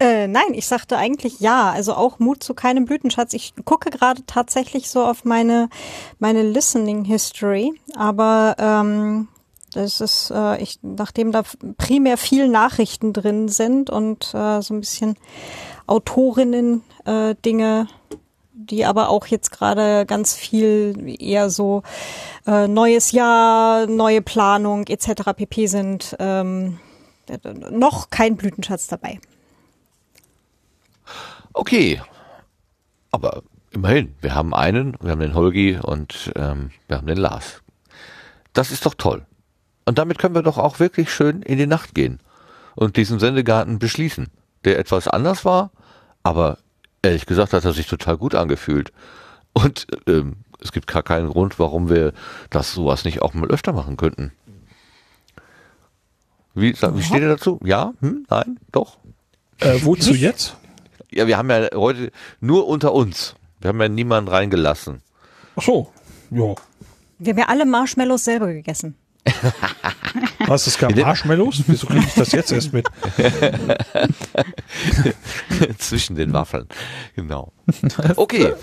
Äh, 0.00 0.28
nein, 0.28 0.52
ich 0.52 0.66
sagte 0.66 0.96
eigentlich 0.96 1.40
ja. 1.40 1.70
Also 1.70 1.94
auch 1.94 2.18
Mut 2.18 2.42
zu 2.42 2.54
keinem 2.54 2.84
Blütenschatz. 2.84 3.32
Ich 3.32 3.54
gucke 3.64 3.90
gerade 3.90 4.24
tatsächlich 4.26 4.90
so 4.90 5.04
auf 5.04 5.24
meine, 5.24 5.68
meine 6.18 6.42
Listening 6.42 7.04
History, 7.04 7.72
aber 7.96 8.56
ähm, 8.58 9.28
das 9.72 10.00
ist, 10.00 10.30
äh, 10.30 10.62
ich, 10.62 10.78
nachdem 10.82 11.32
da 11.32 11.42
primär 11.76 12.16
viel 12.16 12.48
Nachrichten 12.48 13.12
drin 13.12 13.48
sind 13.48 13.90
und 13.90 14.32
äh, 14.34 14.62
so 14.62 14.74
ein 14.74 14.80
bisschen 14.80 15.16
Autorinnen 15.86 16.82
äh, 17.04 17.34
die 18.52 18.84
aber 18.84 19.08
auch 19.08 19.26
jetzt 19.26 19.50
gerade 19.50 20.04
ganz 20.06 20.34
viel 20.34 21.16
eher 21.18 21.48
so 21.48 21.82
äh, 22.46 22.68
neues 22.68 23.12
Jahr, 23.12 23.86
neue 23.86 24.20
Planung 24.20 24.86
etc. 24.86 25.32
pp 25.34 25.66
sind, 25.66 26.16
ähm, 26.18 26.78
noch 27.70 28.10
kein 28.10 28.36
Blütenschatz 28.36 28.86
dabei. 28.86 29.20
Okay. 31.58 32.00
Aber 33.10 33.42
immerhin, 33.72 34.14
wir 34.20 34.32
haben 34.32 34.54
einen, 34.54 34.96
wir 35.00 35.10
haben 35.10 35.20
den 35.20 35.34
Holgi 35.34 35.76
und 35.82 36.30
ähm, 36.36 36.70
wir 36.86 36.98
haben 36.98 37.08
den 37.08 37.18
Lars. 37.18 37.62
Das 38.52 38.70
ist 38.70 38.86
doch 38.86 38.94
toll. 38.94 39.26
Und 39.84 39.98
damit 39.98 40.18
können 40.18 40.36
wir 40.36 40.42
doch 40.42 40.56
auch 40.56 40.78
wirklich 40.78 41.12
schön 41.12 41.42
in 41.42 41.58
die 41.58 41.66
Nacht 41.66 41.96
gehen 41.96 42.20
und 42.76 42.96
diesen 42.96 43.18
Sendegarten 43.18 43.80
beschließen, 43.80 44.28
der 44.64 44.78
etwas 44.78 45.08
anders 45.08 45.44
war, 45.44 45.72
aber 46.22 46.58
ehrlich 47.02 47.26
gesagt 47.26 47.52
hat 47.52 47.64
er 47.64 47.72
sich 47.72 47.88
total 47.88 48.16
gut 48.16 48.36
angefühlt. 48.36 48.92
Und 49.52 49.88
ähm, 50.06 50.36
es 50.60 50.70
gibt 50.70 50.86
gar 50.86 51.02
keinen 51.02 51.28
Grund, 51.28 51.58
warum 51.58 51.90
wir 51.90 52.12
das 52.50 52.72
sowas 52.72 53.04
nicht 53.04 53.20
auch 53.20 53.34
mal 53.34 53.50
öfter 53.50 53.72
machen 53.72 53.96
könnten. 53.96 54.30
Wie, 56.54 56.72
wie 56.72 57.02
steht 57.02 57.20
ihr 57.20 57.28
dazu? 57.28 57.58
Ja? 57.64 57.94
Hm? 58.00 58.26
Nein? 58.30 58.60
Doch? 58.70 58.98
Äh, 59.58 59.80
wozu 59.82 60.14
jetzt? 60.14 60.56
Ja, 61.10 61.26
wir 61.26 61.38
haben 61.38 61.50
ja 61.50 61.68
heute 61.74 62.12
nur 62.40 62.66
unter 62.66 62.92
uns. 62.92 63.34
Wir 63.60 63.68
haben 63.68 63.80
ja 63.80 63.88
niemanden 63.88 64.30
reingelassen. 64.30 65.02
Ach 65.56 65.62
so, 65.62 65.92
ja. 66.30 66.54
Wir 67.18 67.32
haben 67.32 67.38
ja 67.38 67.48
alle 67.48 67.66
Marshmallows 67.66 68.24
selber 68.24 68.52
gegessen. 68.52 68.94
Was, 70.46 70.66
es 70.66 70.78
gab 70.78 70.94
Marshmallows? 70.94 71.64
Wieso 71.66 71.86
kriege 71.86 72.04
ich 72.06 72.14
das 72.14 72.32
jetzt 72.32 72.52
erst 72.52 72.72
mit? 72.72 72.86
Zwischen 75.78 76.16
den 76.16 76.32
Waffeln. 76.32 76.66
Genau. 77.14 77.52
Okay. 78.16 78.54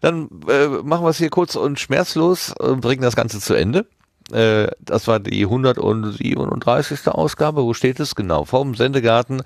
Dann 0.00 0.28
äh, 0.48 0.66
machen 0.66 1.04
wir 1.04 1.10
es 1.10 1.18
hier 1.18 1.30
kurz 1.30 1.56
und 1.56 1.80
schmerzlos 1.80 2.52
und 2.58 2.80
bringen 2.80 3.02
das 3.02 3.16
Ganze 3.16 3.40
zu 3.40 3.54
Ende. 3.54 3.86
Äh, 4.32 4.68
das 4.80 5.06
war 5.06 5.20
die 5.20 5.44
137. 5.44 7.08
Ausgabe. 7.08 7.62
Wo 7.62 7.74
steht 7.74 8.00
es? 8.00 8.14
Genau, 8.14 8.44
vom 8.44 8.74
Sendegarten. 8.74 9.42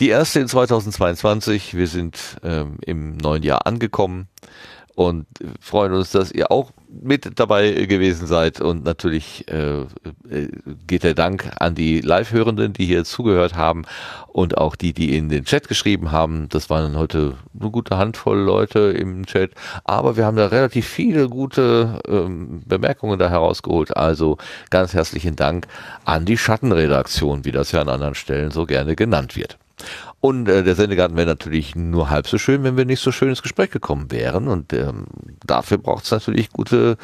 Die 0.00 0.08
erste 0.08 0.40
in 0.40 0.48
2022. 0.48 1.74
Wir 1.74 1.86
sind 1.86 2.38
ähm, 2.42 2.78
im 2.84 3.16
neuen 3.16 3.42
Jahr 3.42 3.66
angekommen 3.66 4.28
und 4.94 5.26
freuen 5.60 5.92
uns, 5.92 6.10
dass 6.10 6.32
ihr 6.32 6.50
auch 6.50 6.70
mit 6.88 7.38
dabei 7.38 7.72
gewesen 7.86 8.26
seid. 8.26 8.60
Und 8.60 8.84
natürlich 8.84 9.46
äh, 9.48 9.80
äh, 9.80 10.48
geht 10.86 11.02
der 11.02 11.14
Dank 11.14 11.50
an 11.58 11.74
die 11.74 12.00
Live-Hörenden, 12.00 12.72
die 12.72 12.84
hier 12.84 13.04
zugehört 13.04 13.54
haben 13.54 13.84
und 14.28 14.58
auch 14.58 14.76
die, 14.76 14.92
die 14.92 15.16
in 15.16 15.28
den 15.28 15.44
Chat 15.44 15.68
geschrieben 15.68 16.12
haben. 16.12 16.48
Das 16.50 16.68
waren 16.68 16.96
heute 16.96 17.36
eine 17.58 17.70
gute 17.70 17.96
Handvoll 17.96 18.38
Leute 18.38 18.80
im 18.92 19.24
Chat, 19.26 19.52
aber 19.84 20.16
wir 20.16 20.26
haben 20.26 20.36
da 20.36 20.46
relativ 20.46 20.86
viele 20.86 21.28
gute 21.28 22.00
ähm, 22.06 22.62
Bemerkungen 22.66 23.18
da 23.18 23.30
herausgeholt. 23.30 23.96
Also 23.96 24.36
ganz 24.70 24.92
herzlichen 24.94 25.36
Dank 25.36 25.66
an 26.04 26.24
die 26.24 26.38
Schattenredaktion, 26.38 27.44
wie 27.44 27.52
das 27.52 27.72
ja 27.72 27.80
an 27.80 27.88
anderen 27.88 28.14
Stellen 28.14 28.50
so 28.50 28.66
gerne 28.66 28.96
genannt 28.96 29.36
wird. 29.36 29.58
Und 30.20 30.48
äh, 30.48 30.62
der 30.62 30.74
Sendegarten 30.74 31.16
wäre 31.16 31.26
natürlich 31.26 31.74
nur 31.74 32.10
halb 32.10 32.26
so 32.28 32.38
schön, 32.38 32.62
wenn 32.62 32.76
wir 32.76 32.84
nicht 32.84 33.00
so 33.00 33.12
schön 33.12 33.28
ins 33.28 33.42
Gespräch 33.42 33.70
gekommen 33.70 34.10
wären. 34.10 34.48
Und 34.48 34.72
ähm, 34.72 35.06
dafür 35.44 35.78
braucht 35.78 36.04
es 36.04 36.10
natürlich 36.10 36.50
gute 36.50 36.96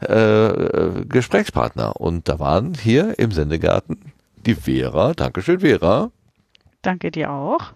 äh, 0.00 0.46
äh, 0.46 1.04
Gesprächspartner. 1.06 2.00
Und 2.00 2.28
da 2.28 2.38
waren 2.38 2.74
hier 2.74 3.18
im 3.18 3.32
Sendegarten 3.32 4.12
die 4.46 4.54
Vera. 4.54 5.12
Dankeschön, 5.14 5.60
Vera. 5.60 6.10
Danke 6.82 7.10
dir 7.10 7.30
auch. 7.30 7.72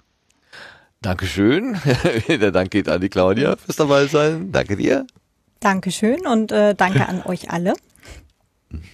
Dankeschön. 1.03 1.79
der 2.29 2.51
Dank 2.51 2.71
geht 2.71 2.89
an 2.89 3.01
die 3.01 3.09
Claudia 3.09 3.57
fürs 3.57 3.77
dabei 3.77 4.07
sein. 4.07 4.51
Danke 4.51 4.77
dir. 4.77 5.07
Dankeschön 5.61 6.27
und 6.27 6.53
äh, 6.53 6.75
danke 6.75 7.09
an 7.09 7.23
euch 7.23 7.51
alle. 7.51 7.75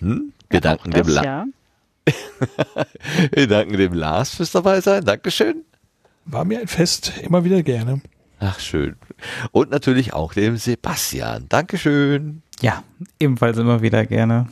Hm? 0.01 0.33
Wir, 0.51 0.61
danken 0.61 0.91
dem 0.91 1.07
Das, 1.07 1.15
La 1.15 1.25
ja. 1.25 1.45
wir 3.33 3.47
danken 3.47 3.77
dem 3.77 3.93
Lars 3.93 4.35
fürs 4.35 4.53
dabei 4.53 4.81
sein. 4.81 5.05
Dankeschön. 5.05 5.65
War 6.25 6.45
mir 6.45 6.61
ein 6.61 6.69
Fest, 6.69 7.13
immer 7.23 7.45
wieder 7.45 7.63
gerne. 7.63 8.01
Ach, 8.39 8.59
schön. 8.59 8.97
Und 9.53 9.71
natürlich 9.71 10.13
auch 10.13 10.35
dem 10.35 10.57
Sebastian. 10.57 11.47
Dankeschön. 11.49 12.43
Ja, 12.61 12.83
ebenfalls 13.21 13.59
immer 13.59 13.83
wieder 13.83 14.05
gerne. 14.07 14.49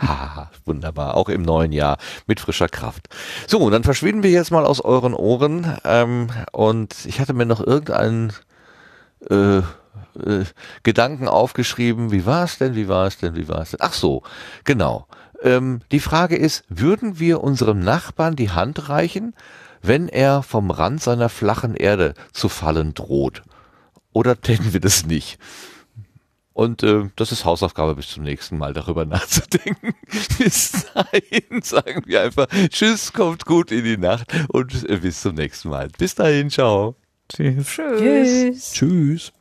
Ha, 0.00 0.50
wunderbar, 0.64 1.16
auch 1.16 1.28
im 1.28 1.42
neuen 1.42 1.72
Jahr 1.72 1.96
mit 2.26 2.38
frischer 2.38 2.68
Kraft. 2.68 3.08
So, 3.46 3.58
und 3.60 3.72
dann 3.72 3.82
verschwinden 3.82 4.22
wir 4.22 4.30
jetzt 4.30 4.50
mal 4.50 4.66
aus 4.66 4.80
euren 4.80 5.14
Ohren. 5.14 5.78
Ähm, 5.84 6.28
und 6.52 6.94
ich 7.06 7.18
hatte 7.18 7.32
mir 7.32 7.46
noch 7.46 7.60
irgendeinen 7.60 8.32
äh, 9.30 9.58
äh, 9.58 10.44
Gedanken 10.82 11.28
aufgeschrieben. 11.28 12.12
Wie 12.12 12.26
war 12.26 12.44
es 12.44 12.58
denn? 12.58 12.74
Wie 12.74 12.88
war 12.88 13.06
es 13.06 13.18
denn? 13.18 13.34
Wie 13.36 13.48
war 13.48 13.62
es 13.62 13.70
denn? 13.70 13.80
Ach 13.82 13.92
so, 13.92 14.22
genau. 14.64 15.06
Ähm, 15.46 15.80
die 15.92 16.00
Frage 16.00 16.36
ist, 16.36 16.64
würden 16.68 17.18
wir 17.20 17.42
unserem 17.42 17.78
Nachbarn 17.78 18.36
die 18.36 18.50
Hand 18.50 18.88
reichen, 18.88 19.34
wenn 19.80 20.08
er 20.08 20.42
vom 20.42 20.70
Rand 20.70 21.00
seiner 21.00 21.28
flachen 21.28 21.76
Erde 21.76 22.14
zu 22.32 22.48
fallen 22.48 22.94
droht? 22.94 23.42
Oder 24.12 24.40
täten 24.40 24.72
wir 24.72 24.80
das 24.80 25.06
nicht? 25.06 25.38
Und 26.52 26.82
äh, 26.82 27.10
das 27.16 27.32
ist 27.32 27.44
Hausaufgabe 27.44 27.94
bis 27.94 28.08
zum 28.08 28.24
nächsten 28.24 28.58
Mal, 28.58 28.72
darüber 28.72 29.04
nachzudenken. 29.04 29.94
bis 30.38 30.86
dahin 30.92 31.62
sagen 31.62 32.02
wir 32.06 32.22
einfach 32.22 32.48
Tschüss, 32.70 33.12
kommt 33.12 33.44
gut 33.44 33.70
in 33.70 33.84
die 33.84 33.98
Nacht 33.98 34.32
und 34.48 34.88
äh, 34.88 34.96
bis 34.96 35.20
zum 35.20 35.34
nächsten 35.34 35.68
Mal. 35.68 35.90
Bis 35.98 36.14
dahin, 36.14 36.50
ciao. 36.50 36.96
Tschüss. 37.28 37.66
Tschüss. 37.66 38.72
Tschüss. 38.72 39.32